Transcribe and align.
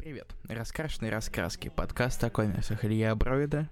Привет, 0.00 0.34
раскрашенные 0.48 1.12
раскраски, 1.12 1.68
подкаст 1.68 2.24
о 2.24 2.30
комиксах 2.30 2.86
Илья 2.86 3.14
Бровида. 3.14 3.68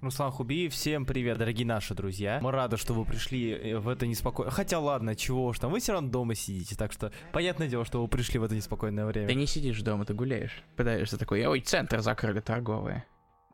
Руслан 0.00 0.30
Хубиев, 0.30 0.72
всем 0.72 1.04
привет, 1.04 1.38
дорогие 1.38 1.66
наши 1.66 1.92
друзья. 1.92 2.38
Мы 2.40 2.52
рады, 2.52 2.76
что 2.76 2.94
вы 2.94 3.04
пришли 3.04 3.50
э, 3.50 3.76
в 3.76 3.88
это 3.88 4.06
неспокойное... 4.06 4.52
Хотя 4.52 4.78
ладно, 4.78 5.16
чего 5.16 5.46
уж 5.46 5.58
там, 5.58 5.72
вы 5.72 5.80
все 5.80 5.94
равно 5.94 6.08
дома 6.08 6.36
сидите, 6.36 6.76
так 6.76 6.92
что 6.92 7.10
понятное 7.32 7.66
дело, 7.66 7.84
что 7.84 8.00
вы 8.00 8.06
пришли 8.06 8.38
в 8.38 8.44
это 8.44 8.54
неспокойное 8.54 9.06
время. 9.06 9.26
Ты 9.26 9.34
не 9.34 9.48
сидишь 9.48 9.82
дома, 9.82 10.04
ты 10.04 10.14
гуляешь. 10.14 10.62
Пытаешься 10.76 11.18
такой, 11.18 11.44
ой, 11.44 11.60
центр 11.60 12.00
закрыли 12.00 12.38
торговые. 12.38 13.04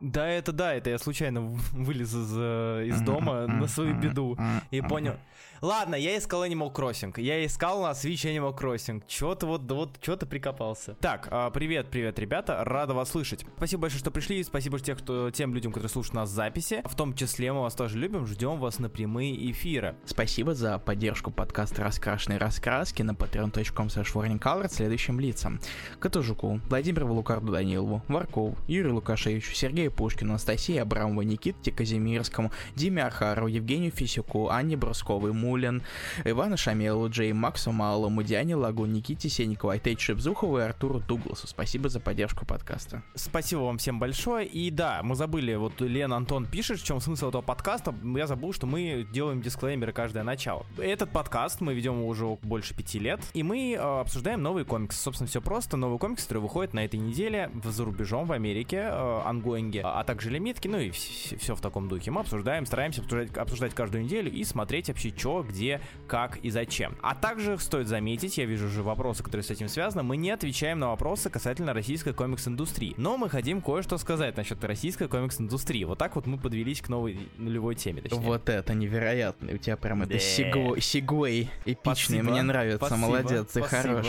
Да, 0.03 0.27
это 0.27 0.51
да, 0.51 0.73
это 0.73 0.89
я 0.89 0.99
случайно 0.99 1.41
вылез 1.71 2.13
из, 2.13 2.33
э, 2.35 2.87
из 2.87 2.99
дома 2.99 3.47
на 3.47 3.67
свою 3.67 3.95
беду 3.95 4.37
и 4.69 4.81
понял. 4.81 5.15
Ладно, 5.63 5.95
я 5.95 6.17
искал 6.17 6.45
Animal 6.45 6.73
Crossing. 6.73 7.13
Я 7.21 7.45
искал 7.45 7.83
на 7.83 7.91
Switch 7.91 8.25
Animal 8.25 8.53
Crossing. 8.53 9.01
Чё 9.07 9.33
ты 9.33 9.45
вот, 9.45 9.61
вот, 9.71 9.97
чё 10.01 10.17
ты 10.17 10.25
прикопался? 10.25 10.95
Так, 10.95 11.29
а, 11.31 11.49
привет, 11.51 11.89
привет, 11.89 12.19
ребята. 12.19 12.65
Рада 12.65 12.93
вас 12.93 13.11
слышать. 13.11 13.45
Спасибо 13.55 13.83
большое, 13.83 14.01
что 14.01 14.11
пришли. 14.11 14.43
Спасибо 14.43 14.77
тех, 14.77 14.97
кто, 14.97 15.31
тем 15.31 15.53
людям, 15.53 15.71
которые 15.71 15.89
слушают 15.89 16.15
нас 16.15 16.31
в 16.31 16.33
записи. 16.33 16.81
В 16.83 16.95
том 16.97 17.15
числе 17.15 17.53
мы 17.53 17.61
вас 17.61 17.75
тоже 17.75 17.97
любим. 17.97 18.27
Ждем 18.27 18.59
вас 18.59 18.79
на 18.79 18.89
прямые 18.89 19.51
эфиры. 19.51 19.95
Спасибо 20.03 20.53
за 20.53 20.79
поддержку 20.79 21.31
подкаста 21.31 21.81
«Раскрашенные 21.81 22.39
раскраски» 22.39 23.01
на 23.01 23.11
patreon.com 23.11 23.87
slash 23.87 24.69
следующим 24.69 25.17
лицам. 25.21 25.61
Катужуку, 25.99 26.59
Владимиру 26.67 27.13
Лукарду 27.13 27.53
Данилову, 27.53 28.01
Варкову, 28.09 28.57
Юрию 28.67 28.95
Лукашевичу, 28.95 29.53
Сергею 29.53 29.92
Пушкину, 29.93 30.31
Анастасии 30.31 30.77
Абрамовой, 30.77 31.25
Никите 31.25 31.71
Казимирскому, 31.71 32.51
Диме 32.75 33.03
Архарову, 33.03 33.47
Евгению 33.47 33.91
Фисюку, 33.91 34.49
Анне 34.49 34.75
Брусковой, 34.75 35.33
Мулин, 35.33 35.81
Ивану 36.25 36.57
Шамелу, 36.57 37.09
Джей 37.09 37.33
Максу 37.33 37.71
Малому, 37.71 38.23
Диане 38.23 38.55
Лагу, 38.55 38.85
Никите 38.85 39.29
Сенникову, 39.29 39.71
Айтейт 39.71 39.99
Шипзухову 39.99 40.59
и 40.59 40.61
Артуру 40.61 40.99
Дугласу. 40.99 41.47
Спасибо 41.47 41.89
за 41.89 41.99
поддержку 41.99 42.45
подкаста. 42.45 43.03
Спасибо 43.15 43.61
вам 43.61 43.77
всем 43.77 43.99
большое. 43.99 44.47
И 44.47 44.71
да, 44.71 45.01
мы 45.03 45.15
забыли, 45.15 45.55
вот 45.55 45.79
Лен 45.81 46.13
Антон 46.13 46.45
пишет, 46.45 46.79
в 46.79 46.85
чем 46.85 46.99
смысл 46.99 47.29
этого 47.29 47.41
подкаста. 47.41 47.93
Я 48.15 48.27
забыл, 48.27 48.53
что 48.53 48.65
мы 48.65 49.07
делаем 49.11 49.41
дисклеймеры 49.41 49.93
каждое 49.93 50.23
начало. 50.23 50.65
Этот 50.77 51.11
подкаст 51.11 51.61
мы 51.61 51.73
ведем 51.73 52.03
уже 52.03 52.37
больше 52.41 52.73
пяти 52.73 52.99
лет, 52.99 53.19
и 53.33 53.43
мы 53.43 53.73
э, 53.73 53.77
обсуждаем 53.77 54.41
новые 54.41 54.65
комиксы. 54.65 54.99
Собственно, 54.99 55.27
все 55.27 55.41
просто. 55.41 55.77
Новые 55.77 55.99
комиксы, 55.99 56.23
которые 56.23 56.43
выходят 56.43 56.73
на 56.73 56.83
этой 56.85 56.99
неделе 56.99 57.49
в, 57.53 57.69
за 57.69 57.85
рубежом, 57.85 58.25
в 58.25 58.31
Америке, 58.31 58.77
э, 58.77 59.21
ангоинге, 59.25 59.82
а 59.83 60.03
также 60.03 60.29
лимитки, 60.29 60.67
ну 60.67 60.79
и 60.79 60.91
все 60.91 61.55
в 61.55 61.61
таком 61.61 61.87
духе. 61.87 62.11
Мы 62.11 62.21
обсуждаем, 62.21 62.65
стараемся 62.65 63.01
обсуждать, 63.01 63.35
обсуждать 63.37 63.73
каждую 63.73 64.03
неделю 64.03 64.31
и 64.31 64.43
смотреть 64.43 64.87
вообще, 64.89 65.13
что, 65.15 65.43
где, 65.43 65.81
как 66.07 66.37
и 66.37 66.49
зачем. 66.49 66.97
А 67.01 67.15
также 67.15 67.57
стоит 67.57 67.87
заметить, 67.87 68.37
я 68.37 68.45
вижу 68.45 68.67
уже 68.67 68.83
вопросы, 68.83 69.23
которые 69.23 69.43
с 69.43 69.51
этим 69.51 69.67
связаны, 69.67 70.03
мы 70.03 70.17
не 70.17 70.31
отвечаем 70.31 70.79
на 70.79 70.89
вопросы 70.89 71.29
касательно 71.29 71.73
российской 71.73 72.13
комикс-индустрии. 72.13 72.93
Но 72.97 73.17
мы 73.17 73.29
хотим 73.29 73.61
кое-что 73.61 73.97
сказать 73.97 74.37
насчет 74.37 74.63
российской 74.63 75.07
комикс-индустрии. 75.07 75.83
Вот 75.83 75.97
так 75.97 76.15
вот 76.15 76.25
мы 76.25 76.37
подвелись 76.37 76.81
к 76.81 76.89
новой 76.89 77.19
нулевой 77.37 77.75
теме. 77.75 78.01
Точнее. 78.01 78.19
Вот 78.19 78.49
это 78.49 78.73
невероятно. 78.73 79.53
У 79.53 79.57
тебя 79.57 79.77
прям 79.77 80.03
это 80.03 80.19
сигвей 80.19 81.49
эпичный. 81.65 82.21
Мне 82.21 82.41
нравится. 82.41 82.77
Спасибо. 82.77 82.99
Молодец, 82.99 83.47
ты 83.47 83.59
Спасибо. 83.59 84.03
хорош. 84.03 84.07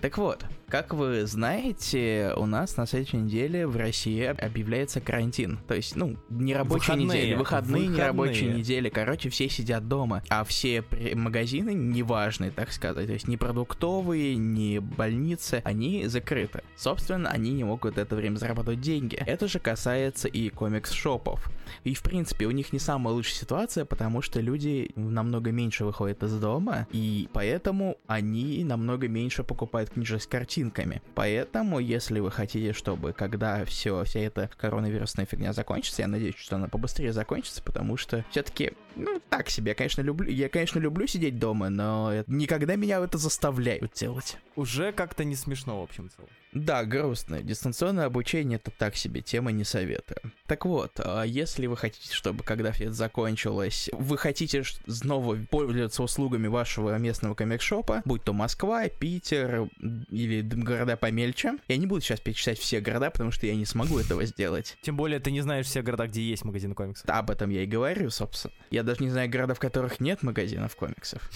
Так 0.00 0.16
вот, 0.16 0.44
как 0.70 0.94
вы 0.94 1.26
знаете, 1.26 2.32
у 2.36 2.46
нас 2.46 2.76
на 2.76 2.86
следующей 2.86 3.16
неделе 3.16 3.66
в 3.66 3.76
России 3.76 4.22
объявляется 4.22 5.00
карантин. 5.00 5.58
То 5.66 5.74
есть, 5.74 5.96
ну, 5.96 6.16
нерабочие 6.28 6.96
выходные, 6.96 7.06
недели, 7.06 7.34
выходные, 7.34 7.80
выходные, 7.80 7.98
нерабочие 7.98 8.52
недели. 8.54 8.88
Короче, 8.88 9.30
все 9.30 9.48
сидят 9.48 9.88
дома. 9.88 10.22
А 10.28 10.44
все 10.44 10.84
магазины, 11.14 11.74
неважные, 11.74 12.52
так 12.52 12.72
сказать, 12.72 13.06
то 13.06 13.12
есть 13.12 13.26
не 13.26 13.36
продуктовые, 13.36 14.36
не 14.36 14.80
больницы, 14.80 15.60
они 15.64 16.06
закрыты. 16.06 16.62
Собственно, 16.76 17.30
они 17.30 17.52
не 17.52 17.64
могут 17.64 17.98
это 17.98 18.14
время 18.14 18.36
зарабатывать 18.36 18.80
деньги. 18.80 19.16
Это 19.26 19.48
же 19.48 19.58
касается 19.58 20.28
и 20.28 20.50
комикс-шопов. 20.50 21.50
И, 21.84 21.94
в 21.94 22.02
принципе, 22.02 22.46
у 22.46 22.50
них 22.50 22.72
не 22.72 22.78
самая 22.78 23.14
лучшая 23.14 23.34
ситуация, 23.34 23.84
потому 23.84 24.22
что 24.22 24.40
люди 24.40 24.92
намного 24.94 25.50
меньше 25.50 25.84
выходят 25.84 26.22
из 26.22 26.38
дома, 26.38 26.86
и 26.92 27.28
поэтому 27.32 27.96
они 28.06 28.62
намного 28.64 29.08
меньше 29.08 29.42
покупают 29.42 29.90
книжки 29.90 30.18
с 30.18 30.26
картин 30.26 30.59
картинками. 30.60 31.02
Поэтому, 31.14 31.78
если 31.78 32.20
вы 32.20 32.30
хотите, 32.30 32.72
чтобы 32.72 33.12
когда 33.12 33.64
все, 33.64 34.04
вся 34.04 34.20
эта 34.20 34.50
коронавирусная 34.56 35.26
фигня 35.26 35.52
закончится, 35.52 36.02
я 36.02 36.08
надеюсь, 36.08 36.36
что 36.36 36.56
она 36.56 36.68
побыстрее 36.68 37.12
закончится, 37.12 37.62
потому 37.62 37.96
что 37.96 38.24
все-таки, 38.30 38.72
ну, 38.96 39.20
так 39.28 39.48
себе, 39.48 39.70
я, 39.70 39.74
конечно, 39.74 40.02
люблю, 40.02 40.30
я, 40.30 40.48
конечно, 40.48 40.78
люблю 40.78 41.06
сидеть 41.06 41.38
дома, 41.38 41.70
но 41.70 42.24
никогда 42.26 42.76
меня 42.76 43.00
это 43.00 43.18
заставляют 43.18 43.92
делать. 43.94 44.36
Уже 44.56 44.92
как-то 44.92 45.24
не 45.24 45.36
смешно, 45.36 45.80
в 45.80 45.84
общем 45.84 46.10
целом. 46.10 46.30
Да, 46.52 46.84
грустно. 46.84 47.42
Дистанционное 47.42 48.06
обучение 48.06 48.56
это 48.56 48.70
так 48.70 48.96
себе, 48.96 49.20
тема 49.20 49.52
не 49.52 49.64
советую. 49.64 50.20
Так 50.46 50.64
вот, 50.64 50.92
а 50.98 51.22
если 51.22 51.66
вы 51.66 51.76
хотите, 51.76 52.12
чтобы 52.12 52.42
когда 52.42 52.72
все 52.72 52.84
это 52.84 52.94
закончилось, 52.94 53.88
вы 53.92 54.18
хотите 54.18 54.64
снова 54.88 55.36
пользоваться 55.48 56.02
услугами 56.02 56.48
вашего 56.48 56.96
местного 56.98 57.34
комикс-шопа, 57.34 58.02
будь 58.04 58.24
то 58.24 58.32
Москва, 58.32 58.88
Питер 58.88 59.68
или 60.10 60.42
города 60.42 60.96
помельче, 60.96 61.54
я 61.68 61.76
не 61.76 61.86
буду 61.86 62.00
сейчас 62.00 62.20
перечислять 62.20 62.58
все 62.58 62.80
города, 62.80 63.10
потому 63.10 63.30
что 63.30 63.46
я 63.46 63.54
не 63.54 63.64
смогу 63.64 63.98
этого 63.98 64.24
сделать. 64.24 64.76
Тем 64.82 64.96
более 64.96 65.20
ты 65.20 65.30
не 65.30 65.42
знаешь 65.42 65.66
все 65.66 65.82
города, 65.82 66.08
где 66.08 66.22
есть 66.22 66.44
магазин 66.44 66.74
комиксов. 66.74 67.06
Да, 67.06 67.20
об 67.20 67.30
этом 67.30 67.50
я 67.50 67.62
и 67.62 67.66
говорю, 67.66 68.10
собственно. 68.10 68.52
Я 68.70 68.82
даже 68.82 69.04
не 69.04 69.10
знаю 69.10 69.30
города, 69.30 69.54
в 69.54 69.60
которых 69.60 70.00
нет 70.00 70.22
магазинов 70.22 70.74
комиксов. 70.74 71.30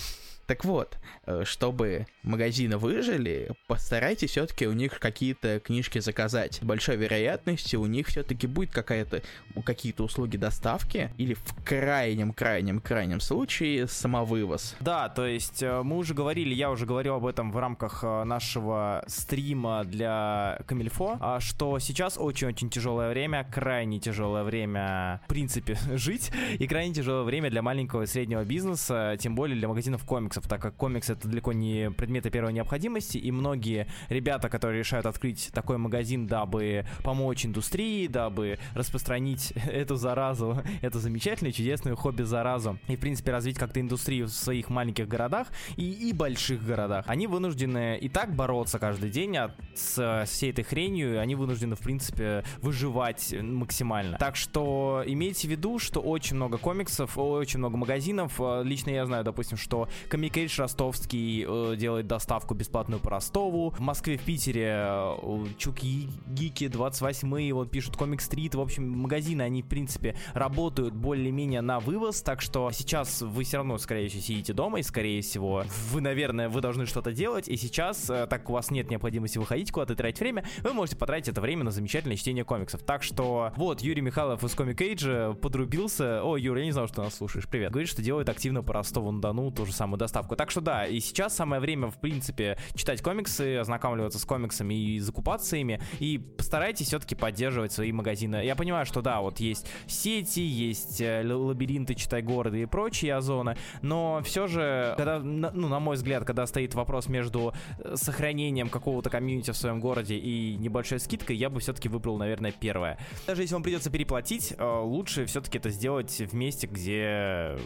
Так 0.46 0.64
вот, 0.64 0.98
э, 1.26 1.42
чтобы 1.44 2.06
магазины 2.22 2.76
выжили, 2.76 3.52
постарайтесь 3.66 4.30
все-таки 4.30 4.66
у 4.66 4.72
них 4.72 4.98
какие-то 4.98 5.60
книжки 5.60 5.98
заказать. 5.98 6.56
С 6.56 6.64
большой 6.64 6.96
вероятностью 6.96 7.80
у 7.80 7.86
них 7.86 8.08
все-таки 8.08 8.46
будет 8.46 8.70
какая-то 8.70 9.22
какие-то 9.64 10.04
услуги 10.04 10.36
доставки 10.36 11.10
или 11.16 11.34
в 11.34 11.64
крайнем 11.64 12.32
крайнем 12.32 12.80
крайнем 12.80 13.20
случае 13.20 13.86
самовывоз. 13.86 14.76
Да, 14.80 15.08
то 15.08 15.26
есть 15.26 15.62
э, 15.62 15.82
мы 15.82 15.98
уже 15.98 16.14
говорили, 16.14 16.54
я 16.54 16.70
уже 16.70 16.86
говорил 16.86 17.14
об 17.14 17.26
этом 17.26 17.52
в 17.52 17.58
рамках 17.58 18.02
э, 18.02 18.24
нашего 18.24 19.04
стрима 19.06 19.84
для 19.84 20.58
Камильфо, 20.66 21.16
а, 21.20 21.40
что 21.40 21.78
сейчас 21.78 22.18
очень-очень 22.18 22.70
тяжелое 22.70 23.10
время, 23.10 23.48
крайне 23.52 24.00
тяжелое 24.00 24.42
время, 24.42 25.20
в 25.24 25.28
принципе, 25.28 25.78
жить, 25.96 26.32
и 26.58 26.66
крайне 26.66 26.94
тяжелое 26.94 27.22
время 27.22 27.50
для 27.50 27.62
маленького 27.62 28.02
и 28.02 28.06
среднего 28.06 28.44
бизнеса, 28.44 29.16
тем 29.18 29.34
более 29.34 29.56
для 29.56 29.68
магазинов 29.68 30.04
комиксов 30.04 30.33
комиксов, 30.34 30.48
так 30.48 30.60
как 30.60 30.76
комикс 30.76 31.10
это 31.10 31.28
далеко 31.28 31.52
не 31.52 31.90
предметы 31.90 32.30
первой 32.30 32.52
необходимости, 32.52 33.18
и 33.18 33.30
многие 33.30 33.86
ребята, 34.08 34.48
которые 34.48 34.80
решают 34.80 35.06
открыть 35.06 35.50
такой 35.52 35.78
магазин, 35.78 36.26
дабы 36.26 36.84
помочь 37.02 37.46
индустрии, 37.46 38.06
дабы 38.06 38.58
распространить 38.74 39.52
эту 39.66 39.96
заразу, 39.96 40.62
эту 40.82 40.98
замечательную, 40.98 41.52
чудесную 41.52 41.96
хобби-заразу, 41.96 42.78
и, 42.88 42.96
в 42.96 43.00
принципе, 43.00 43.32
развить 43.32 43.58
как-то 43.58 43.80
индустрию 43.80 44.26
в 44.26 44.30
своих 44.30 44.70
маленьких 44.70 45.08
городах 45.08 45.48
и, 45.76 46.08
и 46.08 46.12
больших 46.12 46.64
городах, 46.64 47.04
они 47.08 47.26
вынуждены 47.26 47.98
и 47.98 48.08
так 48.08 48.34
бороться 48.34 48.78
каждый 48.78 49.10
день 49.10 49.36
от, 49.36 49.52
с, 49.74 50.24
всей 50.26 50.50
этой 50.50 50.64
хренью, 50.64 51.14
и 51.14 51.16
они 51.16 51.34
вынуждены, 51.34 51.76
в 51.76 51.80
принципе, 51.80 52.44
выживать 52.62 53.34
максимально. 53.40 54.18
Так 54.18 54.36
что 54.36 55.02
имейте 55.06 55.48
в 55.48 55.50
виду, 55.50 55.78
что 55.78 56.00
очень 56.00 56.36
много 56.36 56.58
комиксов, 56.58 57.16
очень 57.18 57.58
много 57.58 57.76
магазинов. 57.76 58.40
Лично 58.62 58.90
я 58.90 59.06
знаю, 59.06 59.24
допустим, 59.24 59.56
что 59.56 59.88
комик 60.10 60.23
Микейдж 60.24 60.58
Ростовский 60.58 61.44
э, 61.46 61.76
делает 61.76 62.06
доставку 62.06 62.54
бесплатную 62.54 62.98
по 62.98 63.10
Ростову. 63.10 63.74
В 63.76 63.80
Москве, 63.80 64.16
в 64.16 64.22
Питере 64.22 64.72
э, 64.74 65.44
Чук 65.58 66.08
и 66.26 66.35
Гик 66.35 66.60
и 66.60 66.68
28 66.68 67.52
вот 67.52 67.70
пишут 67.70 67.98
Comic 67.98 68.22
Street. 68.22 68.54
В 68.54 68.60
общем, 68.60 68.88
магазины, 68.88 69.42
они, 69.42 69.60
в 69.60 69.66
принципе, 69.66 70.16
работают 70.32 70.94
более-менее 70.94 71.60
на 71.60 71.78
вывоз, 71.78 72.22
так 72.22 72.40
что 72.40 72.70
сейчас 72.70 73.20
вы 73.20 73.44
все 73.44 73.58
равно, 73.58 73.76
скорее 73.76 74.08
всего, 74.08 74.22
сидите 74.22 74.54
дома, 74.54 74.78
и, 74.78 74.82
скорее 74.82 75.20
всего, 75.20 75.64
вы, 75.90 76.00
наверное, 76.00 76.48
вы 76.48 76.62
должны 76.62 76.86
что-то 76.86 77.12
делать, 77.12 77.46
и 77.46 77.58
сейчас, 77.58 78.08
э, 78.08 78.26
так 78.26 78.48
у 78.48 78.54
вас 78.54 78.70
нет 78.70 78.90
необходимости 78.90 79.36
выходить 79.36 79.72
куда-то 79.72 79.94
тратить 79.94 80.20
время, 80.20 80.44
вы 80.62 80.72
можете 80.72 80.96
потратить 80.96 81.28
это 81.28 81.42
время 81.42 81.64
на 81.64 81.70
замечательное 81.70 82.16
чтение 82.16 82.44
комиксов. 82.44 82.82
Так 82.82 83.02
что, 83.02 83.52
вот, 83.56 83.82
Юрий 83.82 84.00
Михайлов 84.00 84.42
из 84.42 84.54
Комик 84.54 84.80
Эйджа 84.80 85.34
подрубился. 85.34 86.22
О, 86.22 86.38
Юра, 86.38 86.60
я 86.60 86.64
не 86.64 86.72
знал, 86.72 86.88
что 86.88 87.02
нас 87.02 87.14
слушаешь. 87.14 87.46
Привет. 87.46 87.72
Говорит, 87.72 87.90
что 87.90 88.00
делает 88.00 88.30
активно 88.30 88.62
по 88.62 88.72
Ростову-на-Дону 88.72 89.50
ту 89.50 89.66
же 89.66 89.72
доставку 89.96 90.13
доставку. 90.14 90.36
Так 90.36 90.50
что 90.50 90.60
да, 90.60 90.86
и 90.86 91.00
сейчас 91.00 91.34
самое 91.34 91.60
время, 91.60 91.88
в 91.88 91.98
принципе, 91.98 92.56
читать 92.74 93.02
комиксы, 93.02 93.56
ознакомливаться 93.56 94.18
с 94.18 94.24
комиксами 94.24 94.74
и 94.74 95.00
закупаться 95.00 95.56
ими. 95.56 95.80
И 95.98 96.18
постарайтесь 96.18 96.86
все-таки 96.86 97.14
поддерживать 97.14 97.72
свои 97.72 97.92
магазины. 97.92 98.44
Я 98.44 98.54
понимаю, 98.54 98.86
что 98.86 99.02
да, 99.02 99.20
вот 99.20 99.40
есть 99.40 99.66
сети, 99.86 100.40
есть 100.40 101.00
э, 101.00 101.24
лабиринты, 101.24 101.94
читай 101.94 102.22
города 102.22 102.56
и 102.56 102.66
прочие 102.66 103.14
озоны, 103.16 103.56
но 103.82 104.20
все 104.24 104.46
же, 104.46 104.94
когда, 104.96 105.18
ну, 105.18 105.68
на 105.68 105.80
мой 105.80 105.96
взгляд, 105.96 106.24
когда 106.24 106.46
стоит 106.46 106.74
вопрос 106.74 107.08
между 107.08 107.52
э, 107.78 107.96
сохранением 107.96 108.68
какого-то 108.68 109.10
комьюнити 109.10 109.50
в 109.50 109.56
своем 109.56 109.80
городе 109.80 110.16
и 110.16 110.56
небольшой 110.56 111.00
скидкой, 111.00 111.36
я 111.36 111.50
бы 111.50 111.60
все-таки 111.60 111.88
выбрал, 111.88 112.18
наверное, 112.18 112.52
первое. 112.52 112.98
Даже 113.26 113.42
если 113.42 113.54
вам 113.54 113.62
придется 113.62 113.90
переплатить, 113.90 114.54
э, 114.56 114.80
лучше 114.82 115.26
все-таки 115.26 115.58
это 115.58 115.70
сделать 115.70 116.20
в 116.20 116.34
месте, 116.34 116.66
где 116.66 117.58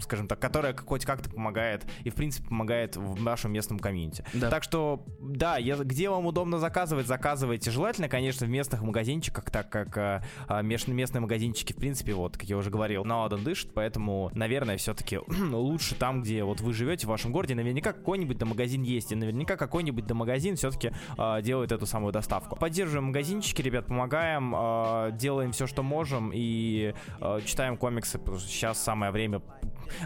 скажем 0.00 0.28
так, 0.28 0.38
которая 0.38 0.74
хоть 0.74 1.04
как-то 1.04 1.30
помогает 1.30 1.84
и, 2.04 2.10
в 2.10 2.14
принципе, 2.14 2.48
помогает 2.48 2.96
в 2.96 3.22
нашем 3.22 3.52
местном 3.52 3.78
комьюнити. 3.78 4.24
Да. 4.34 4.50
Так 4.50 4.62
что, 4.62 5.04
да, 5.20 5.56
я, 5.56 5.76
где 5.76 6.10
вам 6.10 6.26
удобно 6.26 6.58
заказывать, 6.58 7.06
заказывайте. 7.06 7.70
Желательно, 7.70 8.08
конечно, 8.08 8.46
в 8.46 8.50
местных 8.50 8.82
магазинчиках, 8.82 9.50
так 9.50 9.70
как 9.70 9.96
э, 9.96 10.22
а, 10.48 10.62
местные 10.62 11.20
магазинчики, 11.20 11.72
в 11.72 11.76
принципе, 11.76 12.14
вот, 12.14 12.36
как 12.36 12.48
я 12.48 12.56
уже 12.56 12.70
говорил, 12.70 13.04
на 13.04 13.20
ладан 13.20 13.42
дышит, 13.42 13.72
поэтому, 13.74 14.30
наверное, 14.34 14.76
все-таки 14.76 15.18
лучше 15.52 15.94
там, 15.94 16.22
где 16.22 16.44
вот 16.44 16.60
вы 16.60 16.72
живете, 16.72 17.06
в 17.06 17.10
вашем 17.10 17.32
городе, 17.32 17.54
наверняка 17.54 17.92
какой-нибудь 17.92 18.38
домагазин 18.38 18.82
есть, 18.82 19.12
и 19.12 19.14
наверняка 19.14 19.56
какой-нибудь 19.56 20.06
домагазин 20.06 20.56
все-таки 20.56 20.92
э, 21.16 21.42
делает 21.42 21.72
эту 21.72 21.86
самую 21.86 22.12
доставку. 22.12 22.56
Поддерживаем 22.56 23.06
магазинчики, 23.06 23.62
ребят, 23.62 23.86
помогаем, 23.86 24.54
э, 24.56 25.10
делаем 25.12 25.52
все, 25.52 25.66
что 25.66 25.82
можем, 25.82 26.30
и 26.34 26.94
э, 27.20 27.40
читаем 27.44 27.76
комиксы, 27.76 28.18
потому 28.18 28.38
что 28.38 28.48
сейчас 28.48 28.82
самое 28.82 29.12
время 29.12 29.40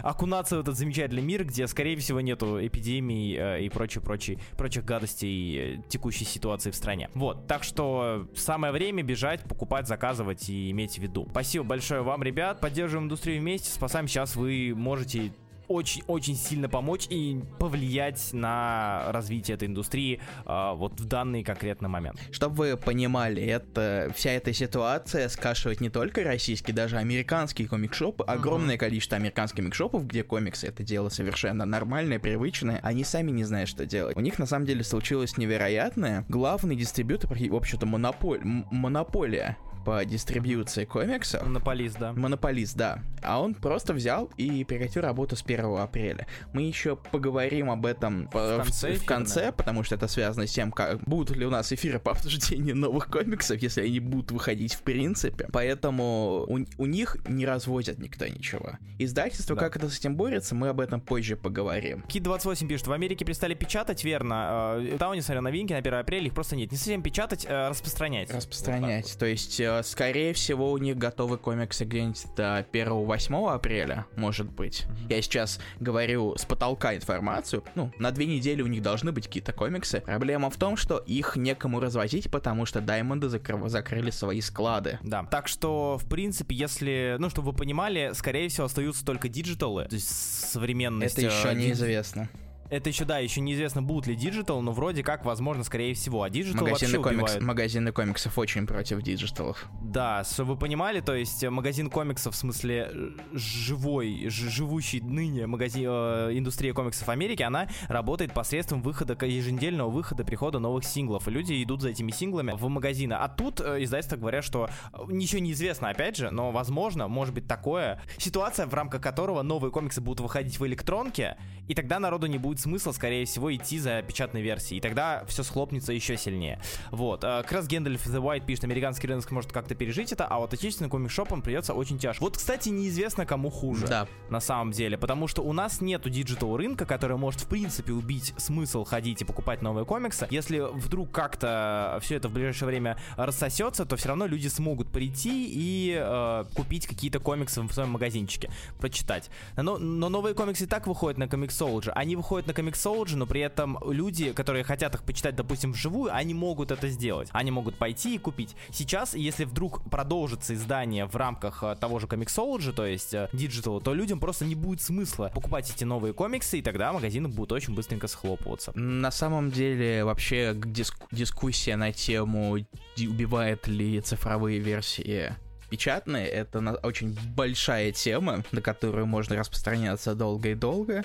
окунаться 0.03 0.57
в 0.57 0.59
этот 0.59 0.77
замечательный 0.77 1.21
мир, 1.21 1.45
где, 1.45 1.67
скорее 1.67 1.97
всего, 1.97 2.21
нету 2.21 2.65
эпидемий 2.65 3.35
э, 3.37 3.63
и 3.63 3.69
прочей, 3.69 3.99
прочей, 3.99 4.39
прочих 4.57 4.85
гадостей 4.85 5.57
э, 5.57 5.81
текущей 5.87 6.25
ситуации 6.25 6.71
в 6.71 6.75
стране. 6.75 7.09
Вот, 7.13 7.47
так 7.47 7.63
что 7.63 8.27
самое 8.35 8.73
время 8.73 9.03
бежать, 9.03 9.41
покупать, 9.43 9.87
заказывать 9.87 10.49
и 10.49 10.71
иметь 10.71 10.95
в 10.95 11.01
виду. 11.01 11.27
Спасибо 11.31 11.65
большое 11.65 12.01
вам, 12.01 12.23
ребят, 12.23 12.59
поддерживаем 12.59 13.05
индустрию 13.05 13.41
вместе, 13.41 13.69
спасаем. 13.69 14.07
Сейчас 14.07 14.35
вы 14.35 14.73
можете 14.75 15.31
очень-очень 15.67 16.35
сильно 16.35 16.69
помочь 16.69 17.07
и 17.09 17.41
повлиять 17.59 18.33
на 18.33 19.05
развитие 19.09 19.55
этой 19.55 19.67
индустрии 19.67 20.19
э, 20.45 20.71
вот 20.75 20.99
в 20.99 21.05
данный 21.05 21.43
конкретный 21.43 21.89
момент. 21.89 22.19
Чтобы 22.31 22.55
вы 22.55 22.77
понимали, 22.77 23.43
это 23.43 24.11
вся 24.15 24.31
эта 24.31 24.53
ситуация 24.53 25.29
скашивает 25.29 25.81
не 25.81 25.89
только 25.89 26.23
российские, 26.23 26.75
даже 26.75 26.97
американские 26.97 27.67
комикшопы. 27.67 28.23
Огромное 28.25 28.77
количество 28.77 29.17
американских 29.17 29.57
комикшопов, 29.57 30.05
где 30.07 30.23
комиксы 30.23 30.67
это 30.67 30.83
дело 30.83 31.09
совершенно 31.09 31.65
нормальное, 31.65 32.19
привычное. 32.19 32.79
Они 32.83 33.03
сами 33.03 33.31
не 33.31 33.43
знают, 33.43 33.69
что 33.69 33.85
делать. 33.85 34.15
У 34.17 34.21
них 34.21 34.39
на 34.39 34.45
самом 34.45 34.65
деле 34.65 34.83
случилось 34.83 35.37
невероятное. 35.37 36.25
Главный 36.29 36.75
дистрибьютор, 36.75 37.31
в 37.31 37.55
общем-то, 37.55 37.85
монополь, 37.85 38.41
монополия 38.43 39.57
по 39.85 40.03
дистрибьюции 40.03 40.85
комиксов. 40.85 41.43
Монополист, 41.43 41.99
да. 41.99 42.11
Монополист, 42.13 42.75
да. 42.75 43.03
А 43.21 43.39
он 43.39 43.53
просто 43.53 43.93
взял 43.93 44.31
и 44.35 44.63
прекратил 44.63 45.03
работу 45.03 45.35
с 45.35 45.43
1 45.43 45.77
апреля. 45.77 46.27
Мы 46.53 46.63
еще 46.63 46.95
поговорим 46.95 47.69
об 47.69 47.85
этом 47.85 48.27
в 48.27 48.57
конце, 48.57 48.95
в, 48.95 49.01
в 49.01 49.05
конце 49.05 49.51
потому 49.51 49.83
что 49.83 49.95
это 49.95 50.07
связано 50.07 50.47
с 50.47 50.51
тем, 50.51 50.71
как 50.71 50.99
будут 51.01 51.37
ли 51.37 51.45
у 51.45 51.49
нас 51.49 51.71
эфиры 51.71 51.99
по 51.99 52.11
обсуждению 52.11 52.75
новых 52.75 53.07
комиксов, 53.07 53.61
если 53.61 53.81
они 53.81 53.99
будут 53.99 54.31
выходить 54.31 54.73
в 54.73 54.81
принципе. 54.81 55.47
Поэтому 55.51 56.45
у, 56.47 56.65
у 56.77 56.85
них 56.85 57.17
не 57.27 57.45
развозят 57.45 57.99
никто 57.99 58.27
ничего. 58.27 58.71
Издательство, 58.97 59.55
да. 59.55 59.61
как 59.61 59.77
это 59.77 59.89
с 59.89 59.99
этим 59.99 60.15
борется, 60.15 60.55
мы 60.55 60.69
об 60.69 60.79
этом 60.79 60.99
позже 60.99 61.35
поговорим. 61.35 62.01
Кит 62.07 62.23
28 62.23 62.67
пишет, 62.67 62.87
в 62.87 62.91
Америке 62.91 63.23
перестали 63.23 63.53
печатать, 63.53 64.03
верно. 64.03 64.77
Э, 64.77 64.97
там, 64.97 65.13
несмотря 65.13 65.41
на 65.41 65.49
новинки, 65.49 65.73
на 65.73 65.79
1 65.79 65.93
апреля 65.93 66.25
их 66.25 66.33
просто 66.33 66.55
нет. 66.55 66.71
Не 66.71 66.77
совсем 66.77 67.03
печатать, 67.03 67.45
а 67.47 67.69
распространять. 67.69 68.31
Распространять. 68.31 69.09
Вот 69.11 69.19
То 69.19 69.25
есть 69.25 69.59
э, 69.59 69.74
скорее 69.83 70.33
всего, 70.33 70.71
у 70.71 70.77
них 70.77 70.97
готовы 70.97 71.37
комиксы 71.37 71.85
где-нибудь 71.85 72.25
до 72.35 72.65
1-8 72.71 73.53
апреля, 73.53 74.05
может 74.15 74.49
быть. 74.49 74.85
Я 75.09 75.21
сейчас 75.21 75.59
говорю 75.79 76.35
с 76.37 76.45
потолка 76.45 76.95
информацию. 76.95 77.63
Ну, 77.75 77.91
на 77.99 78.11
две 78.11 78.25
недели 78.25 78.61
у 78.61 78.67
них 78.67 78.81
должны 78.81 79.11
быть 79.11 79.27
какие-то 79.27 79.53
комиксы. 79.53 80.01
Проблема 80.01 80.49
в 80.49 80.57
том, 80.57 80.77
что 80.77 80.97
их 80.97 81.35
некому 81.35 81.79
развозить, 81.79 82.29
потому 82.31 82.65
что 82.65 82.81
Даймонды 82.81 83.27
закры- 83.27 83.67
закрыли 83.69 84.09
свои 84.11 84.41
склады. 84.41 84.99
Да, 85.03 85.23
так 85.23 85.47
что, 85.47 85.97
в 85.97 86.07
принципе, 86.07 86.55
если, 86.55 87.15
ну, 87.19 87.29
чтобы 87.29 87.51
вы 87.51 87.57
понимали, 87.57 88.11
скорее 88.13 88.49
всего, 88.49 88.65
остаются 88.65 89.05
только 89.05 89.29
диджиталы, 89.29 89.85
то 89.85 89.95
есть 89.95 90.09
современность. 90.09 91.17
Это 91.17 91.27
еще 91.27 91.53
неизвестно. 91.53 92.29
Это 92.69 92.89
еще, 92.89 93.05
да, 93.05 93.19
еще 93.19 93.41
неизвестно, 93.41 93.83
будут 93.83 94.07
ли 94.07 94.15
диджитал, 94.15 94.61
но 94.61 94.71
вроде 94.71 95.03
как, 95.03 95.23
возможно, 95.23 95.63
скорее 95.63 95.93
всего. 95.93 96.23
А 96.23 96.29
диджитал 96.29 96.65
магазины, 96.65 96.99
комикс, 96.99 97.21
убивают. 97.21 97.43
магазины 97.43 97.91
комиксов 97.91 98.37
очень 98.37 98.65
против 98.65 99.01
диджиталов. 99.03 99.65
Да, 99.81 100.23
чтобы 100.23 100.53
вы 100.53 100.59
понимали, 100.59 100.99
то 100.99 101.13
есть 101.13 101.43
э, 101.43 101.49
магазин 101.49 101.89
комиксов, 101.89 102.33
в 102.33 102.37
смысле 102.37 102.89
э, 102.91 103.09
живой, 103.33 104.27
живущий 104.29 104.99
ныне 105.01 105.45
магазин, 105.45 105.83
э, 105.87 106.29
индустрия 106.33 106.73
комиксов 106.73 107.07
Америки, 107.09 107.43
она 107.43 107.67
работает 107.87 108.33
посредством 108.33 108.81
выхода, 108.81 109.15
еженедельного 109.25 109.89
выхода, 109.89 110.23
прихода 110.23 110.59
новых 110.59 110.85
синглов. 110.85 111.27
И 111.27 111.31
люди 111.31 111.63
идут 111.63 111.81
за 111.81 111.89
этими 111.89 112.11
синглами 112.11 112.53
в 112.55 112.67
магазины. 112.67 113.13
А 113.13 113.27
тут 113.27 113.61
э, 113.61 113.83
издательства 113.83 114.17
говорят, 114.17 114.43
что 114.43 114.69
э, 114.93 114.97
ничего 115.07 115.39
не 115.39 115.51
известно, 115.51 115.89
опять 115.89 116.17
же, 116.17 116.31
но 116.31 116.51
возможно, 116.51 117.07
может 117.07 117.33
быть 117.33 117.47
такое. 117.47 118.01
Ситуация, 118.17 118.65
в 118.65 118.73
рамках 118.73 119.01
которого 119.01 119.43
новые 119.43 119.71
комиксы 119.71 120.01
будут 120.01 120.21
выходить 120.21 120.59
в 120.59 120.65
электронке, 120.65 121.37
и 121.67 121.75
тогда 121.75 121.99
народу 121.99 122.27
не 122.27 122.37
будет 122.37 122.54
будет 122.55 122.59
смысл, 122.59 122.93
скорее 122.93 123.25
всего, 123.25 123.53
идти 123.53 123.79
за 123.79 124.01
печатной 124.01 124.41
версией. 124.41 124.79
И 124.79 124.81
тогда 124.81 125.23
все 125.27 125.43
схлопнется 125.43 125.93
еще 125.93 126.17
сильнее. 126.17 126.59
Вот. 126.91 127.23
А, 127.23 127.43
как 127.43 127.51
раз 127.51 127.67
Гэндальф 127.67 128.05
The 128.07 128.21
White 128.21 128.45
пишет, 128.45 128.63
американский 128.63 129.07
рынок 129.07 129.29
может 129.31 129.51
как-то 129.51 129.75
пережить 129.75 130.11
это, 130.11 130.25
а 130.25 130.39
вот 130.39 130.53
отечественным 130.53 130.89
комикшопам 130.89 131.41
придется 131.41 131.73
очень 131.73 131.99
тяжко. 131.99 132.23
Вот, 132.23 132.37
кстати, 132.37 132.69
неизвестно, 132.69 133.25
кому 133.25 133.49
хуже. 133.49 133.87
Да. 133.87 134.07
На 134.29 134.39
самом 134.39 134.71
деле. 134.71 134.97
Потому 134.97 135.27
что 135.27 135.41
у 135.41 135.53
нас 135.53 135.81
нету 135.81 136.09
диджитал 136.09 136.57
рынка, 136.57 136.85
который 136.85 137.17
может, 137.17 137.41
в 137.41 137.47
принципе, 137.47 137.93
убить 137.93 138.33
смысл 138.37 138.83
ходить 138.83 139.21
и 139.21 139.25
покупать 139.25 139.61
новые 139.61 139.85
комиксы. 139.85 140.27
Если 140.29 140.59
вдруг 140.59 141.11
как-то 141.11 141.99
все 142.01 142.15
это 142.15 142.29
в 142.29 142.33
ближайшее 142.33 142.67
время 142.67 142.97
рассосется, 143.17 143.85
то 143.85 143.95
все 143.95 144.09
равно 144.09 144.25
люди 144.25 144.47
смогут 144.47 144.91
прийти 144.91 145.49
и 145.51 145.95
э, 145.97 146.45
купить 146.55 146.87
какие-то 146.87 147.19
комиксы 147.19 147.61
в 147.61 147.71
своем 147.73 147.91
магазинчике, 147.91 148.49
прочитать. 148.79 149.29
Но, 149.55 149.77
но 149.77 150.09
новые 150.09 150.33
комиксы 150.33 150.63
и 150.63 150.67
так 150.67 150.87
выходят 150.87 151.17
на 151.17 151.25
Comixology. 151.25 151.89
Они 151.89 152.15
выходят 152.15 152.44
на 152.47 152.51
Comixology, 152.51 153.15
но 153.15 153.25
при 153.25 153.41
этом 153.41 153.77
люди, 153.85 154.33
которые 154.33 154.63
хотят 154.63 154.95
их 154.95 155.03
почитать, 155.03 155.35
допустим, 155.35 155.71
вживую, 155.71 156.13
они 156.13 156.33
могут 156.33 156.71
это 156.71 156.87
сделать. 156.89 157.29
Они 157.31 157.51
могут 157.51 157.77
пойти 157.77 158.15
и 158.15 158.17
купить. 158.17 158.55
Сейчас, 158.71 159.13
если 159.13 159.45
вдруг 159.45 159.89
продолжится 159.89 160.53
издание 160.53 161.05
в 161.05 161.15
рамках 161.15 161.63
э, 161.63 161.75
того 161.79 161.99
же 161.99 162.07
Comixology, 162.07 162.71
то 162.71 162.85
есть 162.85 163.13
э, 163.13 163.29
Digital, 163.33 163.81
то 163.81 163.93
людям 163.93 164.19
просто 164.19 164.45
не 164.45 164.55
будет 164.55 164.81
смысла 164.81 165.31
покупать 165.33 165.69
эти 165.69 165.83
новые 165.83 166.13
комиксы, 166.13 166.59
и 166.59 166.61
тогда 166.61 166.91
магазины 166.93 167.27
будут 167.27 167.51
очень 167.51 167.73
быстренько 167.73 168.07
схлопываться. 168.07 168.71
На 168.75 169.11
самом 169.11 169.51
деле, 169.51 170.03
вообще 170.03 170.53
диск 170.55 170.95
дискуссия 171.11 171.75
на 171.75 171.91
тему, 171.91 172.57
убивает 172.97 173.67
ли 173.67 173.99
цифровые 174.01 174.59
версии 174.59 175.35
печатные, 175.75 176.25
это 176.27 176.79
очень 176.83 177.17
большая 177.35 177.91
тема, 177.91 178.45
на 178.53 178.61
которую 178.61 179.07
можно 179.07 179.35
распространяться 179.35 180.15
долго 180.15 180.51
и 180.51 180.55
долго, 180.55 181.03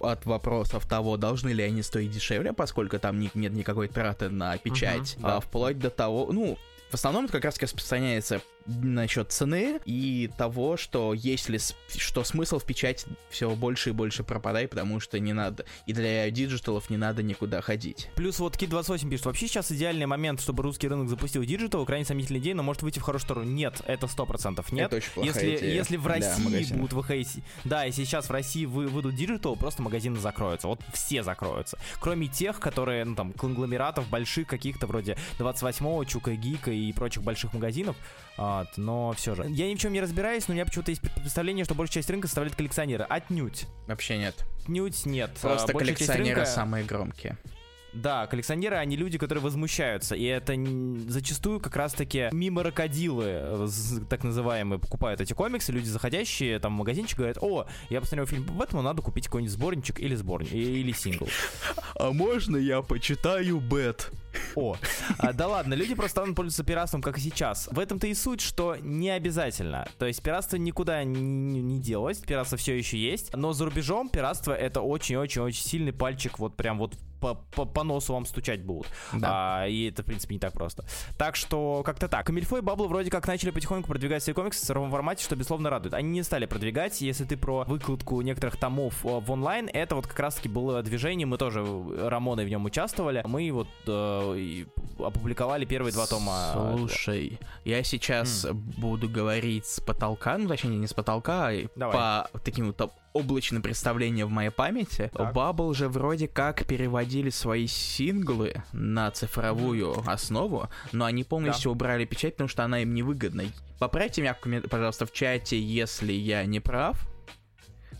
от 0.00 0.24
вопросов 0.24 0.86
того, 0.86 1.18
должны 1.18 1.50
ли 1.50 1.62
они 1.62 1.82
стоить 1.82 2.12
дешевле, 2.12 2.54
поскольку 2.54 2.98
там 2.98 3.20
нет 3.20 3.34
никакой 3.34 3.88
траты 3.88 4.30
на 4.30 4.56
печать, 4.56 5.16
uh-huh, 5.18 5.22
а 5.22 5.28
да. 5.34 5.40
вплоть 5.40 5.78
до 5.78 5.90
того, 5.90 6.32
ну, 6.32 6.56
в 6.90 6.94
основном 6.94 7.24
это 7.24 7.34
как 7.34 7.44
раз 7.44 7.58
распространяется 7.60 8.40
насчет 8.66 9.32
цены 9.32 9.80
и 9.84 10.30
того, 10.36 10.76
что 10.76 11.14
если 11.14 11.58
что 11.96 12.24
смысл 12.24 12.58
в 12.58 12.64
печати 12.64 13.06
все 13.30 13.54
больше 13.54 13.90
и 13.90 13.92
больше 13.92 14.24
пропадает, 14.24 14.70
потому 14.70 15.00
что 15.00 15.18
не 15.18 15.32
надо, 15.32 15.64
и 15.86 15.92
для 15.92 16.30
диджиталов 16.30 16.90
не 16.90 16.96
надо 16.96 17.22
никуда 17.22 17.60
ходить. 17.60 18.08
Плюс 18.16 18.38
вот 18.38 18.56
Kid 18.56 18.68
28 18.68 19.08
пишет, 19.10 19.26
вообще 19.26 19.48
сейчас 19.48 19.70
идеальный 19.72 20.06
момент, 20.06 20.40
чтобы 20.40 20.62
русский 20.62 20.88
рынок 20.88 21.08
запустил 21.08 21.42
диджитал, 21.44 21.84
крайне 21.86 22.04
сомнительная 22.04 22.40
идея, 22.40 22.54
но 22.54 22.62
может 22.62 22.82
выйти 22.82 22.98
в 22.98 23.02
хорошую 23.02 23.26
сторону. 23.26 23.50
Нет, 23.50 23.80
это 23.86 24.06
сто 24.06 24.26
процентов 24.26 24.72
нет. 24.72 24.86
Это 24.92 24.96
очень 24.96 25.24
если, 25.24 25.56
идея 25.56 25.74
если 25.74 25.96
в 25.96 26.06
России 26.06 26.72
будут 26.74 26.92
выходить, 26.92 27.28
да, 27.64 27.84
если 27.84 28.04
сейчас 28.04 28.28
в 28.28 28.32
России 28.32 28.64
вы, 28.64 28.86
выйдут 28.86 29.14
диджитал, 29.14 29.56
просто 29.56 29.82
магазины 29.82 30.18
закроются, 30.18 30.68
вот 30.68 30.80
все 30.92 31.22
закроются. 31.22 31.78
Кроме 32.00 32.28
тех, 32.28 32.60
которые, 32.60 33.04
ну 33.04 33.14
там, 33.14 33.32
конгломератов 33.32 34.08
больших 34.08 34.46
каких-то, 34.46 34.86
вроде 34.86 35.16
28-го, 35.38 36.04
Чука 36.04 36.29
и 36.29 36.34
Гика 36.34 36.70
и 36.70 36.92
прочих 36.92 37.22
больших 37.22 37.52
магазинов, 37.52 37.96
вот, 38.36 38.68
но 38.76 39.12
все 39.12 39.34
же. 39.34 39.46
Я 39.48 39.70
ни 39.70 39.74
в 39.74 39.78
чем 39.78 39.92
не 39.92 40.00
разбираюсь, 40.00 40.46
но 40.48 40.52
у 40.52 40.54
меня 40.54 40.64
почему-то 40.64 40.90
есть 40.90 41.00
представление, 41.00 41.64
что 41.64 41.74
большая 41.74 41.94
часть 41.94 42.10
рынка 42.10 42.26
составляет 42.26 42.56
коллекционеры. 42.56 43.04
Отнюдь. 43.04 43.66
Вообще 43.86 44.18
нет. 44.18 44.44
Отнюдь 44.62 45.06
нет. 45.06 45.30
Просто 45.40 45.72
большая 45.72 45.94
коллекционеры 45.94 46.40
рынка... 46.40 46.50
самые 46.50 46.84
громкие. 46.84 47.38
Да, 47.96 48.26
коллекционеры, 48.26 48.76
они 48.76 48.94
люди, 48.94 49.16
которые 49.16 49.42
возмущаются. 49.42 50.14
И 50.14 50.24
это 50.24 50.54
зачастую 51.08 51.60
как 51.60 51.76
раз-таки 51.76 52.28
мимокрокодилы, 52.30 53.24
э, 53.26 53.68
так 54.10 54.22
называемые, 54.22 54.78
покупают 54.78 55.22
эти 55.22 55.32
комиксы. 55.32 55.72
Люди, 55.72 55.86
заходящие 55.86 56.58
там 56.58 56.74
в 56.74 56.78
магазинчик, 56.78 57.18
говорят, 57.18 57.38
о, 57.40 57.66
я 57.88 58.00
посмотрел 58.00 58.26
фильм 58.26 58.44
по 58.44 58.52
Бэтмену, 58.52 58.82
надо 58.82 59.00
купить 59.00 59.26
какой-нибудь 59.26 59.52
сборничек 59.52 59.98
или 60.00 60.14
сборник, 60.14 60.52
или 60.52 60.92
сингл. 60.92 61.26
А 61.94 62.12
можно 62.12 62.58
я 62.58 62.82
почитаю 62.82 63.60
Бэт? 63.60 64.10
О, 64.54 64.76
а, 65.18 65.32
да 65.32 65.46
ладно, 65.48 65.74
люди 65.74 65.94
просто 65.94 66.12
станут 66.12 66.36
пользоваться 66.36 66.64
пиратством, 66.64 67.02
как 67.02 67.18
и 67.18 67.20
сейчас. 67.20 67.68
В 67.70 67.78
этом-то 67.78 68.06
и 68.06 68.14
суть, 68.14 68.40
что 68.40 68.76
не 68.76 69.10
обязательно. 69.10 69.86
То 69.98 70.06
есть 70.06 70.22
пиратство 70.22 70.56
никуда 70.56 71.04
не, 71.04 71.78
делось, 71.78 72.18
пиратство 72.18 72.56
все 72.58 72.76
еще 72.76 72.98
есть, 72.98 73.34
но 73.34 73.52
за 73.52 73.64
рубежом 73.64 74.08
пиратство 74.08 74.52
это 74.52 74.80
очень-очень-очень 74.80 75.62
сильный 75.62 75.92
пальчик 75.92 76.38
вот 76.38 76.56
прям 76.56 76.78
вот 76.78 76.94
по, 77.20 77.34
по, 77.34 77.64
по 77.64 77.82
носу 77.82 78.12
вам 78.12 78.26
стучать 78.26 78.62
будут. 78.62 78.86
Да. 79.12 79.62
А, 79.62 79.66
и 79.66 79.88
это, 79.88 80.02
в 80.02 80.06
принципе, 80.06 80.34
не 80.34 80.38
так 80.38 80.52
просто. 80.52 80.84
Так 81.16 81.36
что, 81.36 81.82
как-то 81.84 82.08
так. 82.08 82.26
Камильфо 82.26 82.58
и 82.58 82.60
Бабл 82.60 82.88
вроде 82.88 83.10
как 83.10 83.26
начали 83.26 83.50
потихоньку 83.50 83.88
продвигать 83.88 84.22
свои 84.22 84.34
комиксы 84.34 84.60
в 84.60 84.66
цифровом 84.66 84.90
формате, 84.90 85.24
что, 85.24 85.36
безусловно, 85.36 85.70
радует. 85.70 85.94
Они 85.94 86.10
не 86.10 86.22
стали 86.22 86.46
продвигать. 86.46 87.00
Если 87.00 87.24
ты 87.24 87.36
про 87.36 87.64
выкладку 87.64 88.20
некоторых 88.20 88.56
томов 88.56 89.04
э, 89.04 89.08
в 89.20 89.30
онлайн, 89.30 89.68
это 89.72 89.96
вот 89.96 90.06
как 90.06 90.18
раз-таки 90.18 90.48
было 90.48 90.82
движение. 90.82 91.26
Мы 91.26 91.38
тоже, 91.38 91.60
э, 91.60 92.08
Рамоной 92.08 92.44
в 92.44 92.48
нем 92.48 92.64
участвовали. 92.64 93.22
Мы 93.26 93.50
вот 93.50 93.68
э, 93.86 94.25
опубликовали 94.98 95.64
первые 95.64 95.92
два 95.92 96.06
тома. 96.06 96.52
Слушай, 96.52 97.38
я 97.64 97.82
сейчас 97.82 98.44
mm. 98.44 98.52
буду 98.52 99.08
говорить 99.08 99.66
с 99.66 99.80
потолка, 99.80 100.38
ну, 100.38 100.48
точнее, 100.48 100.78
не 100.78 100.86
с 100.86 100.94
потолка, 100.94 101.48
а 101.48 101.68
Давай. 101.76 101.96
по 102.32 102.38
таким 102.40 102.68
вот 102.68 102.92
облачное 103.12 103.62
представление 103.62 104.26
в 104.26 104.30
моей 104.30 104.50
памяти. 104.50 105.10
Так. 105.12 105.34
Bubble 105.34 105.74
же 105.74 105.88
вроде 105.88 106.28
как 106.28 106.66
переводили 106.66 107.30
свои 107.30 107.66
синглы 107.66 108.62
на 108.72 109.10
цифровую 109.10 110.02
основу, 110.06 110.68
но 110.92 111.04
они 111.04 111.24
полностью 111.24 111.70
да. 111.70 111.72
убрали 111.72 112.04
печать, 112.04 112.34
потому 112.34 112.48
что 112.48 112.64
она 112.64 112.80
им 112.80 112.94
невыгодна. 112.94 113.44
Поправьте 113.78 114.22
меня, 114.22 114.36
пожалуйста, 114.70 115.06
в 115.06 115.12
чате, 115.12 115.60
если 115.60 116.12
я 116.12 116.44
не 116.44 116.60
прав. 116.60 117.06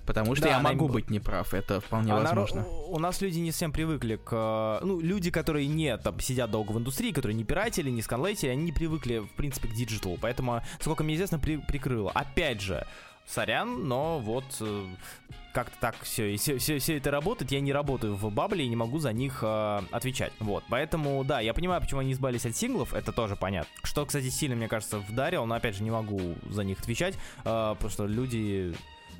Потому 0.06 0.34
что 0.34 0.44
да, 0.44 0.50
я 0.50 0.60
могу 0.60 0.86
им... 0.86 0.92
быть 0.92 1.10
неправ, 1.10 1.52
это 1.52 1.80
вполне 1.80 2.12
а 2.12 2.16
возможно. 2.16 2.64
У 2.88 2.98
нас 2.98 3.20
люди 3.20 3.38
не 3.38 3.50
всем 3.50 3.72
привыкли 3.72 4.16
к... 4.16 4.80
Ну, 4.82 5.00
люди, 5.00 5.30
которые 5.30 5.66
не 5.66 5.96
там, 5.98 6.20
сидят 6.20 6.50
долго 6.50 6.72
в 6.72 6.78
индустрии, 6.78 7.12
которые 7.12 7.36
не 7.36 7.44
пиратили, 7.44 7.90
не 7.90 8.02
сканлейтили, 8.02 8.50
они 8.50 8.64
не 8.64 8.72
привыкли, 8.72 9.18
в 9.18 9.32
принципе, 9.32 9.68
к 9.68 9.72
диджиталу. 9.72 10.16
Поэтому, 10.20 10.62
сколько 10.80 11.02
мне 11.02 11.16
известно, 11.16 11.38
при... 11.38 11.56
прикрыло. 11.56 12.12
Опять 12.12 12.60
же, 12.60 12.86
сорян, 13.26 13.88
но 13.88 14.20
вот 14.20 14.44
э, 14.60 14.86
как-то 15.52 15.76
так 15.80 15.96
все, 16.02 16.34
и 16.34 16.36
все, 16.36 16.58
все, 16.58 16.78
все 16.78 16.96
это 16.96 17.10
работает. 17.10 17.50
Я 17.50 17.60
не 17.60 17.72
работаю 17.72 18.14
в 18.14 18.30
бабле 18.32 18.64
и 18.64 18.68
не 18.68 18.76
могу 18.76 18.98
за 18.98 19.12
них 19.12 19.40
э, 19.42 19.80
отвечать. 19.90 20.32
Вот, 20.38 20.64
поэтому, 20.68 21.24
да, 21.24 21.40
я 21.40 21.52
понимаю, 21.52 21.80
почему 21.80 22.00
они 22.00 22.12
избавились 22.12 22.46
от 22.46 22.56
синглов, 22.56 22.94
это 22.94 23.12
тоже 23.12 23.36
понятно. 23.36 23.70
Что, 23.82 24.06
кстати, 24.06 24.28
сильно, 24.28 24.54
мне 24.54 24.68
кажется, 24.68 24.98
вдарил, 24.98 25.46
но 25.46 25.56
опять 25.56 25.74
же 25.74 25.82
не 25.82 25.90
могу 25.90 26.36
за 26.48 26.62
них 26.62 26.78
отвечать, 26.78 27.14
э, 27.44 27.74
что 27.88 28.06
люди 28.06 28.74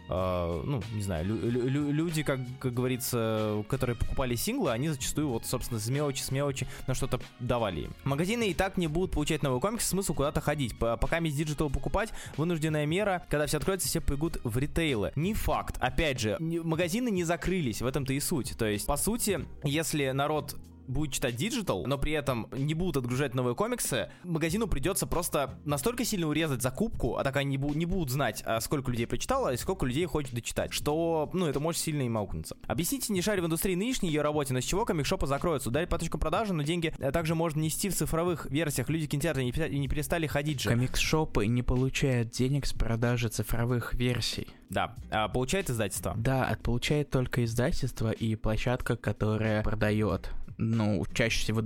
Э, 0.08 0.62
ну, 0.64 0.80
не 0.92 1.02
знаю, 1.02 1.26
лю- 1.26 1.50
лю- 1.50 1.90
люди, 1.90 2.22
как, 2.22 2.38
как 2.60 2.72
говорится, 2.72 3.64
которые 3.68 3.96
покупали 3.96 4.36
синглы, 4.36 4.70
они 4.70 4.88
зачастую 4.88 5.28
вот, 5.28 5.46
собственно, 5.46 5.80
с 5.80 5.88
мелочи, 5.88 6.22
с 6.22 6.30
мелочи 6.30 6.68
на 6.86 6.94
что-то 6.94 7.20
давали 7.40 7.80
им. 7.82 7.94
Магазины 8.04 8.48
и 8.48 8.54
так 8.54 8.76
не 8.76 8.86
будут 8.86 9.10
получать 9.10 9.42
новые 9.42 9.60
комиксы, 9.60 9.88
смысл 9.88 10.14
куда-то 10.14 10.40
ходить. 10.40 10.78
Пока 10.78 11.18
без 11.18 11.34
диджитал 11.34 11.70
покупать, 11.70 12.12
вынужденная 12.36 12.86
мера, 12.86 13.24
когда 13.28 13.46
все 13.46 13.56
откроется, 13.56 13.88
все 13.88 14.00
побегут 14.00 14.38
в 14.44 14.56
ритейлы. 14.58 15.12
Не 15.16 15.34
факт. 15.34 15.76
Опять 15.80 16.20
же, 16.20 16.36
магазины 16.38 17.10
не 17.10 17.24
закрылись, 17.24 17.82
в 17.82 17.86
этом-то 17.86 18.12
и 18.12 18.20
суть. 18.20 18.56
То 18.56 18.66
есть, 18.66 18.86
по 18.86 18.96
сути, 18.96 19.44
если 19.64 20.10
народ 20.10 20.56
будет 20.88 21.12
читать 21.12 21.36
диджитал, 21.36 21.86
но 21.86 21.98
при 21.98 22.12
этом 22.12 22.48
не 22.52 22.74
будут 22.74 22.98
отгружать 22.98 23.34
новые 23.34 23.54
комиксы, 23.54 24.10
магазину 24.24 24.66
придется 24.66 25.06
просто 25.06 25.58
настолько 25.64 26.04
сильно 26.04 26.28
урезать 26.28 26.62
закупку, 26.62 27.16
а 27.16 27.24
так 27.24 27.36
они 27.36 27.50
не, 27.50 27.56
бу- 27.56 27.76
не 27.76 27.86
будут 27.86 28.10
знать, 28.10 28.42
а 28.46 28.60
сколько 28.60 28.90
людей 28.90 29.06
прочитало 29.06 29.52
и 29.52 29.56
сколько 29.56 29.86
людей 29.86 30.04
хочет 30.06 30.34
дочитать, 30.34 30.72
что, 30.72 31.30
ну, 31.32 31.46
это 31.46 31.60
может 31.60 31.80
сильно 31.80 32.02
им 32.02 32.16
аукнуться. 32.16 32.56
Объясните, 32.66 33.12
не 33.12 33.22
шарю 33.22 33.42
в 33.42 33.46
индустрии 33.46 33.74
нынешней 33.74 34.08
ее 34.08 34.22
работе, 34.22 34.52
но 34.52 34.60
с 34.60 34.64
чего 34.64 34.84
комикшопы 34.84 35.26
закроются, 35.26 35.68
ударить 35.68 35.88
по 35.88 35.98
точкам 35.98 36.20
продажи, 36.20 36.52
но 36.52 36.62
деньги 36.62 36.92
э, 36.98 37.10
также 37.12 37.34
можно 37.34 37.60
нести 37.60 37.88
в 37.88 37.94
цифровых 37.94 38.46
версиях. 38.50 38.88
Люди 38.88 39.06
кинотеатры 39.06 39.44
не, 39.44 39.78
не 39.78 39.88
перестали 39.88 40.26
ходить 40.26 40.60
же. 40.60 40.70
Комикшопы 40.70 41.46
не 41.46 41.62
получают 41.62 42.30
денег 42.30 42.66
с 42.66 42.72
продажи 42.72 43.28
цифровых 43.28 43.94
версий. 43.94 44.48
Да, 44.68 44.94
а 45.10 45.28
получает 45.28 45.70
издательство? 45.70 46.14
Да, 46.16 46.56
получает 46.62 47.10
только 47.10 47.44
издательство 47.44 48.10
и 48.10 48.34
площадка, 48.34 48.96
которая 48.96 49.62
продает 49.62 50.30
ну, 50.58 51.04
чаще 51.12 51.40
всего, 51.40 51.62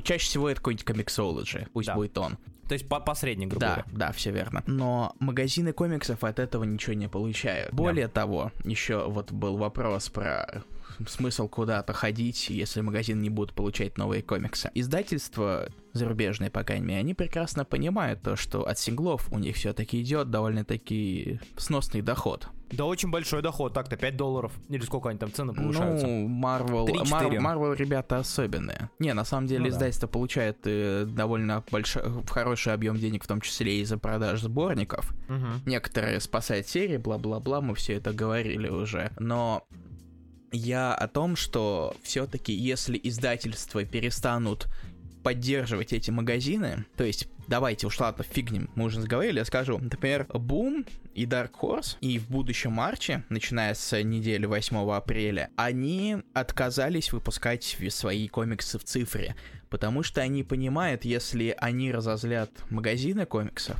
чаще 0.00 0.24
всего 0.26 0.48
это 0.48 0.60
какой-нибудь 0.60 0.84
комиксологи, 0.84 1.66
пусть 1.72 1.88
да. 1.88 1.94
будет 1.94 2.16
он. 2.18 2.38
То 2.68 2.74
есть 2.74 2.88
посредник, 2.88 3.48
грубо 3.48 3.60
да, 3.60 3.74
говоря. 3.74 3.84
Да, 3.92 4.12
все 4.12 4.30
верно. 4.30 4.62
Но 4.66 5.14
магазины 5.18 5.72
комиксов 5.72 6.24
от 6.24 6.38
этого 6.38 6.64
ничего 6.64 6.94
не 6.94 7.08
получают. 7.08 7.74
Более 7.74 8.06
да. 8.06 8.12
того, 8.12 8.52
еще 8.64 9.08
вот 9.08 9.32
был 9.32 9.56
вопрос 9.58 10.08
про 10.08 10.62
смысл 11.06 11.48
куда-то 11.48 11.92
ходить, 11.92 12.48
если 12.50 12.80
магазин 12.80 13.20
не 13.20 13.30
будет 13.30 13.52
получать 13.52 13.98
новые 13.98 14.22
комиксы. 14.22 14.70
Издательства 14.74 15.68
зарубежные, 15.92 16.50
по 16.50 16.64
крайней 16.64 16.86
мере, 16.86 17.00
они 17.00 17.14
прекрасно 17.14 17.64
понимают 17.64 18.22
то, 18.22 18.36
что 18.36 18.66
от 18.66 18.78
синглов 18.78 19.30
у 19.30 19.38
них 19.38 19.56
все-таки 19.56 20.00
идет 20.00 20.30
довольно-таки 20.30 21.40
сносный 21.56 22.02
доход. 22.02 22.48
Да 22.72 22.86
очень 22.86 23.10
большой 23.10 23.42
доход, 23.42 23.74
так-то 23.74 23.96
5 23.96 24.16
долларов. 24.16 24.52
Или 24.70 24.80
сколько 24.80 25.10
они 25.10 25.18
там 25.18 25.30
цены 25.30 25.52
повышаются? 25.52 26.06
Ну, 26.06 26.26
Marvel, 26.26 26.86
Marvel, 26.86 27.36
Marvel 27.38 27.76
ребята 27.76 28.18
особенные. 28.18 28.88
Не, 28.98 29.12
на 29.12 29.24
самом 29.24 29.46
деле 29.46 29.64
ну, 29.64 29.68
издательство 29.68 30.08
да. 30.08 30.12
получает 30.12 30.58
э, 30.64 31.04
довольно 31.06 31.62
большой, 31.70 32.02
хороший 32.26 32.72
объем 32.72 32.96
денег, 32.96 33.24
в 33.24 33.26
том 33.26 33.42
числе 33.42 33.80
и 33.80 33.84
за 33.84 33.98
продаж 33.98 34.40
сборников. 34.40 35.12
Угу. 35.28 35.66
Некоторые 35.66 36.18
спасают 36.20 36.66
серии, 36.66 36.96
бла-бла-бла, 36.96 37.60
мы 37.60 37.74
все 37.74 37.94
это 37.94 38.14
говорили 38.14 38.68
уже. 38.68 39.12
Но 39.18 39.66
я 40.52 40.94
о 40.94 41.08
том, 41.08 41.36
что 41.36 41.96
все-таки 42.02 42.52
если 42.52 43.00
издательства 43.02 43.84
перестанут 43.84 44.68
поддерживать 45.22 45.92
эти 45.92 46.10
магазины, 46.10 46.84
то 46.96 47.04
есть 47.04 47.28
давайте 47.48 47.86
уж 47.86 47.98
ладно, 48.00 48.24
фигнем, 48.24 48.70
мы 48.74 48.84
уже 48.84 49.00
заговорили, 49.00 49.38
я 49.38 49.44
скажу, 49.44 49.78
например, 49.78 50.26
Boom 50.30 50.86
и 51.14 51.26
Dark 51.26 51.52
Horse, 51.60 51.96
и 52.00 52.18
в 52.18 52.28
будущем 52.28 52.72
марче, 52.72 53.24
начиная 53.28 53.74
с 53.74 54.02
недели 54.02 54.46
8 54.46 54.90
апреля, 54.90 55.50
они 55.56 56.18
отказались 56.34 57.12
выпускать 57.12 57.76
свои 57.90 58.28
комиксы 58.28 58.78
в 58.78 58.84
цифре, 58.84 59.36
потому 59.70 60.02
что 60.02 60.20
они 60.20 60.42
понимают, 60.42 61.04
если 61.04 61.54
они 61.58 61.92
разозлят 61.92 62.50
магазины 62.70 63.26
комиксов, 63.26 63.76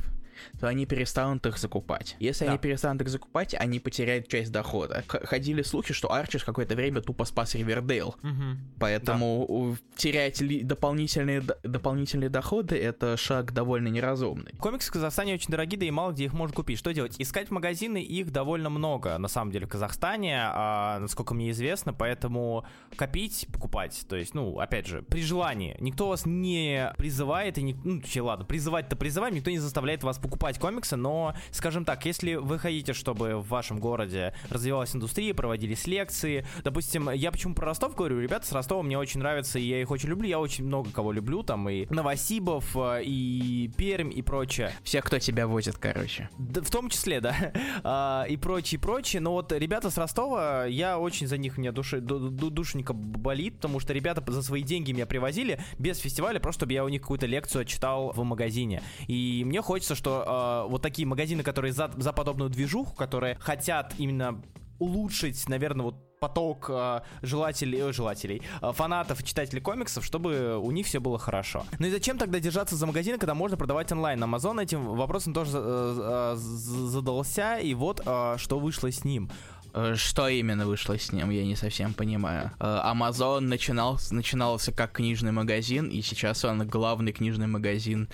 то 0.59 0.67
они 0.67 0.85
перестанут 0.85 1.45
их 1.45 1.57
закупать. 1.57 2.15
Если 2.19 2.45
да. 2.45 2.51
они 2.51 2.59
перестанут 2.59 3.01
их 3.01 3.09
закупать, 3.09 3.53
они 3.53 3.79
потеряют 3.79 4.27
часть 4.27 4.51
дохода. 4.51 5.03
Ходили 5.07 5.61
слухи, 5.61 5.93
что 5.93 6.11
Арчиш 6.11 6.43
какое-то 6.43 6.75
время 6.75 7.01
тупо 7.01 7.25
спас 7.25 7.55
Ривердейл. 7.55 8.15
Угу. 8.23 8.77
Поэтому 8.79 9.47
да. 9.71 9.77
терять 9.95 10.41
ли 10.41 10.63
дополнительные, 10.63 11.41
дополнительные 11.63 12.29
доходы 12.29 12.77
это 12.77 13.17
шаг 13.17 13.53
довольно 13.53 13.87
неразумный. 13.87 14.53
Комиксы 14.59 14.89
в 14.89 14.93
Казахстане 14.93 15.35
очень 15.35 15.49
дорогие, 15.49 15.79
да 15.79 15.85
и 15.85 15.91
мало 15.91 16.11
где 16.11 16.25
их 16.25 16.33
можно 16.33 16.55
купить. 16.55 16.79
Что 16.79 16.93
делать? 16.93 17.15
Искать 17.19 17.51
магазины 17.51 18.01
их 18.01 18.31
довольно 18.31 18.69
много, 18.69 19.17
на 19.17 19.27
самом 19.27 19.51
деле, 19.51 19.65
в 19.65 19.69
Казахстане, 19.69 20.37
а, 20.39 20.99
насколько 20.99 21.33
мне 21.33 21.51
известно, 21.51 21.93
поэтому 21.93 22.65
копить, 22.95 23.47
покупать. 23.51 24.05
То 24.07 24.15
есть, 24.15 24.33
ну, 24.33 24.59
опять 24.59 24.87
же, 24.87 25.01
при 25.01 25.21
желании. 25.21 25.75
Никто 25.79 26.09
вас 26.09 26.25
не 26.25 26.93
призывает, 26.97 27.57
и 27.57 27.63
не, 27.63 27.73
ну, 27.83 28.01
ладно, 28.23 28.45
призывать-то 28.45 28.95
призываем, 28.95 29.35
никто 29.35 29.49
не 29.49 29.59
заставляет 29.59 30.03
вас 30.03 30.17
покупать 30.17 30.32
покупать 30.33 30.57
комиксы, 30.57 30.95
но, 30.95 31.35
скажем 31.51 31.85
так, 31.85 32.03
если 32.07 32.33
вы 32.33 32.57
хотите, 32.57 32.93
чтобы 32.93 33.35
в 33.35 33.49
вашем 33.49 33.77
городе 33.77 34.33
развивалась 34.49 34.95
индустрия, 34.95 35.31
проводились 35.35 35.85
лекции, 35.85 36.43
допустим, 36.63 37.11
я 37.11 37.31
почему 37.31 37.53
про 37.53 37.67
Ростов 37.67 37.93
говорю, 37.93 38.19
ребята 38.19 38.47
с 38.47 38.51
Ростова 38.51 38.81
мне 38.81 38.97
очень 38.97 39.19
нравятся, 39.19 39.59
и 39.59 39.63
я 39.63 39.79
их 39.79 39.91
очень 39.91 40.09
люблю, 40.09 40.27
я 40.27 40.39
очень 40.39 40.65
много 40.65 40.89
кого 40.89 41.11
люблю, 41.11 41.43
там 41.43 41.69
и 41.69 41.85
Новосибов, 41.93 42.75
э, 42.75 43.03
и 43.03 43.69
Пермь, 43.77 44.11
и 44.11 44.23
прочее. 44.23 44.71
Все, 44.83 45.03
кто 45.03 45.19
тебя 45.19 45.45
возит, 45.45 45.77
короче. 45.77 46.29
Да, 46.39 46.63
в 46.63 46.71
том 46.71 46.89
числе, 46.89 47.21
да, 47.21 47.35
а, 47.83 48.25
и 48.27 48.35
прочее, 48.35 48.79
прочее, 48.79 49.21
но 49.21 49.33
вот 49.33 49.51
ребята 49.51 49.91
с 49.91 49.97
Ростова, 49.99 50.65
я 50.65 50.97
очень 50.97 51.27
за 51.27 51.37
них, 51.37 51.59
мне 51.59 51.71
души, 51.71 52.01
душенька 52.01 52.93
болит, 52.93 53.57
потому 53.57 53.79
что 53.79 53.93
ребята 53.93 54.23
за 54.31 54.41
свои 54.41 54.63
деньги 54.63 54.93
меня 54.93 55.05
привозили 55.05 55.59
без 55.77 55.99
фестиваля, 55.99 56.39
просто 56.39 56.61
чтобы 56.61 56.73
я 56.73 56.83
у 56.83 56.89
них 56.89 57.01
какую-то 57.01 57.27
лекцию 57.27 57.65
читал 57.65 58.13
в 58.13 58.23
магазине. 58.23 58.81
И 59.07 59.43
мне 59.45 59.61
хочется, 59.61 59.93
что 59.93 60.22
э, 60.25 60.69
вот 60.69 60.81
такие 60.81 61.07
магазины, 61.07 61.43
которые 61.43 61.73
за, 61.73 61.91
за 61.97 62.13
подобную 62.13 62.49
движуху, 62.49 62.95
которые 62.95 63.35
хотят 63.39 63.93
именно 63.97 64.41
улучшить, 64.79 65.47
наверное, 65.49 65.85
вот 65.85 65.95
поток 66.19 66.67
э, 66.69 67.01
желателей, 67.21 67.79
э, 67.79 67.91
желателей 67.91 68.41
э, 68.61 68.71
фанатов, 68.73 69.23
читателей 69.23 69.61
комиксов, 69.61 70.05
чтобы 70.05 70.57
у 70.57 70.71
них 70.71 70.85
все 70.85 70.99
было 70.99 71.19
хорошо. 71.19 71.65
Ну 71.79 71.87
и 71.87 71.91
зачем 71.91 72.17
тогда 72.17 72.39
держаться 72.39 72.75
за 72.75 72.85
магазины, 72.85 73.17
когда 73.17 73.33
можно 73.33 73.57
продавать 73.57 73.91
онлайн? 73.91 74.23
Amazon 74.23 74.61
этим 74.61 74.85
вопросом 74.85 75.33
тоже 75.33 75.51
э, 75.55 76.33
э, 76.33 76.35
задался, 76.37 77.57
и 77.57 77.73
вот 77.73 78.01
э, 78.05 78.35
что 78.37 78.59
вышло 78.59 78.89
с 78.89 79.03
ним. 79.03 79.29
Э, 79.73 79.95
что 79.95 80.29
именно 80.29 80.65
вышло 80.65 80.97
с 80.97 81.11
ним, 81.11 81.29
я 81.29 81.43
не 81.43 81.55
совсем 81.55 81.93
понимаю. 81.93 82.51
Э, 82.59 82.81
Amazon 82.85 83.41
начинал, 83.41 83.99
начинался 84.11 84.71
как 84.71 84.93
книжный 84.93 85.31
магазин, 85.31 85.87
и 85.87 86.01
сейчас 86.01 86.45
он 86.45 86.65
главный 86.67 87.11
книжный 87.11 87.47
магазин 87.47 88.07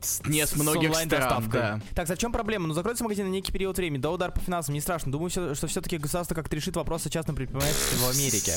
с, 0.00 0.24
не 0.26 0.46
с 0.46 0.54
многих 0.56 0.94
с 0.94 1.04
стран, 1.04 1.48
да. 1.50 1.80
Так, 1.94 2.08
зачем 2.08 2.32
проблема? 2.32 2.66
Ну, 2.68 2.74
закроется 2.74 3.04
магазин 3.04 3.26
на 3.26 3.30
некий 3.30 3.52
период 3.52 3.76
времени, 3.76 4.00
да, 4.00 4.10
удар 4.10 4.32
по 4.32 4.40
финансам, 4.40 4.74
не 4.74 4.80
страшно. 4.80 5.12
Думаю, 5.12 5.30
что 5.30 5.66
все-таки 5.66 5.98
государство 5.98 6.34
как-то 6.34 6.56
решит 6.56 6.76
вопрос 6.76 7.06
о 7.06 7.10
частном 7.10 7.36
предпринимательстве 7.36 7.98
в 7.98 8.08
Америке. 8.08 8.52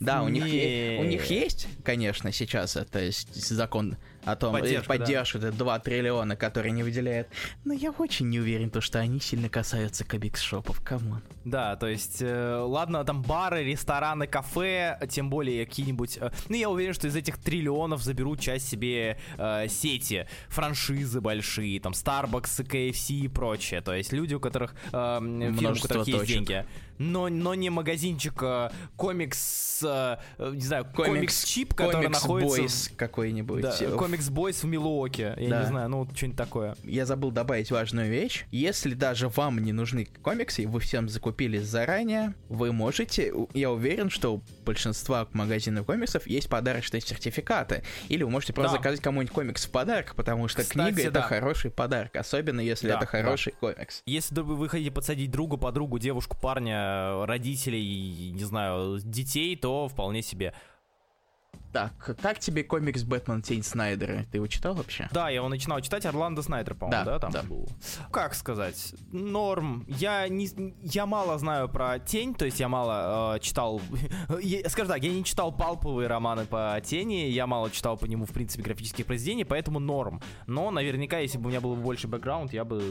Да, 0.00 0.22
у 0.22 0.28
них, 0.28 0.44
у 0.44 1.04
них 1.04 1.26
есть, 1.26 1.68
конечно, 1.84 2.32
сейчас 2.32 2.76
это 2.76 3.10
закон 3.32 3.96
о 4.24 4.36
том, 4.36 4.52
поддержка, 4.52 4.88
поддержку, 4.88 5.38
да. 5.38 5.48
это 5.48 5.56
2 5.56 5.78
триллиона, 5.80 6.36
которые 6.36 6.72
не 6.72 6.82
выделяет. 6.82 7.28
Но 7.64 7.72
я 7.72 7.90
очень 7.90 8.28
не 8.28 8.38
уверен, 8.38 8.70
то, 8.70 8.80
что 8.80 9.00
они 9.00 9.20
сильно 9.20 9.48
касаются 9.48 10.04
комикс-шопов, 10.04 10.80
come 10.80 11.04
on. 11.04 11.22
Да, 11.44 11.76
то 11.76 11.88
есть, 11.88 12.18
э, 12.20 12.56
ладно, 12.56 13.04
там 13.04 13.22
бары, 13.22 13.64
рестораны, 13.64 14.26
кафе, 14.26 14.98
тем 15.10 15.28
более 15.28 15.66
какие-нибудь... 15.66 16.18
Э, 16.20 16.30
ну, 16.48 16.54
я 16.54 16.70
уверен, 16.70 16.94
что 16.94 17.08
из 17.08 17.16
этих 17.16 17.38
триллионов 17.38 18.02
заберут 18.02 18.40
часть 18.40 18.68
себе 18.68 19.18
э, 19.38 19.66
сети, 19.68 20.28
франшизы 20.48 20.71
большие, 21.20 21.80
там, 21.80 21.92
Starbucks, 21.92 22.64
KFC 22.64 23.12
и 23.24 23.28
прочее. 23.28 23.80
То 23.80 23.94
есть 23.94 24.12
люди, 24.12 24.34
у 24.34 24.40
которых, 24.40 24.74
э, 24.92 25.18
фирм, 25.58 25.72
у 25.72 25.80
которых 25.80 26.08
есть 26.08 26.26
деньги 26.26 26.64
но, 27.02 27.28
но 27.28 27.54
не 27.54 27.70
магазинчик 27.70 28.42
э, 28.42 28.70
комикс, 28.96 29.82
э, 29.84 30.16
не 30.38 30.60
знаю, 30.60 30.86
комикс-шоп, 30.94 31.74
который 31.74 32.04
комикс 32.04 32.22
находится... 32.22 32.60
Boys 32.60 32.90
какой-нибудь. 32.96 33.62
Да, 33.62 33.76
Comics 33.96 34.28
Boys 34.28 34.62
в 34.62 34.66
Милуоки, 34.66 35.34
я 35.36 35.48
да. 35.48 35.60
не 35.60 35.66
знаю, 35.66 35.88
ну, 35.88 36.08
что-нибудь 36.14 36.38
такое. 36.38 36.76
Я 36.84 37.06
забыл 37.06 37.30
добавить 37.30 37.70
важную 37.70 38.10
вещь. 38.10 38.46
Если 38.50 38.94
даже 38.94 39.28
вам 39.28 39.58
не 39.58 39.72
нужны 39.72 40.06
комиксы, 40.22 40.62
и 40.62 40.66
вы 40.66 40.80
всем 40.80 41.08
закупили 41.08 41.58
заранее, 41.58 42.34
вы 42.48 42.72
можете, 42.72 43.32
я 43.54 43.70
уверен, 43.70 44.10
что 44.10 44.36
у 44.36 44.42
большинства 44.64 45.26
магазинов 45.32 45.86
комиксов 45.86 46.26
есть 46.26 46.48
подарочные 46.48 47.00
сертификаты. 47.00 47.82
Или 48.08 48.22
вы 48.22 48.30
можете 48.30 48.52
просто 48.52 48.72
да. 48.72 48.78
заказать 48.78 49.00
кому-нибудь 49.00 49.34
комикс 49.34 49.66
в 49.66 49.70
подарок, 49.70 50.14
потому 50.14 50.48
что 50.48 50.62
Кстати, 50.62 50.92
книга— 50.92 51.02
это 51.02 51.12
да. 51.12 51.22
хороший 51.22 51.70
подарок, 51.70 52.14
особенно 52.16 52.60
если 52.60 52.88
да, 52.88 52.96
это 52.96 53.06
хороший 53.06 53.52
да. 53.52 53.58
комикс. 53.72 54.02
Если 54.06 54.40
вы 54.40 54.68
хотите 54.68 54.90
подсадить 54.90 55.30
другу, 55.30 55.58
подругу, 55.58 55.98
девушку, 55.98 56.36
парня, 56.40 56.91
родителей, 57.26 58.30
не 58.32 58.44
знаю, 58.44 58.98
детей, 59.02 59.56
то 59.56 59.88
вполне 59.88 60.22
себе. 60.22 60.54
Так, 61.72 62.16
как 62.20 62.38
тебе 62.38 62.64
комикс 62.64 63.02
«Бэтмен. 63.02 63.40
Тень 63.40 63.62
Снайдера»? 63.62 64.26
Ты 64.30 64.38
его 64.38 64.46
читал 64.46 64.74
вообще? 64.74 65.08
Да, 65.10 65.30
я 65.30 65.36
его 65.36 65.48
начинал 65.48 65.80
читать, 65.80 66.04
Орландо 66.04 66.42
Снайдер, 66.42 66.74
по-моему, 66.74 67.04
да, 67.04 67.12
да, 67.12 67.18
там 67.18 67.30
да. 67.32 67.42
был. 67.42 67.66
Как 68.10 68.34
сказать? 68.34 68.94
Норм. 69.10 69.84
Я, 69.88 70.28
не, 70.28 70.48
я 70.82 71.06
мало 71.06 71.38
знаю 71.38 71.68
про 71.68 71.98
Тень, 71.98 72.34
то 72.34 72.44
есть 72.44 72.60
я 72.60 72.68
мало 72.68 73.36
э, 73.36 73.40
читал... 73.40 73.80
скажем 74.68 74.92
так, 74.92 75.02
я 75.02 75.10
не 75.10 75.24
читал 75.24 75.50
палповые 75.50 76.08
романы 76.08 76.44
по 76.44 76.78
Тени, 76.84 77.30
я 77.30 77.46
мало 77.46 77.70
читал 77.70 77.96
по 77.96 78.04
нему, 78.04 78.26
в 78.26 78.32
принципе, 78.32 78.62
графических 78.62 79.06
произведений, 79.06 79.44
поэтому 79.44 79.78
норм. 79.78 80.20
Но 80.46 80.70
наверняка, 80.70 81.20
если 81.20 81.38
бы 81.38 81.46
у 81.46 81.48
меня 81.48 81.62
был 81.62 81.74
больше 81.74 82.06
бэкграунд, 82.06 82.52
я 82.52 82.64
бы 82.64 82.82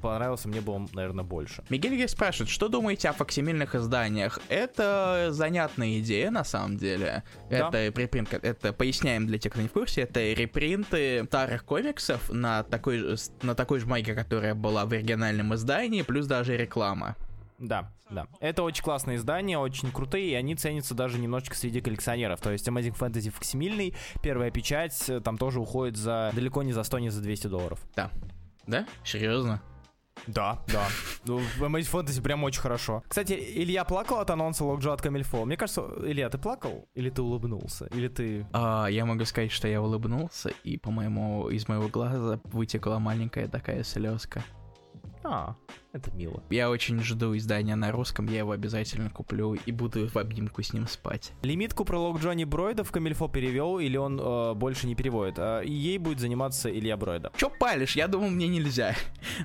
понравился 0.00 0.48
мне 0.48 0.62
бы 0.62 0.72
он, 0.72 0.88
наверное, 0.94 1.24
больше. 1.24 1.64
Мигель 1.68 2.08
спрашивает, 2.08 2.48
что 2.48 2.68
думаете 2.68 3.10
о 3.10 3.12
факсимильных 3.12 3.74
изданиях? 3.74 4.40
Это 4.48 5.28
занятная 5.30 5.98
идея, 5.98 6.30
на 6.30 6.44
самом 6.44 6.78
деле. 6.78 7.22
Да. 7.50 7.68
Это 7.68 7.92
репринт, 8.06 8.32
это 8.32 8.72
поясняем 8.72 9.26
для 9.26 9.38
тех, 9.38 9.52
кто 9.52 9.60
не 9.60 9.68
в 9.68 9.72
курсе, 9.72 10.02
это 10.02 10.20
репринты 10.32 11.24
старых 11.26 11.64
комиксов 11.64 12.30
на 12.30 12.62
такой, 12.62 13.16
на 13.42 13.54
такой 13.54 13.80
же 13.80 13.86
бумаге, 13.86 14.14
которая 14.14 14.54
была 14.54 14.86
в 14.86 14.92
оригинальном 14.92 15.54
издании, 15.54 16.02
плюс 16.02 16.26
даже 16.26 16.56
реклама. 16.56 17.16
Да, 17.58 17.90
да. 18.10 18.26
Это 18.40 18.62
очень 18.62 18.84
классные 18.84 19.16
издания, 19.16 19.58
очень 19.58 19.90
крутые, 19.90 20.30
и 20.30 20.34
они 20.34 20.54
ценятся 20.54 20.94
даже 20.94 21.18
немножечко 21.18 21.56
среди 21.56 21.80
коллекционеров. 21.80 22.40
То 22.40 22.52
есть 22.52 22.68
Amazing 22.68 22.96
Fantasy 22.96 23.30
факсимильный, 23.30 23.94
первая 24.22 24.50
печать, 24.50 25.08
э, 25.08 25.20
там 25.20 25.38
тоже 25.38 25.60
уходит 25.60 25.96
за 25.96 26.30
далеко 26.34 26.62
не 26.62 26.72
за 26.72 26.82
100, 26.82 26.98
не 26.98 27.10
за 27.10 27.22
200 27.22 27.46
долларов. 27.46 27.80
Да. 27.94 28.10
Да? 28.66 28.86
Серьезно? 29.04 29.62
Да, 30.26 30.58
да. 30.68 30.86
Ну, 31.24 31.38
в 31.38 31.62
Amazing 31.62 31.90
Fantasy 31.90 32.22
прям 32.22 32.44
очень 32.44 32.60
хорошо. 32.60 33.02
Кстати, 33.08 33.32
Илья 33.32 33.84
плакал 33.84 34.20
от 34.20 34.30
анонса 34.30 34.64
Локджо 34.64 34.92
от 34.92 35.02
Камильфо. 35.02 35.44
Мне 35.44 35.56
кажется, 35.56 35.82
Илья, 36.02 36.28
ты 36.28 36.38
плакал? 36.38 36.88
Или 36.94 37.10
ты 37.10 37.22
улыбнулся? 37.22 37.86
Или 37.86 38.08
ты... 38.08 38.46
А, 38.52 38.86
я 38.86 39.04
могу 39.04 39.24
сказать, 39.24 39.50
что 39.50 39.66
я 39.66 39.82
улыбнулся, 39.82 40.50
и, 40.64 40.78
по-моему, 40.78 41.48
из 41.48 41.68
моего 41.68 41.88
глаза 41.88 42.40
вытекла 42.44 42.98
маленькая 42.98 43.48
такая 43.48 43.82
слезка. 43.82 44.44
А, 45.28 45.56
это 45.92 46.12
мило. 46.12 46.40
Я 46.50 46.70
очень 46.70 47.02
жду 47.02 47.36
издания 47.36 47.74
на 47.74 47.90
русском, 47.90 48.26
я 48.26 48.38
его 48.38 48.52
обязательно 48.52 49.10
куплю 49.10 49.54
и 49.54 49.72
буду 49.72 50.08
в 50.08 50.16
обнимку 50.16 50.62
с 50.62 50.72
ним 50.72 50.86
спать. 50.86 51.32
Лимитку 51.42 51.84
про 51.84 51.98
лог 51.98 52.20
Джонни 52.20 52.44
Бройда 52.44 52.84
в 52.84 52.92
Камильфо 52.92 53.28
перевел, 53.28 53.80
или 53.80 53.96
он 53.96 54.20
э, 54.20 54.54
больше 54.54 54.86
не 54.86 54.94
переводит? 54.94 55.38
А 55.38 55.62
ей 55.62 55.98
будет 55.98 56.20
заниматься 56.20 56.70
Илья 56.70 56.96
Бройда. 56.96 57.32
Чё 57.36 57.50
палишь? 57.50 57.96
Я 57.96 58.06
думал, 58.06 58.30
мне 58.30 58.46
нельзя. 58.46 58.94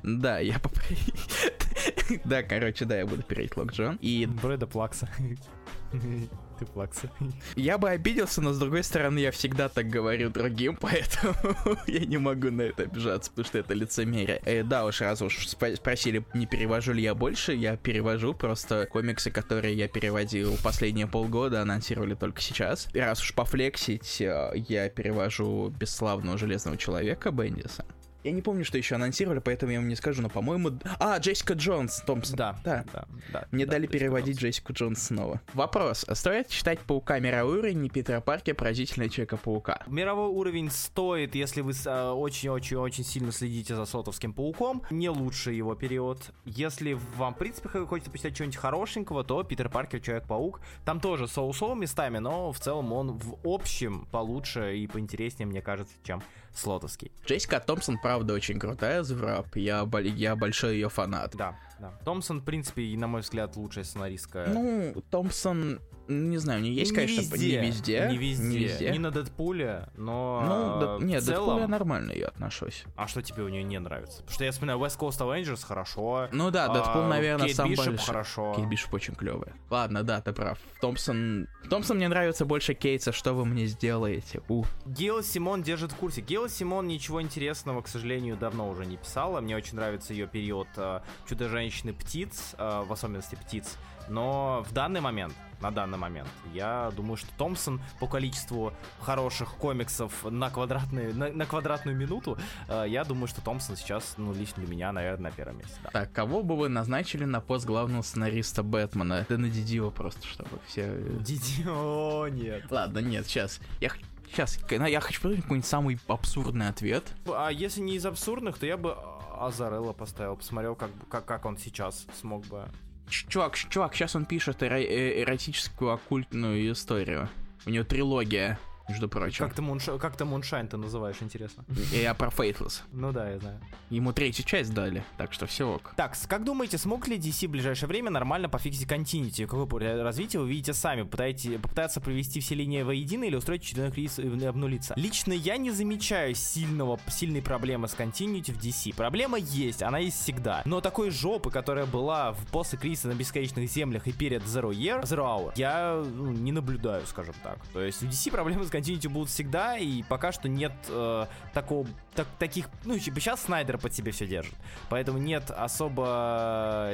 да, 0.03 0.39
я 0.39 0.59
поп... 0.59 0.73
Да, 2.25 2.43
короче, 2.43 2.85
да, 2.85 2.97
я 2.97 3.05
буду 3.07 3.23
перейти 3.23 3.53
лог 3.55 3.71
Джон. 3.71 3.97
И... 4.01 4.27
Бройда 4.27 4.67
плакса. 4.67 5.09
ты 6.59 6.65
плакса. 6.65 7.09
Я 7.55 7.77
бы 7.77 7.89
обиделся, 7.89 8.41
но 8.41 8.53
с 8.53 8.59
другой 8.59 8.83
стороны, 8.83 9.19
я 9.19 9.31
всегда 9.31 9.69
так 9.69 9.87
говорю 9.87 10.29
другим, 10.29 10.77
поэтому 10.81 11.35
я 11.87 12.05
не 12.05 12.17
могу 12.17 12.51
на 12.51 12.61
это 12.63 12.83
обижаться, 12.83 13.31
потому 13.31 13.45
что 13.45 13.57
это 13.57 13.73
лицемерие. 13.73 14.41
Э, 14.45 14.63
да 14.63 14.85
уж, 14.85 15.01
раз 15.01 15.21
уж 15.21 15.47
спросили, 15.47 16.25
не 16.33 16.45
перевожу 16.45 16.93
ли 16.93 17.01
я 17.03 17.15
больше, 17.15 17.53
я 17.53 17.77
перевожу 17.77 18.33
просто 18.33 18.87
комиксы, 18.89 19.31
которые 19.31 19.75
я 19.75 19.87
переводил 19.87 20.57
последние 20.63 21.07
полгода, 21.07 21.61
анонсировали 21.61 22.15
только 22.15 22.41
сейчас. 22.41 22.87
И 22.93 22.99
раз 22.99 23.21
уж 23.21 23.33
пофлексить, 23.33 24.21
э, 24.21 24.51
я 24.55 24.89
перевожу 24.89 25.69
бесславного 25.69 26.37
Железного 26.37 26.77
Человека 26.77 27.31
Бендиса. 27.31 27.85
Я 28.23 28.31
не 28.31 28.41
помню, 28.41 28.63
что 28.63 28.77
еще 28.77 28.95
анонсировали, 28.95 29.39
поэтому 29.39 29.71
я 29.71 29.79
вам 29.79 29.87
не 29.87 29.95
скажу, 29.95 30.21
но, 30.21 30.29
по-моему... 30.29 30.71
А, 30.99 31.17
Джессика 31.17 31.53
Джонс, 31.53 32.03
Томпсон. 32.05 32.35
Да, 32.35 32.59
да, 32.63 32.85
да. 32.93 33.05
да 33.31 33.47
Мне 33.51 33.65
да, 33.65 33.73
дали 33.73 33.87
переводить 33.87 34.39
Джессику 34.39 34.73
Джонс 34.73 35.03
снова. 35.03 35.41
Вопрос. 35.53 36.05
Стоит 36.13 36.47
читать 36.49 36.79
Паука 36.79 37.19
мировой 37.19 37.59
уровень 37.59 37.85
и 37.85 37.89
Питера 37.89 38.21
Паркер 38.21 38.55
поразительный 38.55 39.09
Человека-паука? 39.09 39.83
Мировой 39.87 40.29
уровень 40.29 40.69
стоит, 40.69 41.33
если 41.35 41.61
вы 41.61 41.71
очень-очень-очень 41.71 43.03
сильно 43.03 43.31
следите 43.31 43.75
за 43.75 43.85
Сотовским 43.85 44.33
Пауком. 44.33 44.83
Не 44.91 45.09
лучший 45.09 45.57
его 45.57 45.75
период. 45.75 46.31
Если 46.45 46.97
вам, 47.15 47.33
в 47.33 47.37
принципе, 47.37 47.69
хочется 47.69 48.11
почитать 48.11 48.35
что-нибудь 48.35 48.57
хорошенького, 48.57 49.23
то 49.23 49.43
Питер 49.43 49.69
Паркер 49.69 49.99
Человек-паук. 49.99 50.61
Там 50.85 50.99
тоже 50.99 51.27
соусово 51.27 51.75
местами, 51.75 52.19
но 52.19 52.51
в 52.51 52.59
целом 52.59 52.93
он 52.93 53.17
в 53.17 53.37
общем 53.43 54.07
получше 54.11 54.77
и 54.77 54.87
поинтереснее, 54.87 55.47
мне 55.47 55.61
кажется, 55.61 55.93
чем 56.03 56.21
Слотовский. 56.55 57.11
Джессика 57.25 57.59
Томпсон, 57.59 57.97
правда, 57.97 58.33
очень 58.33 58.59
крутая 58.59 59.03
звраб. 59.03 59.55
Я, 59.55 59.87
я 59.99 60.35
большой 60.35 60.75
ее 60.75 60.89
фанат. 60.89 61.35
Да, 61.35 61.55
да. 61.81 61.91
Томпсон, 62.05 62.41
в 62.41 62.45
принципе, 62.45 62.95
на 62.97 63.07
мой 63.07 63.21
взгляд, 63.21 63.55
лучшая 63.55 63.83
сценаристка. 63.83 64.45
Ну, 64.47 64.93
Томпсон 65.09 65.79
не 66.07 66.37
знаю, 66.37 66.59
у 66.59 66.63
нее 66.63 66.75
есть, 66.75 66.91
не 66.91 66.97
конечно, 66.97 67.21
везде, 67.21 67.61
не 67.61 67.67
везде. 67.67 68.07
Не 68.09 68.17
везде. 68.17 68.47
Не, 68.47 68.57
везде. 68.57 68.91
не 68.91 68.99
на 68.99 69.11
Дэдпуле, 69.11 69.89
но 69.95 70.43
Ну, 70.45 70.79
да, 70.99 71.05
нет, 71.05 71.23
целом... 71.23 71.39
Дэдпул 71.45 71.59
я 71.59 71.67
нормально 71.67 72.11
ее 72.11 72.25
отношусь. 72.25 72.83
А 72.95 73.07
что 73.07 73.21
тебе 73.21 73.43
у 73.43 73.49
нее 73.49 73.63
не 73.63 73.79
нравится? 73.79 74.17
Потому 74.17 74.33
что 74.33 74.43
я 74.43 74.51
вспоминаю 74.51 74.79
West 74.79 74.99
Coast 74.99 75.19
Avengers 75.19 75.65
хорошо. 75.65 76.27
Ну 76.31 76.51
да, 76.51 76.67
Дэдпул, 76.67 77.03
а, 77.03 77.07
наверное, 77.07 77.47
Кейт 77.47 77.55
сам 77.55 77.69
Бишоп 77.69 77.87
больше. 77.87 78.05
хорошо. 78.05 78.53
Кейт 78.55 78.67
Бишоп 78.67 78.93
очень 78.93 79.15
клевая. 79.15 79.53
Ладно, 79.69 80.03
да, 80.03 80.21
ты 80.21 80.33
прав. 80.33 80.59
Томпсон... 80.81 81.47
Томпсон 81.69 81.97
мне 81.97 82.07
нравится 82.07 82.45
больше 82.45 82.73
Кейтса, 82.73 83.11
что 83.11 83.33
вы 83.33 83.45
мне 83.45 83.67
сделаете? 83.67 84.41
У. 84.49 84.65
Гейл 84.85 85.23
Симон 85.23 85.63
держит 85.63 85.91
в 85.91 85.95
курсе. 85.95 86.21
Гейл 86.21 86.49
Симон 86.49 86.87
ничего 86.87 87.21
интересного, 87.21 87.81
к 87.81 87.87
сожалению, 87.87 88.35
давно 88.35 88.69
уже 88.69 88.85
не 88.85 88.97
писала. 88.97 89.39
Мне 89.39 89.55
очень 89.55 89.75
нравится 89.75 90.13
ее 90.13 90.27
период 90.27 90.67
э, 90.75 91.01
Чудо-женщины 91.27 91.70
птиц, 91.93 92.55
э, 92.57 92.83
в 92.85 92.91
особенности 92.91 93.35
птиц. 93.35 93.77
Но 94.07 94.65
в 94.67 94.73
данный 94.73 94.99
момент, 94.99 95.33
на 95.61 95.71
данный 95.71 95.97
момент, 95.97 96.27
я 96.53 96.91
думаю, 96.95 97.17
что 97.17 97.29
Томпсон 97.37 97.81
по 97.99 98.07
количеству 98.07 98.73
хороших 98.99 99.55
комиксов 99.55 100.25
на, 100.25 100.49
квадратную, 100.49 101.15
на, 101.15 101.29
на 101.31 101.45
квадратную 101.45 101.95
минуту, 101.95 102.37
э, 102.67 102.85
я 102.87 103.03
думаю, 103.03 103.27
что 103.27 103.41
Томпсон 103.41 103.75
сейчас, 103.77 104.15
ну, 104.17 104.33
лично 104.33 104.63
для 104.63 104.71
меня, 104.71 104.91
наверное, 104.91 105.29
на 105.29 105.31
первом 105.31 105.59
месте. 105.59 105.75
Да. 105.83 105.89
Так, 105.91 106.11
кого 106.11 106.43
бы 106.43 106.57
вы 106.57 106.69
назначили 106.69 107.25
на 107.25 107.41
пост 107.41 107.65
главного 107.65 108.01
сценариста 108.01 108.63
Бэтмена? 108.63 109.25
Да 109.29 109.37
на 109.37 109.49
Дидио 109.49 109.91
просто, 109.91 110.27
чтобы 110.27 110.59
все... 110.67 110.97
Дидио, 111.19 112.27
нет. 112.27 112.65
Ладно, 112.69 112.99
нет, 112.99 113.25
сейчас. 113.27 113.59
Я 113.79 113.89
Сейчас, 114.31 114.57
я 114.69 115.01
хочу 115.01 115.19
придумать 115.19 115.43
какой-нибудь 115.43 115.67
самый 115.67 115.99
абсурдный 116.07 116.69
ответ. 116.69 117.03
А 117.27 117.49
если 117.49 117.81
не 117.81 117.95
из 117.95 118.05
абсурдных, 118.05 118.57
то 118.57 118.65
я 118.65 118.77
бы 118.77 118.95
Азарелла 119.37 119.91
поставил, 119.91 120.37
посмотрел, 120.37 120.75
как, 120.75 120.89
как, 121.09 121.25
как 121.25 121.45
он 121.45 121.57
сейчас 121.57 122.05
смог 122.19 122.45
бы 122.45 122.65
чувак, 123.09 123.57
чувак, 123.57 123.93
сейчас 123.93 124.15
он 124.15 124.25
пишет 124.25 124.61
эро- 124.63 124.81
э, 124.81 125.21
эротическую 125.23 125.91
оккультную 125.91 126.71
историю. 126.71 127.29
У 127.65 127.69
него 127.69 127.83
трилогия. 127.83 128.57
Между 128.91 129.09
прочим. 129.09 129.45
Как 129.45 129.53
ты, 129.53 129.61
Мунш... 129.61 129.85
как 129.99 130.17
ты 130.17 130.25
Муншайн 130.25 130.67
ты 130.67 130.77
называешь, 130.77 131.17
интересно? 131.21 131.65
Я 131.91 132.13
про 132.13 132.27
Faithless. 132.29 132.81
Ну 132.91 133.11
да, 133.11 133.29
я 133.29 133.39
знаю. 133.39 133.59
Ему 133.89 134.13
третью 134.13 134.45
часть 134.45 134.73
дали, 134.73 135.03
так 135.17 135.33
что 135.33 135.45
все 135.45 135.67
ок. 135.67 135.93
Так, 135.95 136.15
как 136.27 136.43
думаете, 136.43 136.77
смог 136.77 137.07
ли 137.07 137.17
DC 137.17 137.47
в 137.47 137.51
ближайшее 137.51 137.87
время 137.87 138.11
нормально 138.11 138.49
пофиксить 138.49 138.87
континити? 138.87 139.45
Какое 139.45 140.03
развитие 140.03 140.41
вы 140.41 140.49
видите 140.49 140.73
сами? 140.73 141.03
Пытаете, 141.03 141.59
попытаться 141.59 142.01
привести 142.01 142.39
все 142.39 142.55
линии 142.55 142.81
воедино 142.81 143.23
или 143.23 143.35
устроить 143.35 143.63
очередной 143.63 143.91
кризис 143.91 144.19
и 144.19 144.45
обнулиться? 144.45 144.93
Лично 144.97 145.33
я 145.33 145.57
не 145.57 145.71
замечаю 145.71 146.35
сильного, 146.35 146.99
сильной 147.07 147.41
проблемы 147.41 147.87
с 147.87 147.93
континити 147.93 148.51
в 148.51 148.57
DC. 148.57 148.95
Проблема 148.95 149.37
есть, 149.37 149.83
она 149.83 149.99
есть 149.99 150.21
всегда. 150.21 150.61
Но 150.65 150.81
такой 150.81 151.09
жопы, 151.11 151.49
которая 151.49 151.85
была 151.85 152.33
в 152.33 152.45
после 152.47 152.77
кризиса 152.77 153.07
на 153.07 153.13
бесконечных 153.13 153.69
землях 153.69 154.07
и 154.07 154.11
перед 154.11 154.43
Zero 154.43 154.71
Year, 154.71 155.03
Zero 155.03 155.25
Hour, 155.25 155.53
я 155.55 156.03
ну, 156.15 156.31
не 156.31 156.51
наблюдаю, 156.51 157.05
скажем 157.05 157.35
так. 157.43 157.59
То 157.73 157.81
есть 157.81 158.01
в 158.01 158.05
DC 158.05 158.31
проблемы 158.31 158.65
с 158.65 158.69
Continuity 158.81 159.09
будут 159.09 159.29
всегда, 159.29 159.77
и 159.77 160.03
пока 160.03 160.31
что 160.31 160.49
нет 160.49 160.71
э, 160.89 161.25
такого, 161.53 161.87
так, 162.15 162.27
таких, 162.39 162.67
ну, 162.83 162.97
сейчас 162.97 163.43
Снайдер 163.43 163.77
под 163.77 163.93
себе 163.93 164.11
все 164.11 164.27
держит, 164.27 164.53
поэтому 164.89 165.17
нет 165.17 165.51
особо 165.51 166.93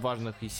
важных 0.00 0.36
и 0.40 0.50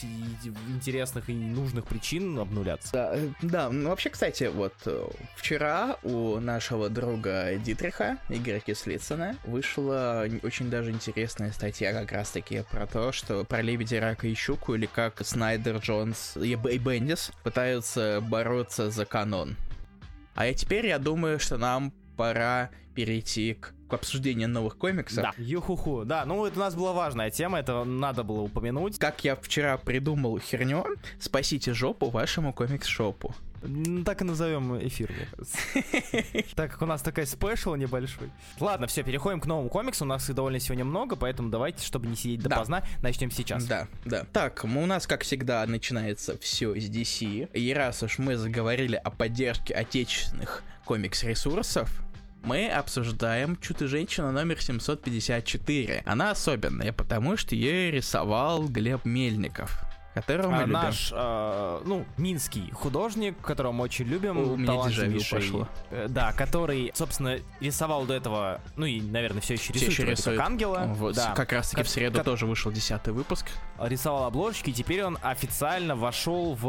интересных 0.69 1.29
и 1.29 1.33
нужных 1.33 1.85
причин 1.85 2.37
обнуляться. 2.39 2.91
Да, 2.91 3.11
э, 3.13 3.29
да, 3.41 3.69
ну 3.69 3.89
вообще, 3.89 4.09
кстати, 4.09 4.45
вот 4.45 4.73
э, 4.85 5.07
вчера 5.35 5.97
у 6.03 6.39
нашего 6.39 6.89
друга 6.89 7.55
Дитриха, 7.55 8.17
Игоря 8.29 8.59
Кислицына, 8.59 9.35
вышла 9.45 10.25
очень 10.43 10.69
даже 10.69 10.91
интересная 10.91 11.51
статья 11.51 11.93
как 11.93 12.11
раз-таки 12.11 12.63
про 12.71 12.87
то, 12.87 13.11
что 13.11 13.43
про 13.43 13.61
Лебедя, 13.61 13.99
Рака 13.99 14.27
и 14.27 14.33
Щуку, 14.33 14.75
или 14.75 14.85
как 14.85 15.25
Снайдер, 15.25 15.77
Джонс 15.77 16.37
и 16.37 16.55
Бендис 16.55 17.31
пытаются 17.43 18.21
бороться 18.21 18.89
за 18.89 19.05
канон. 19.05 19.55
А 20.35 20.51
теперь 20.53 20.87
я 20.87 20.99
думаю, 20.99 21.39
что 21.39 21.57
нам 21.57 21.93
пора 22.17 22.69
перейти 22.95 23.53
к, 23.53 23.73
к 23.93 23.95
обсуждению 23.95 24.49
новых 24.49 24.77
комиксов. 24.77 25.23
Да, 25.23 25.33
юхуху. 25.37 26.03
Да, 26.03 26.25
ну 26.25 26.45
это 26.45 26.59
у 26.59 26.63
нас 26.63 26.73
была 26.73 26.93
важная 26.93 27.29
тема, 27.29 27.59
это 27.59 27.83
надо 27.83 28.23
было 28.23 28.41
упомянуть. 28.41 28.97
Как 28.97 29.23
я 29.23 29.35
вчера 29.35 29.77
придумал 29.77 30.39
херню, 30.39 30.85
спасите 31.19 31.73
жопу 31.73 32.09
вашему 32.09 32.53
комикс-шопу. 32.53 33.35
Так 34.03 34.21
и 34.21 34.25
назовем 34.25 34.77
эфир. 34.85 35.11
Так 36.55 36.71
как 36.71 36.81
у 36.81 36.85
нас 36.85 37.01
такая 37.01 37.25
спешл 37.25 37.75
небольшой. 37.75 38.29
Ладно, 38.59 38.87
все, 38.87 39.03
переходим 39.03 39.39
к 39.39 39.45
новому 39.45 39.69
комиксу. 39.69 40.05
У 40.05 40.07
нас 40.07 40.27
их 40.29 40.35
довольно 40.35 40.59
сегодня 40.59 40.83
много, 40.83 41.15
поэтому 41.15 41.49
давайте, 41.49 41.85
чтобы 41.85 42.07
не 42.07 42.15
сидеть 42.15 42.41
допоздна, 42.41 42.83
начнем 43.01 43.31
сейчас. 43.31 43.65
Да, 43.65 43.87
да. 44.05 44.25
Так, 44.33 44.63
у 44.63 44.85
нас, 44.85 45.07
как 45.07 45.21
всегда, 45.21 45.65
начинается 45.65 46.37
все 46.39 46.75
с 46.75 46.89
DC. 46.89 47.51
И 47.53 47.73
раз 47.73 48.03
уж 48.03 48.17
мы 48.17 48.35
заговорили 48.35 48.95
о 48.95 49.11
поддержке 49.11 49.73
отечественных 49.73 50.63
комикс-ресурсов, 50.85 51.89
мы 52.43 52.69
обсуждаем 52.69 53.57
Чудо-женщина 53.57 54.31
номер 54.31 54.61
754. 54.61 56.03
Она 56.05 56.31
особенная, 56.31 56.91
потому 56.91 57.37
что 57.37 57.55
ее 57.55 57.91
рисовал 57.91 58.67
Глеб 58.67 59.05
Мельников 59.05 59.92
которого 60.13 60.51
мы 60.51 60.57
а, 60.57 60.61
любим. 60.61 60.73
Наш, 60.73 61.11
э, 61.13 61.81
ну, 61.85 62.05
минский 62.17 62.71
художник, 62.71 63.39
которого 63.41 63.71
мы 63.71 63.83
очень 63.85 64.05
любим. 64.05 64.37
У 64.37 64.55
меня 64.55 64.87
дежавю 64.87 65.19
пошло. 65.29 65.67
Э, 65.89 66.07
да, 66.09 66.31
который, 66.33 66.91
собственно, 66.93 67.39
рисовал 67.59 68.05
до 68.05 68.13
этого, 68.13 68.61
ну 68.75 68.85
и, 68.85 69.01
наверное, 69.01 69.41
все 69.41 69.55
еще 69.55 69.73
рисует, 69.73 69.93
все 69.93 70.03
еще 70.03 70.11
рисует. 70.11 70.37
как 70.37 70.47
ангела. 70.47 70.85
Вот, 70.95 71.15
да. 71.15 71.33
Как 71.33 71.51
раз 71.51 71.69
таки 71.69 71.77
как, 71.77 71.87
в 71.87 71.89
среду 71.89 72.17
как... 72.17 72.25
тоже 72.25 72.45
вышел 72.45 72.71
десятый 72.71 73.13
выпуск. 73.13 73.47
Рисовал 73.79 74.25
обложки, 74.25 74.69
и 74.69 74.73
теперь 74.73 75.03
он 75.03 75.17
официально 75.21 75.95
вошел 75.95 76.53
в 76.53 76.67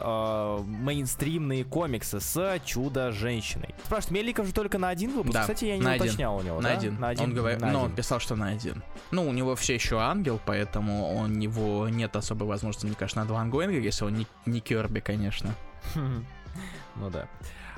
э, 0.00 0.62
мейнстримные 0.64 1.64
комиксы 1.64 2.20
с 2.20 2.60
Чудо-женщиной. 2.64 3.74
Спрашивает, 3.84 4.12
Меликов 4.12 4.46
же 4.46 4.54
только 4.54 4.78
на 4.78 4.88
один 4.88 5.12
выпуск? 5.12 5.34
Да, 5.34 5.42
Кстати, 5.42 5.66
я 5.66 5.76
не 5.76 5.82
на 5.82 5.96
уточнял 5.96 6.36
один. 6.36 6.46
у 6.46 6.48
него, 6.48 6.60
на 6.60 6.68
да? 6.68 6.76
Один. 6.76 7.00
На 7.00 7.08
один. 7.08 7.24
Он 7.24 7.34
говорит, 7.34 7.60
на 7.60 7.66
ну, 7.66 7.78
один. 7.78 7.90
он 7.90 7.96
писал, 7.96 8.20
что 8.20 8.36
на 8.36 8.48
один. 8.48 8.82
Ну, 9.10 9.28
у 9.28 9.32
него 9.32 9.54
все 9.56 9.74
еще 9.74 10.00
ангел, 10.00 10.40
поэтому 10.44 11.16
у 11.16 11.26
него 11.26 11.88
нет 11.88 12.16
особой 12.16 12.48
возможности, 12.48 12.85
мне 12.86 12.96
кажется, 12.96 13.20
на 13.20 13.26
два 13.26 13.40
ангоинга, 13.40 13.78
если 13.78 14.04
он 14.04 14.14
не, 14.14 14.26
не 14.46 14.60
Керби, 14.60 15.00
конечно. 15.00 15.54
Ну 16.98 17.10
да. 17.10 17.28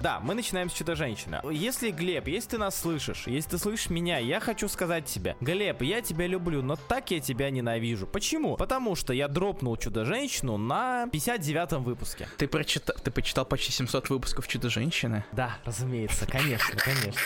Да, 0.00 0.20
мы 0.20 0.34
начинаем 0.34 0.70
с 0.70 0.72
Чудо-женщины. 0.72 1.40
Если, 1.50 1.90
Глеб, 1.90 2.28
если 2.28 2.50
ты 2.50 2.58
нас 2.58 2.80
слышишь, 2.80 3.24
если 3.26 3.50
ты 3.50 3.58
слышишь 3.58 3.90
меня, 3.90 4.18
я 4.18 4.38
хочу 4.38 4.68
сказать 4.68 5.06
тебе, 5.06 5.36
Глеб, 5.40 5.82
я 5.82 6.00
тебя 6.02 6.26
люблю, 6.26 6.62
но 6.62 6.76
так 6.76 7.10
я 7.10 7.18
тебя 7.18 7.50
ненавижу. 7.50 8.06
Почему? 8.06 8.56
Потому 8.56 8.94
что 8.94 9.12
я 9.12 9.26
дропнул 9.26 9.76
Чудо-женщину 9.76 10.56
на 10.56 11.06
59-м 11.12 11.82
выпуске. 11.82 12.28
Ты 12.36 12.46
прочитал, 12.46 12.94
ты 13.02 13.10
почитал 13.10 13.44
почти 13.44 13.72
700 13.72 14.08
выпусков 14.10 14.46
Чудо-женщины? 14.46 15.24
Да, 15.32 15.58
разумеется, 15.64 16.26
конечно, 16.26 16.78
конечно. 16.78 17.20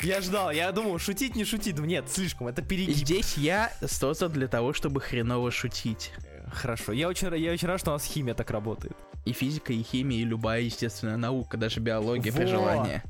Я 0.00 0.20
ждал, 0.20 0.50
я 0.50 0.72
думал, 0.72 0.98
шутить, 0.98 1.36
не 1.36 1.44
шутить. 1.44 1.78
Нет, 1.78 2.10
слишком, 2.10 2.48
это 2.48 2.62
перегиб. 2.62 2.96
Здесь 2.96 3.36
я 3.36 3.70
создан 3.86 4.32
для 4.32 4.48
того, 4.48 4.72
чтобы 4.72 5.00
хреново 5.00 5.50
шутить. 5.50 6.12
Хорошо. 6.54 6.92
Я 6.92 7.08
очень, 7.08 7.34
я 7.36 7.52
очень 7.52 7.68
рад, 7.68 7.80
что 7.80 7.90
у 7.90 7.94
нас 7.94 8.04
химия 8.04 8.34
так 8.34 8.50
работает. 8.50 8.96
И 9.24 9.32
физика, 9.32 9.72
и 9.72 9.82
химия, 9.82 10.20
и 10.20 10.24
любая 10.24 10.60
естественная 10.62 11.16
наука, 11.16 11.56
даже 11.56 11.80
биология 11.80 12.32
Во! 12.32 12.38
при 12.38 12.46
желании. 12.46 13.02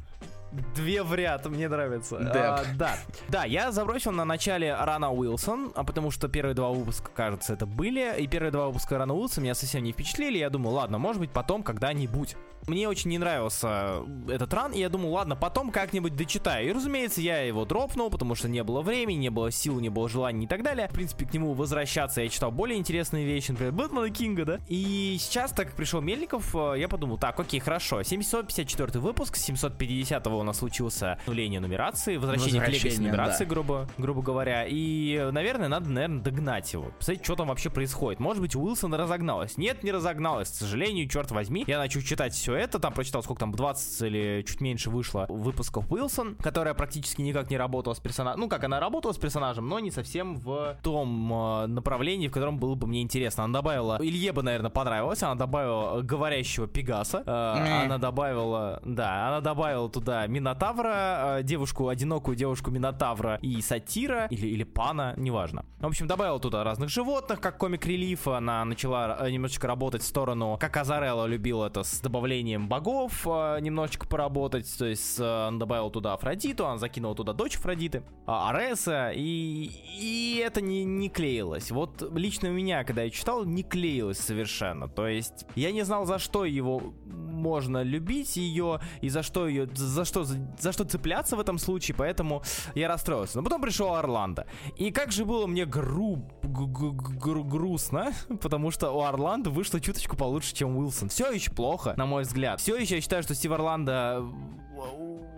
Две 0.77 1.03
в 1.03 1.13
ряд, 1.15 1.47
мне 1.47 1.69
нравится. 1.69 2.17
А, 2.17 2.65
да. 2.77 2.97
Да, 3.29 3.45
я 3.45 3.73
забросил 3.73 4.13
на 4.13 4.25
начале 4.25 4.73
Рана 4.73 5.13
Уилсон, 5.13 5.73
а 5.75 5.83
потому 5.83 6.13
что 6.13 6.29
первые 6.29 6.55
два 6.55 6.71
выпуска, 6.71 7.11
кажется, 7.13 7.55
это 7.55 7.67
были. 7.67 8.21
И 8.21 8.29
первые 8.29 8.53
два 8.53 8.69
выпуска 8.69 8.97
Рана 8.99 9.15
Уилсон 9.15 9.43
меня 9.43 9.55
совсем 9.55 9.83
не 9.83 9.93
впечатлили. 9.93 10.39
Я 10.39 10.51
думаю, 10.51 10.77
ладно, 10.77 10.99
может 10.99 11.21
быть, 11.21 11.31
потом 11.31 11.65
когда-нибудь. 11.65 12.37
Мне 12.67 12.89
очень 12.89 13.11
не 13.11 13.19
нравился 13.19 14.03
этот 14.29 14.53
ран, 14.55 14.73
и 14.73 14.81
я 14.81 14.89
думал, 14.89 15.13
ладно, 15.13 15.37
потом 15.37 15.71
как-нибудь 15.71 16.17
дочитаю. 16.17 16.69
И, 16.69 16.73
разумеется, 16.73 17.21
я 17.21 17.41
его 17.41 17.65
дропнул, 17.65 18.11
потому 18.11 18.35
что 18.35 18.49
не 18.49 18.63
было 18.63 18.83
времени, 18.83 19.19
не 19.19 19.31
было 19.31 19.51
сил, 19.51 19.81
не 19.81 19.89
было 19.89 20.09
желаний 20.09 20.45
и 20.45 20.49
так 20.49 20.63
далее. 20.63 20.89
В 20.89 20.95
принципе, 20.95 21.27
к 21.27 21.33
нему 21.33 21.55
возвращаться 21.55 22.23
я 22.23 22.29
читал 22.29 22.51
более 22.51 22.79
интересные 22.79 23.27
вещи, 23.27 23.51
например, 23.51 23.73
Бэтмена 23.73 24.11
Кинга, 24.11 24.45
да? 24.45 24.61
И 24.69 25.17
сейчас, 25.19 25.53
так 25.53 25.69
как 25.69 25.77
пришел 25.77 26.01
Мельников, 26.01 26.55
э, 26.55 26.75
я 26.79 26.89
подумал, 26.89 27.19
так, 27.19 27.39
окей, 27.39 27.61
хорошо, 27.61 28.03
754 28.03 29.01
выпуск, 29.01 29.37
750 29.37 30.27
у 30.27 30.43
нас 30.43 30.59
случился 30.59 31.19
нуление 31.27 31.61
нумерации, 31.61 32.17
возвращение, 32.17 32.61
возвращение 32.61 32.99
к 32.99 33.01
нумерации, 33.01 33.45
да. 33.45 33.51
грубо, 33.51 33.89
грубо 33.99 34.23
говоря. 34.23 34.67
И, 34.67 35.31
наверное, 35.33 35.69
надо, 35.69 35.91
наверное, 35.91 36.23
догнать 36.23 36.73
его. 36.73 36.91
Посмотреть, 36.99 37.25
что 37.25 37.37
там 37.37 37.49
вообще 37.49 37.71
происходит. 37.71 38.21
Может 38.21 38.43
быть, 38.43 38.57
Уилсон 38.57 38.95
разогналась. 38.95 39.57
Нет, 39.57 39.83
не 39.83 39.93
разогналась, 39.93 40.51
к 40.51 40.55
сожалению, 40.55 41.09
черт 41.09 41.31
возьми. 41.31 41.65
Я 41.67 41.79
начал 41.79 42.01
читать 42.01 42.35
все 42.35 42.54
это, 42.55 42.79
там 42.79 42.93
прочитал, 42.93 43.23
сколько 43.23 43.41
там, 43.41 43.53
20 43.53 44.03
или 44.03 44.45
чуть 44.47 44.61
меньше 44.61 44.91
вышло 44.91 45.27
выпусков 45.29 45.91
Уилсон, 45.91 46.37
которая 46.37 46.75
практически 46.75 47.23
никак 47.23 47.51
не 47.51 47.57
работала 47.57 47.95
с 47.95 48.01
персонажем. 48.01 48.41
Ну, 48.41 48.49
как 48.49 48.65
она 48.65 48.81
работала 48.81 49.13
с 49.13 49.19
персонажем, 49.19 49.69
но 49.69 49.79
не 49.79 49.91
совсем 49.91 50.37
в 50.37 50.77
том 50.83 51.33
э, 51.33 51.67
направлении, 51.67 52.29
в 52.29 52.33
котором 52.33 52.59
было 52.59 52.75
бы 52.75 52.87
мне 52.87 53.03
интересно. 53.03 53.45
Она 53.45 53.55
добавила, 53.55 53.99
Илье 54.01 54.33
бы, 54.33 54.43
наверное, 54.43 54.71
понравилось, 54.71 55.23
она 55.23 55.35
добавила 55.35 56.03
говорящего 56.03 56.67
Пегаса, 56.67 57.23
э, 57.27 57.85
она 57.85 57.99
добавила, 57.99 58.81
да, 58.85 59.29
она 59.29 59.41
добавила 59.41 59.89
туда 59.89 60.27
Минотавра, 60.27 61.39
э, 61.39 61.43
девушку, 61.43 61.89
одинокую 61.89 62.37
девушку 62.37 62.71
Минотавра 62.71 63.39
и 63.43 63.61
Сатира, 63.61 64.27
или, 64.27 64.47
или 64.47 64.65
Пана, 64.65 65.15
неважно. 65.17 65.65
В 65.81 65.87
общем, 65.87 66.07
добавила 66.07 66.41
туда 66.41 66.65
разных 66.65 66.89
животных, 66.89 67.41
как 67.41 67.59
комик-релиф, 67.59 68.29
она 68.29 68.65
начала 68.65 69.29
немножечко 69.29 69.67
работать 69.67 70.03
в 70.03 70.07
сторону, 70.07 70.57
как 70.61 70.77
Азарелла 70.77 71.27
любила 71.27 71.67
это, 71.67 71.83
с 71.83 72.01
добавлением 72.01 72.44
богов 72.59 73.27
э, 73.27 73.59
немножечко 73.61 74.07
поработать. 74.07 74.73
То 74.79 74.87
есть 74.87 75.19
э, 75.19 75.47
он 75.49 75.59
добавил 75.59 75.91
туда 75.91 76.15
Афродиту, 76.15 76.65
он 76.65 76.79
закинул 76.79 77.15
туда 77.15 77.33
дочь 77.33 77.57
Афродиты, 77.57 77.99
э, 77.99 78.03
Ареса, 78.27 79.11
и, 79.11 79.71
и 79.99 80.43
это 80.45 80.61
не, 80.61 80.85
не 80.85 81.09
клеилось. 81.09 81.71
Вот 81.71 82.03
лично 82.15 82.51
у 82.51 82.53
меня, 82.53 82.85
когда 82.85 83.03
я 83.03 83.11
читал, 83.11 83.45
не 83.45 83.63
клеилось 83.63 84.19
совершенно. 84.19 84.89
То 84.89 85.07
есть 85.07 85.47
я 85.55 85.73
не 85.73 85.83
знал, 85.83 86.05
за 86.05 86.19
что 86.19 86.45
его 86.45 86.95
можно 87.07 87.83
любить 87.83 88.37
ее 88.37 88.81
и 89.01 89.09
за 89.09 89.23
что 89.23 89.47
ее, 89.49 89.69
за 89.75 90.05
что, 90.05 90.25
за, 90.25 90.39
за 90.59 90.73
что 90.73 90.85
цепляться 90.85 91.37
в 91.37 91.41
этом 91.41 91.59
случае, 91.59 91.95
поэтому 91.97 92.43
я 92.75 92.89
расстроился. 92.89 93.39
Но 93.39 93.45
потом 93.45 93.61
пришел 93.61 93.95
Орландо. 93.95 94.47
И 94.77 94.91
как 94.91 95.13
же 95.13 95.25
было 95.25 95.47
мне 95.47 95.67
гру, 95.67 96.17
грустно, 96.43 98.13
потому 98.41 98.71
что 98.71 98.91
у 98.91 99.01
Орландо 99.03 99.51
вышло 99.51 99.81
чуточку 99.81 100.17
получше, 100.17 100.55
чем 100.55 100.77
Уилсон. 100.77 101.09
Все 101.09 101.31
еще 101.31 101.51
плохо, 101.51 101.95
на 101.97 102.07
мой 102.07 102.23
взгляд. 102.23 102.34
Все 102.59 102.77
еще 102.77 102.97
я 102.97 103.01
считаю, 103.01 103.23
что 103.23 103.35
Стив 103.35 103.53
Орландо 103.53 104.25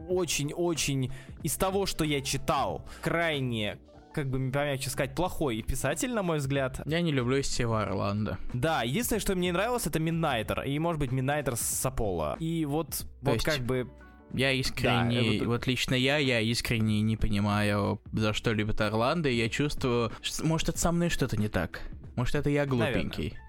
очень-очень 0.09 1.13
из 1.43 1.57
того, 1.57 1.87
что 1.87 2.05
я 2.05 2.21
читал, 2.21 2.85
крайне 3.03 3.79
как 4.17 4.31
бы 4.31 4.51
помягче 4.51 4.89
сказать, 4.89 5.15
плохой 5.15 5.61
писатель, 5.61 6.11
на 6.11 6.23
мой 6.23 6.39
взгляд. 6.39 6.81
Я 6.87 7.03
не 7.03 7.13
люблю 7.13 7.43
Стива 7.43 7.83
Орландо. 7.83 8.39
Да, 8.55 8.83
единственное, 8.83 9.21
что 9.21 9.35
мне 9.35 9.53
нравилось, 9.53 9.87
это 9.87 9.99
Миннайтер. 9.99 10.63
И, 10.63 10.79
может 10.79 10.99
быть, 10.99 11.13
Миннайтер 11.13 11.55
с 11.57 11.61
Сапола. 11.61 12.39
И 12.41 12.65
вот, 12.65 12.89
То 12.97 13.07
вот 13.21 13.35
есть... 13.35 13.45
как 13.45 13.61
бы 13.61 13.91
я 14.33 14.53
искренне, 14.53 15.41
да, 15.41 15.47
вот 15.47 15.67
лично 15.67 15.95
я, 15.95 16.17
я 16.17 16.41
искренне 16.41 17.03
не 17.03 17.19
понимаю, 17.19 18.01
за 18.13 18.33
что 18.33 18.53
любит 18.53 18.81
Орландо, 18.81 19.29
и 19.29 19.37
я 19.37 19.51
чувствую, 19.51 20.11
что, 20.23 20.47
может, 20.47 20.71
это 20.71 20.79
со 20.79 20.93
мной 20.93 21.11
что-то 21.11 21.37
не 21.37 21.49
так. 21.49 21.83
Может, 22.17 22.37
это 22.37 22.49
я 22.49 22.65
глупенький. 22.65 23.35
Наверное. 23.35 23.46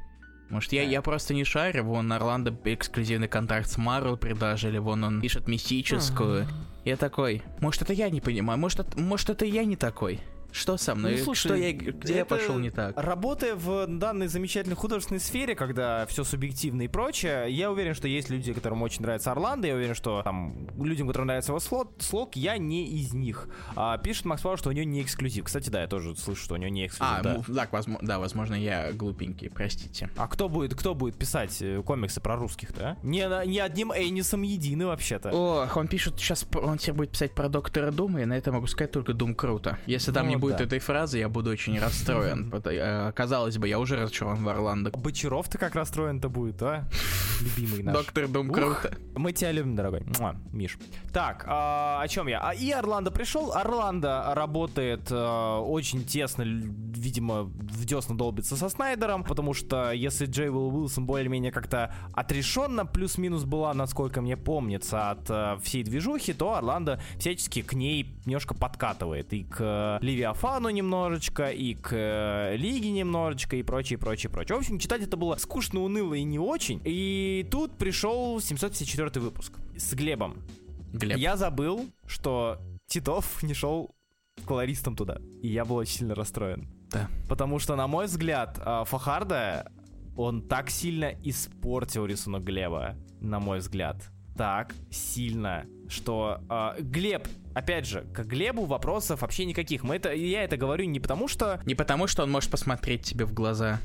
Может, 0.50 0.72
я, 0.72 0.84
я 0.84 1.02
просто 1.02 1.34
не 1.34 1.44
шарю, 1.44 1.84
вон 1.84 2.12
Орландо 2.12 2.56
эксклюзивный 2.64 3.28
контракт 3.28 3.70
с 3.70 3.78
Марвел 3.78 4.16
предложили, 4.16 4.78
вон 4.78 5.04
он 5.04 5.22
пишет 5.22 5.48
мистическую. 5.48 6.48
Я 6.86 6.96
такой, 6.96 7.44
может, 7.60 7.82
это 7.82 7.92
я 7.92 8.10
не 8.10 8.22
понимаю, 8.22 8.58
может, 8.58 8.80
это, 8.80 8.98
может, 8.98 9.30
это 9.30 9.46
я 9.46 9.66
не 9.66 9.76
такой. 9.76 10.22
Что 10.58 10.76
со 10.78 10.96
мной? 10.96 11.18
Ну, 11.18 11.24
слушай, 11.24 11.48
что 11.48 11.56
я, 11.56 11.72
где 11.72 12.16
я 12.16 12.26
пошел 12.26 12.58
не 12.58 12.72
так? 12.72 12.98
Работая 12.98 13.56
в 13.56 13.86
данной 13.88 14.28
замечательной 14.28 14.76
художественной 14.76 15.20
сфере, 15.20 15.54
когда 15.54 16.08
все 16.08 16.24
субъективно 16.24 16.82
и 16.82 16.88
прочее, 16.88 17.46
я 17.50 17.72
уверен, 17.72 17.94
что 17.94 18.08
есть 18.08 18.32
люди, 18.32 18.54
которым 18.54 18.82
очень 18.82 19.04
нравится 19.04 19.32
Орландо, 19.32 19.68
я 19.68 19.76
уверен, 19.76 19.94
что 19.94 20.24
там 20.24 20.68
людям, 20.84 21.08
которым 21.08 21.28
нравится 21.28 21.52
его 21.52 21.60
слот, 21.60 21.92
слог, 22.00 22.36
я 22.36 22.58
не 22.58 22.88
из 22.88 23.14
них. 23.14 23.48
А, 23.76 24.00
пишет 24.00 24.26
Макс 24.26 24.42
Пауэр, 24.42 24.58
что 24.58 24.70
у 24.70 24.72
него 24.72 24.86
не 24.86 25.04
эксклюзив. 25.04 25.46
Кстати, 25.46 25.70
да, 25.70 25.82
я 25.82 25.88
тоже 25.88 26.16
слышу, 26.16 26.44
что 26.44 26.56
у 26.56 26.58
него 26.58 26.70
не 26.70 26.88
эксклюзив. 26.88 27.18
А, 27.20 27.22
да. 27.22 27.44
Ну, 27.48 27.54
так, 27.54 27.72
возможно, 27.72 28.08
да, 28.08 28.18
возможно, 28.18 28.56
я 28.56 28.92
глупенький, 28.94 29.52
простите. 29.52 30.10
А 30.18 30.28
кто 30.28 30.50
будет, 30.50 30.74
кто 30.74 30.96
будет 30.96 31.18
писать 31.18 31.56
э, 31.62 31.84
комиксы 31.86 32.20
про 32.20 32.36
русских, 32.36 32.74
да? 32.76 32.98
Не, 33.04 33.28
не 33.46 33.60
одним 33.60 33.92
Эйнисом 33.92 34.42
едины 34.42 34.88
вообще-то. 34.88 35.30
О, 35.32 35.70
он 35.76 35.88
пишет 35.88 36.16
сейчас, 36.18 36.48
он 36.56 36.80
тебе 36.80 36.94
будет 36.94 37.12
писать 37.12 37.34
про 37.34 37.48
Доктора 37.48 37.92
Дума, 37.92 38.24
и 38.24 38.26
на 38.26 38.34
это 38.36 38.52
могу 38.52 38.66
сказать 38.66 38.92
только 38.92 39.14
Дум 39.14 39.36
круто. 39.36 39.78
Если 39.86 40.12
там 40.12 40.26
ну, 40.26 40.32
не 40.32 40.36
будет 40.38 40.47
да. 40.56 40.64
этой 40.64 40.80
фразы, 40.80 41.20
я 41.20 41.30
буду 41.30 41.50
очень 41.50 41.80
расстроен. 41.80 42.54
Э, 42.68 43.12
казалось 43.14 43.58
бы, 43.58 43.68
я 43.68 43.80
уже 43.80 43.96
разочарован 43.96 44.44
в 44.44 44.50
Орландо. 44.50 44.92
Бочаров-то 44.92 45.58
как 45.58 45.76
расстроен-то 45.76 46.28
будет, 46.30 46.62
а? 46.62 46.88
Любимый 47.42 47.84
наш. 47.84 47.96
Доктор 47.96 48.28
Дум 48.28 48.50
круто. 48.50 48.98
Мы 49.16 49.32
тебя 49.32 49.52
любим, 49.52 49.76
дорогой. 49.76 50.04
Миш. 50.52 50.78
Так, 51.14 51.46
а, 51.48 52.02
о 52.02 52.08
чем 52.08 52.28
я? 52.28 52.42
А, 52.42 52.54
и 52.54 52.72
Орландо 52.72 53.12
пришел. 53.12 53.54
Орландо 53.54 54.34
работает 54.36 55.12
э, 55.12 55.58
очень 55.60 56.04
тесно, 56.04 56.44
видимо, 56.44 57.44
в 57.44 57.86
десна 57.86 58.16
долбится 58.16 58.56
со 58.56 58.70
Снайдером, 58.70 59.24
потому 59.24 59.54
что 59.54 59.92
если 59.92 60.26
Джей 60.26 60.50
Уилл 60.50 60.76
Уилсон 60.76 61.06
более-менее 61.06 61.52
как-то 61.52 61.94
отрешенно 62.14 62.86
плюс-минус 62.86 63.44
была, 63.44 63.74
насколько 63.74 64.22
мне 64.22 64.38
помнится, 64.38 65.12
от 65.12 65.30
э, 65.30 65.58
всей 65.62 65.84
движухи, 65.84 66.34
то 66.34 66.56
Орландо 66.56 67.00
всячески 67.18 67.62
к 67.62 67.74
ней 67.74 68.18
немножко 68.26 68.54
подкатывает. 68.54 69.34
И 69.34 69.44
к 69.44 69.58
э, 69.60 70.00
Левиафану 70.28 70.70
немножечко, 70.70 71.50
и 71.52 71.74
к 71.74 71.94
э, 71.94 72.58
Лиге 72.58 72.92
немножечко, 72.92 73.56
и 73.56 73.64
прочее, 73.64 73.98
прочее, 73.98 74.30
прочее. 74.30 74.58
В 74.58 74.60
общем, 74.60 74.78
читать 74.78 75.02
это 75.02 75.16
было 75.16 75.36
скучно, 75.38 75.82
уныло 75.82 76.16
и 76.16 76.24
не 76.24 76.38
очень. 76.38 76.82
И 76.84 77.48
тут 77.50 77.78
пришел 77.78 78.42
754 78.42 79.22
выпуск 79.22 79.54
с 79.78 79.94
Глебом. 79.94 80.44
Глеб. 80.92 81.18
Я 81.18 81.38
забыл, 81.38 81.86
что 82.06 82.60
Титов 82.88 83.42
не 83.42 83.54
шел 83.54 83.96
колористом 84.46 84.98
туда. 84.98 85.20
И 85.42 85.48
я 85.48 85.64
был 85.64 85.78
очень 85.78 86.00
сильно 86.00 86.16
расстроен. 86.16 86.68
Да. 86.92 87.08
Потому 87.30 87.60
что, 87.60 87.76
на 87.76 87.88
мой 87.88 88.08
взгляд, 88.08 88.60
а, 88.62 88.84
Фахарда, 88.84 89.72
он 90.18 90.42
так 90.42 90.70
сильно 90.70 91.14
испортил 91.24 92.06
рисунок 92.06 92.44
Глеба, 92.44 92.96
на 93.22 93.40
мой 93.40 93.60
взгляд. 93.60 94.04
Так 94.36 94.76
сильно, 94.92 95.66
что 95.88 96.42
э, 96.50 96.82
Глеб, 96.82 97.28
опять 97.58 97.86
же, 97.86 98.02
к 98.14 98.24
Глебу 98.24 98.66
вопросов 98.66 99.22
вообще 99.22 99.46
никаких. 99.46 99.84
Мы 99.84 99.96
это, 99.96 100.14
я 100.14 100.44
это 100.44 100.58
говорю 100.58 100.86
не 100.86 101.00
потому 101.00 101.28
что... 101.28 101.60
Не 101.66 101.76
потому 101.76 102.08
что 102.08 102.24
он 102.24 102.32
может 102.32 102.52
посмотреть 102.52 103.04
тебе 103.04 103.26
в 103.26 103.34
глаза. 103.34 103.80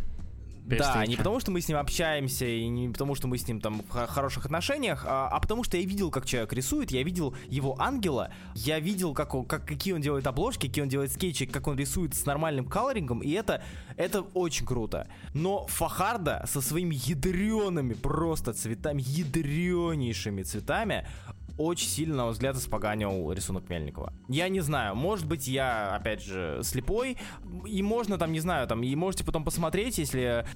Да, 0.65 1.05
не 1.07 1.17
потому 1.17 1.41
что 1.41 1.51
мы 1.51 1.61
с 1.61 1.69
ним 1.69 1.79
общаемся, 1.79 2.47
и 2.47 2.69
не 2.69 2.89
потому 2.89 3.17
что 3.17 3.27
мы 3.27 3.37
с 3.37 3.49
ним 3.49 3.61
там 3.61 3.83
в 3.83 4.07
хороших 4.07 4.45
отношениях, 4.45 5.05
а, 5.09 5.29
а 5.29 5.41
потому 5.41 5.65
что 5.65 5.77
я 5.77 5.85
видел, 5.85 6.11
как 6.11 6.25
человек 6.25 6.53
рисует, 6.53 6.93
я 6.93 7.03
видел 7.03 7.35
его 7.49 7.75
ангела, 7.81 8.31
я 8.55 8.79
видел, 8.79 9.13
как, 9.13 9.35
он, 9.35 9.45
как 9.45 9.67
какие 9.67 9.93
он 9.93 10.01
делает 10.01 10.27
обложки, 10.27 10.69
какие 10.69 10.83
он 10.83 10.89
делает 10.89 11.11
скетчи, 11.11 11.47
как 11.47 11.67
он 11.67 11.77
рисует 11.77 12.15
с 12.15 12.27
нормальным 12.27 12.67
колорингом, 12.67 13.21
и 13.21 13.31
это, 13.33 13.63
это 13.97 14.23
очень 14.35 14.65
круто. 14.65 15.09
Но 15.35 15.67
Фахарда 15.67 16.45
со 16.47 16.61
своими 16.61 16.95
ядреными 16.95 17.95
просто 17.95 18.53
цветами, 18.53 19.03
ядренейшими 19.05 20.45
цветами, 20.45 21.07
очень 21.59 21.88
сильно, 21.88 22.17
на 22.17 22.23
мой 22.25 22.33
взгляд, 22.33 22.57
испоганил 22.57 23.33
рисунок 23.33 23.69
Мельникова. 23.69 24.12
Я 24.29 24.49
не 24.49 24.61
знаю, 24.61 24.95
может 24.95 25.27
быть, 25.27 25.47
я, 25.49 25.95
опять 25.95 26.23
же, 26.23 26.61
слепой, 26.62 27.17
и 27.67 27.83
можно 27.83 28.19
там, 28.19 28.33
не 28.33 28.41
знаю, 28.41 28.67
там, 28.67 28.83
и 28.83 28.95
можете 28.95 29.25
потом 29.25 29.45
посмотреть, 29.45 29.99
если 29.99 30.47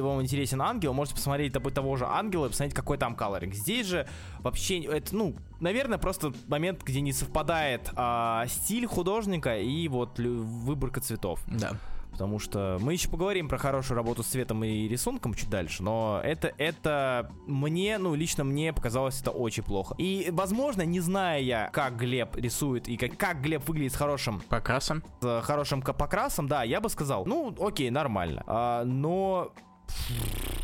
вам 0.00 0.22
интересен 0.22 0.62
ангел, 0.62 0.92
можете 0.92 1.16
посмотреть 1.16 1.52
того 1.52 1.96
же 1.96 2.06
ангела 2.06 2.46
и 2.46 2.48
посмотреть, 2.48 2.74
какой 2.74 2.98
там 2.98 3.14
колоринг. 3.14 3.54
Здесь 3.54 3.86
же 3.86 4.08
вообще, 4.40 4.80
это, 4.80 5.14
ну, 5.14 5.36
наверное, 5.60 5.98
просто 5.98 6.32
момент, 6.48 6.82
где 6.82 7.00
не 7.00 7.12
совпадает 7.12 7.90
а, 7.94 8.46
стиль 8.46 8.86
художника 8.86 9.58
и 9.58 9.88
вот 9.88 10.18
выборка 10.18 11.00
цветов. 11.00 11.40
Да 11.46 11.76
потому 12.16 12.38
что 12.38 12.78
мы 12.80 12.94
еще 12.94 13.10
поговорим 13.10 13.46
про 13.46 13.58
хорошую 13.58 13.94
работу 13.98 14.22
с 14.22 14.28
цветом 14.28 14.64
и 14.64 14.88
рисунком 14.88 15.34
чуть 15.34 15.50
дальше, 15.50 15.82
но 15.82 16.18
это, 16.24 16.50
это 16.56 17.30
мне, 17.46 17.98
ну, 17.98 18.14
лично 18.14 18.42
мне 18.42 18.72
показалось 18.72 19.20
это 19.20 19.30
очень 19.30 19.62
плохо. 19.62 19.94
И, 19.98 20.30
возможно, 20.32 20.80
не 20.80 21.00
зная 21.00 21.40
я, 21.40 21.68
как 21.74 21.98
Глеб 21.98 22.34
рисует 22.36 22.88
и 22.88 22.96
как, 22.96 23.18
как 23.18 23.42
Глеб 23.42 23.68
выглядит 23.68 23.92
с 23.92 23.96
хорошим... 23.96 24.40
Покрасом? 24.48 25.04
С 25.20 25.42
хорошим 25.42 25.82
покрасом, 25.82 26.48
да, 26.48 26.62
я 26.62 26.80
бы 26.80 26.88
сказал, 26.88 27.26
ну, 27.26 27.54
окей, 27.60 27.90
нормально. 27.90 28.42
А, 28.46 28.84
но 28.84 29.52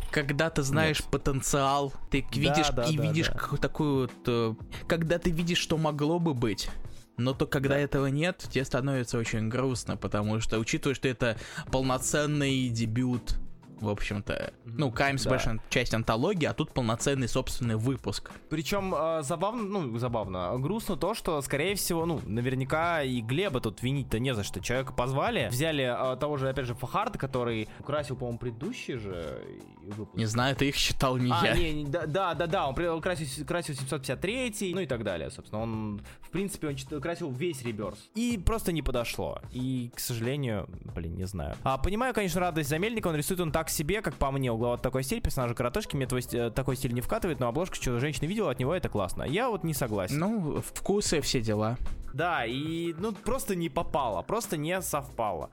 когда 0.09 0.49
ты 0.49 0.63
знаешь 0.63 1.01
Нет. 1.01 1.09
потенциал, 1.11 1.93
ты 2.09 2.25
видишь 2.33 2.69
да, 2.69 2.83
да, 2.83 2.85
и 2.85 2.97
да, 2.97 3.03
видишь 3.03 3.29
да. 3.29 3.57
такую 3.57 4.01
вот, 4.01 4.11
э, 4.25 4.55
когда 4.87 5.19
ты 5.19 5.29
видишь, 5.29 5.59
что 5.59 5.77
могло 5.77 6.17
бы 6.17 6.33
быть, 6.33 6.69
но 7.17 7.33
то, 7.33 7.45
когда 7.45 7.75
да. 7.75 7.79
этого 7.79 8.07
нет, 8.07 8.45
тебе 8.49 8.65
становится 8.65 9.17
очень 9.17 9.49
грустно, 9.49 9.97
потому 9.97 10.39
что, 10.39 10.59
учитывая, 10.59 10.95
что 10.95 11.07
это 11.07 11.37
полноценный 11.71 12.69
дебют 12.69 13.35
в 13.83 13.89
общем-то. 13.89 14.53
Ну, 14.65 14.91
Каймс 14.91 15.23
да. 15.23 15.29
большая 15.29 15.59
часть 15.69 15.93
антологии, 15.93 16.45
а 16.45 16.53
тут 16.53 16.71
полноценный 16.73 17.27
собственный 17.27 17.75
выпуск. 17.75 18.31
Причем 18.49 18.93
э, 18.95 19.21
забавно, 19.23 19.63
ну, 19.63 19.97
забавно, 19.97 20.53
грустно 20.57 20.95
то, 20.95 21.13
что, 21.13 21.41
скорее 21.41 21.75
всего, 21.75 22.05
ну, 22.05 22.21
наверняка 22.25 23.03
и 23.03 23.21
Глеба 23.21 23.59
тут 23.59 23.81
винить-то 23.83 24.19
не 24.19 24.33
за 24.33 24.43
что. 24.43 24.59
Человека 24.59 24.93
позвали, 24.93 25.47
взяли 25.49 26.13
э, 26.13 26.17
того 26.17 26.37
же, 26.37 26.49
опять 26.49 26.65
же, 26.65 26.75
Фахарда, 26.75 27.17
который 27.17 27.69
украсил, 27.79 28.15
по-моему, 28.15 28.39
предыдущий 28.39 28.95
же 28.95 29.41
выпуск. 29.81 30.17
Не 30.17 30.25
знаю, 30.25 30.55
ты 30.55 30.69
их 30.69 30.75
считал 30.75 31.17
не 31.17 31.31
а, 31.31 31.45
я. 31.45 31.53
Не, 31.53 31.73
не, 31.73 31.85
да, 31.85 32.05
да, 32.05 32.33
да, 32.33 32.47
да, 32.47 32.67
он 32.67 33.01
красил, 33.01 33.45
красил 33.45 33.75
753, 33.75 34.73
ну 34.73 34.81
и 34.81 34.85
так 34.85 35.03
далее, 35.03 35.29
собственно. 35.29 35.61
Он, 35.61 36.01
в 36.21 36.29
принципе, 36.29 36.67
он 36.67 37.01
красил 37.01 37.31
весь 37.31 37.63
реберс. 37.63 37.97
И 38.15 38.41
просто 38.43 38.71
не 38.71 38.81
подошло. 38.81 39.39
И, 39.51 39.91
к 39.93 39.99
сожалению, 39.99 40.67
блин, 40.95 41.15
не 41.15 41.25
знаю. 41.25 41.55
А, 41.63 41.77
понимаю, 41.77 42.13
конечно, 42.13 42.39
радость 42.41 42.69
за 42.69 42.79
Мельника, 42.79 43.07
он 43.07 43.15
рисует 43.15 43.39
он 43.39 43.51
так 43.51 43.69
себе, 43.73 44.01
как 44.01 44.15
по 44.15 44.31
мне, 44.31 44.51
угловат 44.51 44.81
такой 44.81 45.03
стиль, 45.03 45.21
персонажи 45.21 45.55
коротышки, 45.55 45.95
мне 45.95 46.05
твой, 46.05 46.21
э, 46.31 46.49
такой 46.51 46.75
стиль 46.75 46.93
не 46.93 47.01
вкатывает, 47.01 47.39
но 47.39 47.47
обложка, 47.47 47.75
что 47.75 47.99
женщина 47.99 48.25
видела, 48.25 48.51
от 48.51 48.59
него 48.59 48.73
это 48.73 48.89
классно. 48.89 49.23
Я 49.23 49.49
вот 49.49 49.63
не 49.63 49.73
согласен. 49.73 50.19
Ну, 50.19 50.61
вкусы, 50.61 51.21
все 51.21 51.41
дела. 51.41 51.77
Да, 52.13 52.45
и 52.45 52.93
ну 52.99 53.11
просто 53.11 53.55
не 53.55 53.69
попало, 53.69 54.21
просто 54.21 54.55
не 54.55 54.81
совпало. 54.81 55.49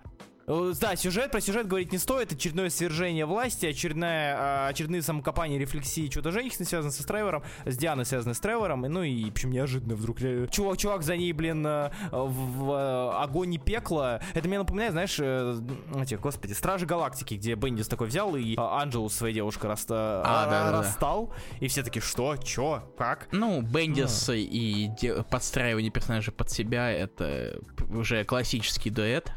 Э, 0.51 0.73
да, 0.81 0.97
сюжет, 0.97 1.31
про 1.31 1.41
сюжет 1.41 1.69
говорить 1.69 1.93
не 1.93 1.99
стоит. 1.99 2.33
Очередное 2.33 2.71
свержение 2.71 3.25
власти, 3.25 3.67
очередная, 3.67 4.37
а, 4.37 4.69
очередные 4.69 5.01
самокопания, 5.01 5.59
рефлексии 5.59 6.09
чего-то 6.09 6.33
женщины 6.33 6.65
связаны 6.65 6.93
со 6.93 7.07
Тревором, 7.07 7.45
с 7.65 7.77
Дианой 7.77 8.05
связаны 8.05 8.35
с 8.35 8.41
Тревором. 8.41 8.81
Ну 8.83 9.03
и, 9.05 9.27
в 9.27 9.31
общем, 9.31 9.53
неожиданно 9.53 9.95
вдруг. 9.95 10.19
Чувак, 10.51 10.77
чувак 10.79 11.03
за 11.05 11.17
ней, 11.17 11.33
блин, 11.33 11.65
э, 11.65 11.91
в, 12.11 12.65
в 12.65 12.73
э, 12.73 13.23
огонь 13.23 13.55
и 13.55 13.59
пекло. 13.59 14.21
Это 14.35 14.49
мне 14.49 14.59
напоминает, 14.59 14.93
знаешь, 14.93 15.21
эти, 15.21 16.15
господи, 16.15 16.53
Стражи 16.53 16.85
Галактики, 16.85 17.35
где 17.35 17.55
Бендис 17.55 17.87
такой 17.87 18.09
взял 18.09 18.35
и 18.35 18.57
Анджелу 18.57 19.09
своей 19.09 19.35
девушкой 19.35 19.67
раста... 19.67 20.23
а, 20.25 20.51
да, 20.51 20.73
расстал. 20.73 21.29
Да. 21.29 21.67
И 21.67 21.69
все 21.69 21.85
таки 21.85 22.01
что, 22.01 22.37
чё, 22.37 22.83
как? 22.99 23.29
Ну, 23.31 23.63
Бендис 23.63 24.29
а. 24.29 24.35
и 24.35 24.91
подстраивание 25.31 25.93
персонажа 25.93 26.33
под 26.33 26.51
себя, 26.51 26.91
это 26.91 27.61
уже 27.91 28.25
классический 28.25 28.91
дуэт. 28.91 29.33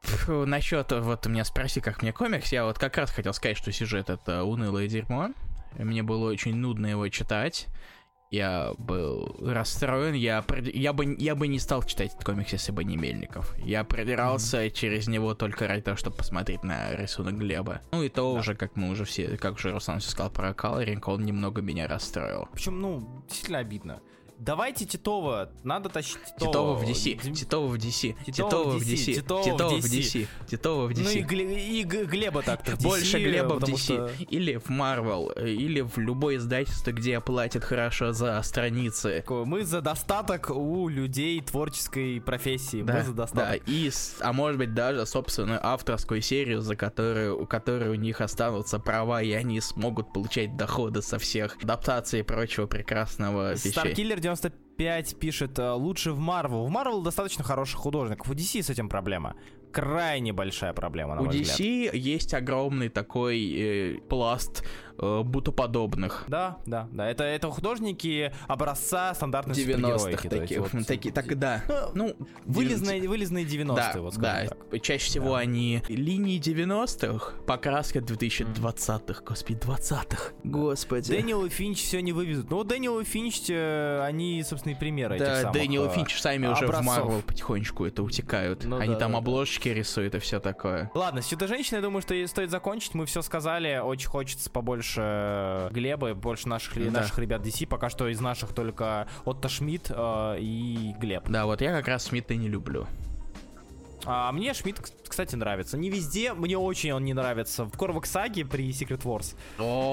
Фу, 0.00 0.46
насчет, 0.46 0.92
вот 0.92 1.26
меня 1.26 1.44
спроси, 1.44 1.80
как 1.80 2.02
мне 2.02 2.12
комикс, 2.12 2.52
я 2.52 2.64
вот 2.64 2.78
как 2.78 2.96
раз 2.96 3.10
хотел 3.10 3.32
сказать, 3.34 3.56
что 3.56 3.72
сюжет 3.72 4.10
это 4.10 4.44
унылое 4.44 4.88
дерьмо. 4.88 5.30
Мне 5.76 6.02
было 6.02 6.30
очень 6.30 6.56
нудно 6.56 6.86
его 6.86 7.08
читать. 7.08 7.68
Я 8.30 8.74
был 8.76 9.38
расстроен, 9.40 10.12
я, 10.12 10.44
я, 10.74 10.92
бы, 10.92 11.16
я 11.18 11.34
бы 11.34 11.48
не 11.48 11.58
стал 11.58 11.82
читать 11.82 12.12
этот 12.12 12.24
комикс, 12.24 12.52
если 12.52 12.72
бы 12.72 12.84
не 12.84 12.98
Мельников. 12.98 13.54
Я 13.58 13.84
продирался 13.84 14.66
mm-hmm. 14.66 14.70
через 14.70 15.08
него 15.08 15.34
только 15.34 15.66
ради 15.66 15.82
того, 15.82 15.96
чтобы 15.96 16.16
посмотреть 16.16 16.62
на 16.62 16.94
рисунок 16.94 17.38
Глеба. 17.38 17.80
Ну 17.92 18.02
и 18.02 18.10
то 18.10 18.34
да. 18.34 18.40
уже, 18.40 18.54
как 18.54 18.76
мы 18.76 18.90
уже 18.90 19.06
все, 19.06 19.38
как 19.38 19.54
уже 19.54 19.72
Руслан 19.72 20.00
все 20.00 20.10
сказал 20.10 20.30
про 20.30 20.52
колоринг, 20.52 21.08
он 21.08 21.24
немного 21.24 21.62
меня 21.62 21.88
расстроил. 21.88 22.48
Причем, 22.52 22.82
ну, 22.82 23.24
действительно 23.28 23.58
обидно. 23.60 24.00
Давайте 24.38 24.84
Титова, 24.84 25.50
надо 25.64 25.88
тащить 25.88 26.18
Титова. 26.38 26.52
Титова 26.52 26.74
в 26.74 26.82
DC, 26.84 27.32
Титова 27.34 27.66
в 27.66 27.74
DC, 27.74 28.14
Титова 28.24 28.78
в 28.78 28.82
DC, 28.82 29.14
Титова 29.14 29.80
в 29.80 29.84
DC, 29.84 30.26
Титова 30.46 30.86
в 30.86 30.90
DC. 30.92 31.02
Ну 31.02 31.10
и, 31.10 31.22
Гле- 31.22 31.68
и 31.80 31.82
Глеба 31.82 32.42
так-то 32.42 32.72
DC, 32.72 32.82
Больше 32.82 33.18
Глеба 33.18 33.54
в 33.54 33.64
DC. 33.64 33.76
Что... 33.76 34.10
Или 34.28 34.56
в 34.56 34.70
Marvel, 34.70 35.44
или 35.44 35.80
в 35.80 35.98
любое 35.98 36.36
издательство, 36.36 36.92
где 36.92 37.20
платят 37.20 37.64
хорошо 37.64 38.12
за 38.12 38.40
страницы. 38.42 39.24
Мы 39.28 39.64
за 39.64 39.80
достаток 39.80 40.50
у 40.50 40.88
людей 40.88 41.40
творческой 41.40 42.20
профессии. 42.20 42.82
Да, 42.82 42.94
Мы 42.94 43.02
за 43.02 43.12
достаток. 43.12 43.48
Да, 43.48 43.72
и, 43.72 43.90
а 44.20 44.32
может 44.32 44.58
быть 44.58 44.72
даже 44.72 45.04
собственную 45.06 45.58
авторскую 45.66 46.22
серию, 46.22 46.60
за 46.60 46.76
которую, 46.76 47.42
у 47.42 47.46
которой 47.46 47.88
у 47.90 47.94
них 47.96 48.20
останутся 48.20 48.78
права, 48.78 49.20
и 49.20 49.32
они 49.32 49.60
смогут 49.60 50.12
получать 50.12 50.56
доходы 50.56 51.02
со 51.02 51.18
всех 51.18 51.56
адаптаций 51.60 52.20
и 52.20 52.22
прочего 52.22 52.66
прекрасного 52.66 53.54
вещей. 53.54 53.72
Starkiller 54.34 54.68
95 54.78 55.16
пишет, 55.16 55.58
«Э, 55.58 55.72
лучше 55.72 56.12
в 56.12 56.20
Marvel. 56.20 56.66
В 56.66 56.70
Marvel 56.70 57.02
достаточно 57.02 57.44
хороших 57.44 57.80
художников. 57.80 58.30
У 58.30 58.34
DC 58.34 58.62
с 58.62 58.70
этим 58.70 58.88
проблема 58.88 59.34
крайне 59.72 60.32
большая 60.32 60.72
проблема, 60.72 61.14
на 61.14 61.20
У 61.20 61.24
мой 61.24 61.34
DC 61.34 61.42
взгляд. 61.42 61.94
есть 61.94 62.34
огромный 62.34 62.88
такой 62.88 63.52
э, 63.54 63.98
пласт 64.08 64.64
э, 64.98 65.22
бутоподобных. 65.22 66.24
Да, 66.28 66.58
да, 66.66 66.88
да. 66.92 67.08
Это, 67.08 67.24
это 67.24 67.50
художники 67.50 68.32
образца 68.46 69.14
стандартных 69.14 69.56
90-х 69.56 70.28
таких. 70.28 70.72
Вот, 70.72 70.86
таки, 70.86 71.10
так, 71.10 71.38
да. 71.38 71.62
Ну, 71.94 72.14
ну 72.18 72.26
вылезные, 72.44 73.00
90... 73.00 73.08
вылезные 73.08 73.44
90-е, 73.44 73.74
да, 73.74 74.00
вот 74.00 74.16
да. 74.16 74.46
так. 74.46 74.82
Чаще 74.82 75.06
всего 75.06 75.34
да. 75.34 75.38
они 75.38 75.82
линии 75.88 76.40
90-х, 76.40 77.34
покраска 77.46 78.00
2020-х, 78.00 79.22
господи, 79.24 79.58
20-х. 79.58 80.32
Господи. 80.44 81.10
Дэниел 81.10 81.44
и 81.44 81.48
Финч 81.48 81.82
все 81.82 82.00
не 82.00 82.12
вывезут. 82.12 82.50
Ну, 82.50 82.64
Дэниел 82.64 83.00
и 83.00 83.04
Финч, 83.04 83.42
э, 83.48 84.00
они, 84.02 84.42
собственно, 84.42 84.72
и 84.72 84.76
примеры 84.76 85.18
да, 85.18 85.24
этих 85.24 85.36
самых 85.42 85.54
Дэниел 85.54 85.84
и 85.86 85.88
э, 85.88 85.94
Финч 85.94 86.20
сами 86.20 86.46
образцов. 86.46 86.68
уже 86.68 86.82
в 86.82 86.84
Марвел 86.84 87.22
потихонечку 87.22 87.84
это 87.84 88.02
утекают. 88.02 88.64
Ну, 88.64 88.78
они 88.78 88.94
да, 88.94 89.00
там 89.00 89.12
да, 89.12 89.18
обложки 89.18 89.68
да. 89.68 89.74
рисуют 89.74 90.14
и 90.14 90.18
все 90.18 90.40
такое. 90.40 90.90
Ладно, 90.94 91.22
с 91.22 91.26
Чудо-женщиной, 91.28 91.76
я 91.76 91.82
думаю, 91.82 92.02
что 92.02 92.26
стоит 92.26 92.50
закончить. 92.50 92.94
Мы 92.94 93.06
все 93.06 93.22
сказали. 93.22 93.78
Очень 93.78 94.08
хочется 94.08 94.50
побольше 94.50 94.87
э, 94.96 95.68
Глеба, 95.72 96.14
больше 96.14 96.48
наших, 96.48 96.74
да. 96.74 97.00
наших 97.00 97.18
ребят 97.18 97.42
DC. 97.42 97.66
Пока 97.66 97.90
что 97.90 98.08
из 98.08 98.20
наших 98.20 98.52
только 98.52 99.08
Отто 99.24 99.48
Шмидт 99.48 99.90
э, 99.90 100.36
и 100.40 100.94
Глеб. 100.98 101.28
Да, 101.28 101.46
вот 101.46 101.60
я 101.60 101.72
как 101.72 101.88
раз 101.88 102.08
Шмидта 102.08 102.34
не 102.34 102.48
люблю. 102.48 102.86
А 104.04 104.32
мне 104.32 104.54
Шмидт, 104.54 104.80
кстати, 105.06 105.34
нравится. 105.34 105.76
Не 105.76 105.90
везде, 105.90 106.32
мне 106.32 106.56
очень 106.56 106.92
он 106.92 107.04
не 107.04 107.12
нравится. 107.12 107.64
В 107.64 107.76
Корвак 107.76 108.06
Саге 108.06 108.44
при 108.44 108.70
Secret 108.70 109.02
Wars. 109.02 109.34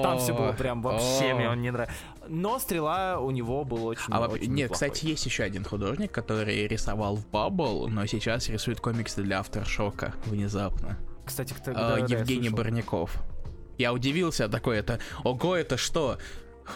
Там 0.02 0.18
все 0.18 0.32
было 0.32 0.52
прям 0.52 0.80
вообще 0.82 1.34
мне 1.34 1.50
он 1.50 1.60
не 1.60 1.70
нравится. 1.70 1.96
Но 2.28 2.58
стрела 2.58 3.18
у 3.20 3.30
него 3.30 3.64
был 3.64 3.84
очень, 3.86 4.12
а, 4.12 4.26
очень 4.26 4.52
Нет, 4.52 4.72
кстати, 4.72 5.06
есть 5.06 5.26
еще 5.26 5.42
один 5.44 5.64
художник, 5.64 6.10
который 6.12 6.66
рисовал 6.66 7.16
в 7.16 7.26
Bubble, 7.26 7.88
но 7.88 8.06
сейчас 8.06 8.48
рисует 8.48 8.80
комиксы 8.80 9.22
для 9.22 9.40
Авторшока 9.40 10.14
внезапно. 10.24 10.98
Кстати, 11.24 11.52
кто, 11.52 11.72
а, 11.72 11.98
да, 12.00 12.16
Евгений 12.16 12.50
да, 12.50 12.56
Барняков. 12.56 13.22
Я 13.78 13.92
удивился 13.92 14.48
такой, 14.48 14.78
это, 14.78 15.00
ого, 15.24 15.56
это 15.56 15.76
что? 15.76 16.18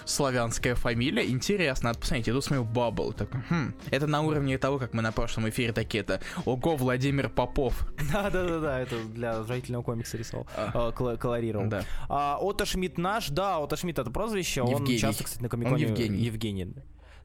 славянская 0.05 0.75
фамилия. 0.75 1.29
Интересно, 1.29 1.89
надо 1.89 2.01
посмотреть. 2.01 2.29
Иду 2.29 2.41
смотрю 2.41 2.65
Бабл. 2.65 3.13
Так, 3.13 3.31
хм. 3.49 3.75
Это 3.91 4.07
на 4.07 4.23
уровне 4.23 4.59
того, 4.59 4.79
как 4.79 4.95
мы 4.95 5.03
на 5.03 5.13
прошлом 5.13 5.49
эфире 5.49 5.73
такие 5.73 6.03
это. 6.03 6.21
Ого, 6.45 6.77
Владимир 6.77 7.29
Попов. 7.29 7.87
Да-да-да, 8.13 8.81
это 8.81 9.03
для 9.05 9.43
зрительного 9.43 9.83
комикса 9.83 10.17
рисовал. 10.17 10.47
А. 10.57 10.93
А, 10.93 11.17
колорировал. 11.17 11.69
Да. 11.69 11.85
А, 12.09 12.39
Отто 12.41 12.65
Шмидт 12.67 12.99
наш, 12.99 13.29
да, 13.29 13.59
Отто 13.59 13.77
Шмидт 13.77 13.99
это 13.99 14.11
прозвище. 14.11 14.63
Он 14.63 14.87
часто, 14.87 15.25
кстати, 15.25 15.43
на 15.43 15.49
комиконе... 15.49 15.83
Евгений. 15.85 16.19
Евгений. 16.19 16.75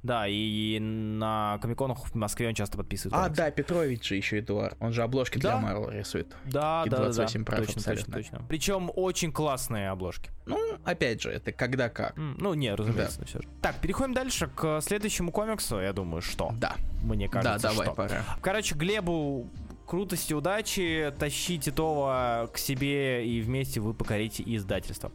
Да, 0.06 0.28
и 0.28 0.78
на 0.80 1.58
комиконах 1.64 2.06
в 2.06 2.14
Москве 2.14 2.48
он 2.48 2.54
часто 2.54 2.78
подписывает. 2.78 3.14
А, 3.16 3.24
комиксы. 3.24 3.42
да, 3.42 3.50
Петрович 3.50 4.08
же 4.08 4.16
еще 4.16 4.40
Эдуард. 4.40 4.78
Он 4.80 4.94
же 4.94 5.02
обложки 5.02 5.40
да? 5.40 5.58
для 5.58 5.68
Марвел 5.68 5.90
рисует. 5.90 6.36
Да, 6.46 6.84
и 6.86 6.90
да, 6.90 6.98
28 6.98 7.40
да. 7.40 7.46
прав 7.46 7.66
точно, 7.66 7.80
абсолютно. 7.80 8.14
Точно, 8.14 8.32
точно. 8.38 8.48
Причем 8.48 8.92
очень 8.96 9.32
классные 9.32 9.90
обложки. 9.90 10.30
Ну, 10.46 10.60
опять 10.84 11.24
же, 11.24 11.32
это 11.32 11.52
когда 11.52 11.90
как. 11.90 12.16
Mm, 12.18 12.36
ну, 12.38 12.54
не, 12.54 12.74
разумеется, 12.76 13.20
да. 13.20 13.26
все 13.26 13.42
же. 13.42 13.48
Так, 13.64 13.78
переходим 13.82 14.14
дальше 14.14 14.48
к 14.56 14.80
следующему 14.82 15.32
комиксу, 15.32 15.80
я 15.80 15.92
думаю, 15.92 16.22
что. 16.22 16.54
Да. 16.60 16.76
Мне 17.02 17.28
кажется, 17.28 17.60
Да, 17.60 17.70
давай, 17.70 17.88
что. 17.88 17.96
пора. 17.96 18.22
Короче, 18.42 18.76
Глебу 18.76 19.50
крутости, 19.88 20.34
удачи, 20.34 21.12
тащите 21.18 21.72
Титова 21.72 22.50
к 22.54 22.60
себе 22.60 23.28
и 23.28 23.42
вместе 23.42 23.80
вы 23.80 23.96
покорите 23.96 24.44
издательство. 24.46 25.12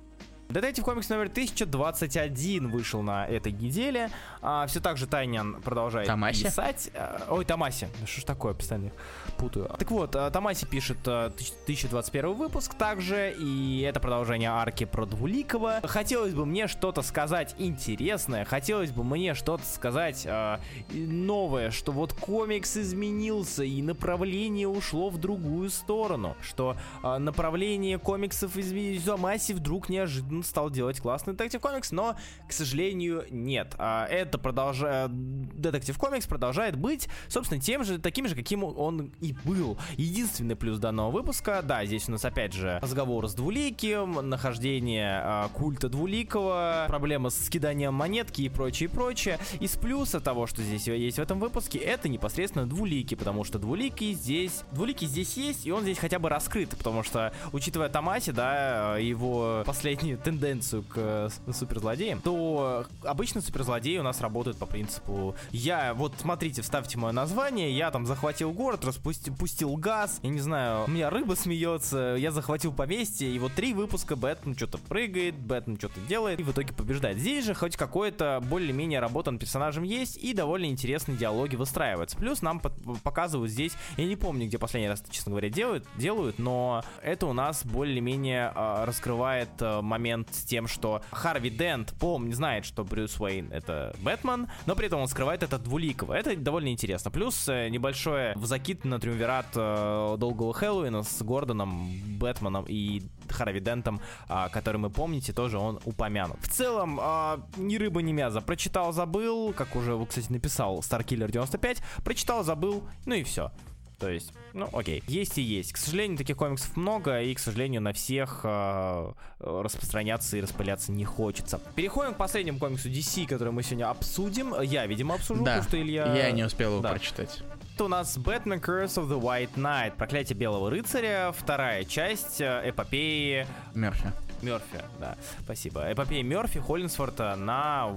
Детектив 0.50 0.84
комикс 0.84 1.08
номер 1.08 1.26
1021 1.26 2.70
вышел 2.70 3.02
на 3.02 3.24
этой 3.24 3.52
неделе. 3.52 4.10
А, 4.42 4.66
все 4.66 4.80
так 4.80 4.96
же 4.96 5.06
Тайнян 5.06 5.62
продолжает 5.62 6.08
Тамаси? 6.08 6.44
писать. 6.44 6.90
А, 6.92 7.24
ой, 7.30 7.44
Тамаси. 7.44 7.86
Что 8.04 8.20
ж 8.20 8.24
такое, 8.24 8.54
постоянно 8.54 8.90
путаю. 9.38 9.70
Так 9.78 9.88
вот, 9.92 10.16
а, 10.16 10.28
Тамаси 10.30 10.66
пишет 10.66 11.06
1021 11.06 12.24
а, 12.24 12.28
выпуск 12.30 12.74
также, 12.74 13.32
и 13.38 13.82
это 13.82 14.00
продолжение 14.00 14.50
арки 14.50 14.86
про 14.86 15.06
Двуликова. 15.06 15.82
Хотелось 15.84 16.34
бы 16.34 16.44
мне 16.44 16.66
что-то 16.66 17.02
сказать 17.02 17.54
интересное, 17.58 18.44
хотелось 18.44 18.90
бы 18.90 19.04
мне 19.04 19.34
что-то 19.34 19.64
сказать 19.64 20.22
э, 20.26 20.58
новое, 20.92 21.70
что 21.70 21.92
вот 21.92 22.12
комикс 22.12 22.76
изменился, 22.76 23.62
и 23.62 23.80
направление 23.82 24.66
ушло 24.66 25.10
в 25.10 25.18
другую 25.18 25.70
сторону, 25.70 26.36
что 26.42 26.76
э, 27.04 27.18
направление 27.18 28.00
комиксов 28.00 28.56
изменилось, 28.56 29.04
Тамаси 29.04 29.52
вдруг 29.52 29.88
неожиданно 29.88 30.39
стал 30.42 30.70
делать 30.70 31.00
классный 31.00 31.34
Детектив 31.34 31.60
Комикс, 31.60 31.92
но, 31.92 32.16
к 32.48 32.52
сожалению, 32.52 33.24
нет. 33.30 33.74
А 33.78 34.06
это 34.06 34.38
продолжает... 34.38 35.10
Детектив 35.10 35.96
Комикс 35.98 36.26
продолжает 36.26 36.76
быть, 36.76 37.08
собственно, 37.28 37.60
тем 37.60 37.84
же, 37.84 37.98
таким 37.98 38.28
же, 38.28 38.34
каким 38.34 38.64
он 38.64 39.12
и 39.20 39.34
был. 39.44 39.78
Единственный 39.96 40.56
плюс 40.56 40.78
данного 40.78 41.10
выпуска, 41.10 41.62
да, 41.62 41.84
здесь 41.84 42.08
у 42.08 42.12
нас 42.12 42.24
опять 42.24 42.52
же 42.52 42.78
разговор 42.82 43.28
с 43.28 43.34
Двуликим, 43.34 44.28
нахождение 44.28 45.20
а, 45.22 45.48
культа 45.48 45.88
Двуликого, 45.88 46.84
проблема 46.88 47.30
с 47.30 47.46
скиданием 47.46 47.94
монетки 47.94 48.42
и 48.42 48.48
прочее, 48.48 48.88
прочее. 48.88 49.38
Из 49.60 49.76
плюса 49.76 50.20
того, 50.20 50.46
что 50.46 50.62
здесь 50.62 50.86
есть 50.86 51.18
в 51.18 51.20
этом 51.20 51.40
выпуске, 51.40 51.78
это 51.78 52.08
непосредственно 52.08 52.66
Двуликий, 52.66 53.16
потому 53.16 53.44
что 53.44 53.58
Двуликий 53.58 54.14
здесь... 54.14 54.62
Двуликий 54.72 55.06
здесь 55.06 55.36
есть, 55.36 55.66
и 55.66 55.72
он 55.72 55.82
здесь 55.82 55.98
хотя 55.98 56.18
бы 56.18 56.28
раскрыт, 56.28 56.70
потому 56.70 57.02
что, 57.02 57.32
учитывая 57.52 57.88
Томаси, 57.88 58.32
да, 58.32 58.96
его 58.98 59.62
последние 59.66 60.16
тенденцию 60.30 60.82
к 60.82 60.94
э, 60.96 61.28
суперзлодеям, 61.52 62.20
то 62.20 62.86
обычно 63.02 63.40
суперзлодеи 63.40 63.98
у 63.98 64.02
нас 64.02 64.20
работают 64.20 64.56
по 64.58 64.66
принципу 64.66 65.34
я, 65.50 65.94
вот 65.94 66.14
смотрите, 66.18 66.62
вставьте 66.62 66.98
мое 66.98 67.12
название, 67.12 67.76
я 67.76 67.90
там 67.90 68.06
захватил 68.06 68.52
город, 68.52 68.84
распустил 68.84 69.34
пустил 69.34 69.76
газ, 69.76 70.20
я 70.22 70.30
не 70.30 70.40
знаю, 70.40 70.84
у 70.86 70.90
меня 70.90 71.10
рыба 71.10 71.34
смеется, 71.34 72.16
я 72.18 72.30
захватил 72.30 72.72
поместье, 72.72 73.28
и 73.28 73.38
вот 73.38 73.52
три 73.52 73.72
выпуска 73.72 74.16
Бэтмен 74.16 74.56
что-то 74.56 74.78
прыгает, 74.78 75.36
Бэтмен 75.36 75.78
что-то 75.78 76.00
делает, 76.08 76.40
и 76.40 76.42
в 76.42 76.52
итоге 76.52 76.72
побеждает. 76.72 77.18
Здесь 77.18 77.44
же 77.44 77.54
хоть 77.54 77.76
какое-то 77.76 78.42
более-менее 78.48 79.00
работа 79.00 79.30
над 79.30 79.40
персонажем 79.40 79.84
есть, 79.84 80.16
и 80.16 80.32
довольно 80.32 80.66
интересные 80.66 81.16
диалоги 81.16 81.56
выстраиваются. 81.56 82.16
Плюс 82.16 82.42
нам 82.42 82.60
показывают 82.60 83.50
здесь, 83.50 83.72
я 83.96 84.06
не 84.06 84.16
помню, 84.16 84.46
где 84.46 84.58
последний 84.58 84.88
раз, 84.88 85.02
честно 85.10 85.30
говоря, 85.30 85.48
делают, 85.48 85.86
делают 85.96 86.38
но 86.38 86.82
это 87.02 87.26
у 87.26 87.32
нас 87.32 87.64
более-менее 87.64 88.52
э, 88.54 88.84
раскрывает 88.84 89.50
э, 89.60 89.80
момент 89.80 90.19
момент 90.20 90.34
с 90.34 90.44
тем, 90.44 90.66
что 90.66 91.02
Харви 91.10 91.50
Дент, 91.50 91.94
помню, 91.98 92.32
знает, 92.34 92.64
что 92.64 92.84
Брюс 92.84 93.18
Уэйн 93.20 93.52
это 93.52 93.94
Бэтмен, 94.00 94.48
но 94.66 94.76
при 94.76 94.86
этом 94.86 95.00
он 95.00 95.08
скрывает 95.08 95.42
это 95.42 95.58
двуликого. 95.58 96.14
Это 96.14 96.36
довольно 96.36 96.68
интересно. 96.68 97.10
Плюс 97.10 97.48
э, 97.48 97.68
небольшое 97.68 98.34
закид 98.36 98.84
на 98.84 98.98
триумвират 98.98 99.46
э, 99.54 100.16
Долгого 100.18 100.52
Хэллоуина 100.52 101.02
с 101.02 101.22
Гордоном, 101.22 101.90
Бэтменом 102.18 102.64
и 102.68 103.02
Харви 103.28 103.60
Дентом, 103.60 104.00
э, 104.28 104.48
который 104.52 104.76
мы 104.76 104.90
помните, 104.90 105.32
тоже 105.32 105.58
он 105.58 105.80
упомянут. 105.84 106.38
В 106.40 106.48
целом, 106.48 107.00
э, 107.00 107.38
ни 107.56 107.76
рыба, 107.76 108.02
ни 108.02 108.12
мясо. 108.12 108.40
Прочитал, 108.40 108.92
забыл, 108.92 109.52
как 109.52 109.76
уже, 109.76 109.98
кстати, 110.06 110.32
написал 110.32 110.80
Starkiller 110.80 111.30
95, 111.30 111.82
прочитал, 112.04 112.44
забыл, 112.44 112.82
ну 113.06 113.14
и 113.14 113.22
все. 113.22 113.50
То 113.98 114.08
есть, 114.08 114.32
ну 114.52 114.68
окей, 114.72 115.02
есть 115.06 115.38
и 115.38 115.42
есть. 115.42 115.72
К 115.72 115.76
сожалению, 115.76 116.18
таких 116.18 116.36
комиксов 116.36 116.76
много, 116.76 117.22
и, 117.22 117.34
к 117.34 117.38
сожалению, 117.38 117.82
на 117.82 117.92
всех 117.92 118.40
э, 118.44 119.12
распространяться 119.40 120.36
и 120.36 120.40
распыляться 120.40 120.92
не 120.92 121.04
хочется. 121.04 121.60
Переходим 121.74 122.14
к 122.14 122.16
последнему 122.16 122.58
комиксу 122.58 122.88
DC, 122.88 123.26
который 123.26 123.52
мы 123.52 123.62
сегодня 123.62 123.90
обсудим. 123.90 124.54
Я, 124.60 124.86
видимо, 124.86 125.14
обсужу, 125.14 125.44
да, 125.44 125.56
потому 125.56 125.68
что 125.68 125.80
Илья... 125.80 126.14
я 126.14 126.30
не 126.30 126.44
успел 126.44 126.72
его 126.72 126.82
да. 126.82 126.90
прочитать. 126.90 127.42
Это 127.74 127.84
у 127.84 127.88
нас 127.88 128.18
Batman 128.18 128.60
Curse 128.60 128.96
of 128.96 129.08
the 129.08 129.20
White 129.20 129.54
Knight, 129.54 129.96
Проклятие 129.96 130.36
Белого 130.36 130.70
Рыцаря, 130.70 131.32
вторая 131.32 131.84
часть 131.84 132.40
э, 132.40 132.62
эпопеи... 132.66 133.46
Мерфи. 133.74 134.12
Мерфи, 134.42 134.82
да, 134.98 135.16
спасибо. 135.44 135.90
Эпопея 135.92 136.22
Мерфи 136.22 136.60
Холлинсворта 136.60 137.36
на 137.36 137.94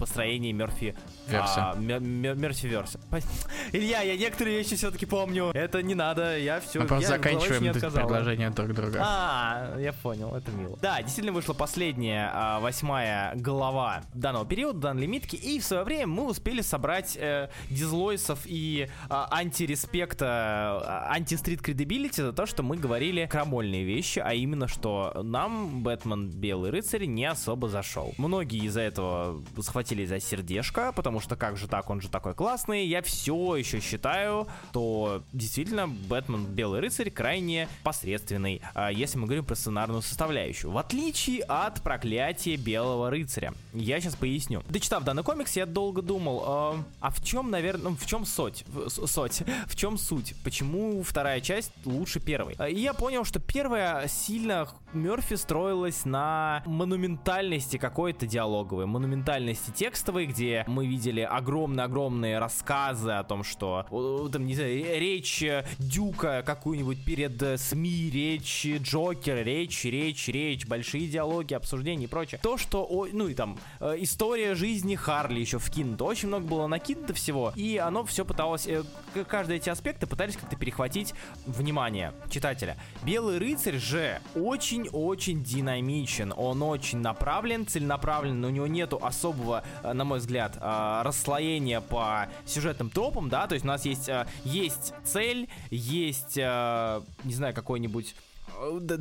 построении 0.00 0.52
Мерфи... 0.52 0.96
Верса. 1.28 1.72
А, 1.72 1.76
Мерфи 1.76 2.66
Верса. 2.66 2.98
Илья, 3.72 4.00
я 4.00 4.16
некоторые 4.16 4.58
вещи 4.58 4.74
все-таки 4.76 5.06
помню. 5.06 5.50
Это 5.54 5.82
не 5.82 5.94
надо, 5.94 6.36
я 6.38 6.60
все... 6.60 6.80
Мы 6.80 6.86
просто 6.86 7.08
заканчиваем 7.08 7.72
предложение 7.72 8.50
друг 8.50 8.72
друга. 8.72 9.00
А, 9.02 9.76
я 9.78 9.92
понял, 9.92 10.34
это 10.34 10.50
мило. 10.50 10.78
Да, 10.80 11.02
действительно 11.02 11.34
вышла 11.34 11.52
последняя, 11.52 12.30
а, 12.32 12.60
восьмая 12.60 13.34
глава 13.36 14.02
данного 14.14 14.46
периода, 14.46 14.78
данной 14.78 15.02
лимитки, 15.02 15.36
и 15.36 15.60
в 15.60 15.64
свое 15.64 15.84
время 15.84 16.06
мы 16.06 16.26
успели 16.26 16.62
собрать 16.62 17.16
э, 17.16 17.48
дизлойсов 17.68 18.40
и 18.46 18.88
э, 18.88 18.88
антиреспекта, 19.08 20.80
э, 20.82 21.14
анти-стрит 21.14 21.60
кредибилити 21.60 22.22
за 22.22 22.32
то, 22.32 22.46
что 22.46 22.62
мы 22.62 22.76
говорили 22.76 23.26
крамольные 23.26 23.84
вещи, 23.84 24.18
а 24.18 24.32
именно, 24.32 24.68
что 24.68 25.20
нам 25.22 25.82
Бэтмен 25.82 26.30
Белый 26.30 26.70
Рыцарь 26.70 27.04
не 27.04 27.24
особо 27.24 27.68
зашел. 27.68 28.14
Многие 28.18 28.64
из-за 28.66 28.80
этого 28.80 29.42
схватили 29.60 29.89
за 30.06 30.20
сердечко, 30.20 30.92
потому 30.92 31.20
что 31.20 31.36
как 31.36 31.56
же 31.56 31.68
так, 31.68 31.90
он 31.90 32.00
же 32.00 32.08
такой 32.08 32.34
классный. 32.34 32.86
Я 32.86 33.02
все 33.02 33.56
еще 33.56 33.80
считаю, 33.80 34.48
что 34.70 35.22
действительно 35.32 35.88
Бэтмен 35.88 36.46
Белый 36.46 36.80
Рыцарь 36.80 37.10
крайне 37.10 37.68
посредственный, 37.82 38.62
а, 38.74 38.90
если 38.90 39.18
мы 39.18 39.26
говорим 39.26 39.44
про 39.44 39.54
сценарную 39.54 40.02
составляющую. 40.02 40.70
В 40.70 40.78
отличие 40.78 41.42
от 41.42 41.82
проклятия 41.82 42.56
Белого 42.56 43.10
Рыцаря. 43.10 43.52
Я 43.72 44.00
сейчас 44.00 44.16
поясню. 44.16 44.62
Дочитав 44.68 45.04
данный 45.04 45.22
комикс, 45.22 45.56
я 45.56 45.66
долго 45.66 46.02
думал, 46.02 46.74
э, 46.76 46.82
а 47.00 47.10
в 47.10 47.22
чем, 47.24 47.50
наверное, 47.50 47.90
ну, 47.90 47.96
в 47.96 48.06
чем 48.06 48.24
суть? 48.24 48.64
Суть. 48.88 49.42
В 49.66 49.76
чем 49.76 49.98
суть? 49.98 50.34
Почему 50.44 51.02
вторая 51.02 51.40
часть 51.40 51.72
лучше 51.84 52.20
первой? 52.20 52.56
И 52.70 52.80
я 52.80 52.94
понял, 52.94 53.24
что 53.24 53.40
первая 53.40 54.06
сильно 54.08 54.68
Мерфи 54.92 55.36
строилась 55.36 56.04
на 56.04 56.62
монументальности 56.66 57.76
какой-то 57.76 58.26
диалоговой, 58.26 58.86
монументальности 58.86 59.70
текстовой, 59.80 60.26
где 60.26 60.62
мы 60.66 60.86
видели 60.86 61.22
огромные-огромные 61.22 62.38
рассказы 62.38 63.12
о 63.12 63.24
том, 63.24 63.42
что 63.42 63.86
там, 64.30 64.44
не 64.44 64.54
знаю, 64.54 65.00
речь 65.00 65.42
Дюка 65.78 66.42
какую-нибудь 66.44 67.02
перед 67.02 67.58
СМИ, 67.58 68.10
речь 68.10 68.66
Джокера, 68.66 69.38
речь, 69.38 69.84
речь, 69.84 70.28
речь, 70.28 70.66
большие 70.66 71.08
диалоги, 71.08 71.54
обсуждения 71.54 72.04
и 72.04 72.08
прочее. 72.08 72.38
То, 72.42 72.58
что, 72.58 72.86
ну 73.10 73.28
и 73.28 73.32
там, 73.32 73.58
э, 73.80 73.96
история 74.00 74.54
жизни 74.54 74.96
Харли 74.96 75.40
еще 75.40 75.58
вкинута. 75.58 76.04
Очень 76.04 76.28
много 76.28 76.44
было 76.44 76.66
накинуто 76.66 77.14
всего, 77.14 77.54
и 77.56 77.78
оно 77.78 78.04
все 78.04 78.26
пыталось, 78.26 78.66
э, 78.66 78.82
каждые 79.26 79.60
эти 79.60 79.70
аспекты 79.70 80.06
пытались 80.06 80.36
как-то 80.36 80.56
перехватить 80.56 81.14
внимание 81.46 82.12
читателя. 82.28 82.76
Белый 83.02 83.38
рыцарь 83.38 83.78
же 83.78 84.20
очень-очень 84.34 85.42
динамичен, 85.42 86.34
он 86.36 86.62
очень 86.62 86.98
направлен, 86.98 87.66
целенаправлен, 87.66 88.38
но 88.42 88.48
у 88.48 88.50
него 88.50 88.66
нету 88.66 88.98
особого, 89.02 89.62
э, 89.62 89.69
на 89.82 90.04
мой 90.04 90.18
взгляд, 90.18 90.56
э, 90.60 91.02
расслоения 91.04 91.80
по 91.80 92.28
сюжетным 92.46 92.90
тропам, 92.90 93.28
да, 93.28 93.46
то 93.46 93.54
есть 93.54 93.64
у 93.64 93.68
нас 93.68 93.84
есть, 93.84 94.08
э, 94.08 94.26
есть 94.44 94.94
цель, 95.04 95.48
есть, 95.70 96.36
не 96.36 97.34
знаю, 97.34 97.54
какой-нибудь 97.54 98.14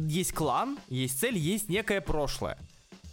есть 0.08 0.34
клан, 0.34 0.78
есть 0.90 1.20
цель, 1.20 1.38
есть 1.38 1.70
некое 1.70 2.02
прошлое. 2.02 2.58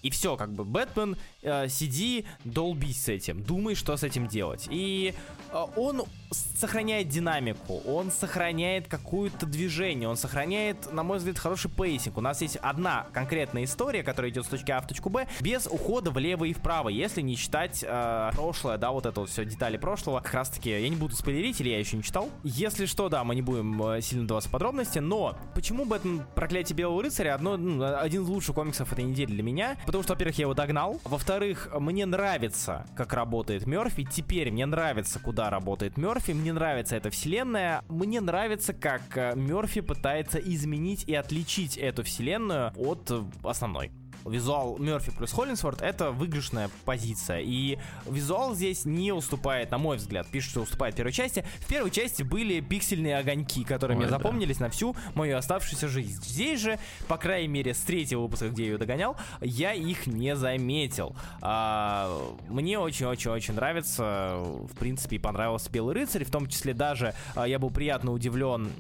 И 0.07 0.11
все, 0.11 0.37
как 0.37 0.53
бы, 0.53 0.65
Бэтмен, 0.65 1.17
э, 1.43 1.69
сиди, 1.69 2.27
долбись 2.45 3.05
с 3.05 3.09
этим, 3.09 3.43
думай, 3.43 3.75
что 3.75 3.97
с 3.97 4.05
этим 4.05 4.29
делать. 4.29 4.69
И 4.71 5.15
э, 5.51 5.67
он 5.77 6.05
сохраняет 6.31 7.09
динамику, 7.09 7.83
он 7.87 8.11
сохраняет 8.11 8.89
какое-то 8.89 9.47
движение, 9.47 10.09
он 10.09 10.17
сохраняет, 10.17 10.93
на 10.93 11.03
мой 11.03 11.19
взгляд, 11.19 11.39
хороший 11.39 11.71
pacing. 11.71 12.17
У 12.17 12.21
нас 12.21 12.41
есть 12.41 12.57
одна 12.57 13.07
конкретная 13.13 13.65
история, 13.65 14.03
которая 14.03 14.31
идет 14.31 14.47
с 14.47 14.49
точки 14.49 14.71
А 14.71 14.81
в 14.81 14.87
точку 14.87 15.11
Б, 15.11 15.27
без 15.41 15.67
ухода 15.67 16.11
влево 16.11 16.45
и 16.45 16.53
вправо, 16.53 16.89
если 16.89 17.21
не 17.21 17.37
читать 17.37 17.85
э, 17.87 18.31
прошлое, 18.35 18.79
да, 18.79 18.91
вот 18.91 19.07
это 19.07 19.21
вот 19.21 19.31
все 19.31 19.45
детали 19.45 19.77
прошлого. 19.77 20.21
Как 20.21 20.35
раз 20.35 20.49
таки, 20.49 20.71
я 20.71 20.89
не 20.89 20.97
буду 20.97 21.15
спойлерить, 21.15 21.61
или 21.61 21.69
я 21.69 21.79
еще 21.79 21.97
не 21.97 22.03
читал. 22.03 22.31
Если 22.43 22.87
что, 22.87 23.09
да, 23.09 23.23
мы 23.25 23.35
не 23.35 23.43
будем 23.43 23.83
э, 23.83 24.01
сильно 24.01 24.27
даваться 24.27 24.51
подробности, 24.51 24.99
но 24.99 25.39
почему 25.55 25.85
Бэтмен 25.85 26.25
Проклятие 26.35 26.77
Белого 26.77 27.03
Рыцаря 27.03 27.35
одно, 27.35 27.57
ну, 27.57 27.85
один 27.97 28.23
из 28.23 28.29
лучших 28.29 28.55
комиксов 28.55 28.93
этой 28.93 29.05
недели 29.05 29.33
для 29.33 29.43
меня? 29.43 29.77
Потому 29.87 30.03
что, 30.03 30.15
во-первых, 30.15 30.39
я 30.39 30.43
его 30.45 30.55
догнал. 30.55 31.01
Во-вторых, 31.05 31.69
мне 31.79 32.07
нравится, 32.07 32.87
как 32.97 33.13
работает 33.13 33.67
Мерфи. 33.67 34.05
Теперь 34.11 34.51
мне 34.51 34.67
нравится, 34.67 35.19
куда 35.19 35.51
работает 35.51 35.97
Мерфи. 35.97 36.16
Мне 36.35 36.53
нравится 36.53 36.97
эта 36.97 37.11
вселенная. 37.11 37.85
Мне 37.89 38.21
нравится, 38.21 38.73
как 38.73 39.03
э, 39.17 39.35
Мерфи 39.37 39.81
пытается 39.81 40.39
изменить 40.39 41.05
и 41.05 41.15
отличить 41.15 41.77
эту 41.77 42.03
вселенную 42.03 42.73
от 42.77 43.11
э, 43.11 43.23
основной 43.43 43.91
визуал 44.29 44.79
Мерфи 44.79 45.11
плюс 45.11 45.33
Холлинсворт 45.33 45.83
это 45.83 46.11
выигрышная 46.11 46.71
позиция. 46.85 47.41
И 47.41 47.79
визуал 48.07 48.55
здесь 48.55 48.85
не 48.85 49.13
уступает, 49.13 49.71
на 49.71 49.79
мой 49.79 49.97
взгляд, 49.97 50.27
пишет, 50.29 50.51
что 50.51 50.61
уступает 50.63 50.95
первой 50.95 51.13
части. 51.13 51.45
В 51.61 51.67
первой 51.67 51.91
части 51.91 52.23
были 52.23 52.61
пиксельные 52.61 53.19
огоньки, 53.19 53.65
которые 53.65 53.97
Ой, 53.97 54.05
мне 54.05 54.11
да. 54.11 54.19
запомнились 54.19 54.61
на 54.61 54.71
всю 54.71 54.97
мою 55.15 55.37
оставшуюся 55.37 55.89
жизнь. 55.89 56.23
Здесь 56.23 56.61
же, 56.61 56.79
по 57.09 57.17
крайней 57.17 57.49
мере, 57.49 57.75
с 57.75 57.81
третьего 57.81 58.23
выпуска, 58.23 58.49
где 58.49 58.65
я 58.65 58.71
ее 58.73 58.79
догонял, 58.79 59.17
я 59.41 59.73
их 59.73 60.07
не 60.07 60.37
заметил. 60.37 61.17
А, 61.41 62.21
мне 62.49 62.79
очень-очень-очень 62.79 63.55
нравится, 63.55 64.37
в 64.39 64.75
принципе, 64.79 65.17
и 65.17 65.19
понравился 65.19 65.71
Белый 65.71 65.95
рыцарь, 65.95 66.25
в 66.25 66.31
том 66.31 66.47
числе 66.49 66.75
даже 66.75 67.15
а, 67.35 67.47
я 67.47 67.59
был 67.59 67.71
приятно 67.71 68.13
удивлен 68.13 68.71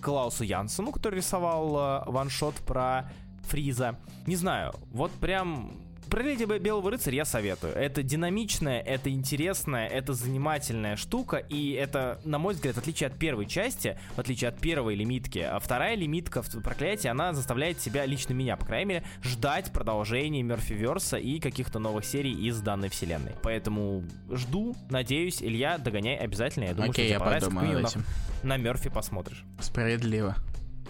Клаусу 0.00 0.44
Янсену, 0.44 0.92
который 0.92 1.16
рисовал 1.16 1.76
э, 1.76 2.10
ваншот 2.10 2.56
про 2.66 3.10
Фриза. 3.48 3.98
Не 4.26 4.36
знаю, 4.36 4.72
вот 4.92 5.10
прям 5.12 5.72
Пролетие 6.12 6.46
Белого 6.58 6.90
рыцаря 6.90 7.16
я 7.16 7.24
советую. 7.24 7.72
Это 7.72 8.02
динамичная, 8.02 8.80
это 8.80 9.08
интересная, 9.08 9.86
это 9.86 10.12
занимательная 10.12 10.96
штука, 10.96 11.38
и 11.38 11.72
это, 11.72 12.20
на 12.24 12.38
мой 12.38 12.52
взгляд, 12.52 12.74
в 12.74 12.78
отличие 12.78 13.06
от 13.06 13.18
первой 13.18 13.46
части, 13.46 13.98
в 14.14 14.18
отличие 14.18 14.48
от 14.48 14.60
первой 14.60 14.94
лимитки, 14.94 15.38
а 15.38 15.58
вторая 15.58 15.94
лимитка 15.94 16.42
в 16.42 16.62
проклятии, 16.62 17.08
она 17.08 17.32
заставляет 17.32 17.80
себя, 17.80 18.04
лично 18.04 18.34
меня, 18.34 18.58
по 18.58 18.66
крайней 18.66 18.88
мере, 18.90 19.04
ждать 19.22 19.72
продолжения 19.72 20.42
Мерфиверса 20.42 21.16
и 21.16 21.40
каких-то 21.40 21.78
новых 21.78 22.04
серий 22.04 22.34
из 22.34 22.60
данной 22.60 22.90
вселенной. 22.90 23.32
Поэтому 23.42 24.04
жду, 24.30 24.76
надеюсь, 24.90 25.42
Илья, 25.42 25.78
догоняй 25.78 26.16
обязательно. 26.16 26.64
Я 26.64 26.74
думаю, 26.74 26.90
Окей, 26.90 27.08
что 27.08 27.18
тебе 27.18 27.32
я 27.34 27.40
понравится. 27.40 28.02
На, 28.42 28.56
на 28.56 28.56
Мерфи 28.58 28.90
посмотришь. 28.90 29.44
Справедливо. 29.60 30.36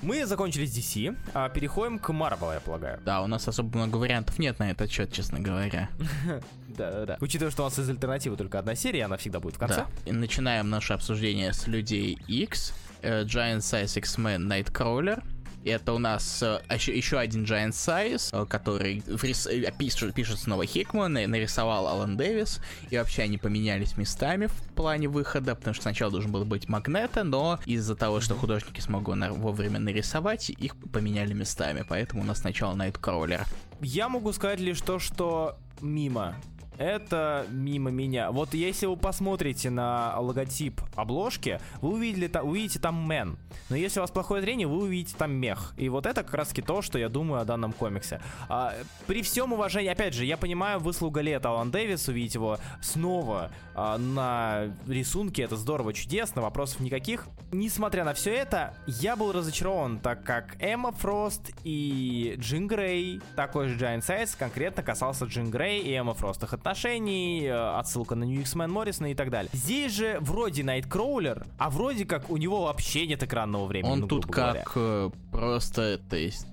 Мы 0.02 0.26
закончили 0.26 0.66
с 0.66 0.76
DC, 0.76 1.16
а 1.32 1.48
переходим 1.48 2.00
к 2.00 2.10
Marvel, 2.10 2.52
я 2.52 2.60
полагаю. 2.60 2.98
Да, 3.04 3.22
у 3.22 3.28
нас 3.28 3.46
особо 3.46 3.78
много 3.78 3.96
вариантов 3.98 4.36
нет 4.40 4.58
на 4.58 4.72
этот 4.72 4.90
счет, 4.90 5.12
честно 5.12 5.38
говоря. 5.38 5.88
Да-да-да. 6.68 7.18
Учитывая, 7.20 7.52
что 7.52 7.62
у 7.62 7.66
нас 7.66 7.78
из 7.78 7.88
альтернативы 7.88 8.36
только 8.36 8.58
одна 8.58 8.74
серия, 8.74 9.04
она 9.04 9.16
всегда 9.16 9.38
будет 9.38 9.54
в 9.54 9.58
конце. 9.60 9.76
Да. 9.76 10.10
И 10.10 10.12
начинаем 10.12 10.68
наше 10.70 10.92
обсуждение 10.92 11.52
с 11.52 11.68
Людей 11.68 12.18
X, 12.26 12.74
э, 13.02 13.22
Giant 13.22 13.58
Size 13.58 13.98
X-Men 13.98 14.48
Nightcrawler, 14.48 15.22
это 15.70 15.92
у 15.92 15.98
нас 15.98 16.42
э, 16.42 16.60
еще, 16.70 17.18
один 17.18 17.44
Giant 17.44 17.70
Size, 17.70 18.30
э, 18.32 18.46
который 18.46 19.02
рис, 19.22 19.46
э, 19.46 19.72
пишет, 19.78 20.14
пишет 20.14 20.38
снова 20.38 20.66
Хикман, 20.66 21.12
нарисовал 21.12 21.88
Алан 21.88 22.16
Дэвис, 22.16 22.60
и 22.90 22.96
вообще 22.96 23.22
они 23.22 23.38
поменялись 23.38 23.96
местами 23.96 24.46
в 24.46 24.74
плане 24.74 25.08
выхода, 25.08 25.54
потому 25.54 25.74
что 25.74 25.82
сначала 25.82 26.10
должен 26.10 26.32
был 26.32 26.44
быть 26.44 26.68
Магнета, 26.68 27.24
но 27.24 27.60
из-за 27.66 27.96
того, 27.96 28.20
что 28.20 28.34
художники 28.34 28.80
смогут 28.80 29.16
на, 29.16 29.32
вовремя 29.32 29.78
нарисовать, 29.78 30.50
их 30.50 30.76
поменяли 30.92 31.32
местами, 31.32 31.84
поэтому 31.88 32.22
у 32.22 32.24
нас 32.24 32.40
сначала 32.40 32.74
Найткроулер. 32.74 33.46
Я 33.80 34.08
могу 34.08 34.32
сказать 34.32 34.60
лишь 34.60 34.80
то, 34.80 34.98
что 34.98 35.58
мимо 35.80 36.36
это 36.78 37.46
мимо 37.50 37.90
меня. 37.90 38.30
Вот 38.30 38.54
если 38.54 38.86
вы 38.86 38.96
посмотрите 38.96 39.70
на 39.70 40.18
логотип 40.18 40.80
обложки, 40.94 41.60
вы 41.80 41.94
увидели, 41.94 42.30
увидите 42.42 42.78
там 42.78 42.94
Мэн. 42.94 43.38
Но 43.68 43.76
если 43.76 44.00
у 44.00 44.02
вас 44.02 44.10
плохое 44.10 44.42
зрение, 44.42 44.66
вы 44.66 44.82
увидите 44.82 45.14
там 45.16 45.32
мех. 45.32 45.72
И 45.76 45.88
вот 45.88 46.06
это 46.06 46.22
как 46.22 46.34
раз 46.34 46.48
таки 46.48 46.62
то, 46.62 46.82
что 46.82 46.98
я 46.98 47.08
думаю 47.08 47.40
о 47.40 47.44
данном 47.44 47.72
комиксе. 47.72 48.20
А, 48.48 48.74
при 49.06 49.22
всем 49.22 49.52
уважении, 49.52 49.90
опять 49.90 50.14
же, 50.14 50.24
я 50.24 50.36
понимаю 50.36 50.78
выслуга 50.78 51.20
лет 51.20 51.44
Алан 51.46 51.70
Дэвис, 51.70 52.08
увидеть 52.08 52.34
его 52.34 52.58
снова 52.80 53.50
а, 53.74 53.98
на 53.98 54.70
рисунке, 54.86 55.42
это 55.42 55.56
здорово, 55.56 55.92
чудесно, 55.92 56.42
вопросов 56.42 56.80
никаких. 56.80 57.26
Несмотря 57.50 58.04
на 58.04 58.14
все 58.14 58.34
это, 58.34 58.74
я 58.86 59.16
был 59.16 59.32
разочарован, 59.32 59.98
так 59.98 60.22
как 60.24 60.56
Эмма 60.60 60.92
Фрост 60.92 61.50
и 61.64 62.36
Джин 62.38 62.66
Грей, 62.66 63.20
такой 63.36 63.68
же 63.68 63.78
Giant 63.78 64.00
Size, 64.00 64.36
конкретно 64.38 64.82
касался 64.82 65.24
Джин 65.26 65.50
Грей 65.50 65.82
и 65.82 65.92
Эмма 65.92 66.14
Фрост 66.14 66.42
их 66.42 66.52
отношений, 66.62 67.44
э, 67.44 67.78
отсылка 67.78 68.14
на 68.14 68.24
New 68.24 68.40
X-Men 68.40 68.70
Моррисона 68.70 69.10
и 69.10 69.14
так 69.14 69.30
далее. 69.30 69.50
Здесь 69.52 69.92
же 69.92 70.18
вроде 70.20 70.62
Найткроулер, 70.62 71.44
а 71.58 71.70
вроде 71.70 72.04
как 72.04 72.30
у 72.30 72.36
него 72.36 72.62
вообще 72.62 73.06
нет 73.06 73.22
экранного 73.22 73.66
времени. 73.66 73.90
Он 73.90 74.00
ну, 74.00 74.06
тут 74.06 74.26
как 74.26 74.34
говоря. 74.34 74.64
Э, 74.74 75.10
просто, 75.32 75.98
то 76.08 76.16
есть... 76.16 76.46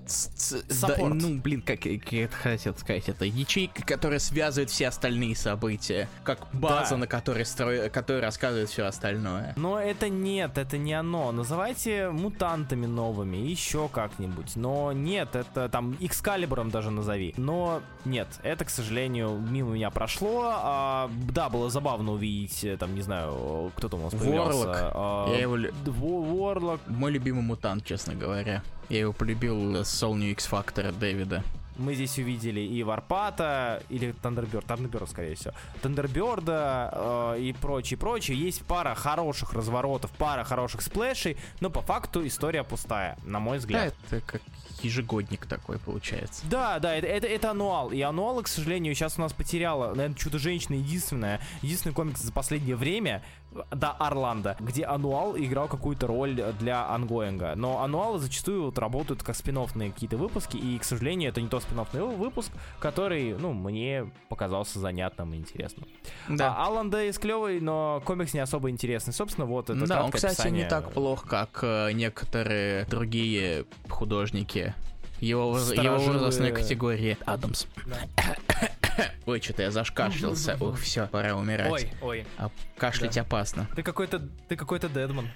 Да, 0.80 0.96
ну, 0.98 1.38
блин, 1.40 1.62
как, 1.62 1.80
как 1.80 2.12
я 2.12 2.28
хотел 2.28 2.74
сказать, 2.76 3.08
это 3.08 3.24
ячейка, 3.24 3.84
которая 3.84 4.18
связывает 4.18 4.70
все 4.70 4.88
остальные 4.88 5.36
события, 5.36 6.08
как 6.24 6.48
база, 6.52 6.90
да. 6.90 6.96
на 6.98 7.06
которой, 7.06 7.44
строй, 7.44 7.88
которая 7.90 8.22
рассказывает 8.22 8.68
все 8.68 8.86
остальное. 8.86 9.54
Но 9.56 9.78
это 9.78 10.08
нет, 10.08 10.58
это 10.58 10.76
не 10.76 10.94
оно. 10.94 11.30
Называйте 11.30 12.10
мутантами 12.10 12.86
новыми, 12.86 13.36
еще 13.36 13.88
как-нибудь. 13.88 14.56
Но 14.56 14.92
нет, 14.92 15.36
это 15.36 15.68
там 15.68 15.96
Экскалибуром 16.00 16.70
даже 16.70 16.90
назови. 16.90 17.34
Но 17.36 17.82
нет, 18.04 18.28
это, 18.42 18.64
к 18.64 18.70
сожалению, 18.70 19.38
мимо 19.38 19.70
меня 19.74 19.90
прошло. 20.00 20.50
А, 20.54 21.10
да, 21.34 21.50
было 21.50 21.68
забавно 21.68 22.12
увидеть, 22.12 22.64
э, 22.64 22.76
там, 22.76 22.94
не 22.94 23.02
знаю, 23.02 23.70
кто-то 23.76 23.96
у 23.96 24.00
нас 24.00 24.14
появлялся. 24.14 24.90
А, 24.94 25.30
я 25.30 25.40
его... 25.42 25.58
Ворлок. 25.84 26.80
Мой 26.86 27.12
любимый 27.12 27.42
мутант, 27.42 27.84
честно 27.84 28.14
говоря. 28.14 28.62
Я 28.88 29.00
его 29.00 29.12
полюбил 29.12 29.84
с 29.84 30.02
New 30.02 30.30
X 30.32 30.48
Factor 30.50 30.98
Дэвида. 30.98 31.44
Мы 31.80 31.94
здесь 31.94 32.18
увидели 32.18 32.60
и 32.60 32.82
Варпата, 32.82 33.82
или 33.88 34.12
Тандерберд, 34.12 34.66
Тандерберд, 34.66 35.10
скорее 35.10 35.34
всего, 35.34 35.54
Тандерберда 35.82 37.34
э, 37.36 37.40
и 37.40 37.52
прочее, 37.52 37.98
прочее. 37.98 38.38
Есть 38.38 38.64
пара 38.66 38.94
хороших 38.94 39.52
разворотов, 39.54 40.10
пара 40.12 40.44
хороших 40.44 40.82
splash 40.82 41.18
ей, 41.18 41.36
но 41.60 41.70
по 41.70 41.80
факту 41.80 42.26
история 42.26 42.64
пустая, 42.64 43.16
на 43.24 43.40
мой 43.40 43.58
взгляд. 43.58 43.94
Да, 44.10 44.16
это 44.18 44.26
как 44.26 44.42
ежегодник 44.82 45.46
такой 45.46 45.78
получается. 45.78 46.44
Да, 46.48 46.78
да, 46.78 46.94
это, 46.94 47.06
это, 47.06 47.26
это 47.26 47.50
annual. 47.50 47.90
И 47.90 48.00
annual 48.00 48.32
ы, 48.32 48.42
к 48.42 48.48
сожалению, 48.48 48.94
сейчас 48.94 49.18
у 49.18 49.20
нас 49.20 49.32
потеряла, 49.32 49.94
наверное, 49.94 50.16
Чудо-женщина 50.16 50.76
единственная, 50.76 51.40
единственный 51.62 51.92
комикс 51.92 52.20
за 52.20 52.32
последнее 52.32 52.76
время, 52.76 53.22
до 53.70 53.90
Орландо, 53.90 54.56
где 54.60 54.84
Ануал 54.84 55.36
играл 55.36 55.68
какую-то 55.68 56.06
роль 56.06 56.40
для 56.58 56.88
ангоинга. 56.88 57.54
Но 57.56 57.82
Ануалы 57.82 58.18
зачастую 58.18 58.64
вот 58.64 58.78
работают 58.78 59.22
как 59.22 59.36
спин 59.36 59.50
какие-то 59.60 60.16
выпуски, 60.16 60.56
и, 60.56 60.78
к 60.78 60.84
сожалению, 60.84 61.30
это 61.30 61.40
не 61.40 61.48
тот 61.48 61.62
спин 61.62 61.80
выпуск, 62.16 62.50
который, 62.78 63.34
ну, 63.34 63.52
мне 63.52 64.10
показался 64.28 64.78
занятным 64.78 65.34
и 65.34 65.36
интересным. 65.36 65.86
Да. 66.28 66.54
А 66.56 66.66
Алан 66.66 66.90
Дейс 66.90 67.18
клевый, 67.18 67.60
но 67.60 68.02
комикс 68.04 68.34
не 68.34 68.40
особо 68.40 68.70
интересный. 68.70 69.12
Собственно, 69.12 69.46
вот 69.46 69.70
это 69.70 69.86
Да, 69.86 70.04
он, 70.04 70.12
кстати, 70.12 70.34
описание... 70.34 70.64
не 70.64 70.68
так 70.68 70.92
плох, 70.92 71.26
как 71.26 71.60
э, 71.62 71.92
некоторые 71.92 72.84
другие 72.86 73.64
художники 73.88 74.74
его, 75.20 75.58
его 75.58 75.96
возрастной 75.96 76.52
категории. 76.52 77.16
Адамс. 77.26 77.66
Да. 77.86 78.68
Ой, 79.26 79.40
что-то 79.40 79.62
я 79.62 79.70
зашкашлялся. 79.70 80.56
Ух, 80.60 80.78
все, 80.78 81.06
пора 81.06 81.34
умирать. 81.34 81.70
Ой, 81.70 81.90
ой. 82.00 82.26
А 82.38 82.50
кашлять 82.76 83.14
да. 83.14 83.22
опасно. 83.22 83.68
Ты 83.74 83.82
какой-то, 83.82 84.20
ты 84.48 84.56
какой-то 84.56 84.88
дедман. 84.88 85.28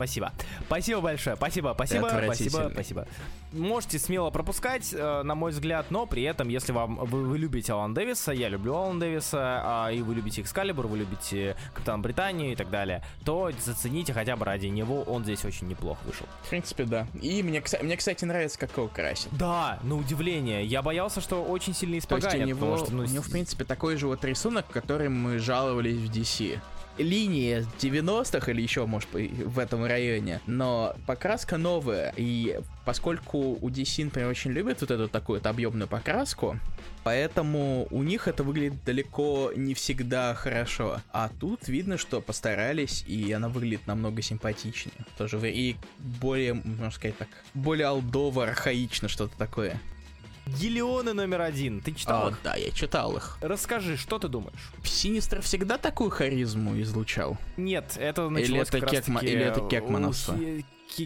Спасибо. 0.00 0.32
Спасибо 0.64 1.00
большое. 1.02 1.36
Спасибо, 1.36 1.72
спасибо, 1.74 2.08
спасибо, 2.24 2.70
спасибо. 2.72 3.06
Можете 3.52 3.98
смело 3.98 4.30
пропускать, 4.30 4.94
э, 4.94 5.22
на 5.22 5.34
мой 5.34 5.50
взгляд, 5.50 5.90
но 5.90 6.06
при 6.06 6.22
этом, 6.22 6.48
если 6.48 6.72
вам 6.72 6.96
вы, 6.96 7.26
вы 7.26 7.36
любите 7.36 7.74
Алан 7.74 7.92
Дэвиса, 7.92 8.32
я 8.32 8.48
люблю 8.48 8.74
Алан 8.76 8.98
Дэвиса, 8.98 9.60
а, 9.62 9.90
и 9.90 10.00
вы 10.00 10.14
любите 10.14 10.40
Экскалибур, 10.40 10.86
вы 10.86 10.96
любите 10.96 11.54
Капитан 11.74 12.00
Британию 12.00 12.52
и 12.52 12.56
так 12.56 12.70
далее, 12.70 13.04
то 13.26 13.50
зацените 13.58 14.14
хотя 14.14 14.36
бы 14.36 14.46
ради 14.46 14.68
него, 14.68 15.02
он 15.02 15.24
здесь 15.24 15.44
очень 15.44 15.68
неплохо 15.68 16.00
вышел. 16.06 16.26
В 16.44 16.48
принципе, 16.48 16.84
да. 16.84 17.06
И 17.20 17.42
мне, 17.42 17.62
мне 17.82 17.96
кстати, 17.98 18.24
нравится, 18.24 18.58
как 18.58 18.74
его 18.74 18.88
красит. 18.88 19.28
Да, 19.32 19.80
на 19.82 19.96
удивление. 19.96 20.64
Я 20.64 20.80
боялся, 20.80 21.20
что 21.20 21.44
очень 21.44 21.74
сильно 21.74 21.98
испоганят. 21.98 22.30
То 22.30 22.38
есть 22.38 22.52
у 22.52 22.64
него, 22.64 22.76
что, 22.78 22.90
ну, 22.94 23.02
у 23.02 23.06
него, 23.06 23.22
в 23.22 23.30
принципе, 23.30 23.64
такой 23.64 23.96
же 23.96 24.06
вот 24.06 24.24
рисунок, 24.24 24.66
который 24.68 25.10
мы 25.10 25.38
жаловались 25.38 25.98
в 25.98 26.10
DC 26.10 26.58
линии 26.98 27.66
90-х 27.80 28.50
или 28.50 28.62
еще, 28.62 28.86
может 28.86 29.08
в 29.12 29.58
этом 29.58 29.84
районе, 29.84 30.40
но 30.46 30.94
покраска 31.06 31.56
новая, 31.56 32.12
и 32.16 32.60
поскольку 32.84 33.58
у 33.60 33.68
DC, 33.68 34.04
например, 34.04 34.28
очень 34.28 34.50
любят 34.50 34.80
вот 34.80 34.90
эту 34.90 35.08
такую 35.08 35.38
вот 35.38 35.46
объемную 35.46 35.88
покраску, 35.88 36.58
поэтому 37.04 37.86
у 37.90 38.02
них 38.02 38.28
это 38.28 38.42
выглядит 38.42 38.84
далеко 38.84 39.52
не 39.54 39.74
всегда 39.74 40.34
хорошо. 40.34 41.00
А 41.12 41.30
тут 41.40 41.68
видно, 41.68 41.96
что 41.98 42.20
постарались, 42.20 43.04
и 43.06 43.32
она 43.32 43.48
выглядит 43.48 43.86
намного 43.86 44.22
симпатичнее. 44.22 44.94
Тоже 45.16 45.38
и 45.50 45.76
более, 45.98 46.54
можно 46.54 46.90
сказать 46.90 47.16
так, 47.16 47.28
более 47.54 47.86
алдово, 47.86 48.44
архаично 48.44 49.08
что-то 49.08 49.36
такое. 49.38 49.80
Гелионы 50.58 51.12
номер 51.12 51.42
один. 51.42 51.80
Ты 51.80 51.92
читал 51.92 52.26
а, 52.26 52.30
их? 52.30 52.38
Да, 52.42 52.54
я 52.54 52.70
читал 52.70 53.16
их. 53.16 53.38
Расскажи, 53.40 53.96
что 53.96 54.18
ты 54.18 54.28
думаешь? 54.28 54.72
Синистер 54.84 55.42
всегда 55.42 55.78
такую 55.78 56.10
харизму 56.10 56.80
излучал? 56.80 57.36
Нет, 57.56 57.96
это 57.98 58.28
началось 58.28 58.50
или 58.50 58.60
это, 58.60 58.80
как 58.80 58.90
кекма... 58.90 59.20
или 59.20 59.40
это 59.40 59.60
кекмановство? 59.68 60.36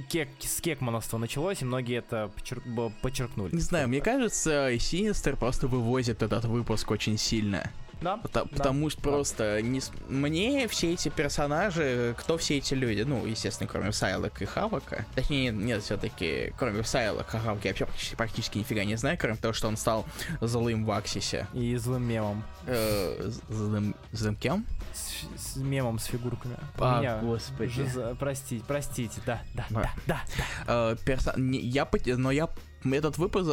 Кек, 0.09 0.29
с 0.41 0.61
кекмановства 0.63 1.19
началось, 1.19 1.61
и 1.61 1.65
многие 1.65 1.99
это 1.99 2.31
подчер... 2.35 2.63
подчеркнули. 3.03 3.55
Не 3.55 3.61
знаю, 3.61 3.89
мне 3.89 4.01
кажется, 4.01 4.71
Синистер 4.79 5.37
просто 5.37 5.69
вывозит 5.69 6.23
этот 6.23 6.47
выпуск 6.47 6.91
очень 6.91 7.19
сильно. 7.19 7.71
Да. 8.05 8.19
Потому, 8.19 8.47
да. 8.51 8.57
потому 8.57 8.91
что 8.91 9.03
да. 9.03 9.11
просто 9.11 9.63
не, 9.63 9.81
мне 10.09 10.69
все 10.69 10.93
эти 10.93 11.09
персонажи, 11.09 12.15
кто 12.19 12.37
все 12.37 12.59
эти 12.59 12.75
люди, 12.75 13.01
ну, 13.03 13.25
естественно, 13.25 13.69
кроме 13.69 13.93
Сайлок 13.93 14.43
и 14.43 14.45
Хавака, 14.45 15.07
точнее, 15.15 15.51
нет, 15.51 15.83
все-таки, 15.83 16.53
кроме 16.59 16.85
Сайлока, 16.85 17.39
Хавака, 17.39 17.69
я 17.69 17.71
вообще 17.71 17.87
практически, 17.87 18.15
практически 18.17 18.59
нифига 18.59 18.85
не 18.85 18.97
знаю, 18.97 19.17
кроме 19.19 19.37
того, 19.37 19.55
что 19.55 19.69
он 19.69 19.77
стал 19.79 20.05
злым 20.41 20.85
в 20.85 20.91
Аксисе. 20.91 21.47
И 21.55 21.75
злым 21.77 22.07
мемом. 22.07 22.45
Э, 22.67 23.31
злым, 23.49 23.95
злым 24.13 24.37
кем? 24.37 24.67
С, 24.93 25.55
с 25.55 25.57
мемом 25.57 25.99
с 25.99 26.05
фигурками. 26.05 26.57
А, 26.79 27.01
Меня 27.01 27.19
господи. 27.19 27.91
Простите, 28.19 28.65
простите, 28.67 29.21
да, 29.25 29.43
да, 29.55 29.67
да, 29.71 29.81
да. 29.83 29.91
да. 30.07 30.93
Э, 30.93 30.97
перso... 31.05 31.33
я, 31.41 31.89
но 32.17 32.31
я 32.31 32.49
этот 32.93 33.19
выпуск 33.19 33.49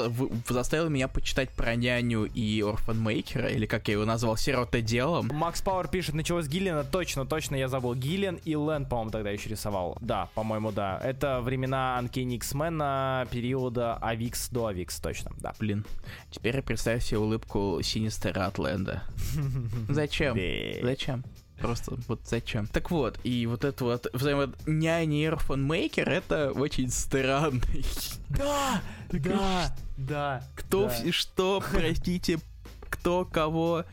заставил 0.50 0.90
меня 0.90 1.08
почитать 1.08 1.50
про 1.50 1.76
няню 1.76 2.26
и 2.26 2.62
Орфанмейкера, 2.62 3.50
или 3.50 3.66
как 3.66 3.88
я 3.88 3.94
его 3.94 4.06
назвал, 4.06 4.38
сирота 4.38 4.82
делом. 4.82 5.30
Макс 5.34 5.62
Пауэр 5.62 5.88
пишет, 5.88 6.16
началось 6.16 6.48
Гиллиана, 6.48 6.84
точно, 6.84 7.26
точно, 7.26 7.56
я 7.56 7.68
забыл. 7.68 7.96
Гиллиан 7.96 8.40
и 8.44 8.56
Лэн, 8.56 8.86
по-моему, 8.86 9.12
тогда 9.12 9.30
еще 9.30 9.50
рисовал. 9.50 9.98
Да, 10.02 10.30
по-моему, 10.36 10.72
да. 10.72 11.00
Это 11.04 11.42
времена 11.42 12.00
Uncanny 12.02 12.36
X-Men 12.36 13.28
периода 13.30 13.96
Авикс 13.98 14.50
до 14.50 14.68
Авикс, 14.68 15.00
точно, 15.00 15.32
да. 15.40 15.54
Блин, 15.60 15.86
теперь 16.30 16.62
представь 16.62 17.04
себе 17.04 17.20
улыбку 17.20 17.80
Синистера 17.82 18.46
от 18.46 18.60
Лэнда. 18.60 19.04
Зачем? 19.90 20.38
Зачем? 20.82 21.24
Просто 21.62 21.96
вот 22.08 22.22
зачем? 22.26 22.68
Так 22.68 22.92
вот, 22.92 23.20
и 23.24 23.46
вот 23.46 23.64
это 23.66 23.84
вот 23.84 24.08
взаимо... 24.14 24.54
няня 24.66 25.18
и 25.18 25.56
Мейкер 25.56 26.10
это 26.10 26.52
очень 26.52 26.90
странный. 26.90 27.86
Да! 28.30 28.82
Да! 29.12 29.76
Да! 29.98 30.44
Кто 30.56 30.88
да. 30.88 31.12
что, 31.12 31.64
простите, 31.72 32.40
кто 32.90 33.26
кого. 33.26 33.86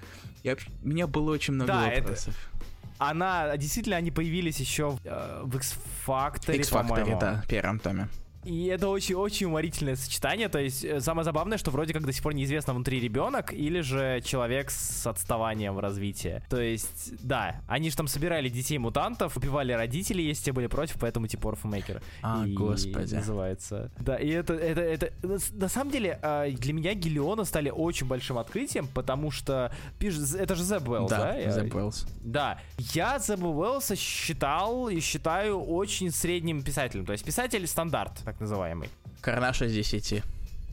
Я, 0.43 0.57
у 0.83 0.89
меня 0.89 1.07
было 1.07 1.33
очень 1.33 1.55
много 1.55 1.73
да, 1.73 1.91
вопросов. 1.91 2.29
Это 2.29 2.59
она, 2.99 3.57
действительно, 3.57 3.97
они 3.97 4.11
появились 4.11 4.59
еще 4.59 4.99
э, 5.05 5.43
в 5.45 5.57
X-Factor, 5.57 6.57
X-Factor, 6.57 7.19
да, 7.19 7.45
первом 7.49 7.79
томе. 7.79 8.09
И 8.49 8.65
это 8.67 8.89
очень-очень 8.89 9.47
уморительное 9.47 9.95
сочетание. 9.95 10.49
То 10.49 10.59
есть 10.59 10.83
э, 10.83 11.01
самое 11.01 11.23
забавное, 11.25 11.59
что 11.59 11.71
вроде 11.71 11.93
как 11.93 12.07
до 12.07 12.13
сих 12.15 12.23
пор 12.23 12.33
неизвестно, 12.33 12.73
внутри 12.73 12.99
ребенок 12.99 13.53
или 13.53 13.83
же 13.83 14.23
человек 14.25 14.71
с 14.71 15.07
отставанием 15.07 15.75
в 15.75 15.81
развитии. 15.81 16.43
То 16.49 16.59
есть, 16.59 17.13
да, 17.23 17.61
они 17.69 17.91
же 17.91 17.97
там 17.97 18.09
собирали 18.09 18.49
детей-мутантов, 18.49 19.37
убивали 19.37 19.73
родителей, 19.73 20.25
если 20.25 20.45
те 20.45 20.53
были 20.53 20.67
против, 20.67 20.97
поэтому 20.99 21.27
типа 21.27 21.51
Орфмейкер. 21.51 22.01
А, 22.23 22.47
и 22.47 22.55
господи. 22.55 23.17
Называется. 23.17 23.91
Да, 23.99 24.17
и 24.17 24.31
это, 24.31 24.55
это, 24.55 24.81
это, 24.81 25.13
на 25.53 25.69
самом 25.69 25.91
деле, 25.91 26.19
а, 26.23 26.49
для 26.51 26.73
меня 26.73 26.95
Гелиона 26.95 27.45
стали 27.45 27.69
очень 27.69 28.07
большим 28.07 28.39
открытием, 28.39 28.89
потому 28.95 29.31
что, 29.31 29.71
это 30.01 30.55
же 30.55 30.63
Зеб 30.63 30.89
Уэллс, 30.89 31.11
да? 31.11 31.35
Да, 31.35 31.51
Зеб 31.51 31.75
Уэллс. 31.75 32.07
Да, 32.23 32.59
я 32.79 33.19
Зеб 33.19 33.43
Уэллса 33.43 33.95
считал 33.95 34.89
и 34.89 35.01
считаю 35.01 35.61
очень 35.61 36.11
средним 36.11 36.63
писателем. 36.63 37.05
То 37.05 37.13
есть 37.13 37.27
писатель 37.27 37.67
стандарт, 37.67 38.23
так 38.25 38.38
называемый. 38.41 38.89
Карнаша 39.21 39.67
из 39.67 39.73
10. 39.73 40.23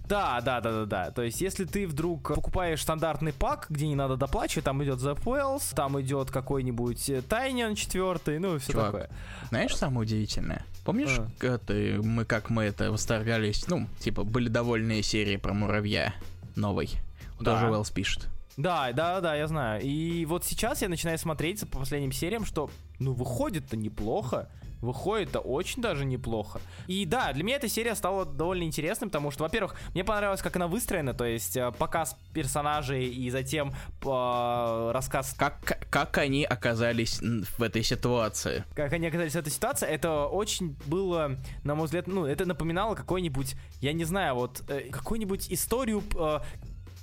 Да, 0.08 0.40
да, 0.42 0.62
да, 0.62 0.72
да, 0.72 0.86
да. 0.86 1.12
То 1.12 1.24
есть, 1.24 1.42
если 1.42 1.66
ты 1.66 1.88
вдруг 1.88 2.36
покупаешь 2.36 2.82
стандартный 2.82 3.34
пак, 3.34 3.68
где 3.70 3.88
не 3.88 3.96
надо 3.96 4.18
доплачивать, 4.18 4.66
там 4.66 4.84
идет 4.84 5.00
The 5.00 5.18
Wells, 5.24 5.74
там 5.76 6.00
идет 6.00 6.30
какой-нибудь 6.30 7.10
э, 7.10 7.22
Тайнин 7.24 7.76
четвертый, 7.76 8.38
ну 8.40 8.56
и 8.56 8.60
все 8.60 8.74
Чувак, 8.74 8.86
такое. 8.86 9.10
Знаешь, 9.50 9.76
самое 9.76 10.02
удивительное? 10.02 10.64
Помнишь, 10.84 11.18
а. 11.18 11.46
это, 11.46 11.74
мы 12.04 12.26
как 12.26 12.52
мы 12.52 12.64
это 12.64 12.92
восторгались, 12.92 13.68
ну, 13.68 13.88
типа, 14.00 14.24
были 14.24 14.48
довольные 14.50 15.02
серии 15.02 15.38
про 15.38 15.54
муравья 15.54 16.14
новой. 16.56 16.92
Да. 17.40 17.54
Даже 17.54 17.72
Уэллс 17.72 17.90
пишет. 17.90 18.28
Да, 18.58 18.92
да, 18.94 19.20
да, 19.20 19.36
я 19.36 19.48
знаю. 19.48 19.82
И 19.82 20.26
вот 20.26 20.46
сейчас 20.46 20.82
я 20.82 20.88
начинаю 20.88 21.18
смотреть 21.18 21.68
по 21.70 21.80
последним 21.80 22.12
сериям, 22.12 22.46
что, 22.46 22.70
ну, 23.00 23.14
выходит-то 23.14 23.76
неплохо 23.76 24.50
выходит 24.82 25.30
это 25.30 25.40
очень 25.40 25.82
даже 25.82 26.06
неплохо. 26.06 26.62
И 26.88 27.06
да, 27.06 27.34
для 27.34 27.44
меня 27.44 27.58
эта 27.58 27.68
серия 27.68 27.96
стала 27.96 28.26
довольно 28.26 28.64
интересной, 28.64 29.08
потому 29.08 29.32
что, 29.32 29.44
во-первых, 29.44 29.76
мне 29.94 30.04
понравилось, 30.04 30.42
как 30.42 30.56
она 30.56 30.68
выстроена, 30.68 31.14
то 31.14 31.26
есть 31.26 31.58
э, 31.58 31.72
показ 31.78 32.18
персонажей 32.34 33.08
и 33.08 33.30
затем 33.30 33.74
э, 34.04 34.92
рассказ... 34.94 35.36
Как, 35.38 35.88
как 35.90 36.18
они 36.18 36.44
оказались 36.44 37.20
в 37.22 37.62
этой 37.62 37.84
ситуации? 37.84 38.64
Как 38.76 38.94
они 38.94 39.08
оказались 39.08 39.34
в 39.34 39.38
этой 39.38 39.52
ситуации, 39.52 39.88
это 39.88 40.26
очень 40.26 40.78
было, 40.86 41.38
на 41.64 41.76
мой 41.76 41.86
взгляд, 41.86 42.08
ну, 42.08 42.26
это 42.26 42.46
напоминало 42.46 42.96
какой-нибудь, 42.96 43.56
я 43.82 43.94
не 43.94 44.06
знаю, 44.06 44.36
вот, 44.36 44.64
э, 44.70 44.90
какую-нибудь 44.92 45.52
историю 45.52 46.04
э, 46.18 46.40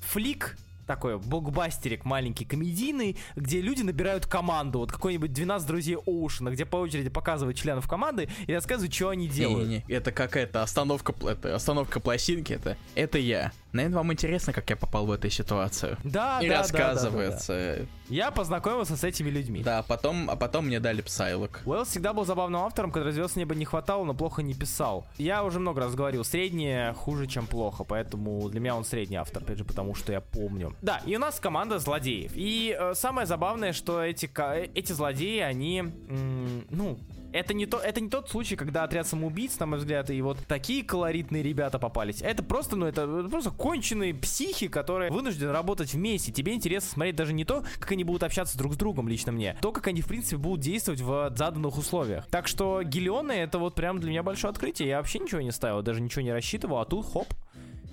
флик 0.00 0.56
такой 0.86 1.18
блокбастерик 1.18 2.04
маленький, 2.04 2.44
комедийный, 2.44 3.16
где 3.36 3.60
люди 3.60 3.82
набирают 3.82 4.26
команду, 4.26 4.80
вот 4.80 4.92
какой-нибудь 4.92 5.32
12 5.32 5.66
друзей 5.66 5.96
Оушена, 5.96 6.50
где 6.50 6.64
по 6.64 6.76
очереди 6.76 7.08
показывают 7.08 7.56
членов 7.56 7.88
команды 7.88 8.28
и 8.46 8.54
рассказывают, 8.54 8.92
что 8.94 9.10
они 9.10 9.28
делают. 9.28 9.68
Не, 9.68 9.76
не, 9.76 9.84
не. 9.86 9.94
Это 9.94 10.12
какая-то 10.12 10.62
остановка, 10.62 11.14
это 11.28 11.54
остановка 11.54 12.00
пластинки, 12.00 12.52
это, 12.52 12.76
это 12.94 13.18
я. 13.18 13.52
Наверное, 13.72 13.98
вам 13.98 14.12
интересно, 14.12 14.52
как 14.52 14.68
я 14.68 14.76
попал 14.76 15.06
в 15.06 15.12
эту 15.12 15.30
ситуацию. 15.30 15.96
Да, 16.04 16.40
и 16.42 16.48
да, 16.48 16.58
рассказывается. 16.58 17.52
Да, 17.52 17.58
да, 17.58 17.74
да, 17.76 17.82
да. 17.82 17.88
Я 18.14 18.30
познакомился 18.30 18.96
с 18.96 19.04
этими 19.04 19.30
людьми. 19.30 19.62
Да, 19.62 19.82
потом, 19.82 20.28
а 20.28 20.36
потом 20.36 20.66
мне 20.66 20.78
дали 20.78 21.00
Псайлок. 21.00 21.62
Уэллс 21.64 21.88
всегда 21.88 22.12
был 22.12 22.26
забавным 22.26 22.60
автором, 22.60 22.92
когда 22.92 23.10
звезд 23.10 23.36
неба 23.36 23.54
не 23.54 23.64
хватало, 23.64 24.04
но 24.04 24.12
плохо 24.12 24.42
не 24.42 24.52
писал. 24.52 25.06
Я 25.16 25.42
уже 25.42 25.58
много 25.58 25.80
раз 25.80 25.94
говорил, 25.94 26.22
среднее 26.22 26.92
хуже, 26.92 27.26
чем 27.26 27.46
плохо, 27.46 27.84
поэтому 27.84 28.46
для 28.50 28.60
меня 28.60 28.76
он 28.76 28.84
средний 28.84 29.16
автор, 29.16 29.42
опять 29.42 29.56
же, 29.56 29.64
потому 29.64 29.94
что 29.94 30.12
я 30.12 30.20
помню. 30.20 30.76
Да, 30.82 31.00
и 31.06 31.14
у 31.14 31.18
нас 31.20 31.38
команда 31.38 31.78
злодеев. 31.78 32.32
И 32.34 32.76
э, 32.78 32.94
самое 32.94 33.24
забавное, 33.26 33.72
что 33.72 34.02
эти, 34.02 34.28
эти 34.74 34.92
злодеи, 34.92 35.38
они, 35.38 35.78
м- 35.78 36.66
ну, 36.70 36.98
это 37.32 37.54
не, 37.54 37.66
то, 37.66 37.78
это 37.78 38.00
не 38.00 38.10
тот 38.10 38.28
случай, 38.28 38.56
когда 38.56 38.82
отряд 38.82 39.06
самоубийц, 39.06 39.58
на 39.60 39.66
мой 39.66 39.78
взгляд, 39.78 40.10
и 40.10 40.20
вот 40.20 40.38
такие 40.48 40.82
колоритные 40.82 41.42
ребята 41.42 41.78
попались. 41.78 42.20
Это 42.20 42.42
просто, 42.42 42.74
ну, 42.74 42.86
это 42.86 43.26
просто 43.30 43.50
конченые 43.52 44.12
психи, 44.12 44.66
которые 44.66 45.12
вынуждены 45.12 45.52
работать 45.52 45.94
вместе. 45.94 46.32
Тебе 46.32 46.52
интересно 46.52 46.90
смотреть 46.90 47.14
даже 47.14 47.32
не 47.32 47.44
то, 47.44 47.64
как 47.78 47.92
они 47.92 48.02
будут 48.02 48.24
общаться 48.24 48.58
друг 48.58 48.74
с 48.74 48.76
другом, 48.76 49.08
лично 49.08 49.30
мне, 49.30 49.56
то, 49.62 49.70
как 49.70 49.86
они, 49.86 50.02
в 50.02 50.08
принципе, 50.08 50.36
будут 50.36 50.60
действовать 50.60 51.00
в 51.00 51.32
заданных 51.36 51.78
условиях. 51.78 52.26
Так 52.26 52.48
что 52.48 52.82
Гелионы, 52.82 53.32
это 53.32 53.60
вот 53.60 53.76
прям 53.76 54.00
для 54.00 54.10
меня 54.10 54.24
большое 54.24 54.50
открытие. 54.50 54.88
Я 54.88 54.96
вообще 54.98 55.20
ничего 55.20 55.40
не 55.40 55.52
ставил, 55.52 55.80
даже 55.82 56.00
ничего 56.00 56.22
не 56.22 56.32
рассчитывал, 56.32 56.78
а 56.78 56.84
тут 56.84 57.06
хоп, 57.06 57.28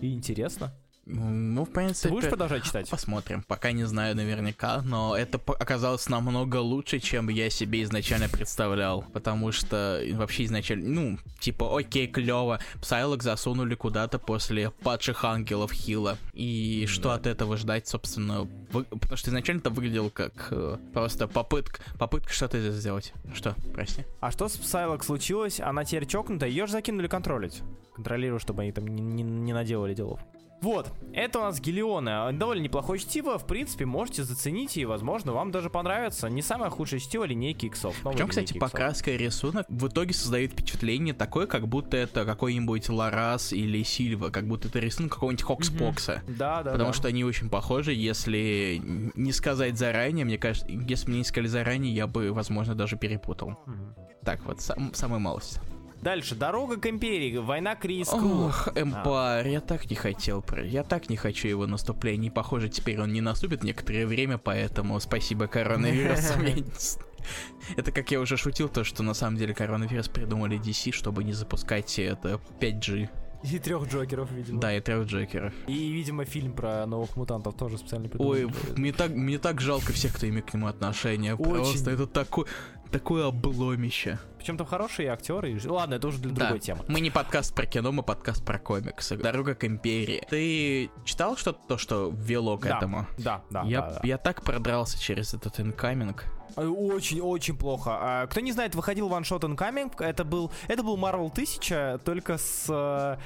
и 0.01 0.11
интересно. 0.11 0.73
Ну, 1.11 1.65
в 1.65 1.69
принципе... 1.71 2.09
Ты 2.09 2.13
будешь 2.13 2.29
продолжать 2.29 2.63
читать? 2.63 2.87
Посмотрим. 2.89 3.43
Пока 3.47 3.71
не 3.71 3.83
знаю 3.85 4.15
наверняка, 4.15 4.81
но 4.83 5.17
это 5.17 5.39
оказалось 5.59 6.07
намного 6.07 6.57
лучше, 6.57 6.99
чем 6.99 7.29
я 7.29 7.49
себе 7.49 7.81
изначально 7.83 8.29
представлял. 8.29 9.03
Потому 9.11 9.51
что 9.51 10.03
вообще 10.13 10.45
изначально, 10.45 10.87
ну, 10.87 11.19
типа, 11.39 11.77
окей, 11.79 12.07
клево. 12.07 12.59
Псайлок 12.79 13.23
засунули 13.23 13.73
куда-то 13.73 14.19
после 14.19 14.69
падших 14.69 15.25
ангелов 15.25 15.71
Хила. 15.71 16.17
И 16.33 16.85
да. 16.85 16.93
что 16.93 17.11
от 17.11 17.25
этого 17.25 17.57
ждать, 17.57 17.87
собственно, 17.87 18.47
вы... 18.71 18.83
потому 18.83 19.17
что 19.17 19.31
изначально 19.31 19.61
это 19.61 19.71
выглядело 19.71 20.09
как 20.09 20.49
э, 20.51 20.77
просто 20.93 21.27
попытка, 21.27 21.81
попытка 21.97 22.31
что-то 22.31 22.71
сделать. 22.71 23.13
Что, 23.33 23.55
прости? 23.73 24.05
А 24.19 24.29
что 24.29 24.47
с 24.47 24.57
Псайлок 24.57 25.03
случилось? 25.03 25.59
Она 25.59 25.85
теперь 25.85 26.05
чокнутая, 26.05 26.49
ее 26.49 26.67
же 26.67 26.73
закинули 26.73 27.07
контролить. 27.07 27.61
Контролирую, 27.95 28.39
чтобы 28.39 28.61
они 28.61 28.71
там 28.71 28.87
не, 28.87 29.01
не, 29.01 29.23
не 29.23 29.53
наделали 29.53 29.95
делов. 29.95 30.19
Вот, 30.61 30.91
это 31.13 31.39
у 31.39 31.41
нас 31.43 31.59
Гелионы. 31.61 32.33
Довольно 32.33 32.61
неплохое 32.61 32.99
чтиво, 32.99 33.37
в 33.39 33.47
принципе, 33.47 33.85
можете 33.85 34.23
заценить 34.23 34.75
и, 34.77 34.85
возможно, 34.85 35.31
вам 35.31 35.51
даже 35.51 35.69
понравится. 35.69 36.27
Не 36.27 36.41
самое 36.41 36.69
худшее 36.69 36.99
чтиво 36.99 37.23
линейки 37.23 37.67
иксов. 37.67 37.95
Причем, 38.03 38.27
кстати, 38.27 38.53
иксов. 38.53 38.59
покраска 38.59 39.11
и 39.11 39.17
рисунок 39.17 39.65
в 39.69 39.87
итоге 39.87 40.13
создают 40.13 40.51
впечатление 40.51 41.13
такое, 41.13 41.47
как 41.47 41.67
будто 41.67 41.95
это 41.97 42.25
какой-нибудь 42.25 42.89
Ларас 42.89 43.53
или 43.53 43.83
Сильва, 43.83 44.29
как 44.29 44.47
будто 44.47 44.67
это 44.67 44.79
рисунок 44.79 45.13
какого-нибудь 45.13 45.45
Хокспокса. 45.45 46.23
Mm-hmm. 46.25 46.35
Да, 46.37 46.63
да, 46.63 46.71
Потому 46.71 46.89
да. 46.89 46.93
что 46.93 47.07
они 47.07 47.23
очень 47.23 47.49
похожи, 47.49 47.93
если 47.93 48.81
не 48.83 49.31
сказать 49.31 49.77
заранее, 49.77 50.25
мне 50.25 50.37
кажется, 50.37 50.67
если 50.69 51.09
мне 51.09 51.19
не 51.19 51.25
сказали 51.25 51.47
заранее, 51.47 51.93
я 51.93 52.05
бы, 52.07 52.33
возможно, 52.33 52.75
даже 52.75 52.97
перепутал. 52.97 53.51
Mm-hmm. 53.65 54.25
Так 54.25 54.43
вот, 54.45 54.61
сам, 54.61 54.93
самая 54.93 55.19
малость. 55.19 55.59
Дальше. 56.01 56.35
Дорога 56.35 56.77
к 56.77 56.87
империи. 56.87 57.37
Война 57.37 57.75
Крис 57.75 58.09
Ох, 58.11 58.69
Эмпайр. 58.75 59.45
А. 59.45 59.49
Я 59.49 59.61
так 59.61 59.89
не 59.89 59.95
хотел. 59.95 60.43
Я 60.63 60.83
так 60.83 61.09
не 61.09 61.17
хочу 61.17 61.47
его 61.47 61.67
наступления. 61.67 62.31
Похоже, 62.31 62.69
теперь 62.69 63.01
он 63.01 63.11
не 63.11 63.21
наступит 63.21 63.63
некоторое 63.63 64.05
время, 64.05 64.37
поэтому 64.37 64.99
спасибо 64.99 65.47
коронавирусу. 65.47 66.33
Это 67.77 67.91
как 67.91 68.11
я 68.11 68.19
уже 68.19 68.37
шутил, 68.37 68.69
то, 68.69 68.83
что 68.83 69.03
на 69.03 69.13
самом 69.13 69.37
деле 69.37 69.53
коронавирус 69.53 70.07
придумали 70.07 70.59
DC, 70.59 70.93
чтобы 70.93 71.23
не 71.23 71.33
запускать 71.33 71.99
это 71.99 72.39
5G. 72.59 73.09
И 73.43 73.57
трех 73.57 73.87
Джокеров, 73.87 74.31
видимо. 74.31 74.59
Да, 74.59 74.75
и 74.75 74.81
трех 74.81 75.07
Джокеров. 75.07 75.53
И, 75.67 75.91
видимо, 75.91 76.25
фильм 76.25 76.51
про 76.51 76.85
новых 76.85 77.15
мутантов 77.15 77.55
тоже 77.55 77.77
специально 77.77 78.09
придумали. 78.09 78.45
Ой, 78.45 78.51
мне 78.75 78.91
так, 78.91 79.11
мне 79.11 79.37
так 79.37 79.61
жалко 79.61 79.93
всех, 79.93 80.15
кто 80.15 80.27
имеет 80.27 80.45
к 80.45 80.53
нему 80.53 80.67
отношение. 80.67 81.35
Очень. 81.35 81.49
Просто 81.49 81.91
это 81.91 82.05
такой, 82.05 82.45
такое 82.91 83.27
обломище. 83.27 84.19
Причем 84.37 84.57
там 84.57 84.65
хорошие 84.65 85.09
актеры. 85.09 85.59
Ладно, 85.65 85.95
это 85.95 86.07
уже 86.07 86.19
для 86.19 86.31
да. 86.31 86.45
другой 86.45 86.59
темы. 86.59 86.83
Мы 86.87 87.01
не 87.01 87.11
подкаст 87.11 87.53
про 87.53 87.65
кино, 87.65 87.91
мы 87.91 88.03
подкаст 88.03 88.43
про 88.45 88.57
комиксы. 88.57 89.17
Дорога 89.17 89.53
к 89.53 89.65
империи. 89.65 90.23
Ты 90.29 90.89
читал 91.03 91.35
что-то, 91.37 91.59
то, 91.67 91.77
что 91.77 92.09
вело 92.15 92.57
к 92.57 92.63
да. 92.63 92.77
этому? 92.77 93.05
Да, 93.17 93.41
да. 93.49 93.63
Я, 93.63 93.81
да, 93.81 93.89
да. 93.89 93.99
я 94.03 94.17
так 94.17 94.43
продрался 94.43 94.99
через 94.99 95.33
этот 95.33 95.59
инкаминг. 95.59 96.25
Очень-очень 96.55 97.57
плохо. 97.57 97.91
А, 97.93 98.27
кто 98.27 98.39
не 98.41 98.51
знает, 98.51 98.75
выходил 98.75 99.07
ваншот 99.07 99.43
Incoming. 99.43 99.91
Это 99.99 100.23
был, 100.23 100.51
это 100.67 100.83
был 100.83 100.97
Marvel 100.97 101.31
1000, 101.31 102.01
только 102.03 102.37
с... 102.37 102.65
Э, 102.69 103.17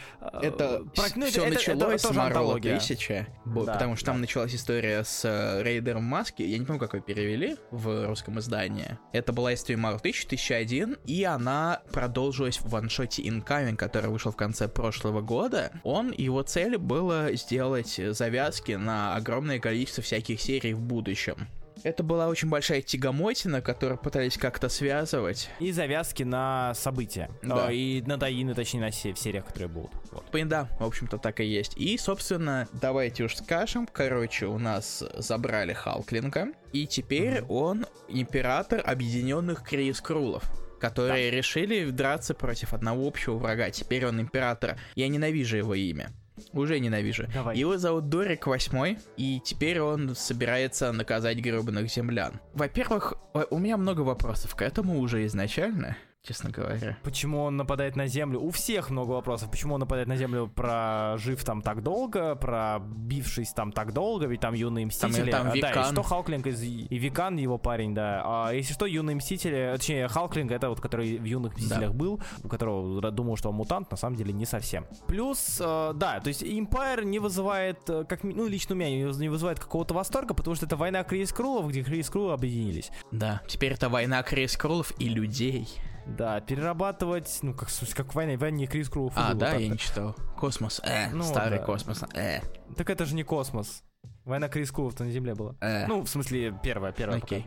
это 0.41 0.83
про, 0.95 1.05
ну, 1.15 1.27
все 1.27 1.43
это, 1.43 1.53
началось 1.53 1.83
это, 1.83 1.91
это, 1.91 2.07
с 2.07 2.11
Marvel 2.11 2.55
1000, 2.57 3.27
да, 3.45 3.73
потому 3.73 3.95
что 3.95 4.05
да. 4.05 4.11
там 4.11 4.21
началась 4.21 4.53
история 4.53 5.03
с 5.03 5.23
э, 5.25 5.63
Рейдером 5.63 6.03
Маски. 6.03 6.43
Я 6.43 6.57
не 6.57 6.65
помню, 6.65 6.79
как 6.79 6.93
ее 6.93 7.01
перевели 7.01 7.55
в 7.71 8.07
русском 8.07 8.39
издании. 8.39 8.97
Это 9.13 9.31
была 9.31 9.52
история 9.53 9.79
Marvel 9.79 9.97
1000, 9.97 10.25
1001, 10.25 10.97
и 11.05 11.23
она 11.23 11.81
продолжилась 11.91 12.57
в 12.57 12.69
ваншоте 12.69 13.23
Incoming, 13.23 13.75
который 13.75 14.09
вышел 14.09 14.31
в 14.31 14.35
конце 14.35 14.67
прошлого 14.67 15.21
года. 15.21 15.71
Он, 15.83 16.11
его 16.11 16.41
цель 16.43 16.77
было 16.77 17.33
сделать 17.33 17.99
завязки 18.11 18.73
на 18.73 19.15
огромное 19.15 19.59
количество 19.59 20.03
всяких 20.03 20.41
серий 20.41 20.73
в 20.73 20.81
будущем. 20.81 21.47
Это 21.83 22.01
была 22.01 22.27
очень 22.27 22.49
большая 22.49 22.81
тягомотина, 22.81 23.61
которую 23.61 23.97
пытались 23.97 24.37
как-то 24.37 24.69
связывать. 24.69 25.49
И 25.59 25.71
завязки 25.71 26.23
на 26.23 26.73
события. 26.75 27.29
Да. 27.41 27.71
и 27.71 28.01
на 28.01 28.17
таины, 28.17 28.53
точнее, 28.53 28.81
на 28.81 28.91
все, 28.91 29.13
в 29.13 29.19
сериях, 29.19 29.45
которые 29.45 29.67
будут. 29.67 29.91
Вот. 30.11 30.25
Да, 30.47 30.69
в 30.79 30.83
общем-то, 30.83 31.17
так 31.17 31.39
и 31.41 31.45
есть. 31.45 31.77
И, 31.77 31.97
собственно, 31.97 32.67
давайте 32.73 33.25
уж 33.25 33.35
скажем, 33.35 33.87
короче, 33.87 34.45
у 34.45 34.57
нас 34.57 35.03
забрали 35.17 35.73
Халклинга, 35.73 36.47
и 36.71 36.87
теперь 36.87 37.39
mm-hmm. 37.39 37.45
он 37.49 37.85
император 38.07 38.81
объединенных 38.85 39.63
Крейскрулов 39.63 40.43
которые 40.79 41.31
да. 41.31 41.37
решили 41.37 41.89
драться 41.91 42.33
против 42.33 42.73
одного 42.73 43.07
общего 43.07 43.35
врага. 43.37 43.69
Теперь 43.69 44.05
он 44.05 44.19
император. 44.19 44.77
Я 44.95 45.07
ненавижу 45.07 45.55
его 45.55 45.75
имя. 45.75 46.11
Уже 46.51 46.79
ненавижу. 46.79 47.27
Давай. 47.33 47.57
Его 47.57 47.77
зовут 47.77 48.09
Дорик 48.09 48.47
Восьмой, 48.47 48.97
и 49.17 49.39
теперь 49.43 49.79
он 49.79 50.15
собирается 50.15 50.91
наказать 50.91 51.37
гребаных 51.37 51.89
землян. 51.89 52.39
Во-первых, 52.53 53.13
у 53.49 53.57
меня 53.57 53.77
много 53.77 54.01
вопросов 54.01 54.55
к 54.55 54.61
этому 54.61 54.99
уже 54.99 55.25
изначально 55.25 55.97
честно 56.25 56.49
говоря. 56.51 56.97
Почему 57.03 57.43
он 57.43 57.57
нападает 57.57 57.95
на 57.97 58.07
Землю? 58.07 58.39
У 58.39 58.49
всех 58.51 58.89
много 58.89 59.11
вопросов. 59.11 59.51
Почему 59.51 59.73
он 59.73 59.81
нападает 59.81 60.07
на 60.07 60.15
Землю, 60.15 60.47
прожив 60.47 61.43
там 61.43 61.61
так 61.61 61.83
долго, 61.83 62.35
пробившись 62.35 63.51
там 63.51 63.73
так 63.73 63.93
долго, 63.93 64.25
ведь 64.27 64.39
там 64.39 64.53
юные 64.53 64.85
мстители. 64.85 65.31
Там, 65.31 65.47
там 65.47 65.53
Викан. 65.53 65.73
Да, 65.73 65.81
и 65.81 65.91
что 65.91 66.01
Халклинг 66.01 66.47
из... 66.47 66.61
и 66.63 66.97
Викан 66.97 67.35
его 67.35 67.57
парень, 67.57 67.93
да. 67.93 68.21
А 68.25 68.51
если 68.51 68.73
что, 68.73 68.85
юные 68.85 69.17
мстители, 69.17 69.73
точнее, 69.75 70.07
Халклинг 70.07 70.51
это 70.51 70.69
вот, 70.69 70.79
который 70.79 71.17
в 71.17 71.25
юных 71.25 71.55
мстителях 71.55 71.91
да. 71.91 71.97
был, 71.97 72.21
у 72.41 72.47
которого 72.47 73.11
думал, 73.11 73.35
что 73.35 73.49
он 73.49 73.55
мутант, 73.55 73.91
на 73.91 73.97
самом 73.97 74.15
деле 74.15 74.31
не 74.31 74.45
совсем. 74.45 74.85
Плюс, 75.07 75.59
э, 75.59 75.91
да, 75.93 76.21
то 76.21 76.29
есть 76.29 76.41
Empire 76.41 77.03
не 77.03 77.19
вызывает, 77.19 77.89
э, 77.89 78.05
как, 78.05 78.23
ну, 78.23 78.47
лично 78.47 78.75
у 78.75 78.77
меня 78.77 79.11
не 79.11 79.29
вызывает 79.29 79.59
какого-то 79.59 79.93
восторга, 79.93 80.33
потому 80.33 80.55
что 80.55 80.65
это 80.65 80.77
война 80.77 81.03
Крис 81.03 81.33
Крулов, 81.33 81.67
где 81.67 81.83
Крис 81.83 82.09
Крулы 82.09 82.31
объединились. 82.31 82.91
Да, 83.11 83.41
теперь 83.47 83.73
это 83.73 83.89
война 83.89 84.23
Крис 84.23 84.55
Крулов 84.55 84.93
и 84.99 85.09
людей. 85.09 85.67
Да, 86.05 86.41
перерабатывать, 86.41 87.39
ну, 87.41 87.53
как, 87.53 87.69
как 87.95 88.13
война, 88.13 88.37
войне 88.37 88.67
Кри-Скруллов. 88.67 89.13
А, 89.15 89.33
да, 89.33 89.55
я 89.55 89.69
не 89.69 89.77
читал. 89.77 90.15
Космос, 90.37 90.81
э, 90.83 91.09
ну, 91.11 91.23
старый 91.23 91.59
да. 91.59 91.65
космос, 91.65 92.03
э. 92.13 92.41
Так 92.75 92.89
это 92.89 93.05
же 93.05 93.15
не 93.15 93.23
космос. 93.23 93.83
Война 94.25 94.49
Кри-Скруллов 94.49 94.99
на 94.99 95.09
Земле 95.09 95.35
была. 95.35 95.55
Э. 95.61 95.87
Ну, 95.87 96.01
в 96.01 96.09
смысле, 96.09 96.57
первая, 96.61 96.91
первая. 96.91 97.19
Окей. 97.19 97.45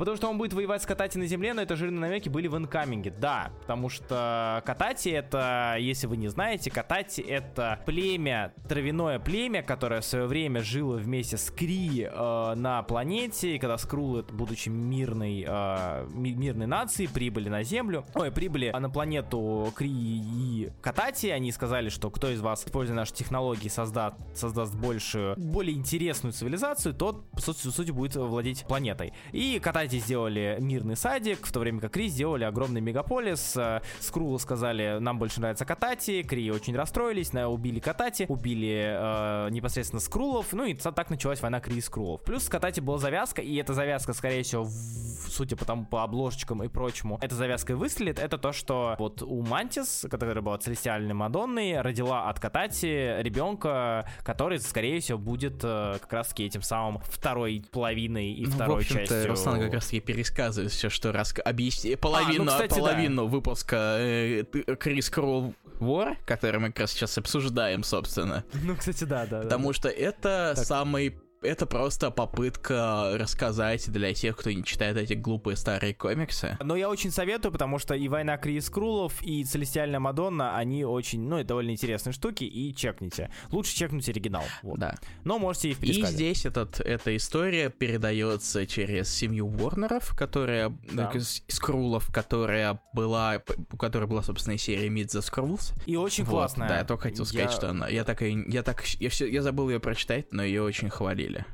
Потому 0.00 0.16
что 0.16 0.28
он 0.30 0.38
будет 0.38 0.54
воевать 0.54 0.82
с 0.82 0.86
Котати 0.86 1.18
на 1.18 1.26
земле, 1.26 1.52
но 1.52 1.60
это 1.60 1.76
жирные 1.76 2.00
намеки 2.00 2.30
были 2.30 2.48
в 2.48 2.56
Incoming 2.56 2.99
е. 2.99 3.10
Да, 3.10 3.50
потому 3.60 3.90
что 3.90 4.62
Котати 4.64 5.10
это, 5.10 5.76
если 5.78 6.06
вы 6.06 6.16
не 6.16 6.28
знаете, 6.28 6.70
Котати 6.70 7.20
это 7.20 7.80
племя, 7.84 8.54
травяное 8.66 9.18
племя, 9.18 9.62
которое 9.62 10.00
в 10.00 10.04
свое 10.06 10.24
время 10.24 10.62
жило 10.62 10.96
вместе 10.96 11.36
с 11.36 11.50
Кри 11.50 12.08
э, 12.10 12.54
на 12.56 12.82
планете, 12.82 13.56
и 13.56 13.58
когда 13.58 13.76
Скрулы, 13.76 14.22
будучи 14.22 14.70
мирной, 14.70 15.44
э, 15.46 16.06
мирной 16.14 16.66
нацией, 16.66 17.10
прибыли 17.10 17.50
на 17.50 17.62
Землю, 17.62 18.06
ой, 18.14 18.32
прибыли 18.32 18.70
на 18.70 18.88
планету 18.88 19.70
Кри 19.76 19.90
и 19.90 20.70
Котати, 20.80 21.26
они 21.26 21.52
сказали, 21.52 21.90
что 21.90 22.08
кто 22.10 22.30
из 22.30 22.40
вас, 22.40 22.64
используя 22.64 22.96
наши 22.96 23.12
технологии, 23.12 23.68
создаст, 23.68 24.16
создаст 24.34 24.74
большую, 24.74 25.34
более 25.36 25.76
интересную 25.76 26.32
цивилизацию, 26.32 26.94
тот, 26.94 27.30
по 27.32 27.40
сути, 27.42 27.90
будет 27.90 28.16
владеть 28.16 28.64
планетой. 28.66 29.12
И 29.32 29.58
Катати 29.58 29.89
сделали 29.98 30.56
мирный 30.60 30.96
садик, 30.96 31.46
в 31.46 31.52
то 31.52 31.60
время 31.60 31.80
как 31.80 31.92
Кри 31.92 32.08
сделали 32.08 32.44
огромный 32.44 32.80
мегаполис. 32.80 33.56
Э, 33.56 33.80
Скрулы 34.00 34.38
сказали, 34.38 34.98
нам 35.00 35.18
больше 35.18 35.40
нравится 35.40 35.64
Катати, 35.64 36.22
Кри 36.22 36.50
очень 36.50 36.76
расстроились, 36.76 37.32
убили 37.34 37.80
Катати, 37.80 38.26
убили 38.28 38.96
э, 38.96 39.50
непосредственно 39.50 40.00
Скрулов, 40.00 40.52
ну 40.52 40.64
и 40.64 40.74
так 40.74 41.10
началась 41.10 41.40
война 41.40 41.60
Кри 41.60 41.76
и 41.76 41.80
Скрулов. 41.80 42.22
Плюс 42.22 42.46
в 42.46 42.50
Катати 42.50 42.80
была 42.80 42.98
завязка, 42.98 43.42
и 43.42 43.54
эта 43.56 43.74
завязка, 43.74 44.12
скорее 44.12 44.42
всего, 44.42 44.64
в, 44.64 44.70
судя 44.70 45.56
по 45.56 45.64
тому, 45.64 45.84
по 45.84 46.02
обложечкам 46.02 46.62
и 46.62 46.68
прочему, 46.68 47.18
эта 47.20 47.34
завязка 47.34 47.76
выстрелит, 47.76 48.18
это 48.18 48.38
то, 48.38 48.52
что 48.52 48.96
вот 48.98 49.22
у 49.22 49.42
Мантис, 49.42 50.06
которая 50.10 50.40
была 50.40 50.58
целестиальной 50.58 51.14
Мадонной, 51.14 51.80
родила 51.80 52.28
от 52.28 52.40
Катати 52.40 53.20
ребенка, 53.22 54.06
который, 54.22 54.58
скорее 54.58 55.00
всего, 55.00 55.18
будет 55.18 55.60
э, 55.62 55.98
как 56.00 56.12
раз-таки 56.12 56.44
этим 56.44 56.62
самым 56.62 57.00
второй 57.04 57.64
половиной 57.70 58.32
и 58.32 58.46
ну, 58.46 58.52
второй 58.52 58.84
частью. 58.84 59.28
Руслан 59.28 59.60
как 59.70 59.80
раз-таки 59.80 60.00
пересказывает 60.00 60.72
все, 60.72 60.90
что 60.90 61.12
раз... 61.12 61.34
объясни... 61.44 61.96
половину, 61.96 62.42
а, 62.42 62.44
ну, 62.44 62.50
кстати, 62.52 62.78
половину 62.78 63.24
да. 63.24 63.30
выпуска 63.30 63.96
э, 63.98 64.44
Крис 64.78 65.10
Кролл 65.10 65.54
War, 65.78 66.16
который 66.26 66.60
мы 66.60 66.68
как 66.68 66.80
раз 66.80 66.92
сейчас 66.92 67.16
обсуждаем, 67.18 67.82
собственно. 67.84 68.44
Ну, 68.62 68.76
кстати, 68.76 69.04
да, 69.04 69.26
да. 69.26 69.42
Потому 69.42 69.68
да. 69.68 69.74
что 69.74 69.88
это 69.88 70.52
так. 70.56 70.66
самый 70.66 71.16
это 71.42 71.66
просто 71.66 72.10
попытка 72.10 73.12
рассказать 73.14 73.90
для 73.90 74.12
тех, 74.12 74.36
кто 74.36 74.50
не 74.50 74.62
читает 74.62 74.96
эти 74.96 75.14
глупые 75.14 75.56
старые 75.56 75.94
комиксы. 75.94 76.58
Но 76.62 76.76
я 76.76 76.90
очень 76.90 77.10
советую, 77.10 77.52
потому 77.52 77.78
что 77.78 77.94
и 77.94 78.08
«Война 78.08 78.36
Крис 78.36 78.68
Крулов», 78.68 79.22
и 79.22 79.44
«Целестиальная 79.44 80.00
Мадонна», 80.00 80.56
они 80.56 80.84
очень, 80.84 81.22
ну, 81.22 81.38
это 81.38 81.48
довольно 81.48 81.70
интересные 81.70 82.12
штуки, 82.12 82.44
и 82.44 82.74
чекните. 82.74 83.30
Лучше 83.50 83.74
чекнуть 83.74 84.08
оригинал. 84.08 84.44
Вот. 84.62 84.78
Да. 84.78 84.96
Но 85.24 85.38
можете 85.38 85.70
и 85.70 85.74
в 85.74 85.82
И 85.82 86.04
здесь 86.04 86.44
этот, 86.44 86.80
эта 86.80 87.16
история 87.16 87.70
передается 87.70 88.66
через 88.66 89.08
семью 89.08 89.46
Уорнеров, 89.46 90.14
которая, 90.16 90.76
да. 90.92 91.12
Скрулов, 91.48 92.12
которая 92.12 92.80
была, 92.92 93.42
у 93.72 93.76
которой 93.76 94.06
была, 94.06 94.22
собственно, 94.22 94.58
серия 94.58 94.88
Meet 94.88 95.06
the 95.06 95.20
Skrulls. 95.20 95.72
И 95.86 95.96
очень 95.96 96.24
вот, 96.24 96.32
классная. 96.32 96.68
Да, 96.68 96.78
я 96.78 96.84
только 96.84 97.04
хотел 97.04 97.24
сказать, 97.24 97.50
я... 97.50 97.56
что 97.56 97.70
она, 97.70 97.88
я 97.88 98.04
так, 98.04 98.20
я 98.20 98.62
так, 98.62 98.84
я 98.86 99.08
все, 99.08 99.26
я 99.26 99.42
забыл 99.42 99.70
ее 99.70 99.80
прочитать, 99.80 100.32
но 100.32 100.42
ее 100.42 100.62
очень 100.62 100.90
хвалили 100.90 101.29
хвалили 101.30 101.44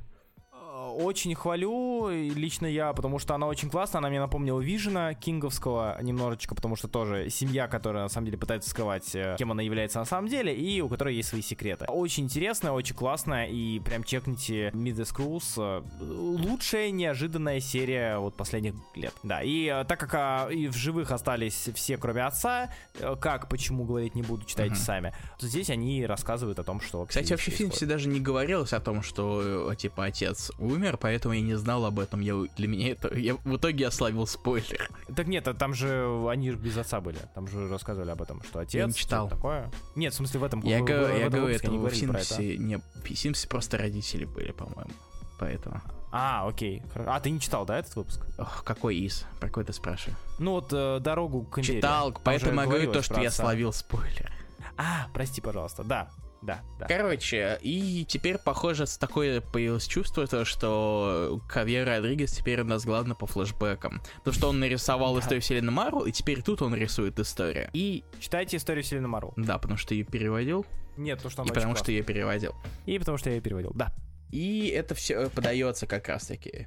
очень 0.97 1.34
хвалю, 1.34 2.09
лично 2.11 2.66
я, 2.66 2.92
потому 2.92 3.18
что 3.18 3.34
она 3.34 3.47
очень 3.47 3.68
классная, 3.68 3.99
она 3.99 4.09
мне 4.09 4.20
напомнила 4.20 4.61
Вижена 4.61 5.14
Кинговского 5.14 5.99
немножечко, 6.01 6.55
потому 6.55 6.76
что 6.76 6.88
тоже 6.88 7.28
семья, 7.30 7.68
которая 7.68 8.05
на 8.05 8.09
самом 8.09 8.26
деле 8.26 8.38
пытается 8.38 8.70
скрывать, 8.70 9.14
э, 9.14 9.36
кем 9.38 9.53
она 9.53 9.62
является 9.62 9.99
на 9.99 10.05
самом 10.05 10.28
деле, 10.28 10.55
и 10.55 10.80
у 10.80 10.88
которой 10.88 11.14
есть 11.14 11.28
свои 11.28 11.42
секреты. 11.42 11.84
Очень 11.86 12.24
интересная, 12.24 12.72
очень 12.72 12.94
классная, 12.94 13.47
и 13.47 13.78
прям 13.80 14.05
чекните 14.05 14.70
Mid 14.70 14.97
Scrolls. 14.97 15.84
Лучшая 16.01 16.90
неожиданная 16.90 17.61
серия 17.61 18.18
вот 18.18 18.34
последних 18.36 18.74
лет. 18.94 19.12
Да, 19.22 19.42
и 19.42 19.66
э, 19.66 19.84
так 19.84 20.01
как 20.01 20.14
а, 20.14 20.49
и 20.49 20.68
в 20.68 20.76
живых 20.76 21.11
остались 21.11 21.68
все, 21.74 21.99
кроме 21.99 22.24
отца, 22.24 22.70
э, 22.99 23.16
как, 23.20 23.49
почему 23.49 23.84
говорить 23.84 24.14
не 24.14 24.22
буду, 24.22 24.44
читайте 24.44 24.74
uh-huh. 24.74 24.84
сами, 24.84 25.14
то 25.38 25.47
здесь 25.47 25.68
они 25.70 26.07
рассказывают 26.07 26.59
о 26.59 26.64
том, 26.64 26.80
что... 26.80 27.05
Кстати, 27.05 27.32
вообще 27.32 27.51
в 27.51 27.55
фильме 27.55 27.72
даже 27.82 28.09
не 28.09 28.20
говорилось 28.20 28.72
о 28.72 28.80
том, 28.80 29.03
что, 29.03 29.74
типа, 29.74 30.07
отец 30.07 30.51
умер, 30.59 30.86
умер, 30.87 30.99
поэтому 30.99 31.34
я 31.34 31.41
не 31.41 31.55
знал 31.55 31.84
об 31.84 31.99
этом. 31.99 32.20
Я, 32.20 32.34
для 32.57 32.68
меня 32.68 32.93
это... 32.93 33.14
Я, 33.14 33.34
в 33.34 33.57
итоге 33.57 33.84
я 33.84 33.91
славил 33.91 34.26
спойлер. 34.26 34.89
Так 35.14 35.26
нет, 35.26 35.47
там 35.59 35.74
же 35.74 36.26
они 36.28 36.51
без 36.51 36.76
отца 36.76 37.01
были. 37.01 37.18
Там 37.34 37.49
же 37.49 37.68
рассказывали 37.68 38.11
об 38.11 38.22
этом, 38.22 38.43
что 38.43 38.61
отец... 38.61 38.74
Я 38.74 38.87
не 38.87 38.95
читал. 38.95 39.28
Такое. 39.28 39.70
Нет, 39.95 40.12
в 40.12 40.16
смысле 40.16 40.41
в 40.41 40.45
этом... 40.45 40.62
Я, 40.62 40.80
в, 40.80 40.84
говорю, 40.84 41.14
в, 41.14 41.18
я 41.18 41.28
говорю, 41.28 41.49
это 41.49 41.70
в 41.70 41.95
Симсе... 41.95 42.57
Не, 42.59 42.78
в 42.78 43.14
Симсе 43.14 43.49
просто 43.49 43.78
родители 43.78 44.24
были, 44.24 44.53
по-моему. 44.53 44.93
Поэтому... 45.39 45.80
А, 46.12 46.49
окей. 46.49 46.82
А, 46.95 47.20
ты 47.20 47.30
не 47.30 47.41
читал, 47.41 47.66
да, 47.66 47.78
этот 47.78 47.95
выпуск? 47.97 48.26
Ох, 48.39 48.64
какой 48.64 48.97
из? 48.97 49.26
Про 49.39 49.49
какой 49.49 49.64
ты 49.64 49.72
спрашиваешь? 49.72 50.16
Ну 50.39 50.53
вот 50.53 50.72
э, 50.72 50.99
«Дорогу 51.01 51.43
к 51.43 51.59
империи». 51.59 51.76
Читал, 51.76 52.12
Там 52.12 52.22
поэтому 52.24 52.61
я 52.61 52.66
говорю 52.66 52.93
то, 52.93 53.03
что 53.03 53.20
я 53.20 53.30
словил 53.30 53.72
спойлер. 53.72 54.32
А, 54.78 55.09
прости, 55.12 55.41
пожалуйста, 55.41 55.84
да 55.84 56.09
да, 56.43 56.62
да. 56.78 56.87
Короче, 56.87 57.59
и 57.62 58.05
теперь, 58.07 58.39
похоже, 58.39 58.87
с 58.87 58.99
такое 58.99 59.41
появилось 59.41 59.87
чувство, 59.87 60.26
то, 60.26 60.45
что 60.45 61.41
Кавьер 61.49 61.87
Родригес 61.87 62.32
теперь 62.32 62.61
у 62.61 62.64
нас 62.64 62.84
главный 62.84 63.14
по 63.14 63.26
флешбекам. 63.26 64.01
Потому 64.18 64.34
что 64.34 64.49
он 64.49 64.61
нарисовал 64.61 65.14
да. 65.14 65.20
историю 65.20 65.43
вселенной 65.43 65.72
Марвел, 65.72 66.05
и 66.05 66.12
теперь 66.12 66.43
тут 66.43 66.62
он 66.62 66.74
рисует 66.74 67.18
историю. 67.18 67.70
И... 67.72 68.05
Читайте 68.20 68.57
историю 68.57 68.84
вселенной 68.84 69.09
Марвел. 69.09 69.34
Да, 69.37 69.59
потому 69.59 69.76
что 69.76 69.95
ее 69.95 70.05
переводил. 70.05 70.66
Нет, 70.97 71.18
потому 71.18 71.30
что 71.32 71.43
И 71.43 71.49
потому 71.49 71.76
что 71.76 71.93
я 71.93 72.03
переводил. 72.03 72.55
И 72.87 72.99
потому 72.99 73.18
что 73.18 73.28
я 73.30 73.37
ее 73.37 73.43
переводил, 73.43 73.72
да. 73.74 73.93
И 74.32 74.68
это 74.68 74.95
все 74.95 75.30
подается 75.30 75.87
как 75.87 76.09
раз-таки 76.09 76.66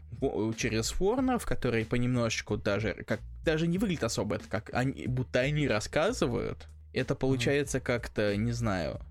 через 0.57 0.97
Ворнов, 0.99 1.45
которые 1.45 1.85
понемножечку 1.85 2.57
даже, 2.57 2.93
как 3.05 3.19
даже 3.43 3.67
не 3.67 3.77
выглядит 3.77 4.05
особо, 4.05 4.35
это 4.35 4.47
как 4.47 4.69
они, 4.73 5.07
будто 5.07 5.39
они 5.39 5.67
рассказывают. 5.67 6.67
Это 6.93 7.15
получается 7.15 7.77
mm-hmm. 7.77 7.81
как-то, 7.81 8.35
не 8.35 8.51
знаю, 8.51 9.01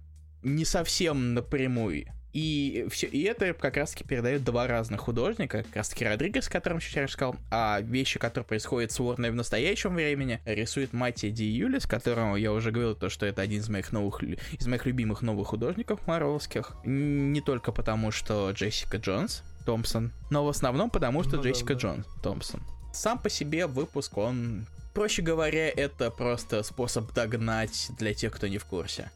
не 0.42 0.64
совсем 0.64 1.34
напрямую. 1.34 2.06
И, 2.32 2.86
все, 2.90 3.06
и 3.06 3.22
это 3.22 3.54
как 3.54 3.76
раз-таки 3.76 4.04
передает 4.04 4.44
два 4.44 4.66
разных 4.66 5.00
художника, 5.00 5.62
как 5.62 5.76
раз-таки 5.76 6.04
Родригес, 6.04 6.48
о 6.48 6.50
котором 6.50 6.80
сейчас 6.80 7.10
сказал, 7.10 7.36
а 7.50 7.80
вещи, 7.80 8.18
которые 8.18 8.46
происходят 8.46 8.92
с 8.92 9.00
Уорной 9.00 9.30
в 9.30 9.34
настоящем 9.34 9.94
времени, 9.94 10.40
рисует 10.44 10.92
Матти 10.92 11.30
Ди 11.30 11.44
Юлис, 11.44 11.86
которому 11.86 12.36
я 12.36 12.52
уже 12.52 12.70
говорил, 12.70 12.94
то, 12.94 13.08
что 13.08 13.24
это 13.24 13.42
один 13.42 13.60
из 13.60 13.68
моих 13.68 13.92
новых, 13.92 14.22
из 14.22 14.66
моих 14.66 14.84
любимых 14.84 15.22
новых 15.22 15.48
художников 15.48 16.06
марвелских. 16.06 16.76
Не 16.84 17.40
только 17.40 17.72
потому, 17.72 18.10
что 18.10 18.50
Джессика 18.50 18.98
Джонс, 18.98 19.42
Томпсон, 19.64 20.12
но 20.30 20.44
в 20.44 20.48
основном 20.48 20.90
потому, 20.90 21.24
что 21.24 21.36
ну, 21.36 21.42
Джессика 21.42 21.74
да, 21.74 21.80
да. 21.80 21.80
Джонс, 21.80 22.06
Томпсон. 22.22 22.62
Сам 22.92 23.18
по 23.18 23.30
себе 23.30 23.66
выпуск, 23.66 24.16
он, 24.16 24.66
проще 24.94 25.22
говоря, 25.22 25.70
это 25.70 26.10
просто 26.10 26.62
способ 26.62 27.12
догнать 27.14 27.88
для 27.98 28.12
тех, 28.12 28.32
кто 28.32 28.48
не 28.48 28.58
в 28.58 28.64
курсе. 28.64 29.10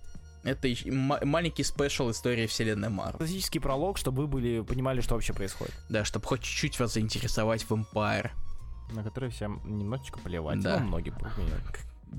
Это 0.44 0.68
маленький 0.90 1.62
спешл 1.62 2.10
истории 2.10 2.46
вселенной 2.46 2.88
Марвел. 2.88 3.18
Классический 3.18 3.60
пролог, 3.60 3.96
чтобы 3.96 4.22
вы 4.22 4.28
были, 4.28 4.60
понимали, 4.60 5.00
что 5.00 5.14
вообще 5.14 5.32
происходит. 5.32 5.74
Да, 5.88 6.04
чтобы 6.04 6.26
хоть 6.26 6.42
чуть-чуть 6.42 6.80
вас 6.80 6.94
заинтересовать 6.94 7.62
в 7.62 7.72
Empire. 7.72 8.30
На 8.92 9.04
который 9.04 9.30
всем 9.30 9.60
немножечко 9.64 10.18
плевать. 10.18 10.60
Да. 10.60 10.80
Ну, 10.80 10.86
многим. 10.88 11.14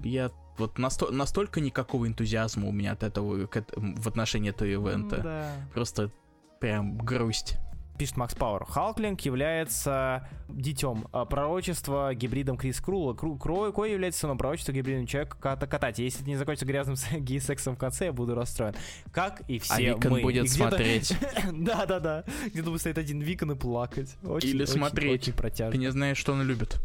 Я 0.03 0.31
вот 0.57 0.79
насто- 0.79 1.11
настолько 1.11 1.59
никакого 1.59 2.07
энтузиазма 2.07 2.67
у 2.67 2.71
меня 2.71 2.93
от 2.93 3.03
этого 3.03 3.45
к, 3.47 3.63
в 3.75 4.07
отношении 4.07 4.49
этого 4.49 4.67
ивента. 4.67 5.17
Да. 5.17 5.51
Просто 5.73 6.11
прям 6.59 6.97
грусть 6.97 7.57
пишет 8.03 8.17
Макс 8.17 8.35
Пауэр, 8.35 8.65
Халклинг 8.65 9.21
является 9.21 10.27
детем 10.49 11.07
а, 11.13 11.23
пророчества 11.23 12.13
гибридом 12.13 12.57
Крис 12.57 12.81
Крула. 12.81 13.13
Кру, 13.13 13.37
Крой, 13.37 13.71
Кой 13.71 13.93
является 13.93 14.19
сыном 14.19 14.37
пророчества 14.37 14.73
гибридом 14.73 15.07
человека 15.07 15.37
Ката 15.39 15.67
Катати. 15.67 16.01
Если 16.01 16.19
это 16.19 16.29
не 16.29 16.35
закончится 16.35 16.65
грязным 16.65 16.97
гей-сексом 17.23 17.77
в 17.77 17.79
конце, 17.79 18.07
я 18.07 18.11
буду 18.11 18.35
расстроен. 18.35 18.75
Как 19.13 19.43
и 19.47 19.57
все 19.57 19.73
а 19.73 19.79
Викон 19.79 20.11
мы. 20.11 20.21
будет 20.21 20.49
смотреть. 20.49 21.15
Да-да-да. 21.53 22.25
Где-то 22.47 22.71
будет 22.71 22.81
стоять 22.81 22.97
один 22.97 23.21
Викон 23.21 23.53
и 23.53 23.55
плакать. 23.55 24.17
Очень, 24.21 24.49
Или 24.49 24.63
очень, 24.63 24.73
смотреть. 24.73 25.21
Очень 25.21 25.33
протяжно. 25.33 25.71
Ты 25.71 25.77
не 25.77 25.89
знаешь, 25.89 26.17
что 26.17 26.33
он 26.33 26.41
любит. 26.41 26.81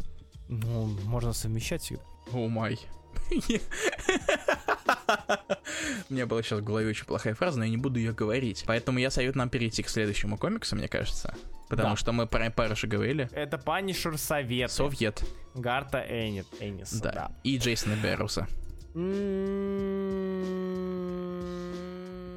Ну, 0.47 0.85
можно 1.03 1.33
совмещать 1.33 1.81
всегда. 1.81 2.03
О 2.31 2.47
май. 2.47 2.79
У 6.09 6.13
меня 6.13 6.25
была 6.25 6.41
сейчас 6.41 6.59
в 6.59 6.63
голове 6.63 6.89
очень 6.89 7.05
плохая 7.05 7.33
фраза, 7.35 7.59
но 7.59 7.65
я 7.65 7.71
не 7.71 7.77
буду 7.77 7.99
ее 7.99 8.13
говорить. 8.13 8.63
Поэтому 8.65 8.99
я 8.99 9.09
советую 9.09 9.39
нам 9.39 9.49
перейти 9.49 9.83
к 9.83 9.89
следующему 9.89 10.37
комиксу, 10.37 10.75
мне 10.75 10.87
кажется. 10.87 11.33
Потому 11.69 11.91
да. 11.91 11.95
что 11.95 12.11
мы 12.11 12.25
про 12.25 12.51
уже 12.71 12.87
говорили. 12.87 13.29
Это 13.31 13.57
Punisher 13.57 14.17
Soviet. 14.17 14.71
Soviet. 14.71 15.23
Гарта 15.53 15.99
Энит, 15.99 16.47
Эннис. 16.59 16.93
Да. 16.93 17.11
да. 17.11 17.31
И 17.43 17.57
Джейсена 17.57 17.95
Берроуза. 17.95 18.47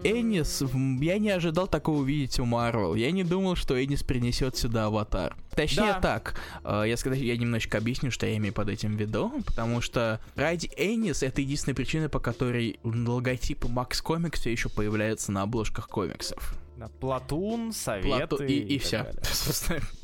Эннис, 0.04 0.62
я 1.00 1.18
не 1.18 1.30
ожидал 1.30 1.68
такого 1.68 1.98
увидеть 1.98 2.40
у 2.40 2.44
Марвел. 2.44 2.94
Я 2.94 3.12
не 3.12 3.22
думал, 3.22 3.54
что 3.54 3.82
Эннис 3.82 4.02
принесет 4.02 4.56
сюда 4.56 4.86
Avatar. 4.86 5.36
Точнее 5.54 5.94
да. 5.94 6.00
так, 6.00 6.40
э, 6.64 6.84
я, 6.88 6.96
сказать, 6.96 7.20
я 7.20 7.36
немножечко 7.36 7.78
объясню, 7.78 8.10
что 8.10 8.26
я 8.26 8.36
имею 8.38 8.52
под 8.52 8.68
этим 8.68 8.96
в 8.96 9.00
виду, 9.00 9.32
потому 9.46 9.80
что 9.80 10.20
ради 10.34 10.70
Эннис 10.76 11.22
это 11.22 11.40
единственная 11.40 11.76
причина, 11.76 12.08
по 12.08 12.18
которой 12.18 12.80
логотипы 12.82 13.68
Max 13.68 14.00
Comics 14.02 14.40
все 14.40 14.50
еще 14.50 14.68
появляются 14.68 15.30
на 15.30 15.42
обложках 15.42 15.88
комиксов. 15.88 16.54
Платун, 17.00 17.72
Советы 17.72 18.26
Плату... 18.26 18.44
и, 18.44 18.54
и, 18.54 18.74
и 18.74 18.78
все. 18.78 19.06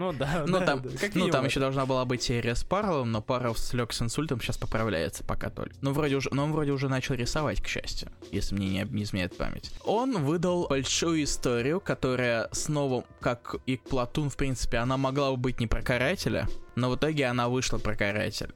Ну 0.00 0.14
да, 0.14 0.44
ну, 0.46 0.60
да, 0.60 0.64
там, 0.64 0.82
да, 0.82 0.90
ну 1.12 1.28
там 1.28 1.44
еще 1.44 1.60
должна 1.60 1.84
была 1.84 2.06
быть 2.06 2.22
серия 2.22 2.54
с 2.54 2.64
Парловым, 2.64 3.12
но 3.12 3.20
Парлов 3.20 3.58
слег 3.58 3.92
с 3.92 4.00
инсультом, 4.00 4.40
сейчас 4.40 4.56
поправляется 4.56 5.24
пока 5.24 5.50
только. 5.50 5.74
Ну 5.82 5.92
вроде 5.92 6.16
уже, 6.16 6.30
но 6.32 6.44
он 6.44 6.52
вроде 6.52 6.72
уже 6.72 6.88
начал 6.88 7.16
рисовать, 7.16 7.60
к 7.60 7.66
счастью, 7.66 8.10
если 8.32 8.54
мне 8.54 8.68
не, 8.70 8.84
не 8.90 9.02
изменяет 9.02 9.36
память. 9.36 9.70
Он 9.84 10.24
выдал 10.24 10.68
большую 10.68 11.24
историю, 11.24 11.80
которая 11.80 12.48
снова, 12.52 13.04
как 13.20 13.56
и 13.66 13.76
Платун, 13.76 14.30
в 14.30 14.38
принципе, 14.38 14.78
она 14.78 14.96
могла 14.96 15.32
бы 15.32 15.36
быть 15.36 15.60
не 15.60 15.66
про 15.66 15.82
карателя, 15.82 16.48
но 16.76 16.88
в 16.88 16.96
итоге 16.96 17.26
она 17.26 17.50
вышла 17.50 17.76
про 17.76 17.94
карателя. 17.94 18.54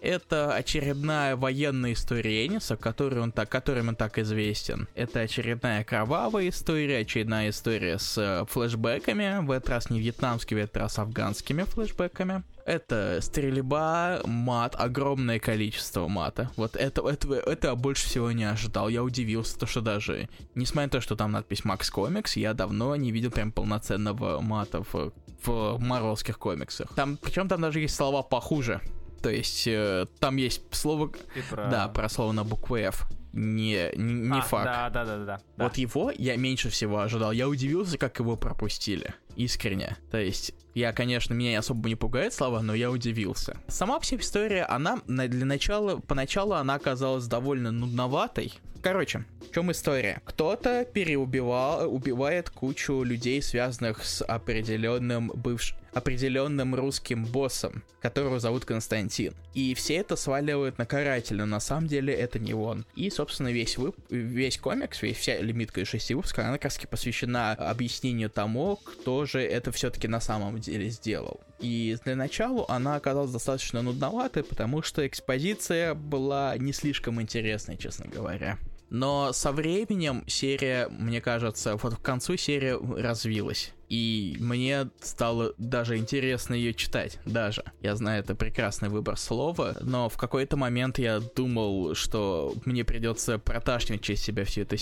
Это 0.00 0.54
очередная 0.54 1.36
военная 1.36 1.92
история 1.92 2.46
Эниса, 2.46 2.76
которой 2.76 3.20
он 3.20 3.32
так, 3.32 3.48
которым 3.48 3.88
он 3.88 3.96
так 3.96 4.18
известен. 4.18 4.88
Это 4.94 5.20
очередная 5.20 5.84
кровавая 5.84 6.48
история, 6.48 6.98
очередная 6.98 7.50
история 7.50 7.98
с 7.98 8.16
э, 8.16 8.46
флешбеками, 8.48 9.44
в 9.44 9.50
этот 9.50 9.68
раз 9.68 9.90
не 9.90 10.00
вьетнамскими, 10.00 10.60
в 10.60 10.64
этот 10.64 10.76
раз 10.78 10.98
афганскими 10.98 11.64
флешбеками. 11.64 12.42
Это 12.64 13.18
стрельба, 13.20 14.20
мат, 14.24 14.74
огромное 14.78 15.38
количество 15.38 16.08
мата. 16.08 16.50
Вот 16.56 16.76
это, 16.76 17.06
это, 17.08 17.34
это 17.34 17.74
больше 17.74 18.06
всего 18.06 18.32
не 18.32 18.44
ожидал. 18.44 18.88
Я 18.88 19.02
удивился, 19.02 19.58
то 19.58 19.66
что 19.66 19.80
даже, 19.80 20.28
несмотря 20.54 20.86
на 20.86 20.90
то, 20.90 21.00
что 21.00 21.16
там 21.16 21.32
надпись 21.32 21.62
Max 21.62 21.92
Comics, 21.92 22.38
я 22.38 22.54
давно 22.54 22.94
не 22.96 23.12
видел 23.12 23.30
прям 23.30 23.52
полноценного 23.52 24.40
мата 24.40 24.82
в, 24.82 25.12
в 25.44 25.78
марвелских 25.78 26.38
комиксах. 26.38 26.94
Там, 26.94 27.16
причем 27.16 27.48
там 27.48 27.60
даже 27.60 27.80
есть 27.80 27.96
слова 27.96 28.22
похуже. 28.22 28.80
То 29.22 29.30
есть 29.30 29.66
э, 29.66 30.06
там 30.18 30.36
есть 30.36 30.62
слово... 30.74 31.12
Про... 31.50 31.68
Да, 31.68 31.88
про 31.88 32.08
слово 32.08 32.32
на 32.32 32.44
букву 32.44 32.76
F. 32.76 33.06
Не, 33.32 33.90
не, 33.96 34.28
не 34.28 34.38
а, 34.38 34.42
факт. 34.42 34.64
Да, 34.64 34.90
да, 34.90 35.04
да, 35.04 35.24
да. 35.24 35.40
Вот 35.56 35.76
его 35.76 36.10
я 36.16 36.36
меньше 36.36 36.68
всего 36.68 37.00
ожидал. 37.00 37.30
Я 37.30 37.48
удивился, 37.48 37.96
как 37.96 38.18
его 38.18 38.36
пропустили. 38.36 39.14
Искренне. 39.36 39.96
То 40.10 40.18
есть, 40.18 40.52
я, 40.74 40.92
конечно, 40.92 41.32
меня 41.32 41.58
особо 41.58 41.88
не 41.88 41.94
пугает 41.94 42.34
слова, 42.34 42.60
но 42.60 42.74
я 42.74 42.90
удивился. 42.90 43.56
Сама 43.68 44.00
вся 44.00 44.16
история, 44.16 44.64
она 44.64 44.98
для 45.06 45.46
начала, 45.46 45.98
поначалу 45.98 46.54
она 46.54 46.74
оказалась 46.74 47.26
довольно 47.26 47.70
нудноватой. 47.70 48.52
Короче, 48.82 49.24
в 49.50 49.54
чем 49.54 49.70
история? 49.72 50.22
Кто-то 50.24 50.86
переубивал, 50.86 51.92
убивает 51.92 52.48
кучу 52.48 53.02
людей, 53.02 53.42
связанных 53.42 54.04
с 54.04 54.24
определенным 54.24 55.30
бывшим 55.34 55.76
определенным 55.92 56.74
русским 56.74 57.24
боссом, 57.24 57.82
которого 58.00 58.38
зовут 58.38 58.64
Константин. 58.64 59.34
И 59.54 59.74
все 59.74 59.96
это 59.96 60.16
сваливают 60.16 60.78
на 60.78 60.86
карателя, 60.86 61.44
на 61.44 61.60
самом 61.60 61.88
деле 61.88 62.14
это 62.14 62.38
не 62.38 62.54
он. 62.54 62.86
И, 62.94 63.10
собственно, 63.10 63.48
весь, 63.48 63.76
вып... 63.76 63.96
весь 64.08 64.58
комикс, 64.58 65.02
весь, 65.02 65.16
вся 65.16 65.38
лимитка 65.38 65.80
из 65.80 65.88
шести 65.88 66.14
выпусков, 66.14 66.44
она 66.44 66.54
как 66.54 66.64
раз 66.64 66.78
посвящена 66.88 67.52
объяснению 67.52 68.30
тому, 68.30 68.76
кто 68.76 69.26
же 69.26 69.40
это 69.40 69.72
все-таки 69.72 70.08
на 70.08 70.20
самом 70.20 70.58
деле 70.58 70.88
сделал. 70.90 71.40
И 71.58 71.96
для 72.04 72.16
начала 72.16 72.64
она 72.68 72.96
оказалась 72.96 73.32
достаточно 73.32 73.82
нудноватой, 73.82 74.44
потому 74.44 74.82
что 74.82 75.06
экспозиция 75.06 75.94
была 75.94 76.56
не 76.56 76.72
слишком 76.72 77.20
интересной, 77.20 77.76
честно 77.76 78.06
говоря. 78.06 78.58
Но 78.90 79.32
со 79.32 79.52
временем 79.52 80.24
серия, 80.26 80.88
мне 80.88 81.20
кажется, 81.20 81.76
вот 81.76 81.96
к 81.96 82.02
концу 82.02 82.36
серия 82.36 82.76
развилась. 82.76 83.72
И 83.88 84.36
мне 84.38 84.88
стало 85.00 85.54
даже 85.58 85.96
интересно 85.96 86.54
ее 86.54 86.74
читать, 86.74 87.18
даже. 87.24 87.64
Я 87.80 87.96
знаю, 87.96 88.22
это 88.22 88.34
прекрасный 88.34 88.88
выбор 88.88 89.16
слова, 89.16 89.76
но 89.80 90.08
в 90.08 90.16
какой-то 90.16 90.56
момент 90.56 90.98
я 90.98 91.20
думал, 91.20 91.94
что 91.94 92.54
мне 92.64 92.84
придется 92.84 93.38
проташнивать 93.38 94.02
через 94.02 94.20
себя 94.20 94.44
всю 94.44 94.62
эту 94.62 94.76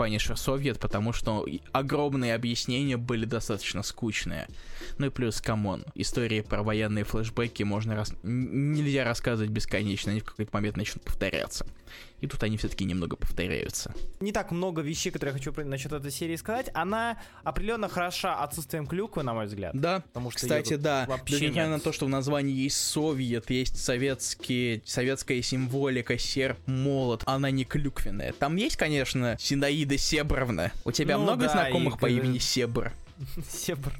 Punisher 0.00 0.34
Soviet, 0.34 0.78
потому 0.78 1.12
что 1.12 1.46
огромные 1.72 2.34
объяснения 2.34 2.96
были 2.96 3.26
достаточно 3.26 3.82
скучные. 3.82 4.48
Ну 4.96 5.06
и 5.06 5.10
плюс, 5.10 5.42
come 5.42 5.66
on, 5.66 5.84
истории 5.94 6.40
про 6.40 6.62
военные 6.62 7.04
флешбеки 7.04 7.62
можно 7.62 7.94
рас... 7.94 8.14
нельзя 8.22 9.04
рассказывать 9.04 9.50
бесконечно, 9.50 10.12
они 10.12 10.20
в 10.20 10.24
какой-то 10.24 10.50
момент 10.54 10.78
начнут 10.78 11.04
повторяться. 11.04 11.66
И 12.20 12.26
тут 12.26 12.42
они 12.42 12.56
все-таки 12.56 12.84
немного 12.84 13.16
повторяются. 13.16 13.94
Не 14.20 14.32
так 14.32 14.50
много 14.50 14.82
вещей, 14.82 15.10
которые 15.10 15.32
я 15.32 15.38
хочу 15.38 15.52
насчет 15.64 15.92
этой 15.92 16.10
серии 16.10 16.36
сказать. 16.36 16.70
Она 16.74 17.18
определенно 17.44 17.88
хороша 17.88 18.42
отсутствием 18.42 18.86
клюквы, 18.86 19.22
на 19.22 19.34
мой 19.34 19.46
взгляд. 19.46 19.72
Да, 19.74 20.00
потому 20.00 20.30
что 20.30 20.40
кстати, 20.40 20.76
да. 20.76 21.06
Даже 21.06 21.44
несмотря 21.44 21.68
на 21.68 21.80
то, 21.80 21.92
что 21.92 22.06
в 22.06 22.08
названии 22.08 22.54
есть 22.54 22.76
Совет, 22.76 23.50
есть 23.50 23.82
советские, 23.82 24.82
советская 24.84 25.42
символика, 25.42 26.18
серп, 26.18 26.58
молот, 26.66 27.22
она 27.26 27.50
не 27.50 27.64
клюквенная. 27.64 28.32
Там 28.32 28.56
есть, 28.56 28.76
конечно, 28.76 29.36
Синаида 29.38 29.98
Себровна. 29.98 30.72
У 30.84 30.92
тебя 30.92 31.16
ну, 31.16 31.24
много 31.24 31.46
да, 31.46 31.52
знакомых 31.52 31.96
и... 31.96 31.98
по 31.98 32.06
имени 32.06 32.38
Себр? 32.38 32.92
Себр. 33.48 33.92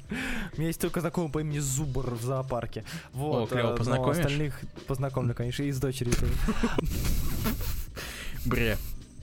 У 0.53 0.57
меня 0.57 0.67
есть 0.67 0.81
только 0.81 1.01
знакомый 1.01 1.31
по 1.31 1.39
имени 1.39 1.59
Зубр 1.59 2.13
в 2.13 2.21
зоопарке. 2.21 2.83
Вот. 3.13 3.51
О, 3.51 3.55
клево, 3.55 3.73
э, 3.73 3.77
познакомишь? 3.77 4.17
остальных 4.17 4.59
познакомлю, 4.87 5.35
конечно, 5.35 5.63
и 5.63 5.71
с 5.71 5.79
дочерью. 5.79 6.13
Бре. 8.45 8.77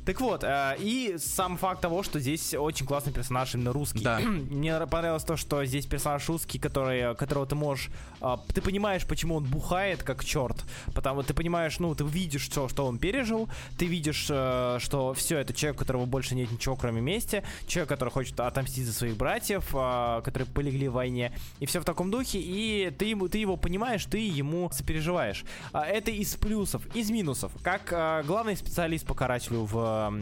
Так 0.09 0.23
вот, 0.23 0.43
э, 0.43 0.77
и 0.79 1.17
сам 1.19 1.59
факт 1.59 1.83
того, 1.83 2.03
что 2.03 2.19
здесь 2.19 2.55
очень 2.55 2.87
классный 2.87 3.13
персонаж 3.13 3.55
именно 3.55 3.75
русский. 3.75 4.03
Да. 4.03 4.19
Мне 4.21 4.75
понравилось 4.87 5.25
то, 5.25 5.37
что 5.37 5.63
здесь 5.67 5.85
персонаж 5.85 6.27
русский, 6.29 6.59
который, 6.59 7.15
которого 7.15 7.47
ты 7.47 7.55
можешь... 7.55 7.91
Э, 8.21 8.37
ты 8.53 8.61
понимаешь, 8.61 9.07
почему 9.07 9.37
он 9.37 9.45
бухает 9.45 10.03
как 10.03 10.25
черт. 10.25 10.65
Потому 10.95 11.23
ты 11.23 11.35
понимаешь, 11.35 11.79
ну, 11.79 11.95
ты 11.95 12.05
видишь 12.05 12.49
все, 12.49 12.69
что 12.69 12.87
он 12.87 12.99
пережил. 12.99 13.49
Ты 13.79 13.87
видишь, 13.87 14.27
э, 14.31 14.79
что 14.81 15.15
все, 15.15 15.39
это 15.39 15.53
человек, 15.53 15.77
у 15.77 15.79
которого 15.81 16.07
больше 16.07 16.35
нет 16.35 16.51
ничего, 16.51 16.77
кроме 16.77 17.01
мести. 17.01 17.43
Человек, 17.67 17.89
который 17.89 18.11
хочет 18.11 18.39
отомстить 18.41 18.87
за 18.87 18.93
своих 18.93 19.17
братьев, 19.17 19.75
э, 19.75 20.21
которые 20.25 20.47
полегли 20.47 20.89
в 20.89 20.93
войне. 20.93 21.33
И 21.61 21.67
все 21.67 21.81
в 21.81 21.85
таком 21.85 22.11
духе. 22.11 22.39
И 22.41 22.91
ты, 22.99 23.07
ему, 23.07 23.29
ты 23.29 23.39
его 23.39 23.57
понимаешь, 23.57 24.05
ты 24.05 24.19
ему 24.19 24.71
сопереживаешь. 24.73 25.45
Э, 25.73 25.81
это 25.81 26.11
из 26.11 26.35
плюсов. 26.37 26.83
Из 26.95 27.11
минусов. 27.11 27.53
Как 27.63 28.25
главный 28.27 28.57
специалист 28.57 29.07
по 29.07 29.15
карателю 29.15 29.65
в 29.65 30.13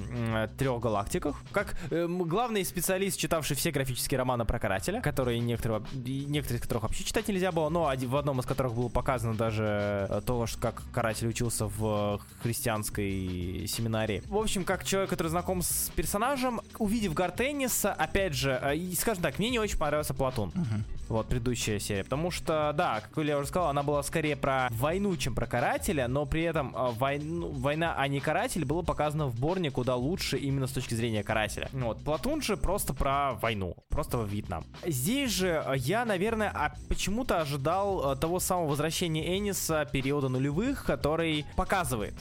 трех 0.59 0.81
галактиках. 0.81 1.37
Как 1.53 1.77
э, 1.91 2.07
главный 2.07 2.65
специалист, 2.65 3.19
читавший 3.19 3.57
все 3.57 3.71
графические 3.71 4.19
романы 4.19 4.45
про 4.45 4.59
карателя, 4.59 5.01
которые 5.01 5.39
некоторые, 5.39 5.83
некоторые 5.95 6.59
из 6.59 6.63
которых 6.63 6.85
вообще 6.85 7.05
читать 7.05 7.29
нельзя 7.29 7.53
было, 7.53 7.69
но 7.69 7.86
в 7.87 8.17
одном 8.17 8.41
из 8.41 8.47
которых 8.47 8.75
было 8.75 8.89
показано 8.89 9.35
даже 9.35 10.07
э, 10.11 10.21
то, 10.25 10.47
что 10.47 10.59
как 10.59 10.83
каратель 10.93 11.29
учился 11.29 11.67
в 11.67 12.21
христианской 12.43 13.67
семинарии. 13.69 14.23
В 14.27 14.37
общем, 14.37 14.65
как 14.65 14.85
человек, 14.85 15.11
который 15.11 15.29
знаком 15.29 15.63
с 15.63 15.91
персонажем, 15.95 16.61
увидев 16.79 17.15
Гартенниса, 17.15 17.93
опять 17.93 18.35
же, 18.35 18.59
э, 18.63 18.77
скажем 18.99 19.23
так, 19.23 19.39
мне 19.39 19.51
не 19.51 19.59
очень 19.59 19.79
понравился 19.79 20.15
Платон. 20.15 20.51
Uh-huh. 20.51 20.96
Вот, 21.09 21.29
предыдущая 21.29 21.79
серия. 21.79 22.05
Потому 22.05 22.31
что, 22.31 22.73
да, 22.77 23.01
как 23.01 23.25
я 23.25 23.39
уже 23.39 23.49
сказал, 23.49 23.69
она 23.69 23.83
была 23.83 24.03
скорее 24.03 24.37
про 24.37 24.69
войну, 24.71 25.17
чем 25.17 25.35
про 25.35 25.47
карателя, 25.47 26.09
но 26.09 26.27
при 26.27 26.43
этом 26.43 26.75
э, 26.75 26.91
войну, 26.93 27.49
война, 27.53 27.95
а 27.97 28.09
не 28.09 28.21
каратель, 28.21 28.65
было 28.65 28.83
показано 28.83 29.27
в 29.27 29.39
Борне 29.39 29.71
куда 29.71 29.95
лучше 29.97 30.37
именно 30.37 30.67
с 30.67 30.73
точки 30.73 30.95
зрения 30.95 31.23
карателя. 31.23 31.69
Вот, 31.73 32.03
Платун 32.03 32.43
же 32.43 32.57
просто 32.57 32.95
про 32.95 33.35
войну, 33.35 33.77
просто 33.89 34.19
в 34.19 34.29
Вьетнам. 34.29 34.65
Здесь 34.85 35.31
же 35.31 35.63
э, 35.65 35.75
я, 35.77 36.05
наверное, 36.05 36.51
а 36.55 36.75
почему-то 36.89 37.41
ожидал 37.41 38.17
того 38.17 38.41
самого 38.41 38.69
возвращения 38.71 39.37
Эниса 39.37 39.89
периода 39.91 40.29
нулевых, 40.29 40.85
который 40.85 41.45
показывает 41.57 42.15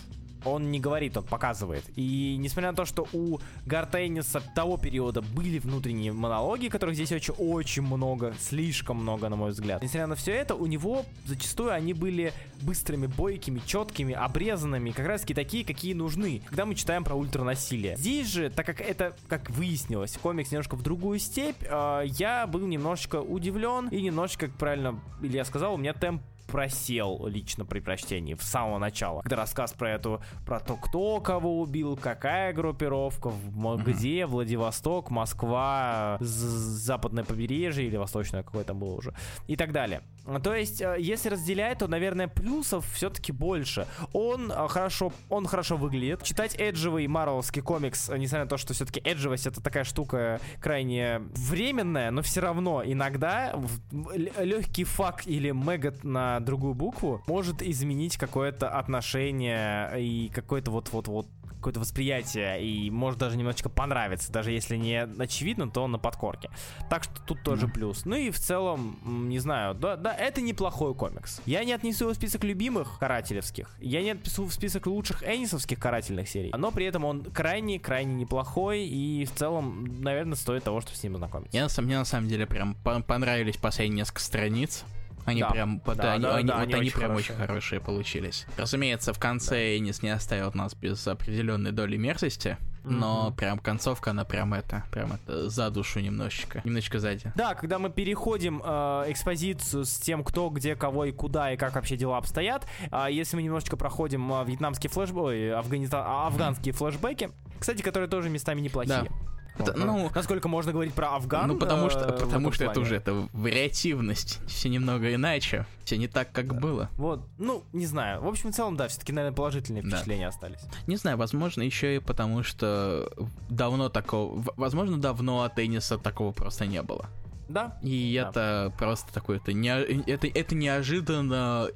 он 0.45 0.71
не 0.71 0.79
говорит, 0.79 1.17
он 1.17 1.23
показывает. 1.23 1.83
И 1.95 2.37
несмотря 2.39 2.71
на 2.71 2.77
то, 2.77 2.85
что 2.85 3.07
у 3.13 3.39
Гартенниса 3.65 4.41
того 4.55 4.77
периода 4.77 5.21
были 5.21 5.59
внутренние 5.59 6.13
монологи, 6.13 6.67
которых 6.67 6.95
здесь 6.95 7.11
очень, 7.11 7.33
очень 7.37 7.81
много, 7.81 8.33
слишком 8.39 8.97
много, 8.97 9.29
на 9.29 9.35
мой 9.35 9.51
взгляд. 9.51 9.81
Несмотря 9.81 10.07
на 10.07 10.15
все 10.15 10.33
это, 10.33 10.55
у 10.55 10.65
него 10.65 11.05
зачастую 11.25 11.71
они 11.73 11.93
были 11.93 12.33
быстрыми, 12.61 13.07
бойкими, 13.07 13.61
четкими, 13.65 14.13
обрезанными, 14.13 14.91
как 14.91 15.07
раз 15.07 15.21
таки 15.21 15.33
такие, 15.33 15.65
какие 15.65 15.93
нужны, 15.93 16.41
когда 16.45 16.65
мы 16.65 16.75
читаем 16.75 17.03
про 17.03 17.15
ультранасилие. 17.15 17.97
Здесь 17.97 18.27
же, 18.27 18.49
так 18.49 18.65
как 18.65 18.81
это, 18.81 19.15
как 19.27 19.49
выяснилось, 19.49 20.17
комикс 20.21 20.51
немножко 20.51 20.75
в 20.75 20.83
другую 20.83 21.19
степь, 21.19 21.61
э, 21.61 22.03
я 22.05 22.47
был 22.47 22.65
немножечко 22.67 23.21
удивлен 23.21 23.87
и 23.89 24.01
немножечко, 24.01 24.47
как 24.47 24.57
правильно 24.57 24.99
Илья 25.21 25.45
сказал, 25.45 25.73
у 25.73 25.77
меня 25.77 25.93
темп 25.93 26.21
просел 26.47 27.25
лично 27.27 27.65
при 27.65 27.79
прочтении 27.79 28.35
с 28.35 28.43
самого 28.43 28.77
начала. 28.77 29.21
Когда 29.21 29.37
рассказ 29.37 29.73
про 29.73 29.91
эту, 29.91 30.21
про 30.45 30.59
то, 30.59 30.75
кто 30.75 31.19
кого 31.19 31.61
убил, 31.61 31.97
какая 31.97 32.53
группировка, 32.53 33.29
в, 33.29 33.83
где, 33.83 34.21
mm-hmm. 34.21 34.25
Владивосток, 34.27 35.09
Москва, 35.09 36.17
западное 36.19 37.23
побережье 37.23 37.85
или 37.85 37.97
восточное, 37.97 38.43
какое 38.43 38.63
там 38.63 38.79
было 38.79 38.95
уже, 38.95 39.13
и 39.47 39.55
так 39.55 39.71
далее. 39.71 40.01
То 40.43 40.55
есть, 40.55 40.81
э, 40.81 40.97
если 40.99 41.29
разделять, 41.29 41.79
то, 41.79 41.87
наверное, 41.87 42.27
плюсов 42.27 42.85
все-таки 42.93 43.31
больше. 43.31 43.87
Он 44.11 44.51
э, 44.51 44.67
хорошо, 44.67 45.13
он 45.29 45.45
хорошо 45.45 45.77
выглядит. 45.77 46.23
Читать 46.23 46.55
эджевый 46.57 47.07
марвелский 47.07 47.61
комикс, 47.61 48.09
э, 48.09 48.17
несмотря 48.17 48.45
на 48.45 48.49
то, 48.49 48.57
что 48.57 48.73
все-таки 48.73 48.99
эджевость 49.03 49.45
это 49.45 49.61
такая 49.61 49.83
штука 49.83 50.39
крайне 50.59 51.19
временная, 51.35 52.09
но 52.09 52.23
все 52.23 52.41
равно 52.41 52.81
иногда 52.83 53.53
легкий 53.91 54.83
фак 54.83 55.27
или 55.27 55.51
мегат 55.51 56.03
на 56.03 56.34
другую 56.39 56.73
букву 56.73 57.23
может 57.27 57.61
изменить 57.61 58.17
какое-то 58.17 58.69
отношение 58.69 59.91
и 60.01 60.29
какой-то 60.29 60.71
вот-вот-вот 60.71 61.27
какое-то 61.65 61.79
восприятие 61.79 62.63
и 62.63 62.91
может 62.91 63.19
даже 63.19 63.37
немножечко 63.37 63.69
понравиться, 63.69 64.31
даже 64.31 64.51
если 64.51 64.77
не 64.77 65.01
очевидно, 65.01 65.67
то 65.67 65.87
на 65.87 65.97
подкорке. 65.97 66.51
Так 66.91 67.05
что 67.05 67.13
тут 67.25 67.41
тоже 67.41 67.67
плюс. 67.67 68.05
Ну 68.05 68.15
и 68.15 68.29
в 68.29 68.37
целом, 68.37 68.99
не 69.03 69.39
знаю, 69.39 69.73
да, 69.73 69.95
да, 69.95 70.13
это 70.13 70.41
неплохой 70.41 70.93
комикс. 70.93 71.41
Я 71.47 71.63
не 71.63 71.73
отнесу 71.73 72.03
его 72.03 72.13
в 72.13 72.17
список 72.17 72.43
любимых 72.43 72.99
карателевских, 72.99 73.67
я 73.79 74.03
не 74.03 74.11
отнесу 74.11 74.45
в 74.45 74.53
список 74.53 74.85
лучших 74.85 75.23
энисовских 75.27 75.79
карательных 75.79 76.29
серий, 76.29 76.53
но 76.55 76.69
при 76.69 76.85
этом 76.85 77.03
он 77.03 77.23
крайне-крайне 77.23 78.13
неплохой 78.13 78.85
и 78.85 79.25
в 79.25 79.33
целом, 79.33 79.85
наверное, 80.01 80.35
стоит 80.35 80.63
того, 80.63 80.81
чтобы 80.81 80.97
с 80.97 81.01
ним 81.01 81.15
ознакомиться. 81.15 81.57
Я, 81.57 81.67
мне 81.81 81.97
на 81.97 82.05
самом 82.05 82.27
деле 82.27 82.45
прям 82.45 82.75
понравились 82.75 83.57
последние 83.57 84.01
несколько 84.01 84.21
страниц. 84.21 84.83
Они 85.25 85.41
да. 85.41 85.49
прям, 85.49 85.81
да, 85.85 85.95
да, 85.95 86.13
они, 86.13 86.23
да, 86.23 86.35
они, 86.35 86.47
да, 86.47 86.55
вот 86.55 86.63
они, 86.63 86.73
они 86.73 86.89
прям 86.91 87.11
хорошие. 87.11 87.35
очень 87.35 87.35
хорошие 87.35 87.81
получились. 87.81 88.45
Разумеется, 88.57 89.13
в 89.13 89.19
конце 89.19 89.55
да. 89.55 89.77
Энис 89.77 90.01
не 90.03 90.09
оставил 90.09 90.51
нас 90.53 90.75
без 90.75 91.05
определенной 91.07 91.71
доли 91.71 91.97
мерзости. 91.97 92.57
Но 92.87 93.29
mm-hmm. 93.29 93.35
прям 93.35 93.57
концовка, 93.57 94.11
она 94.11 94.25
прям 94.25 94.53
это, 94.53 94.83
прям 94.91 95.13
это 95.13 95.49
за 95.49 95.71
душу 95.71 95.99
немножечко, 95.99 96.61
немножечко 96.63 96.99
сзади. 96.99 97.31
Да, 97.35 97.55
когда 97.55 97.79
мы 97.79 97.89
переходим 97.89 98.61
э, 98.63 99.05
экспозицию 99.07 99.85
с 99.85 99.97
тем, 99.97 100.23
кто, 100.23 100.49
где, 100.49 100.75
кого 100.75 101.05
и 101.05 101.11
куда 101.11 101.51
и 101.51 101.57
как 101.57 101.73
вообще 101.73 101.97
дела 101.97 102.17
обстоят, 102.17 102.67
э, 102.91 103.07
если 103.09 103.37
мы 103.37 103.41
немножечко 103.41 103.75
проходим 103.75 104.31
э, 104.31 104.45
вьетнамские 104.45 104.91
флешбеки, 104.91 105.49
афганиста... 105.49 106.27
афганские 106.27 106.73
mm-hmm. 106.73 106.77
флешбеки, 106.77 107.31
кстати, 107.59 107.81
которые 107.81 108.07
тоже 108.07 108.29
местами 108.29 108.61
неплохие. 108.61 109.09
Да. 109.09 109.35
Это, 109.57 109.73
ну, 109.77 110.11
насколько 110.13 110.47
можно 110.47 110.71
говорить 110.71 110.93
про 110.93 111.15
Афган? 111.15 111.47
Ну, 111.47 111.57
потому 111.57 111.89
что, 111.89 112.01
э, 112.01 112.19
потому 112.19 112.51
что 112.51 112.65
это 112.65 112.79
уже 112.79 112.95
это 112.95 113.27
вариативность. 113.33 114.39
Все 114.47 114.69
немного 114.69 115.13
иначе. 115.13 115.65
Все 115.83 115.97
не 115.97 116.07
так, 116.07 116.31
как 116.31 116.47
да. 116.47 116.59
было. 116.59 116.89
Вот, 116.97 117.21
ну, 117.37 117.63
не 117.71 117.85
знаю. 117.85 118.21
В 118.21 118.27
общем, 118.27 118.51
в 118.51 118.55
целом, 118.55 118.75
да, 118.75 118.87
все-таки, 118.87 119.13
наверное, 119.13 119.35
положительные 119.35 119.83
впечатления 119.83 120.25
да. 120.25 120.29
остались. 120.29 120.61
Не 120.87 120.97
знаю, 120.97 121.17
возможно, 121.17 121.61
еще 121.61 121.97
и 121.97 121.99
потому, 121.99 122.43
что 122.43 123.11
давно 123.49 123.89
такого... 123.89 124.43
Возможно, 124.57 124.97
давно 124.99 125.43
от 125.43 125.55
тенниса 125.55 125.97
такого 125.97 126.31
просто 126.31 126.65
не 126.65 126.81
было. 126.81 127.09
Да. 127.47 127.77
И 127.81 128.19
да. 128.19 128.29
это 128.29 128.73
просто 128.77 129.13
такое, 129.13 129.37
это, 129.37 129.53
не, 129.53 129.69
это, 129.69 130.27
это 130.27 130.55
неожиданно 130.55 131.69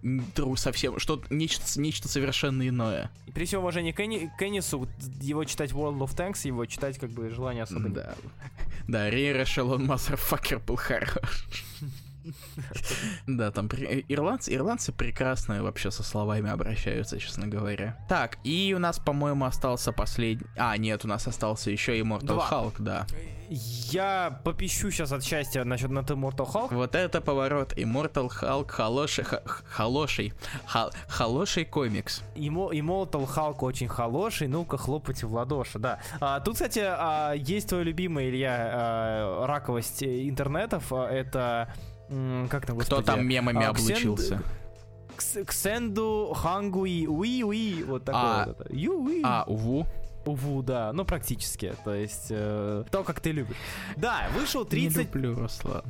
совсем, 0.56 1.00
что 1.00 1.22
нечто, 1.30 1.80
нечто 1.80 2.08
совершенно 2.08 2.68
иное. 2.68 3.12
И 3.28 3.32
при 3.32 3.46
всем 3.46 3.62
уважении 3.62 3.92
к, 3.92 4.00
Энни, 4.00 4.32
к 4.38 4.42
Эннису, 4.42 4.88
его 5.22 5.44
читать 5.44 5.72
World 5.72 6.00
of 6.00 6.16
Tanks, 6.16 6.48
его 6.48 6.66
читать 6.66 6.98
как 6.98 7.12
бы 7.12 7.30
желание 7.30 7.64
особо 7.64 7.90
Да. 7.90 8.16
Да, 8.88 9.10
Рейра 9.10 9.46
Шелон 9.46 9.86
Массерфакер 9.86 10.60
был 10.60 10.76
хорош. 10.76 11.46
Да, 13.28 13.52
там 13.52 13.68
ирландцы, 13.68 14.54
ирландцы 14.54 14.92
прекрасно 14.92 15.64
вообще 15.64 15.92
со 15.92 16.04
словами 16.04 16.50
обращаются, 16.50 17.20
честно 17.20 17.48
говоря. 17.48 17.98
Так, 18.10 18.38
и 18.44 18.74
у 18.76 18.80
нас, 18.80 19.00
по-моему, 19.00 19.46
остался 19.46 19.92
последний... 19.92 20.48
А, 20.58 20.78
нет, 20.78 21.06
у 21.06 21.08
нас 21.08 21.28
остался 21.28 21.72
еще 21.72 22.00
Immortal 22.00 22.42
Hulk, 22.50 22.76
да. 22.80 23.06
Я 23.50 24.42
попищу 24.44 24.92
сейчас 24.92 25.12
от 25.12 25.24
счастья 25.24 25.64
насчет 25.64 25.90
на 25.90 26.00
Immortal 26.00 26.48
Hulk. 26.48 26.74
Вот 26.76 26.94
это 26.94 27.20
поворот. 27.20 27.74
Immortal 27.74 28.30
Hulk 28.30 28.70
хороший, 28.70 29.26
хороший, 29.66 30.34
хороший 31.08 31.66
комикс. 31.66 32.22
Immortal 32.36 33.28
Hulk 33.28 33.58
очень 33.62 33.88
хороший, 33.88 34.48
ну-ка 34.48 34.78
хлопайте 34.78 35.26
в 35.26 35.34
ладоши, 35.34 35.80
да. 35.80 36.00
А, 36.20 36.40
тут, 36.42 36.54
кстати, 36.54 36.82
а, 36.84 37.34
есть 37.34 37.70
твой 37.70 37.84
любимый, 37.84 38.30
Илья, 38.30 38.70
а, 38.72 39.48
раковость 39.48 40.04
интернетов. 40.04 40.94
А, 40.94 41.08
это 41.10 41.74
как 42.50 42.66
там, 42.66 42.78
господи? 42.78 43.02
Кто 43.02 43.02
там 43.02 43.26
мемами 43.26 43.66
а, 43.66 43.70
облучился? 43.70 44.42
Ксенду 45.46 46.34
Хангуи 46.36 47.06
Уи 47.08 47.44
Уи 47.44 47.84
вот 47.84 48.06
такое 48.06 48.22
а, 48.22 48.46
вот 48.48 48.62
это. 48.62 48.74
Ю 48.74 49.22
А, 49.24 49.44
Уву. 49.48 49.86
Уву, 50.26 50.62
да, 50.62 50.92
ну 50.94 51.06
практически, 51.06 51.74
то 51.84 51.96
есть 51.96 52.28
э, 52.30 52.84
то, 52.92 53.04
как 53.04 53.20
ты 53.20 53.32
любишь. 53.32 53.56
Да, 53.96 54.28
вышел 54.36 54.66
30... 54.66 54.98
Не 54.98 55.04
люблю, 55.06 55.36
Руслан. 55.40 55.84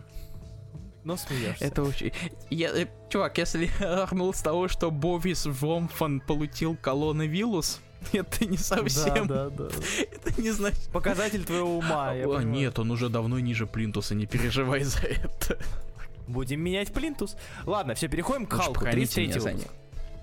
Но 1.04 1.18
смеешься. 1.18 1.66
Это 1.66 1.84
очень... 1.84 2.14
Я, 2.50 2.70
э, 2.70 2.88
чувак, 3.10 3.38
если 3.38 3.70
орнул 3.84 4.34
с 4.34 4.42
того, 4.42 4.68
что 4.68 4.92
Бовис 4.92 5.46
Вомфан 5.46 6.22
получил 6.22 6.76
колоновирус, 6.76 7.82
это 8.14 8.46
не 8.46 8.58
совсем. 8.58 9.28
Да, 9.28 9.50
да, 9.50 9.68
да. 9.68 9.76
Это 10.12 10.42
не 10.42 10.52
значит. 10.52 10.90
Показатель 10.94 11.44
твоего 11.44 11.78
ума. 11.78 12.12
О, 12.12 12.42
нет, 12.42 12.80
он 12.80 12.92
уже 12.92 13.10
давно 13.10 13.40
ниже 13.40 13.66
Плинтуса, 13.66 14.16
не 14.16 14.26
переживай 14.26 14.84
за 14.84 15.00
это. 15.00 15.58
Будем 16.30 16.62
менять 16.62 16.94
плинтус. 16.94 17.36
Ладно, 17.66 17.96
все, 17.96 18.08
переходим 18.08 18.46
к 18.46 18.54
Халку. 18.54 18.86
33 18.86 19.40
выпуск. 19.40 19.68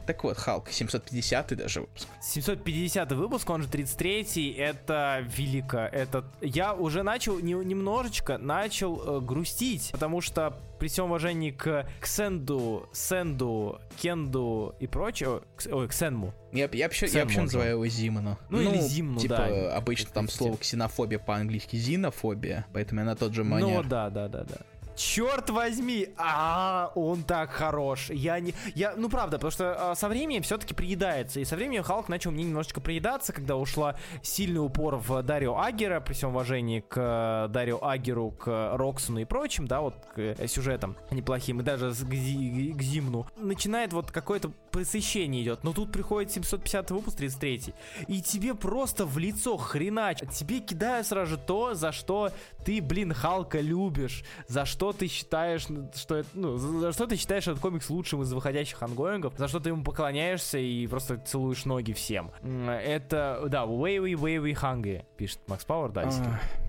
Так 0.06 0.22
вот, 0.22 0.36
Халк, 0.36 0.70
750 0.70 1.56
даже 1.56 1.80
выпуск. 1.80 2.06
750 2.22 3.12
выпуск, 3.12 3.50
он 3.50 3.62
же 3.62 3.68
33-й, 3.68 4.52
это 4.52 5.26
велико. 5.36 5.78
Это... 5.78 6.24
Я 6.40 6.74
уже 6.74 7.02
начал, 7.02 7.40
не, 7.40 7.54
немножечко 7.54 8.38
начал 8.38 9.18
э, 9.18 9.20
грустить, 9.20 9.90
потому 9.90 10.20
что 10.20 10.56
при 10.78 10.86
всем 10.86 11.06
уважении 11.06 11.50
к 11.50 11.88
Ксенду, 12.00 12.88
Сенду, 12.92 13.80
Кенду 14.00 14.76
и 14.78 14.86
прочее, 14.86 15.40
ой, 15.72 15.88
Ксенму. 15.88 16.32
Я, 16.52 16.68
я, 16.72 16.84
вообще, 16.86 17.06
я 17.06 17.24
вообще 17.24 17.40
называю 17.40 17.70
его 17.72 17.86
Зиману. 17.88 18.38
Ну, 18.48 18.58
ну 18.62 18.70
или 18.70 18.80
Зимну, 18.80 19.18
типа, 19.18 19.36
да. 19.36 19.76
обычно 19.76 20.10
там 20.12 20.28
слово 20.28 20.56
ксенофобия 20.56 21.18
по-английски 21.18 21.74
зинофобия, 21.74 22.64
поэтому 22.72 23.00
я 23.00 23.06
на 23.06 23.16
тот 23.16 23.34
же 23.34 23.42
манер. 23.42 23.82
Ну, 23.82 23.82
да, 23.82 24.08
да, 24.10 24.28
да, 24.28 24.44
да. 24.44 24.56
Черт 24.96 25.50
возьми, 25.50 26.08
а 26.16 26.90
он 26.94 27.22
так 27.22 27.50
хорош. 27.50 28.08
Я 28.08 28.40
не, 28.40 28.54
я, 28.74 28.94
ну 28.96 29.10
правда, 29.10 29.36
потому 29.36 29.50
что 29.50 29.90
а, 29.90 29.94
со 29.94 30.08
временем 30.08 30.42
все-таки 30.42 30.72
приедается, 30.72 31.38
и 31.38 31.44
со 31.44 31.54
временем 31.54 31.82
Халк 31.82 32.08
начал 32.08 32.30
мне 32.30 32.44
немножечко 32.44 32.80
приедаться, 32.80 33.34
когда 33.34 33.56
ушла 33.56 33.96
сильный 34.22 34.64
упор 34.64 34.96
в 34.96 35.22
Дарио 35.22 35.58
Агера, 35.60 36.00
при 36.00 36.14
всем 36.14 36.30
уважении 36.30 36.80
к 36.80 36.96
э, 36.96 37.52
Дарио 37.52 37.86
Агеру, 37.86 38.30
к 38.30 38.76
Роксону 38.76 39.20
и 39.20 39.26
прочим, 39.26 39.66
да, 39.66 39.82
вот 39.82 39.94
к 40.14 40.18
э, 40.18 40.46
сюжетам 40.46 40.96
неплохим, 41.10 41.60
и 41.60 41.62
даже 41.62 41.90
к, 41.90 42.14
Зи, 42.14 42.72
к 42.72 42.82
Зимну. 42.82 43.26
Начинает 43.36 43.92
вот 43.92 44.10
какое-то 44.10 44.50
пресыщение 44.70 45.42
идет, 45.42 45.62
но 45.62 45.74
тут 45.74 45.92
приходит 45.92 46.32
750 46.32 46.90
выпуск 46.90 47.18
33 47.18 47.74
и 48.08 48.20
тебе 48.20 48.54
просто 48.54 49.04
в 49.04 49.18
лицо 49.18 49.56
хренач, 49.58 50.20
тебе 50.32 50.60
кидают 50.60 51.06
сразу 51.06 51.32
же 51.32 51.38
то, 51.38 51.74
за 51.74 51.92
что 51.92 52.30
ты, 52.64 52.80
блин, 52.80 53.12
Халка 53.12 53.60
любишь, 53.60 54.24
за 54.48 54.64
что 54.64 54.85
ты 54.92 55.06
считаешь, 55.06 55.66
что 55.94 56.16
это, 56.16 56.28
ну, 56.34 56.56
за 56.56 56.92
что 56.92 57.06
ты 57.06 57.16
считаешь 57.16 57.46
этот 57.46 57.60
комикс 57.60 57.88
лучшим 57.90 58.22
из 58.22 58.32
выходящих 58.32 58.82
ongoing 58.82 59.19
ов, 59.19 59.34
за 59.36 59.48
что 59.48 59.60
ты 59.60 59.70
ему 59.70 59.82
поклоняешься 59.82 60.58
и 60.58 60.86
просто 60.86 61.18
целуешь 61.18 61.64
ноги 61.64 61.92
всем. 61.92 62.30
Это, 62.42 63.44
да, 63.48 63.64
way 63.64 63.98
way 63.98 64.52
hungry, 64.54 65.04
пишет 65.16 65.40
Макс 65.48 65.64
Пауэр, 65.64 65.90
да, 65.90 66.10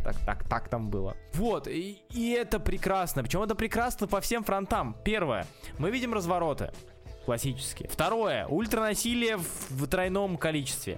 так, 0.04 0.16
так, 0.26 0.48
так 0.48 0.70
там 0.70 0.90
было. 0.90 1.16
Вот, 1.34 1.68
и, 1.68 2.02
и 2.12 2.32
это 2.32 2.60
прекрасно, 2.60 3.24
причем 3.24 3.42
это 3.42 3.56
прекрасно 3.56 4.08
по 4.08 4.22
всем 4.22 4.44
фронтам. 4.44 4.96
Первое, 5.04 5.46
мы 5.78 5.92
видим 5.92 6.14
развороты 6.14 6.72
классические. 7.26 7.90
Второе, 7.90 8.48
ультранасилие 8.48 9.38
в, 9.38 9.70
в 9.70 9.88
тройном 9.88 10.38
количестве. 10.38 10.98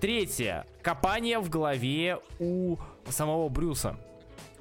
Третье, 0.00 0.64
копание 0.82 1.40
в 1.40 1.48
голове 1.48 2.20
у 2.38 2.76
самого 3.08 3.48
Брюса 3.48 3.96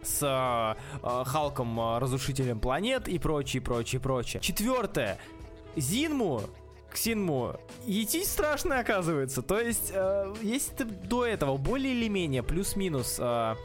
с 0.05 0.75
э, 1.03 1.25
Халком, 1.25 1.79
э, 1.79 1.99
разрушителем 1.99 2.59
планет 2.59 3.07
и 3.07 3.19
прочее, 3.19 3.61
прочее, 3.61 3.99
прочее. 3.99 4.41
Четвертое. 4.41 5.17
Зинму 5.75 6.41
Ксинму 6.95 7.59
идти 7.85 8.23
страшно 8.23 8.79
оказывается. 8.79 9.41
То 9.41 9.59
есть, 9.59 9.91
э, 9.93 10.33
если 10.41 10.75
ты 10.75 10.85
до 10.85 11.25
этого 11.25 11.57
более 11.57 11.93
или 11.93 12.07
менее 12.07 12.41
плюс-минус 12.41 13.17
э, 13.19 13.55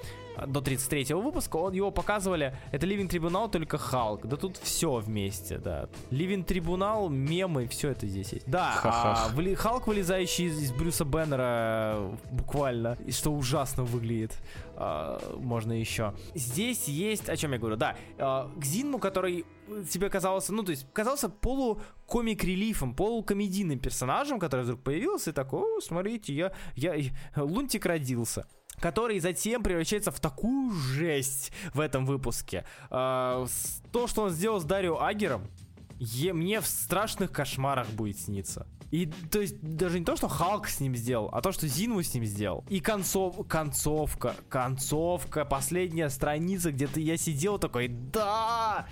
до 0.46 0.60
33 0.60 1.14
выпуска, 1.14 1.56
он 1.56 1.72
его 1.72 1.90
показывали, 1.90 2.56
это 2.72 2.86
Living 2.86 3.08
Трибунал, 3.08 3.50
только 3.50 3.78
Халк. 3.78 4.26
Да 4.26 4.36
тут 4.36 4.56
все 4.56 4.96
вместе, 4.96 5.58
да. 5.58 5.88
Living 6.10 6.44
Трибунал, 6.44 7.08
мемы, 7.08 7.66
все 7.66 7.90
это 7.90 8.06
здесь 8.06 8.32
есть. 8.32 8.50
Да, 8.50 8.80
а, 8.82 9.28
вли, 9.34 9.54
Халк, 9.54 9.86
вылезающий 9.86 10.46
из, 10.46 10.60
из 10.60 10.72
Брюса 10.72 11.04
Беннера, 11.04 12.18
буквально, 12.30 12.96
и 13.06 13.12
что 13.12 13.32
ужасно 13.32 13.84
выглядит. 13.84 14.36
А, 14.76 15.20
можно 15.36 15.72
еще. 15.72 16.14
Здесь 16.34 16.88
есть, 16.88 17.28
о 17.28 17.36
чем 17.36 17.52
я 17.52 17.58
говорю, 17.58 17.76
да, 17.76 17.96
а, 18.18 18.50
к 18.56 18.64
Зинму, 18.64 18.98
который 18.98 19.44
тебе 19.90 20.08
казался, 20.10 20.52
ну, 20.52 20.62
то 20.62 20.70
есть, 20.70 20.86
казался 20.92 21.28
полукомик-релифом, 21.28 22.94
полукомедийным 22.94 23.78
персонажем, 23.78 24.38
который 24.38 24.64
вдруг 24.64 24.82
появился 24.82 25.30
и 25.30 25.32
такой, 25.32 25.60
о, 25.60 25.80
смотрите, 25.80 26.34
я, 26.34 26.52
я, 26.74 26.94
Лунтик 27.36 27.86
родился 27.86 28.46
который 28.78 29.18
затем 29.20 29.62
превращается 29.62 30.10
в 30.10 30.20
такую 30.20 30.72
жесть 30.72 31.52
в 31.74 31.80
этом 31.80 32.06
выпуске. 32.06 32.64
А, 32.90 33.46
то, 33.92 34.06
что 34.06 34.22
он 34.22 34.30
сделал 34.30 34.60
с 34.60 34.64
Дарио 34.64 35.02
Агером, 35.02 35.48
е, 35.98 36.32
мне 36.32 36.60
в 36.60 36.66
страшных 36.66 37.30
кошмарах 37.30 37.88
будет 37.90 38.18
сниться. 38.18 38.66
И 38.90 39.06
то 39.06 39.40
есть 39.40 39.60
даже 39.60 40.00
не 40.00 40.04
то, 40.04 40.16
что 40.16 40.28
Халк 40.28 40.66
с 40.66 40.80
ним 40.80 40.96
сделал, 40.96 41.28
а 41.32 41.40
то, 41.42 41.52
что 41.52 41.68
Зинву 41.68 42.02
с 42.02 42.12
ним 42.12 42.24
сделал. 42.24 42.64
И 42.68 42.80
концов, 42.80 43.46
концовка, 43.46 44.34
концовка, 44.48 45.44
последняя 45.44 46.08
страница, 46.08 46.72
где-то 46.72 46.98
я 46.98 47.16
сидел 47.16 47.58
такой, 47.58 47.88
да, 47.88 48.88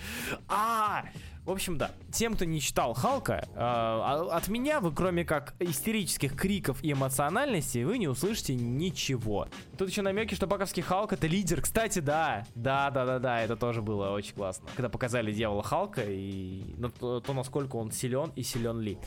а, 0.46 1.04
В 1.48 1.50
общем, 1.50 1.78
да. 1.78 1.92
Тем, 2.12 2.34
кто 2.34 2.44
не 2.44 2.60
читал 2.60 2.92
Халка, 2.92 3.48
э, 3.54 3.58
от 3.58 4.48
меня 4.48 4.80
вы, 4.80 4.92
кроме 4.92 5.24
как 5.24 5.54
истерических 5.60 6.36
криков 6.36 6.84
и 6.84 6.92
эмоциональности, 6.92 7.84
вы 7.84 7.96
не 7.96 8.06
услышите 8.06 8.54
ничего. 8.54 9.48
Тут 9.78 9.88
еще 9.88 10.02
намеки, 10.02 10.34
что 10.34 10.46
Баковский 10.46 10.82
Халк 10.82 11.14
это 11.14 11.26
лидер. 11.26 11.62
Кстати, 11.62 12.00
да. 12.00 12.44
Да, 12.54 12.90
да, 12.90 13.06
да, 13.06 13.18
да, 13.18 13.40
это 13.40 13.56
тоже 13.56 13.80
было 13.80 14.10
очень 14.10 14.34
классно. 14.34 14.68
Когда 14.76 14.90
показали 14.90 15.32
дьявола 15.32 15.62
Халка 15.62 16.02
и 16.06 16.74
ну, 16.76 16.90
то, 16.90 17.20
то 17.20 17.32
насколько 17.32 17.76
он 17.76 17.92
силен 17.92 18.30
и 18.36 18.42
силен 18.42 18.78
ли. 18.80 18.98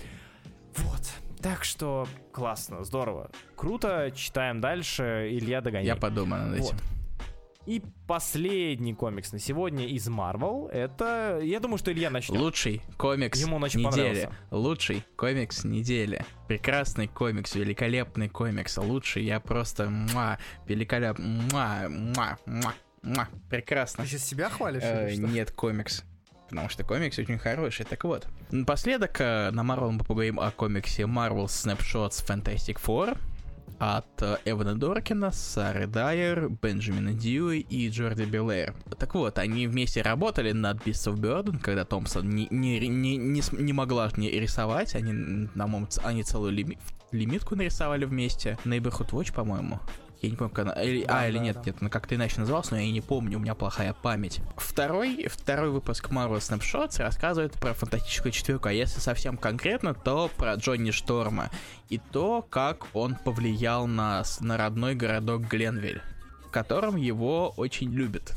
Вот. 0.78 1.12
Так 1.44 1.64
что 1.64 2.08
классно, 2.32 2.84
здорово. 2.84 3.30
Круто, 3.56 4.12
читаем 4.16 4.62
дальше. 4.62 5.30
Илья 5.32 5.62
догоняет. 5.62 5.88
Я 5.88 5.96
подумаю 5.96 6.48
над 6.48 6.60
этим. 6.60 6.76
Вот. 6.76 6.84
И 7.66 7.82
последний 8.08 8.94
комикс 8.96 9.32
на 9.32 9.40
сегодня 9.40 9.86
из 9.86 10.08
Marvel. 10.08 10.70
Это, 10.70 11.40
я 11.44 11.60
думаю, 11.60 11.78
что 11.78 11.92
Илья 11.92 12.10
начнет. 12.10 12.40
Лучший 12.40 12.82
комикс 12.98 13.40
Ему 13.40 13.60
недели. 13.60 14.30
Лучший 14.50 15.04
комикс 15.16 15.64
недели. 15.64 16.26
Прекрасный 16.48 17.08
комикс, 17.08 17.54
великолепный 17.54 18.30
комикс. 18.30 18.78
Лучший, 18.78 19.24
я 19.24 19.40
просто 19.40 19.90
муа, 19.90 20.40
великолепный. 20.66 21.26
Муа, 21.52 21.88
муа, 21.88 22.38
муа, 22.48 22.74
муа. 23.04 23.28
Прекрасно. 23.50 24.04
Ты 24.04 24.10
сейчас 24.10 24.26
себя 24.26 24.50
хвалишь? 24.50 24.82
Э, 24.84 25.14
нет, 25.16 25.52
комикс 25.52 26.04
потому 26.52 26.68
что 26.68 26.84
комикс 26.84 27.18
очень 27.18 27.38
хороший. 27.38 27.86
Так 27.86 28.04
вот, 28.04 28.28
напоследок 28.52 29.22
э, 29.22 29.52
на 29.52 29.62
Marvel 29.62 29.92
мы 29.92 30.00
поговорим 30.04 30.38
о 30.38 30.52
комиксе 30.52 31.04
Marvel 31.04 31.46
Snapshots 31.46 32.26
Fantastic 32.28 32.78
Four 32.86 33.18
от 33.82 34.22
Эвана 34.46 34.76
Доркина, 34.76 35.32
Сары 35.32 35.88
Дайер, 35.88 36.50
Бенджамина 36.50 37.14
Дьюи 37.14 37.62
и 37.62 37.90
Джорди 37.90 38.26
Белэр. 38.26 38.76
Так 39.00 39.16
вот, 39.16 39.40
они 39.40 39.66
вместе 39.66 40.04
работали 40.04 40.52
над 40.52 40.78
Beasts 40.86 41.12
of 41.12 41.16
Burden, 41.16 41.60
когда 41.60 41.84
Томпсон 41.84 42.30
не, 42.30 42.48
не, 42.52 42.80
не, 42.88 43.18
не, 43.18 43.42
не 43.52 43.74
могла 43.74 44.12
не 44.18 44.30
рисовать, 44.30 44.94
они, 44.94 45.48
на 45.56 45.88
они 46.04 46.24
целую 46.24 46.52
лими, 46.52 46.78
лимитку 47.12 47.56
нарисовали 47.56 48.06
вместе. 48.06 48.60
Neighborhood 48.66 49.10
Watch, 49.10 49.34
по-моему. 49.34 49.80
Я 50.22 50.30
не 50.30 50.36
помню, 50.36 50.54
как 50.54 50.66
она... 50.68 50.84
Или, 50.84 51.04
да, 51.04 51.22
а, 51.22 51.28
или 51.28 51.38
да, 51.38 51.44
нет, 51.44 51.56
да. 51.56 51.62
нет, 51.66 51.78
она 51.82 51.90
как-то 51.90 52.14
иначе 52.14 52.40
называлась, 52.40 52.70
но 52.70 52.78
я 52.78 52.92
не 52.92 53.02
помню, 53.02 53.38
у 53.38 53.42
меня 53.42 53.56
плохая 53.56 53.94
память. 53.94 54.40
Второй, 54.56 55.28
второй 55.28 55.72
выпуск 55.72 56.10
Marvel 56.12 56.38
Snapshots 56.38 57.02
рассказывает 57.02 57.54
про 57.54 57.74
фантастическую 57.74 58.32
четверку, 58.32 58.68
а 58.68 58.72
если 58.72 59.00
совсем 59.00 59.36
конкретно, 59.36 59.96
то 59.96 60.30
про 60.38 60.54
Джонни 60.56 60.92
Шторма 60.92 61.50
и 61.90 61.98
то, 61.98 62.46
как 62.48 62.88
он 62.94 63.16
повлиял 63.16 63.88
на, 63.88 64.24
на 64.42 64.58
родной 64.58 64.94
городок 64.94 65.42
Гленвиль, 65.42 66.02
в 66.46 66.52
котором 66.52 66.98
его 66.98 67.50
очень 67.58 67.92
любят. 67.92 68.34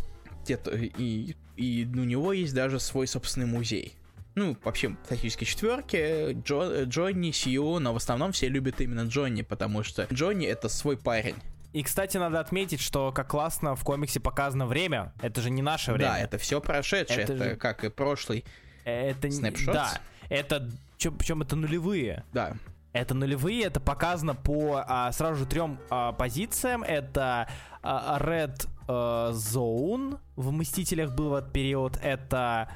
И, 0.48 1.36
и 1.56 1.84
у 1.84 2.04
него 2.04 2.32
есть 2.32 2.54
даже 2.54 2.80
свой 2.80 3.06
собственный 3.06 3.46
музей 3.46 3.94
ну, 4.36 4.56
вообще, 4.64 4.88
фантастические 4.88 5.46
четверки, 5.46 6.32
Джо, 6.44 6.84
Джонни, 6.84 7.30
Сью, 7.30 7.78
но 7.78 7.92
в 7.92 7.96
основном 7.96 8.32
все 8.32 8.48
любят 8.48 8.80
именно 8.80 9.02
Джонни, 9.02 9.42
потому 9.42 9.84
что 9.84 10.08
Джонни 10.12 10.46
это 10.46 10.68
свой 10.68 10.96
парень. 10.96 11.36
И, 11.74 11.82
кстати, 11.82 12.16
надо 12.16 12.38
отметить, 12.38 12.80
что 12.80 13.10
как 13.10 13.26
классно 13.28 13.74
в 13.74 13.82
комиксе 13.82 14.20
показано 14.20 14.64
время. 14.64 15.12
Это 15.20 15.40
же 15.40 15.50
не 15.50 15.60
наше 15.60 15.92
время. 15.92 16.12
Да, 16.12 16.18
это 16.20 16.38
все 16.38 16.60
прошедшее. 16.60 17.24
Это, 17.24 17.32
это 17.32 17.44
же... 17.44 17.56
как 17.56 17.82
и 17.82 17.90
прошлый 17.90 18.44
это 18.84 19.28
снапшот. 19.28 19.74
Да, 19.74 20.00
это 20.28 20.70
причем 21.18 21.42
это 21.42 21.56
нулевые. 21.56 22.24
Да. 22.32 22.56
Это 22.92 23.14
нулевые, 23.14 23.64
это 23.64 23.80
показано 23.80 24.36
по 24.36 24.84
а, 24.86 25.10
сразу 25.10 25.40
же 25.40 25.46
трем 25.46 25.80
а, 25.90 26.12
позициям. 26.12 26.84
Это 26.84 27.48
а, 27.82 28.18
Red 28.20 28.68
а, 28.86 29.32
Zone 29.32 30.20
в 30.36 30.52
Мстителях 30.52 31.12
был 31.12 31.30
в 31.30 31.34
этот 31.34 31.52
период. 31.52 31.98
Это 32.00 32.68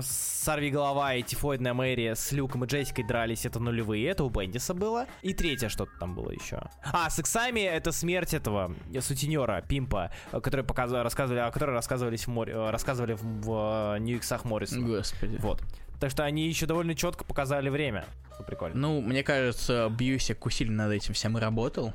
Сорви 0.00 0.70
голова 0.70 1.14
и 1.14 1.22
тифоидная 1.22 1.74
Мэри 1.74 2.14
с 2.14 2.32
Люком 2.32 2.64
и 2.64 2.66
Джессикой 2.66 3.04
дрались, 3.06 3.46
это 3.46 3.60
нулевые, 3.60 4.08
это 4.08 4.24
у 4.24 4.30
Бендиса 4.30 4.74
было. 4.74 5.06
И 5.22 5.34
третье 5.34 5.68
что-то 5.68 5.92
там 5.98 6.14
было 6.14 6.30
еще. 6.30 6.62
А, 6.84 7.08
с 7.10 7.18
Иксами 7.18 7.60
это 7.60 7.92
смерть 7.92 8.34
этого 8.34 8.74
сутенера, 9.00 9.62
Пимпа, 9.66 10.10
который 10.30 10.64
показывали, 10.64 11.02
рассказывали, 11.02 11.40
о 11.40 11.50
которой 11.50 11.72
рассказывались 11.72 12.26
в 12.26 12.28
море, 12.28 12.52
э, 12.52 12.70
рассказывали 12.70 13.14
в, 13.14 13.22
в 13.22 13.96
Нью 13.98 14.16
Иксах 14.16 14.44
Моррисона. 14.44 14.86
Господи. 14.86 15.36
Вот. 15.40 15.62
Так 16.00 16.10
что 16.10 16.24
они 16.24 16.48
еще 16.48 16.66
довольно 16.66 16.94
четко 16.94 17.24
показали 17.24 17.68
время. 17.68 18.04
Прикольно. 18.46 18.76
Ну, 18.76 19.00
мне 19.00 19.22
кажется, 19.22 19.88
Бьюсик 19.88 20.44
усиленно 20.44 20.84
над 20.84 20.94
этим 20.94 21.14
всем 21.14 21.38
и 21.38 21.40
работал 21.40 21.92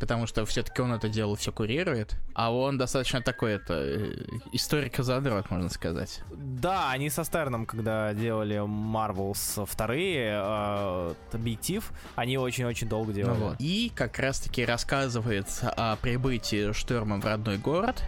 потому 0.00 0.26
что 0.26 0.44
все-таки 0.44 0.82
он 0.82 0.92
это 0.92 1.08
дело 1.08 1.36
все 1.36 1.52
курирует, 1.52 2.16
а 2.34 2.52
он 2.52 2.78
достаточно 2.78 3.22
такой, 3.22 3.52
это, 3.52 3.74
э, 3.74 4.14
историк-задрот, 4.52 5.50
можно 5.50 5.68
сказать. 5.68 6.20
Да, 6.32 6.90
они 6.90 7.10
со 7.10 7.24
Стерном, 7.24 7.66
когда 7.66 8.12
делали 8.14 8.56
Marvels 8.56 9.66
вторые, 9.66 10.40
э, 10.42 11.14
объектив, 11.32 11.90
они 12.16 12.38
очень-очень 12.38 12.88
долго 12.88 13.12
делали. 13.12 13.38
Ну 13.38 13.44
вот. 13.50 13.56
И 13.58 13.92
как 13.94 14.18
раз-таки 14.18 14.64
рассказывается 14.64 15.70
о 15.70 15.96
прибытии 15.96 16.72
Шторма 16.72 17.20
в 17.20 17.24
родной 17.24 17.58
город, 17.58 18.02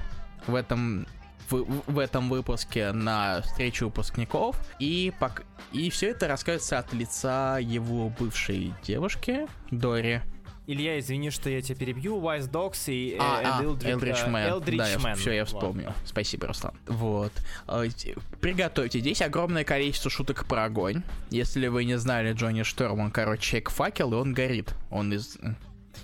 в 0.47 0.55
этом 0.55 1.07
в, 1.51 1.65
в 1.87 1.99
этом 1.99 2.29
выпуске 2.29 2.93
на 2.93 3.41
встречу 3.43 3.87
выпускников. 3.87 4.61
И, 4.79 5.13
пок... 5.19 5.45
и 5.73 5.91
все 5.91 6.11
это 6.11 6.29
рассказывается 6.29 6.79
от 6.79 6.93
лица 6.93 7.59
его 7.59 8.11
бывшей 8.11 8.75
девушки, 8.83 9.47
Дори. 9.71 10.21
Илья, 10.71 10.99
извини, 10.99 11.31
что 11.31 11.49
я 11.49 11.63
тебя 11.63 11.77
перебью. 11.77 12.21
Wise 12.21 12.51
Dogs 12.51 12.93
и 12.93 13.15
э, 13.15 13.17
а, 13.19 13.59
а, 13.59 13.65
Элдрич 13.65 14.17
Man. 14.17 14.61
да, 14.77 14.87
Я, 14.87 15.15
все, 15.15 15.33
я 15.33 15.47
вспомнил. 15.47 15.87
Ладно. 15.87 16.03
Спасибо, 16.05 16.47
Руслан. 16.47 16.75
Вот. 16.87 17.33
А, 17.67 17.85
приготовьте. 18.43 19.01
Здесь 19.01 19.23
огромное 19.23 19.65
количество 19.65 20.11
шуток 20.11 20.45
про 20.45 20.65
огонь. 20.65 21.03
Если 21.31 21.69
вы 21.69 21.87
не 21.87 21.97
знали 21.97 22.35
Джонни 22.35 22.65
Шторм, 22.65 23.01
он, 23.01 23.11
короче, 23.11 23.43
человек 23.43 23.71
факел, 23.71 24.13
и 24.13 24.17
он 24.17 24.35
горит. 24.35 24.75
Он 24.91 25.11
из... 25.11 25.39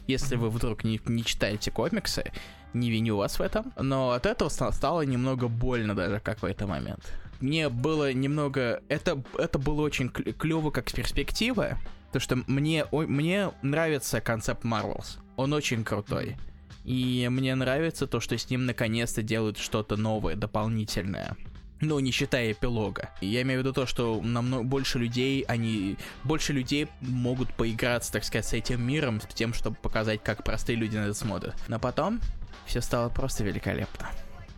Если 0.06 0.36
вы 0.36 0.48
вдруг 0.48 0.82
не, 0.82 0.98
не 1.04 1.22
читаете 1.26 1.70
комиксы, 1.70 2.32
не 2.72 2.90
виню 2.90 3.18
вас 3.18 3.38
в 3.38 3.42
этом, 3.42 3.70
но 3.78 4.12
от 4.12 4.24
этого 4.24 4.48
стало 4.48 5.02
немного 5.02 5.46
больно 5.48 5.94
даже 5.94 6.20
в 6.20 6.22
какой-то 6.22 6.66
момент. 6.66 7.12
Мне 7.38 7.68
было 7.68 8.14
немного... 8.14 8.80
Это, 8.88 9.22
это 9.36 9.58
было 9.58 9.82
очень 9.82 10.08
клево 10.08 10.70
как 10.70 10.90
перспектива, 10.90 11.76
то, 12.14 12.20
что 12.20 12.36
мне, 12.46 12.84
о, 12.92 13.00
мне 13.02 13.50
нравится 13.62 14.20
концепт 14.20 14.64
Marvels. 14.64 15.18
Он 15.34 15.52
очень 15.52 15.82
крутой. 15.82 16.36
И 16.84 17.26
мне 17.28 17.56
нравится 17.56 18.06
то, 18.06 18.20
что 18.20 18.38
с 18.38 18.48
ним 18.48 18.66
наконец-то 18.66 19.20
делают 19.20 19.58
что-то 19.58 19.96
новое, 19.96 20.36
дополнительное. 20.36 21.36
Ну, 21.80 21.98
не 21.98 22.12
считая 22.12 22.52
эпилога. 22.52 23.10
Я 23.20 23.42
имею 23.42 23.58
в 23.58 23.62
виду 23.64 23.72
то, 23.72 23.84
что 23.86 24.20
намного 24.22 24.62
больше 24.62 25.00
людей, 25.00 25.42
они... 25.48 25.96
Больше 26.22 26.52
людей 26.52 26.86
могут 27.00 27.52
поиграться, 27.52 28.12
так 28.12 28.22
сказать, 28.22 28.46
с 28.46 28.52
этим 28.52 28.80
миром, 28.86 29.20
с 29.20 29.34
тем, 29.34 29.52
чтобы 29.52 29.74
показать, 29.74 30.22
как 30.22 30.44
простые 30.44 30.76
люди 30.76 30.96
на 30.96 31.06
это 31.06 31.14
смотрят. 31.14 31.56
Но 31.66 31.80
потом 31.80 32.20
все 32.64 32.80
стало 32.80 33.08
просто 33.08 33.42
великолепно. 33.42 34.08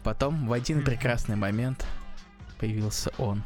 Потом 0.05 0.47
в 0.47 0.53
один 0.53 0.85
прекрасный 0.85 1.37
момент 1.37 1.87
появился 2.59 3.13
он. 3.17 3.43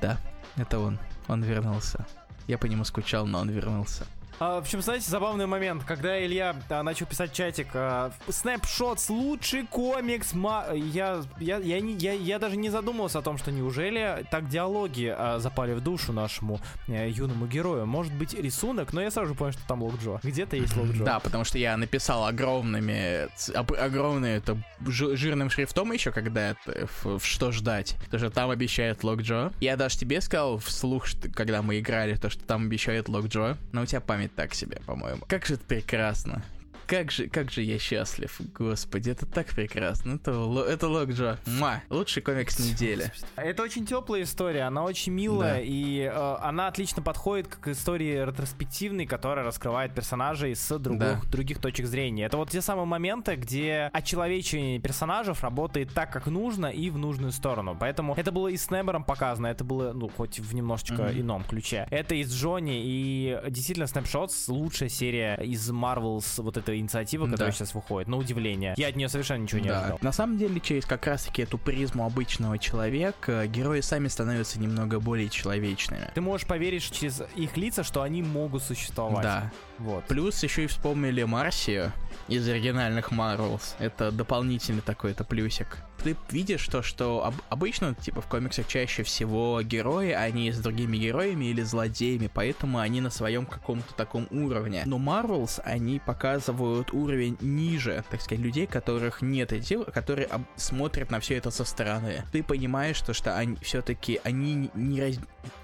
Да, 0.00 0.20
это 0.56 0.78
он. 0.78 1.00
Он 1.26 1.42
вернулся. 1.42 2.06
Я 2.48 2.56
по 2.56 2.64
нему 2.64 2.84
скучал, 2.84 3.26
но 3.26 3.40
он 3.40 3.50
вернулся. 3.50 4.06
А, 4.40 4.56
в 4.56 4.58
общем, 4.58 4.80
знаете, 4.82 5.10
забавный 5.10 5.46
момент, 5.46 5.82
когда 5.84 6.24
Илья 6.24 6.54
а, 6.68 6.82
начал 6.84 7.06
писать 7.06 7.32
чатик, 7.32 7.68
а, 7.74 8.12
Snapshots 8.28 9.10
лучший 9.10 9.66
комикс, 9.66 10.32
ма... 10.32 10.66
я, 10.74 11.22
я, 11.40 11.58
я, 11.58 11.80
не, 11.80 11.94
я, 11.94 12.12
я 12.12 12.38
даже 12.38 12.56
не 12.56 12.70
задумывался 12.70 13.18
о 13.18 13.22
том, 13.22 13.36
что 13.36 13.50
неужели 13.50 14.24
так 14.30 14.48
диалоги 14.48 15.12
а, 15.16 15.40
запали 15.40 15.74
в 15.74 15.80
душу 15.80 16.12
нашему 16.12 16.60
а, 16.86 17.08
юному 17.08 17.46
герою. 17.46 17.86
Может 17.86 18.12
быть 18.14 18.34
рисунок, 18.34 18.92
но 18.92 19.00
я 19.00 19.10
сразу 19.10 19.30
же 19.30 19.34
понял, 19.34 19.52
что 19.52 19.66
там 19.66 19.82
Лок 19.82 20.00
Джо. 20.00 20.20
Где-то 20.22 20.56
есть 20.56 20.76
Лок 20.76 20.88
Джо. 20.88 21.04
Да, 21.04 21.18
потому 21.18 21.42
что 21.42 21.58
я 21.58 21.76
написал 21.76 22.24
огромными, 22.24 23.28
огромные, 23.56 24.36
это 24.36 24.56
жирным 24.86 25.50
шрифтом 25.50 25.90
еще, 25.92 26.12
когда 26.12 26.50
это, 26.50 26.86
в, 27.02 27.18
в 27.18 27.26
что 27.26 27.50
ждать. 27.50 27.96
То, 28.10 28.18
что 28.18 28.30
там 28.30 28.50
обещает 28.50 29.02
Лок 29.02 29.22
Джо. 29.22 29.52
Я 29.60 29.76
даже 29.76 29.98
тебе 29.98 30.20
сказал 30.20 30.58
вслух, 30.58 31.06
что, 31.06 31.28
когда 31.28 31.60
мы 31.62 31.80
играли, 31.80 32.14
то, 32.14 32.30
что 32.30 32.44
там 32.44 32.66
обещает 32.66 33.08
Лок 33.08 33.26
Джо, 33.26 33.56
но 33.72 33.82
у 33.82 33.86
тебя 33.86 34.00
память 34.00 34.27
так 34.28 34.54
себе, 34.54 34.80
по-моему. 34.86 35.22
Как 35.28 35.46
же 35.46 35.54
это 35.54 35.64
прекрасно 35.64 36.42
как 36.88 37.10
же, 37.10 37.28
как 37.28 37.50
же 37.50 37.62
я 37.62 37.78
счастлив, 37.78 38.40
господи, 38.54 39.10
это 39.10 39.26
так 39.26 39.48
прекрасно. 39.48 40.14
Это, 40.14 40.30
это 40.66 40.88
Локджо. 40.88 41.38
Ма, 41.46 41.82
лучший 41.90 42.22
комикс 42.22 42.58
недели. 42.58 43.12
Это 43.36 43.62
очень 43.62 43.84
теплая 43.84 44.22
история, 44.22 44.62
она 44.62 44.82
очень 44.84 45.12
милая, 45.12 45.56
да. 45.56 45.60
и 45.60 46.00
э, 46.00 46.36
она 46.40 46.66
отлично 46.66 47.02
подходит 47.02 47.48
к 47.48 47.68
истории 47.68 48.24
ретроспективной, 48.24 49.04
которая 49.04 49.44
раскрывает 49.44 49.94
персонажей 49.94 50.56
с 50.56 50.78
других, 50.78 50.98
да. 51.00 51.20
других 51.30 51.60
точек 51.60 51.86
зрения. 51.86 52.24
Это 52.24 52.38
вот 52.38 52.50
те 52.50 52.62
самые 52.62 52.86
моменты, 52.86 53.36
где 53.36 53.90
очеловечение 53.92 54.80
персонажей 54.80 55.34
работает 55.40 55.92
так, 55.92 56.10
как 56.10 56.26
нужно, 56.26 56.66
и 56.66 56.88
в 56.88 56.96
нужную 56.96 57.32
сторону. 57.32 57.76
Поэтому 57.78 58.14
это 58.14 58.32
было 58.32 58.48
и 58.48 58.56
с 58.56 58.70
Небером 58.70 59.04
показано, 59.04 59.48
это 59.48 59.62
было, 59.62 59.92
ну, 59.92 60.08
хоть 60.08 60.40
в 60.40 60.54
немножечко 60.54 61.02
mm-hmm. 61.02 61.20
ином 61.20 61.44
ключе. 61.44 61.86
Это 61.90 62.14
и 62.14 62.24
с 62.24 62.32
Джонни, 62.32 62.80
и 62.82 63.38
действительно 63.48 63.84
Snapshots 63.84 64.50
лучшая 64.50 64.88
серия 64.88 65.34
из 65.34 65.70
Marvels 65.70 66.42
вот 66.42 66.56
этой 66.56 66.77
инициатива, 66.78 67.26
которая 67.26 67.50
да. 67.50 67.56
сейчас 67.56 67.74
выходит, 67.74 68.08
на 68.08 68.16
удивление. 68.16 68.74
Я 68.76 68.88
от 68.88 68.96
нее 68.96 69.08
совершенно 69.08 69.42
ничего 69.42 69.60
не 69.60 69.68
да. 69.68 69.80
ожидал. 69.80 69.98
На 70.02 70.12
самом 70.12 70.38
деле, 70.38 70.60
через 70.60 70.86
как 70.86 71.06
раз-таки 71.06 71.42
эту 71.42 71.58
призму 71.58 72.04
обычного 72.04 72.58
человека, 72.58 73.46
герои 73.46 73.80
сами 73.80 74.08
становятся 74.08 74.60
немного 74.60 75.00
более 75.00 75.28
человечными. 75.28 76.10
Ты 76.14 76.20
можешь 76.20 76.46
поверить 76.46 76.82
что 76.82 76.96
через 76.96 77.22
их 77.34 77.56
лица, 77.56 77.82
что 77.82 78.02
они 78.02 78.22
могут 78.22 78.62
существовать. 78.62 79.22
Да. 79.22 79.52
Вот. 79.78 80.04
Плюс 80.04 80.42
еще 80.42 80.64
и 80.64 80.66
вспомнили 80.66 81.22
Марсию 81.22 81.92
из 82.28 82.48
оригинальных 82.48 83.12
Marvels. 83.12 83.74
Это 83.78 84.10
дополнительный 84.10 84.82
такой-то 84.82 85.24
плюсик 85.24 85.78
ты 86.02 86.16
видишь 86.30 86.66
то, 86.66 86.82
что 86.82 87.24
об, 87.24 87.34
обычно, 87.48 87.94
типа, 87.94 88.20
в 88.20 88.26
комиксах 88.26 88.66
чаще 88.66 89.02
всего 89.02 89.60
герои, 89.62 90.10
они 90.10 90.52
с 90.52 90.58
другими 90.58 90.96
героями 90.96 91.46
или 91.46 91.62
злодеями, 91.62 92.30
поэтому 92.32 92.78
они 92.78 93.00
на 93.00 93.10
своем 93.10 93.46
каком-то 93.46 93.94
таком 93.94 94.26
уровне. 94.30 94.82
Но 94.86 94.98
Marvels, 94.98 95.60
они 95.64 96.00
показывают 96.00 96.92
уровень 96.92 97.36
ниже, 97.40 98.04
так 98.10 98.20
сказать, 98.20 98.44
людей, 98.44 98.66
которых 98.66 99.22
нет 99.22 99.52
этих, 99.52 99.86
которые 99.86 100.26
об, 100.26 100.42
смотрят 100.56 101.10
на 101.10 101.20
все 101.20 101.36
это 101.36 101.50
со 101.50 101.64
стороны. 101.64 102.24
Ты 102.32 102.42
понимаешь, 102.42 102.96
что, 102.96 103.12
что 103.12 103.36
они 103.36 103.56
все-таки, 103.56 104.20
они 104.24 104.70
не, 104.74 105.00
раз, 105.00 105.16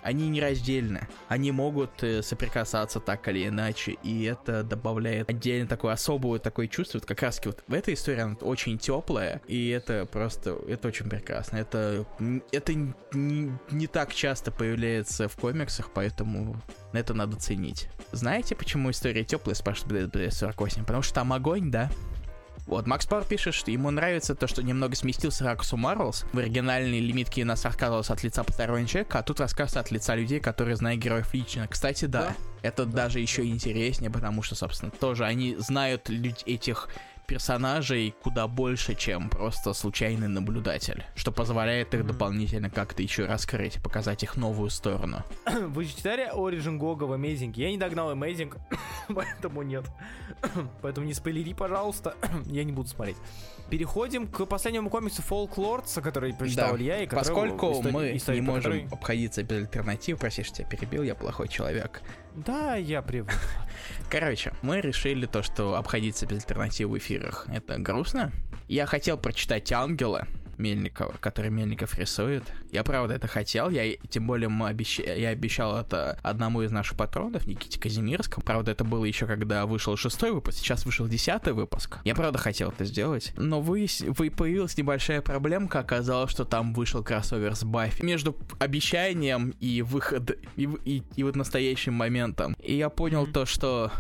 они 0.03 0.29
не 0.29 0.41
раздельны. 0.41 1.09
Они 1.29 1.53
могут 1.53 2.03
э, 2.03 2.23
соприкасаться 2.23 3.01
так 3.01 3.29
или 3.29 3.49
иначе, 3.49 3.97
и 4.03 4.25
это 4.25 4.63
добавляет 4.63 5.31
отдельно 5.31 5.69
такое 5.69 5.93
особое 5.93 6.41
такое 6.41 6.69
чувство. 6.69 6.99
Как 6.99 7.23
раз 7.23 7.41
вот 7.45 7.63
в 7.67 7.75
этой 7.75 7.95
истории 7.95 8.21
она 8.21 8.37
очень 8.41 8.79
теплая, 8.79 9.41
и 9.47 9.69
это 9.69 10.07
просто 10.07 10.24
просто, 10.25 10.59
это 10.69 10.89
очень 10.89 11.07
прекрасно. 11.11 11.59
Это, 11.59 12.07
это 12.51 12.73
не, 12.73 13.53
не 13.71 13.87
так 13.87 14.15
часто 14.15 14.51
появляется 14.51 15.29
в 15.29 15.37
комиксах, 15.37 15.91
поэтому 15.93 16.57
это 16.95 17.13
надо 17.13 17.37
ценить. 17.37 17.89
Знаете, 18.13 18.55
почему 18.55 18.91
история 18.91 19.23
теплая, 19.23 19.55
спрашивает 19.55 20.15
BD48? 20.15 20.81
Потому 20.81 21.03
что 21.03 21.15
там 21.15 21.35
огонь, 21.35 21.71
да? 21.71 21.91
Вот, 22.67 22.87
Макс 22.87 23.05
Пауэр 23.05 23.27
пишет, 23.27 23.53
что 23.53 23.71
ему 23.71 23.91
нравится 23.91 24.35
то, 24.35 24.47
что 24.47 24.63
немного 24.63 24.97
сместился 24.97 25.45
ракурс 25.45 25.75
у 25.75 25.77
Марвелс. 25.77 26.25
В 26.33 26.39
оригинальной 26.39 27.01
лимитке 27.01 27.43
у 27.43 27.47
нас 27.47 27.63
рассказывался 27.67 28.15
от 28.15 28.23
лица 28.23 28.43
постороннего 28.45 28.89
человека, 28.89 29.19
а 29.19 29.23
тут 29.23 29.41
рассказывается 29.41 29.81
от 29.81 29.91
лица 29.91 30.15
людей, 30.15 30.41
которые 30.41 30.77
знают 30.77 31.03
героев 31.03 31.35
лично. 31.35 31.69
Кстати, 31.69 32.07
да, 32.07 32.21
да. 32.29 32.37
это 32.63 32.87
да. 32.87 32.93
даже 32.93 33.21
еще 33.21 33.45
интереснее, 33.45 34.11
потому 34.11 34.43
что, 34.43 34.55
собственно, 34.55 34.91
тоже 34.91 35.27
они 35.27 35.57
знают 35.57 36.09
этих 36.47 36.89
персонажей 37.27 38.15
куда 38.23 38.47
больше, 38.49 38.95
чем 38.95 39.29
просто 39.29 39.73
случайный 39.73 40.29
наблюдатель, 40.29 41.05
что 41.15 41.33
позволяет 41.33 41.95
их 41.95 42.07
дополнительно 42.07 42.71
как-то 42.71 43.03
еще 43.03 43.27
раскрыть, 43.27 43.83
показать 43.83 44.23
их 44.23 44.37
новую 44.37 44.71
сторону. 44.71 45.23
Вы 45.47 45.87
читали 45.87 46.31
Origin 46.35 46.77
Гога 46.77 47.05
в 47.05 47.13
Amazing? 47.13 47.53
Я 47.57 47.71
не 47.71 47.79
догнал 47.79 48.13
Amazing, 48.13 48.57
поэтому 49.15 49.63
нет. 49.63 49.85
поэтому 50.83 51.07
не 51.07 51.15
спойлери, 51.15 51.55
пожалуйста, 51.55 52.15
я 52.47 52.65
не 52.65 52.73
буду 52.73 52.89
смотреть. 52.89 53.17
Переходим 53.71 54.27
к 54.27 54.45
последнему 54.47 54.91
комиксу 54.91 55.23
Folklords, 55.23 56.01
который 56.03 56.35
прочитал 56.35 56.77
да. 56.77 56.83
я. 56.83 57.03
И 57.03 57.07
Поскольку 57.07 57.73
история, 57.73 57.93
мы 57.93 58.17
история, 58.17 58.41
не 58.41 58.47
можем 58.47 58.63
которой... 58.63 58.89
обходиться 58.91 59.43
без 59.43 59.57
альтернатив, 59.59 60.19
прости, 60.19 60.43
что 60.43 60.57
тебя 60.57 60.69
перебил, 60.69 61.03
я 61.03 61.15
плохой 61.15 61.49
человек. 61.49 62.03
Да, 62.35 62.75
я 62.75 63.01
привык. 63.01 63.33
Короче, 64.11 64.53
мы 64.63 64.81
решили 64.81 65.27
то, 65.27 65.43
что 65.43 65.77
обходиться 65.77 66.27
без 66.27 66.39
альтернатив 66.39 66.89
в 66.89 66.99
эфирах 66.99 67.47
это 67.49 67.79
грустно. 67.79 68.33
Я 68.67 68.87
хотел 68.87 69.19
прочитать 69.19 69.71
«Ангела», 69.73 70.27
Мельникова, 70.59 71.15
который 71.21 71.51
Мельников 71.51 71.99
рисует. 71.99 72.45
Я 72.71 72.85
правда 72.85 73.15
это 73.15 73.27
хотел, 73.29 73.71
я 73.71 73.97
тем 74.09 74.27
более 74.27 74.49
мы 74.49 74.69
обещ... 74.69 74.99
я 75.01 75.31
обещал 75.31 75.79
это 75.79 76.19
одному 76.23 76.63
из 76.63 76.71
наших 76.71 76.97
патронов, 76.97 77.47
Никите 77.47 77.79
Казимирскому. 77.79 78.45
Правда, 78.45 78.73
это 78.73 78.85
было 78.85 79.05
еще 79.05 79.27
когда 79.27 79.67
вышел 79.67 79.97
шестой 79.97 80.33
выпуск, 80.33 80.59
сейчас 80.59 80.85
вышел 80.85 81.07
десятый 81.09 81.53
выпуск. 81.53 81.99
Я 82.05 82.15
правда 82.15 82.39
хотел 82.39 82.71
это 82.71 82.85
сделать, 82.85 83.33
но 83.37 83.61
вы... 83.61 83.87
Вы 84.01 84.31
появилась 84.31 84.77
небольшая 84.77 85.21
проблемка, 85.21 85.81
оказалось, 85.81 86.31
что 86.31 86.45
там 86.45 86.73
вышел 86.73 87.03
кроссовер 87.03 87.55
с 87.55 87.65
Баффи. 87.65 88.05
Между 88.05 88.37
обещанием 88.59 89.55
и 89.61 89.83
выход 89.83 90.39
и, 90.57 90.69
и, 90.85 91.03
и 91.17 91.23
вот 91.23 91.37
настоящим 91.37 91.95
моментом. 91.95 92.57
И 92.61 92.77
я 92.77 92.89
понял 92.89 93.27
mm-hmm. 93.27 93.33
то, 93.33 93.47
что, 93.47 93.93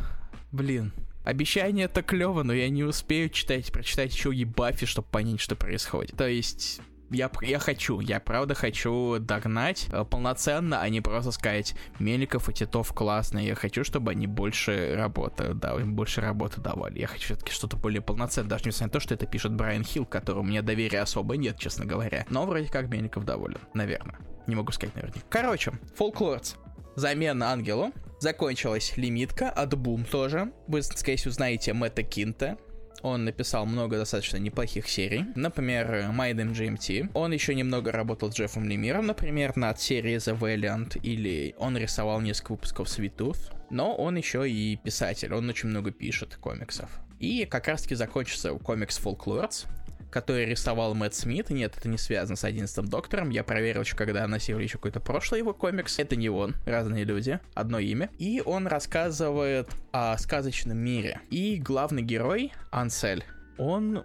блин, 0.52 0.92
Обещание 1.24 1.86
это 1.86 2.02
клево, 2.02 2.42
но 2.42 2.52
я 2.52 2.68
не 2.68 2.84
успею 2.84 3.30
читать, 3.30 3.72
прочитать 3.72 4.14
еще 4.14 4.34
и 4.34 4.44
Баффи, 4.44 4.86
чтобы 4.86 5.08
понять, 5.08 5.40
что 5.40 5.56
происходит. 5.56 6.16
То 6.16 6.28
есть 6.28 6.80
я, 7.10 7.30
я 7.42 7.58
хочу, 7.58 8.00
я 8.00 8.20
правда 8.20 8.54
хочу 8.54 9.18
догнать 9.18 9.86
э, 9.90 10.04
полноценно, 10.04 10.80
а 10.80 10.88
не 10.88 11.00
просто 11.00 11.30
сказать, 11.30 11.74
Меликов 11.98 12.48
и 12.48 12.52
Титов 12.52 12.92
классные. 12.92 13.48
Я 13.48 13.54
хочу, 13.54 13.84
чтобы 13.84 14.10
они 14.10 14.26
больше 14.26 14.94
работы, 14.96 15.54
да, 15.54 15.74
им 15.74 15.94
больше 15.94 16.20
работы 16.20 16.60
давали. 16.60 16.98
Я 16.98 17.06
хочу 17.06 17.24
все-таки 17.26 17.52
что-то 17.52 17.76
более 17.76 18.02
полноценное, 18.02 18.50
даже 18.50 18.64
несмотря 18.66 18.86
на 18.86 18.92
то, 18.92 19.00
что 19.00 19.14
это 19.14 19.26
пишет 19.26 19.54
Брайан 19.54 19.84
Хилл, 19.84 20.06
которому 20.06 20.42
у 20.42 20.46
меня 20.46 20.62
доверия 20.62 21.00
особо 21.00 21.36
нет, 21.36 21.58
честно 21.58 21.84
говоря. 21.84 22.26
Но 22.30 22.46
вроде 22.46 22.68
как 22.68 22.88
Мельников 22.88 23.24
доволен, 23.24 23.60
наверное. 23.72 24.18
Не 24.46 24.56
могу 24.56 24.72
сказать 24.72 24.94
наверняка. 24.94 25.20
Короче, 25.30 25.72
Folklords. 25.98 26.56
Замена 26.96 27.50
ангелу. 27.50 27.92
Закончилась 28.20 28.96
лимитка 28.96 29.50
от 29.50 29.74
Boom 29.74 30.08
тоже. 30.08 30.52
Вы, 30.68 30.82
скорее 30.82 31.16
всего, 31.16 31.32
знаете 31.32 31.72
Мэтта 31.72 32.02
Кинта. 32.02 32.56
Он 33.02 33.24
написал 33.24 33.66
много 33.66 33.98
достаточно 33.98 34.38
неплохих 34.38 34.88
серий. 34.88 35.26
Например, 35.34 36.10
Майден 36.10 36.52
GMT. 36.52 37.10
Он 37.12 37.32
еще 37.32 37.54
немного 37.54 37.92
работал 37.92 38.32
с 38.32 38.34
Джеффом 38.34 38.66
Лемиром, 38.66 39.06
например, 39.06 39.54
над 39.56 39.78
серией 39.78 40.16
The 40.16 40.38
Valiant. 40.38 40.98
Или 41.02 41.54
он 41.58 41.76
рисовал 41.76 42.22
несколько 42.22 42.52
выпусков 42.52 42.88
Sweet 42.88 43.16
Tooth. 43.16 43.52
Но 43.68 43.94
он 43.94 44.16
еще 44.16 44.48
и 44.48 44.76
писатель. 44.76 45.34
Он 45.34 45.46
очень 45.50 45.68
много 45.68 45.90
пишет 45.90 46.36
комиксов. 46.36 46.88
И 47.18 47.44
как 47.44 47.68
раз 47.68 47.82
таки 47.82 47.94
закончится 47.94 48.54
комикс 48.54 48.98
Folklords 48.98 49.66
который 50.14 50.44
рисовал 50.44 50.94
Мэтт 50.94 51.14
Смит. 51.14 51.50
Нет, 51.50 51.74
это 51.76 51.88
не 51.88 51.98
связано 51.98 52.36
с 52.36 52.44
11 52.44 52.88
доктором. 52.88 53.30
Я 53.30 53.42
проверил 53.42 53.80
еще, 53.80 53.96
когда 53.96 54.22
анонсировали 54.22 54.62
еще 54.62 54.78
какой-то 54.78 55.00
прошлый 55.00 55.40
его 55.40 55.52
комикс. 55.52 55.98
Это 55.98 56.14
не 56.14 56.28
он, 56.28 56.54
разные 56.66 57.02
люди, 57.02 57.40
одно 57.52 57.80
имя. 57.80 58.08
И 58.16 58.40
он 58.40 58.68
рассказывает 58.68 59.68
о 59.90 60.16
сказочном 60.16 60.78
мире. 60.78 61.20
И 61.30 61.56
главный 61.56 62.02
герой, 62.02 62.52
Ансель, 62.70 63.24
он 63.58 64.04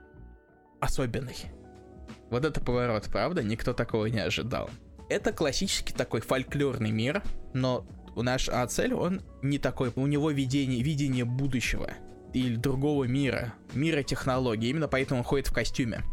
особенный. 0.79 1.37
Вот 2.31 2.43
это 2.43 2.59
поворот, 2.59 3.07
правда? 3.11 3.43
Никто 3.43 3.73
такого 3.73 4.07
не 4.07 4.19
ожидал. 4.19 4.71
Это 5.09 5.31
классический 5.31 5.93
такой 5.93 6.21
фольклорный 6.21 6.89
мир, 6.89 7.21
но 7.53 7.85
у 8.15 8.23
наш 8.23 8.49
Ансель, 8.49 8.95
он 8.95 9.21
не 9.43 9.59
такой, 9.59 9.91
у 9.95 10.07
него 10.07 10.31
видение, 10.31 10.81
видение 10.81 11.25
будущего 11.25 11.91
или 12.33 12.55
другого 12.55 13.05
мира, 13.05 13.53
мира 13.73 14.03
технологий. 14.03 14.69
Именно 14.69 14.87
поэтому 14.87 15.19
он 15.19 15.23
ходит 15.25 15.47
в 15.47 15.53
костюме, 15.53 16.03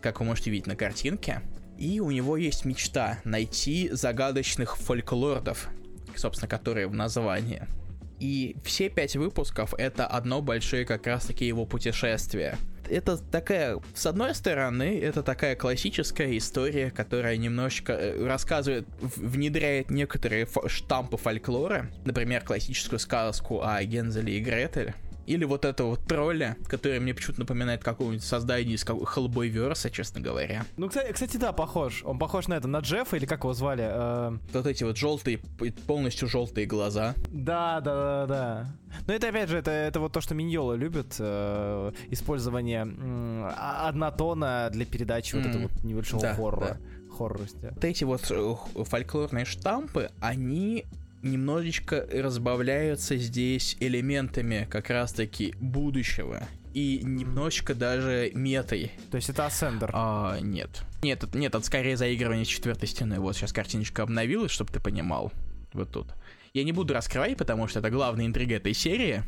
как 0.00 0.20
вы 0.20 0.26
можете 0.26 0.50
видеть 0.50 0.66
на 0.66 0.76
картинке. 0.76 1.42
И 1.78 2.00
у 2.00 2.10
него 2.10 2.36
есть 2.36 2.64
мечта 2.64 3.18
найти 3.24 3.88
загадочных 3.90 4.76
фольклордов, 4.76 5.68
собственно, 6.14 6.48
которые 6.48 6.86
в 6.86 6.94
названии. 6.94 7.66
И 8.20 8.56
все 8.64 8.88
пять 8.88 9.16
выпусков 9.16 9.74
это 9.76 10.06
одно 10.06 10.40
большое 10.40 10.84
как 10.84 11.06
раз-таки 11.06 11.46
его 11.46 11.66
путешествие. 11.66 12.56
Это 12.88 13.16
такая, 13.16 13.80
с 13.94 14.06
одной 14.06 14.34
стороны, 14.34 15.00
это 15.00 15.22
такая 15.22 15.56
классическая 15.56 16.36
история, 16.36 16.90
которая 16.90 17.36
немножечко 17.38 17.94
э, 17.94 18.26
рассказывает, 18.26 18.86
внедряет 19.00 19.90
некоторые 19.90 20.46
штампы 20.66 21.16
фольклора, 21.16 21.90
например, 22.04 22.44
классическую 22.44 22.98
сказку 22.98 23.62
о 23.62 23.82
Гензеле 23.82 24.36
и 24.36 24.40
Гретель, 24.40 24.94
или 25.26 25.44
вот 25.44 25.64
этого 25.64 25.96
тролля, 25.96 26.56
который 26.66 27.00
мне 27.00 27.14
почему-то 27.14 27.40
напоминает 27.40 27.82
какого-нибудь 27.82 28.24
создание 28.24 28.74
из 28.74 28.84
Хеллбой 28.84 29.48
Верса, 29.48 29.90
честно 29.90 30.20
говоря. 30.20 30.64
Ну, 30.76 30.88
кстати, 30.88 31.12
кстати, 31.12 31.36
да, 31.36 31.52
похож. 31.52 32.02
Он 32.04 32.18
похож 32.18 32.48
на 32.48 32.54
это, 32.54 32.68
на 32.68 32.78
Джеффа, 32.78 33.16
или 33.16 33.26
как 33.26 33.40
его 33.40 33.54
звали? 33.54 33.84
Э... 33.86 34.38
Вот 34.52 34.66
эти 34.66 34.84
вот 34.84 34.96
желтые, 34.96 35.38
полностью 35.86 36.28
желтые 36.28 36.66
глаза. 36.66 37.14
Да, 37.28 37.80
да, 37.80 37.94
да, 37.94 38.26
да. 38.26 38.66
Но 39.06 39.14
это, 39.14 39.28
опять 39.28 39.48
же, 39.48 39.58
это, 39.58 39.70
это 39.70 40.00
вот 40.00 40.12
то, 40.12 40.20
что 40.20 40.34
Миньола 40.34 40.74
любит. 40.74 41.16
Э, 41.18 41.92
использование 42.10 42.86
э, 42.86 43.50
однотона 43.56 44.68
для 44.70 44.84
передачи 44.84 45.34
mm. 45.34 45.38
вот 45.38 45.46
этого 45.46 45.62
вот 45.62 45.84
небольшого 45.84 46.22
да, 46.22 46.34
хоррора. 46.34 46.78
Да. 46.80 47.16
Хоррорости. 47.16 47.70
Вот 47.74 47.84
эти 47.84 48.04
вот 48.04 48.30
э, 48.30 48.54
фольклорные 48.84 49.44
штампы, 49.44 50.10
они 50.20 50.84
немножечко 51.24 52.06
разбавляются 52.12 53.16
здесь 53.16 53.76
элементами 53.80 54.68
как 54.70 54.90
раз-таки 54.90 55.54
будущего 55.60 56.46
и 56.74 57.00
немножечко 57.02 57.74
даже 57.74 58.30
метой. 58.34 58.92
То 59.10 59.16
есть 59.16 59.30
это 59.30 59.42
Ascender? 59.44 59.90
А, 59.92 60.38
нет. 60.40 60.82
Нет, 61.02 61.22
нет, 61.34 61.54
это 61.54 61.64
скорее 61.64 61.96
заигрывание 61.96 62.44
с 62.44 62.48
четвертой 62.48 62.88
стены. 62.88 63.20
Вот 63.20 63.36
сейчас 63.36 63.52
картиночка 63.52 64.02
обновилась, 64.02 64.50
чтобы 64.50 64.72
ты 64.72 64.80
понимал. 64.80 65.32
Вот 65.72 65.90
тут. 65.90 66.08
Я 66.52 66.64
не 66.64 66.72
буду 66.72 66.94
раскрывать, 66.94 67.36
потому 67.36 67.68
что 67.68 67.80
это 67.80 67.90
главная 67.90 68.26
интрига 68.26 68.56
этой 68.56 68.74
серии. 68.74 69.22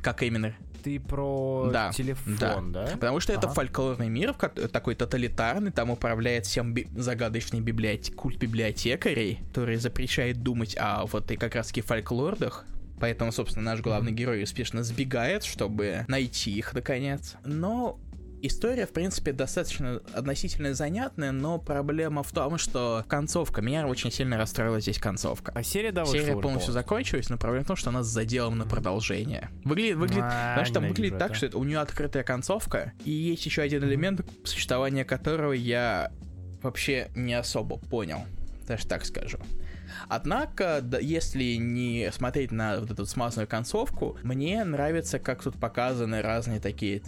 Как 0.00 0.22
именно 0.22 0.54
ты 0.86 1.00
про 1.00 1.68
да, 1.72 1.90
телефон, 1.90 2.70
да? 2.70 2.86
да? 2.86 2.92
Потому 2.92 3.18
что 3.18 3.32
ага. 3.32 3.40
это 3.40 3.52
фольклорный 3.52 4.08
мир, 4.08 4.34
такой 4.34 4.94
тоталитарный, 4.94 5.72
там 5.72 5.90
управляет 5.90 6.46
всем 6.46 6.72
би- 6.72 6.86
загадочный 6.94 7.60
библиотек, 7.60 8.14
культ 8.14 8.38
библиотекарей, 8.38 9.40
который 9.48 9.78
запрещает 9.78 10.44
думать 10.44 10.76
о 10.78 11.06
вот 11.06 11.28
и 11.32 11.36
как 11.36 11.56
раз 11.56 11.68
таки 11.68 11.80
фольклордах, 11.80 12.64
Поэтому, 12.98 13.30
собственно, 13.30 13.72
наш 13.72 13.80
главный 13.80 14.12
герой 14.12 14.42
успешно 14.42 14.82
сбегает, 14.82 15.44
чтобы 15.44 16.06
найти 16.08 16.52
их, 16.52 16.72
наконец. 16.72 17.34
Но 17.44 17.98
История, 18.42 18.86
в 18.86 18.90
принципе, 18.90 19.32
достаточно 19.32 20.00
относительно 20.14 20.74
занятная, 20.74 21.32
но 21.32 21.58
проблема 21.58 22.22
в 22.22 22.30
том, 22.32 22.58
что 22.58 23.04
концовка. 23.08 23.62
Меня 23.62 23.86
очень 23.86 24.12
сильно 24.12 24.36
расстроила 24.36 24.80
здесь 24.80 24.98
концовка. 24.98 25.52
А 25.54 25.62
серия, 25.62 25.90
да, 25.90 26.04
Серия 26.04 26.18
полностью 26.18 26.42
полностью 26.42 26.72
закончилась, 26.72 27.28
но 27.30 27.38
проблема 27.38 27.64
в 27.64 27.68
том, 27.68 27.76
что 27.76 27.90
она 27.90 28.02
с 28.02 28.06
заделом 28.06 28.58
на 28.58 28.66
продолжение. 28.66 29.50
Выглядит, 29.64 29.96
выглядит, 29.96 30.24
а, 30.24 30.54
знаешь, 30.54 30.70
там 30.70 30.86
выглядит 30.88 31.18
так, 31.18 31.34
что 31.34 31.46
это, 31.46 31.58
у 31.58 31.64
нее 31.64 31.78
открытая 31.78 32.24
концовка, 32.24 32.92
и 33.04 33.10
есть 33.10 33.44
еще 33.46 33.62
один 33.62 33.84
элемент, 33.84 34.20
существование 34.44 35.04
которого 35.04 35.52
я 35.52 36.12
вообще 36.62 37.08
не 37.14 37.34
особо 37.34 37.78
понял. 37.78 38.20
Даже 38.66 38.86
так 38.86 39.04
скажу. 39.04 39.38
Однако, 40.08 40.80
да, 40.82 40.98
если 40.98 41.54
не 41.56 42.10
смотреть 42.12 42.52
на 42.52 42.80
вот 42.80 42.90
эту 42.90 43.06
смазанную 43.06 43.48
концовку, 43.48 44.18
мне 44.22 44.64
нравится, 44.64 45.18
как 45.18 45.42
тут 45.42 45.58
показаны 45.58 46.22
разные 46.22 46.60
такие 46.60 47.02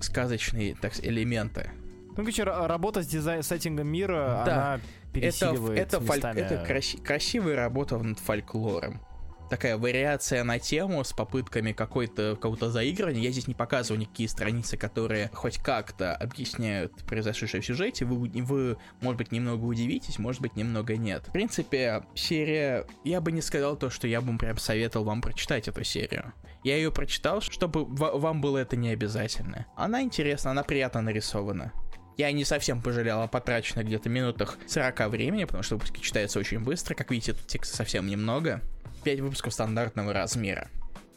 сказочные 0.00 0.74
так, 0.80 0.92
элементы. 1.04 1.70
Ну, 2.16 2.16
короче, 2.16 2.44
работа 2.44 3.02
с 3.02 3.06
дизайн 3.06 3.42
сеттингом 3.42 3.88
мира, 3.88 4.42
да. 4.46 4.74
она 4.74 4.80
пересиливает 5.12 5.80
это, 5.80 5.96
это, 5.96 6.06
фольк, 6.06 6.24
это 6.24 6.64
крас- 6.64 6.96
красивая 7.02 7.56
работа 7.56 7.98
над 7.98 8.18
фольклором 8.18 9.00
такая 9.48 9.76
вариация 9.76 10.44
на 10.44 10.58
тему 10.58 11.04
с 11.04 11.12
попытками 11.12 11.72
какой-то 11.72 12.34
какого-то 12.36 12.70
заигрывания. 12.70 13.22
Я 13.22 13.30
здесь 13.30 13.46
не 13.46 13.54
показываю 13.54 14.00
никакие 14.00 14.28
страницы, 14.28 14.76
которые 14.76 15.30
хоть 15.32 15.58
как-то 15.58 16.14
объясняют 16.14 16.92
произошедшее 17.06 17.60
в 17.60 17.66
сюжете. 17.66 18.04
Вы, 18.04 18.28
вы, 18.42 18.76
может 19.00 19.18
быть, 19.18 19.32
немного 19.32 19.64
удивитесь, 19.64 20.18
может 20.18 20.40
быть, 20.40 20.56
немного 20.56 20.96
нет. 20.96 21.24
В 21.28 21.32
принципе, 21.32 22.04
серия... 22.14 22.86
Я 23.04 23.20
бы 23.20 23.32
не 23.32 23.42
сказал 23.42 23.76
то, 23.76 23.90
что 23.90 24.06
я 24.06 24.20
бы 24.20 24.36
прям 24.38 24.58
советовал 24.58 25.06
вам 25.06 25.20
прочитать 25.20 25.68
эту 25.68 25.84
серию. 25.84 26.32
Я 26.62 26.76
ее 26.76 26.90
прочитал, 26.90 27.40
чтобы 27.40 27.84
вам 27.84 28.40
было 28.40 28.58
это 28.58 28.76
не 28.76 28.88
обязательно. 28.88 29.66
Она 29.76 30.02
интересна, 30.02 30.52
она 30.52 30.62
приятно 30.62 31.02
нарисована. 31.02 31.72
Я 32.16 32.30
не 32.30 32.44
совсем 32.44 32.80
пожалел 32.80 33.22
о 33.22 33.28
потраченных 33.28 33.86
где-то 33.86 34.08
минутах 34.08 34.56
40 34.68 35.08
времени, 35.08 35.44
потому 35.44 35.62
что 35.62 35.74
выпуски 35.74 36.00
читаются 36.00 36.38
очень 36.38 36.60
быстро. 36.60 36.94
Как 36.94 37.10
видите, 37.10 37.32
тут 37.32 37.46
текста 37.46 37.76
совсем 37.76 38.06
немного. 38.06 38.62
5 39.04 39.20
выпусков 39.20 39.52
стандартного 39.52 40.12
размера. 40.12 40.68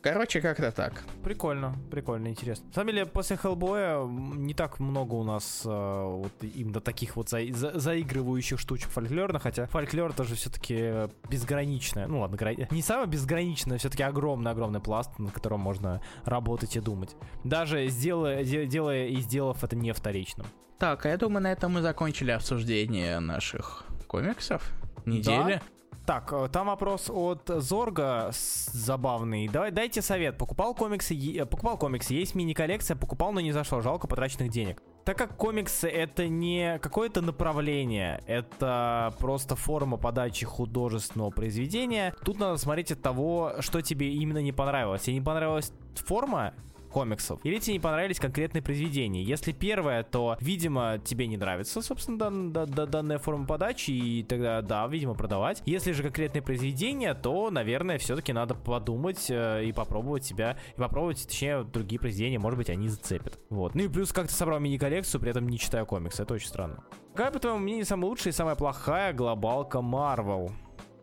Короче, 0.02 0.42
как-то 0.42 0.72
так. 0.72 1.04
Прикольно, 1.24 1.76
прикольно, 1.92 2.28
интересно. 2.28 2.66
На 2.68 2.74
самом 2.74 2.94
деле, 2.94 3.06
после 3.06 3.36
Хеллбоя 3.36 4.06
не 4.06 4.54
так 4.54 4.80
много 4.80 5.16
у 5.16 5.24
нас 5.24 5.64
э, 5.66 5.70
вот 5.70 6.32
именно 6.42 6.80
таких 6.80 7.16
вот 7.16 7.30
за, 7.30 7.42
за, 7.52 7.78
заигрывающих 7.78 8.60
штучек 8.60 8.90
фольклорных, 8.90 9.44
хотя 9.44 9.66
фольклор 9.66 10.14
тоже 10.14 10.36
все-таки 10.36 11.10
безграничное. 11.30 12.08
Ну 12.08 12.22
ладно, 12.22 12.38
грани... 12.38 12.68
не 12.72 12.82
самое 12.82 13.08
безграничное, 13.08 13.80
все-таки 13.80 14.04
огромный-огромный 14.04 14.80
пласт, 14.80 15.18
на 15.20 15.32
котором 15.32 15.60
можно 15.62 16.02
работать 16.24 16.76
и 16.76 16.80
думать. 16.80 17.16
Даже 17.44 17.88
сделая, 17.88 18.44
делая 18.44 19.08
и 19.08 19.18
сделав 19.18 19.64
это 19.64 19.76
не 19.76 19.92
вторичным. 19.94 20.48
Так, 20.78 21.06
а 21.06 21.10
я 21.10 21.18
думаю, 21.18 21.42
на 21.42 21.52
этом 21.52 21.74
мы 21.74 21.82
закончили 21.82 22.32
обсуждение 22.32 23.20
наших 23.20 23.84
комиксов 24.08 24.72
недели. 25.06 25.56
Да? 25.56 25.77
Так, 26.08 26.32
э, 26.32 26.48
там 26.50 26.68
вопрос 26.68 27.10
от 27.14 27.42
Зорга 27.48 28.32
забавный. 28.32 29.50
Давай, 29.50 29.72
дайте 29.72 30.02
совет. 30.02 30.38
Покупал 30.38 30.74
комиксы, 30.74 31.14
е- 31.14 31.46
покупал 31.46 31.78
комиксы, 31.78 32.14
есть 32.14 32.34
мини-коллекция, 32.34 32.96
покупал, 32.96 33.34
но 33.34 33.42
не 33.42 33.52
зашло, 33.52 33.82
жалко 33.82 34.08
потраченных 34.08 34.50
денег. 34.50 34.82
Так 35.04 35.18
как 35.18 35.36
комиксы 35.36 35.90
это 35.90 36.30
не 36.30 36.80
какое-то 36.80 37.20
направление, 37.22 38.24
это 38.26 39.14
просто 39.20 39.58
форма 39.58 39.98
подачи 39.98 40.46
художественного 40.46 41.30
произведения, 41.30 42.16
тут 42.24 42.40
надо 42.40 42.56
смотреть 42.56 42.94
от 42.94 43.02
того, 43.02 43.56
что 43.60 43.82
тебе 43.82 44.14
именно 44.14 44.42
не 44.42 44.54
понравилось. 44.54 45.02
Тебе 45.02 45.16
не 45.16 45.22
понравилась 45.22 45.74
форма, 45.96 46.54
комиксов, 46.98 47.40
или 47.44 47.60
тебе 47.60 47.74
не 47.74 47.80
понравились 47.80 48.20
конкретные 48.20 48.64
произведения. 48.64 49.22
Если 49.22 49.52
первое, 49.52 50.02
то, 50.02 50.36
видимо, 50.42 50.98
тебе 50.98 51.28
не 51.28 51.38
нравится, 51.38 51.84
собственно, 51.84 52.18
дан, 52.18 52.52
дан, 52.52 52.68
дан, 52.72 52.90
данная 52.90 53.20
форма 53.20 53.46
подачи, 53.46 53.92
и 53.92 54.24
тогда, 54.24 54.64
да, 54.64 54.88
видимо, 54.88 55.14
продавать. 55.14 55.62
Если 55.68 55.92
же 55.92 56.02
конкретные 56.02 56.42
произведения, 56.42 57.14
то, 57.14 57.52
наверное, 57.52 58.00
все-таки 58.00 58.34
надо 58.34 58.56
подумать 58.56 59.28
э, 59.30 59.66
и 59.66 59.74
попробовать 59.74 60.26
себя, 60.26 60.58
и 60.76 60.80
попробовать, 60.80 61.24
точнее, 61.28 61.64
другие 61.66 62.00
произведения, 62.00 62.40
может 62.40 62.58
быть, 62.58 62.72
они 62.72 62.90
зацепят. 62.90 63.38
Вот. 63.52 63.76
Ну 63.76 63.84
и 63.84 63.88
плюс 63.90 64.12
как-то 64.12 64.34
собрал 64.34 64.60
мини-коллекцию, 64.60 65.22
при 65.22 65.30
этом 65.30 65.48
не 65.48 65.60
читая 65.60 65.86
комиксы, 65.86 66.24
это 66.24 66.34
очень 66.34 66.48
странно. 66.48 66.84
Какая, 67.14 67.32
по 67.32 67.38
твоему 67.38 67.60
мнению, 67.60 67.86
самая 67.86 68.10
лучшая 68.10 68.34
и 68.34 68.36
самая 68.36 68.56
плохая 68.56 69.14
глобалка 69.14 69.78
Marvel? 69.78 70.52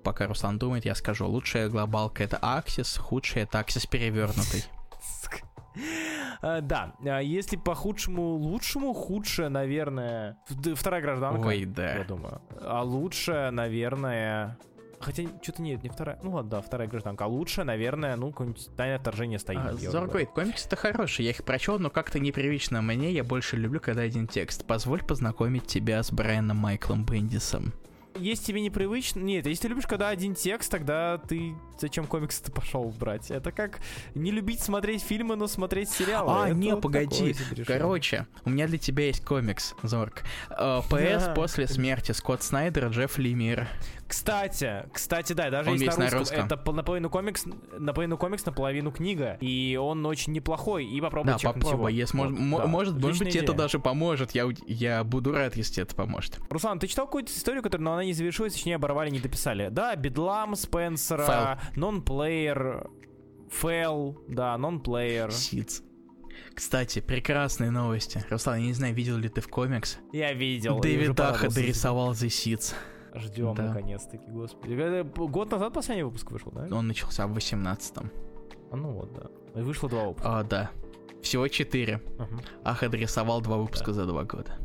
Пока 0.03 0.27
Руслан 0.27 0.59
думает, 0.59 0.85
я 0.85 0.97
скажу, 0.97 1.29
лучшая 1.29 1.69
глобалка 1.69 2.25
это 2.25 2.37
Аксис, 2.43 2.97
худшая 2.97 3.45
это 3.45 3.61
Аксис 3.61 3.87
перевернутый. 3.87 4.65
А, 6.41 6.61
да, 6.61 6.95
а 7.05 7.21
если 7.21 7.57
по 7.57 7.75
худшему 7.75 8.35
лучшему, 8.35 8.93
худшее, 8.93 9.49
наверное... 9.49 10.39
Вторая 10.75 11.03
гражданка. 11.03 11.47
Ой, 11.47 11.65
да. 11.65 11.99
Я 11.99 12.05
думаю. 12.05 12.41
А 12.61 12.83
лучшее, 12.83 13.51
наверное... 13.51 14.59
Хотя, 15.01 15.25
что-то 15.43 15.61
нет, 15.61 15.83
не 15.83 15.91
вторая. 15.91 16.19
Ну 16.23 16.33
ладно, 16.33 16.51
да, 16.51 16.61
вторая 16.63 16.89
гражданка. 16.89 17.25
А 17.25 17.27
лучше, 17.27 17.63
наверное, 17.65 18.17
ну, 18.17 18.31
какое-нибудь 18.31 18.71
тайное 18.75 18.99
вторжение 18.99 19.39
стоит. 19.39 19.59
А, 19.59 19.75
Зоргойд, 19.75 20.31
комиксы 20.31 20.67
это 20.67 20.77
хорошие, 20.77 21.27
я 21.27 21.33
их 21.33 21.45
прочел, 21.45 21.79
но 21.79 21.91
как-то 21.91 22.19
непривычно 22.19 22.81
мне. 22.81 23.13
Я 23.13 23.23
больше 23.23 23.57
люблю, 23.57 23.81
когда 23.81 24.03
один 24.03 24.27
текст. 24.27 24.67
Позволь 24.67 25.03
познакомить 25.03 25.67
тебя 25.67 26.03
с 26.03 26.11
Брайаном 26.11 26.57
Майклом 26.57 27.05
Бендисом 27.05 27.75
если 28.17 28.45
тебе 28.45 28.61
непривычно... 28.61 29.21
Нет, 29.21 29.47
если 29.47 29.63
ты 29.63 29.69
любишь, 29.69 29.87
когда 29.87 30.09
один 30.09 30.35
текст, 30.35 30.71
тогда 30.71 31.19
ты 31.19 31.55
зачем 31.79 32.07
комиксы-то 32.07 32.53
пошел 32.53 32.85
брать? 32.99 33.31
Это 33.31 33.53
как 33.53 33.81
не 34.15 34.31
любить 34.31 34.61
смотреть 34.61 35.03
фильмы, 35.03 35.37
но 35.37 35.47
смотреть 35.47 35.91
сериалы. 35.91 36.33
А, 36.33 36.49
Это 36.49 36.57
не, 36.57 36.73
вот 36.73 36.83
погоди. 36.83 37.35
Короче, 37.67 38.27
у 38.45 38.51
меня 38.51 38.67
для 38.67 38.79
тебя 38.79 39.07
есть 39.07 39.25
комикс, 39.25 39.75
Зорг. 39.83 40.23
Uh, 40.51 40.83
э, 40.91 41.19
ПС 41.19 41.35
после 41.35 41.67
смерти 41.67 42.13
Скотт 42.13 42.43
Снайдер, 42.43 42.89
Джефф 42.89 43.19
Лемир. 43.19 43.69
Кстати, 44.07 44.85
кстати, 44.93 45.33
да, 45.33 45.51
даже 45.51 45.71
он 45.71 45.77
есть, 45.77 45.97
на 45.99 46.05
русском. 46.05 46.19
русском. 46.19 46.47
Это 46.47 46.73
наполовину 46.73 47.11
комикс, 47.11 47.45
наполовину 47.79 48.19
комикс, 48.19 48.45
наполовину 48.45 48.93
книга. 48.93 49.39
И 49.41 49.79
он 49.81 50.05
очень 50.07 50.33
неплохой. 50.33 50.85
И 50.85 51.01
попробуй 51.01 51.33
Да, 51.33 51.39
попробуй. 51.39 51.95
Если, 51.95 52.17
вот, 52.17 52.31
может, 52.31 52.65
да. 52.65 52.71
может, 52.71 52.95
может 52.95 53.19
быть, 53.19 53.31
идея. 53.31 53.43
это 53.43 53.55
даже 53.55 53.79
поможет. 53.79 54.33
Я, 54.33 54.49
я 54.67 55.03
буду 55.05 55.33
рад, 55.33 55.57
если 55.57 55.83
это 55.83 55.95
поможет. 55.95 56.39
Руслан, 56.51 56.79
ты 56.79 56.87
читал 56.87 57.07
какую-то 57.07 57.33
историю, 57.33 57.63
которую, 57.63 57.85
но 57.85 57.95
она 57.95 58.05
не 58.05 58.13
завершилась, 58.13 58.53
точнее, 58.53 58.77
оборвали, 58.77 59.11
не 59.11 59.21
дописали. 59.21 59.69
Да, 59.71 59.97
Бедлам, 59.97 60.55
Спенсера, 60.55 61.59
нон-плеер, 61.77 62.91
Фэл, 63.51 64.19
да, 64.29 64.57
нон-плеер. 64.59 65.31
Сидс. 65.33 65.83
Кстати, 66.55 67.01
прекрасные 67.01 67.71
новости. 67.71 68.25
Руслан, 68.31 68.59
я 68.59 68.67
не 68.67 68.73
знаю, 68.73 68.95
видел 68.95 69.17
ли 69.17 69.29
ты 69.29 69.41
в 69.41 69.49
комикс? 69.49 69.99
Я 70.13 70.33
видел. 70.33 70.81
Дэвид 70.81 71.15
Даха 71.15 71.49
дорисовал 71.49 72.13
The 72.13 72.29
Seeds. 72.29 72.75
Ждем, 73.15 73.55
да. 73.55 73.69
наконец-таки, 73.69 74.29
господи. 74.29 75.03
Год 75.29 75.51
назад 75.51 75.73
последний 75.73 76.03
выпуск 76.03 76.31
вышел, 76.33 76.51
да? 76.53 76.67
Он 76.77 76.89
начался 76.89 77.27
в 77.27 77.37
18-м. 77.37 78.11
А 78.73 78.77
ну 78.77 78.91
вот, 78.93 79.13
да. 79.13 79.61
И 79.61 79.63
вышло 79.63 79.89
два 79.89 80.07
выпуска. 80.07 80.39
А, 80.41 80.43
да. 80.43 80.71
Всего 81.23 81.47
четыре. 81.47 82.03
Угу. 82.19 82.43
Ах, 82.65 82.83
адресовал 82.83 83.41
два 83.41 83.57
выпуска 83.57 83.87
да. 83.87 83.93
за 83.93 84.07
два 84.07 84.25
года. 84.25 84.59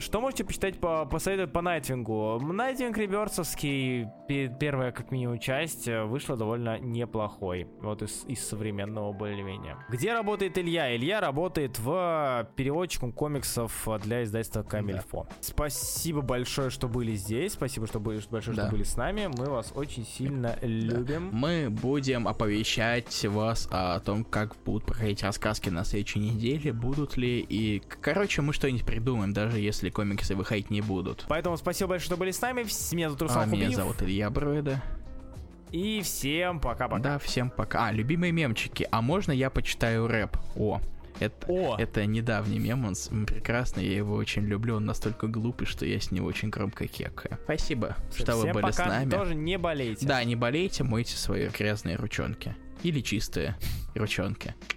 Что 0.00 0.18
можете 0.22 0.44
почитать 0.44 0.78
по, 0.78 1.04
посоветовать 1.04 1.52
по 1.52 1.60
Найтвингу? 1.60 2.40
Найтвинг 2.40 2.96
Реберсовский, 2.96 4.08
первая 4.26 4.92
как 4.92 5.10
минимум 5.10 5.38
часть, 5.38 5.86
э, 5.88 6.04
вышла 6.04 6.38
довольно 6.38 6.78
неплохой. 6.78 7.68
Вот 7.82 8.00
из, 8.00 8.24
из 8.26 8.42
современного 8.42 9.12
более-менее. 9.12 9.76
Где 9.90 10.14
работает 10.14 10.56
Илья? 10.56 10.96
Илья 10.96 11.20
работает 11.20 11.78
в 11.78 12.48
переводчиком 12.56 13.12
комиксов 13.12 13.86
для 14.02 14.24
издательства 14.24 14.62
Камильфо. 14.62 15.26
Да. 15.28 15.36
Спасибо 15.40 16.22
большое, 16.22 16.70
что 16.70 16.88
были 16.88 17.14
здесь. 17.14 17.52
Спасибо 17.52 17.86
что 17.86 18.00
были, 18.00 18.22
большое, 18.30 18.56
да. 18.56 18.62
что 18.62 18.72
были 18.72 18.84
с 18.84 18.96
нами. 18.96 19.28
Мы 19.36 19.50
вас 19.50 19.70
очень 19.74 20.06
сильно 20.06 20.56
да. 20.58 20.66
любим. 20.66 21.28
Мы 21.30 21.68
будем 21.68 22.26
оповещать 22.26 23.26
вас 23.26 23.68
о 23.70 24.00
том, 24.00 24.24
как 24.24 24.56
будут 24.64 24.86
проходить 24.86 25.22
рассказки 25.22 25.68
на 25.68 25.84
следующей 25.84 26.20
неделе, 26.20 26.72
будут 26.72 27.18
ли 27.18 27.44
и... 27.46 27.82
Короче, 28.00 28.40
мы 28.40 28.54
что-нибудь 28.54 28.86
придумаем, 28.86 29.34
даже 29.34 29.58
если 29.58 29.89
если 29.90 29.94
комиксы 29.94 30.34
выходить 30.34 30.70
не 30.70 30.80
будут. 30.80 31.24
Поэтому 31.28 31.56
спасибо 31.56 31.90
большое, 31.90 32.06
что 32.06 32.16
были 32.16 32.30
с 32.30 32.40
нами. 32.40 32.64
Меня 32.92 33.08
зовут 33.08 33.22
Руслан 33.22 33.50
а, 33.50 33.52
Меня 33.52 33.70
зовут 33.70 34.02
Илья 34.02 34.30
Броида. 34.30 34.82
И 35.72 36.00
всем 36.02 36.60
пока-пока. 36.60 37.02
Да, 37.02 37.18
всем 37.18 37.50
пока. 37.50 37.86
А, 37.86 37.92
любимые 37.92 38.32
мемчики. 38.32 38.88
А 38.90 39.02
можно 39.02 39.32
я 39.32 39.50
почитаю 39.50 40.08
рэп? 40.08 40.36
О, 40.56 40.80
это, 41.20 41.46
О. 41.46 41.76
это 41.78 42.06
недавний 42.06 42.58
мем, 42.58 42.86
он 42.86 43.26
прекрасный, 43.26 43.86
я 43.86 43.96
его 43.96 44.14
очень 44.16 44.42
люблю, 44.42 44.76
он 44.76 44.86
настолько 44.86 45.26
глупый, 45.26 45.66
что 45.66 45.84
я 45.86 46.00
с 46.00 46.10
него 46.10 46.26
очень 46.26 46.50
громко 46.50 46.88
кекаю. 46.88 47.38
Спасибо, 47.44 47.96
Все, 48.10 48.22
что 48.22 48.36
вы 48.36 48.52
были 48.52 48.62
пока 48.62 48.84
с 48.84 48.88
нами. 48.88 49.10
тоже 49.10 49.34
не 49.34 49.58
болейте. 49.58 50.06
Да, 50.06 50.24
не 50.24 50.34
болейте, 50.34 50.82
мойте 50.82 51.16
свои 51.16 51.48
грязные 51.48 51.96
ручонки. 51.96 52.56
Или 52.82 53.00
чистые 53.00 53.56
ручонки. 53.94 54.54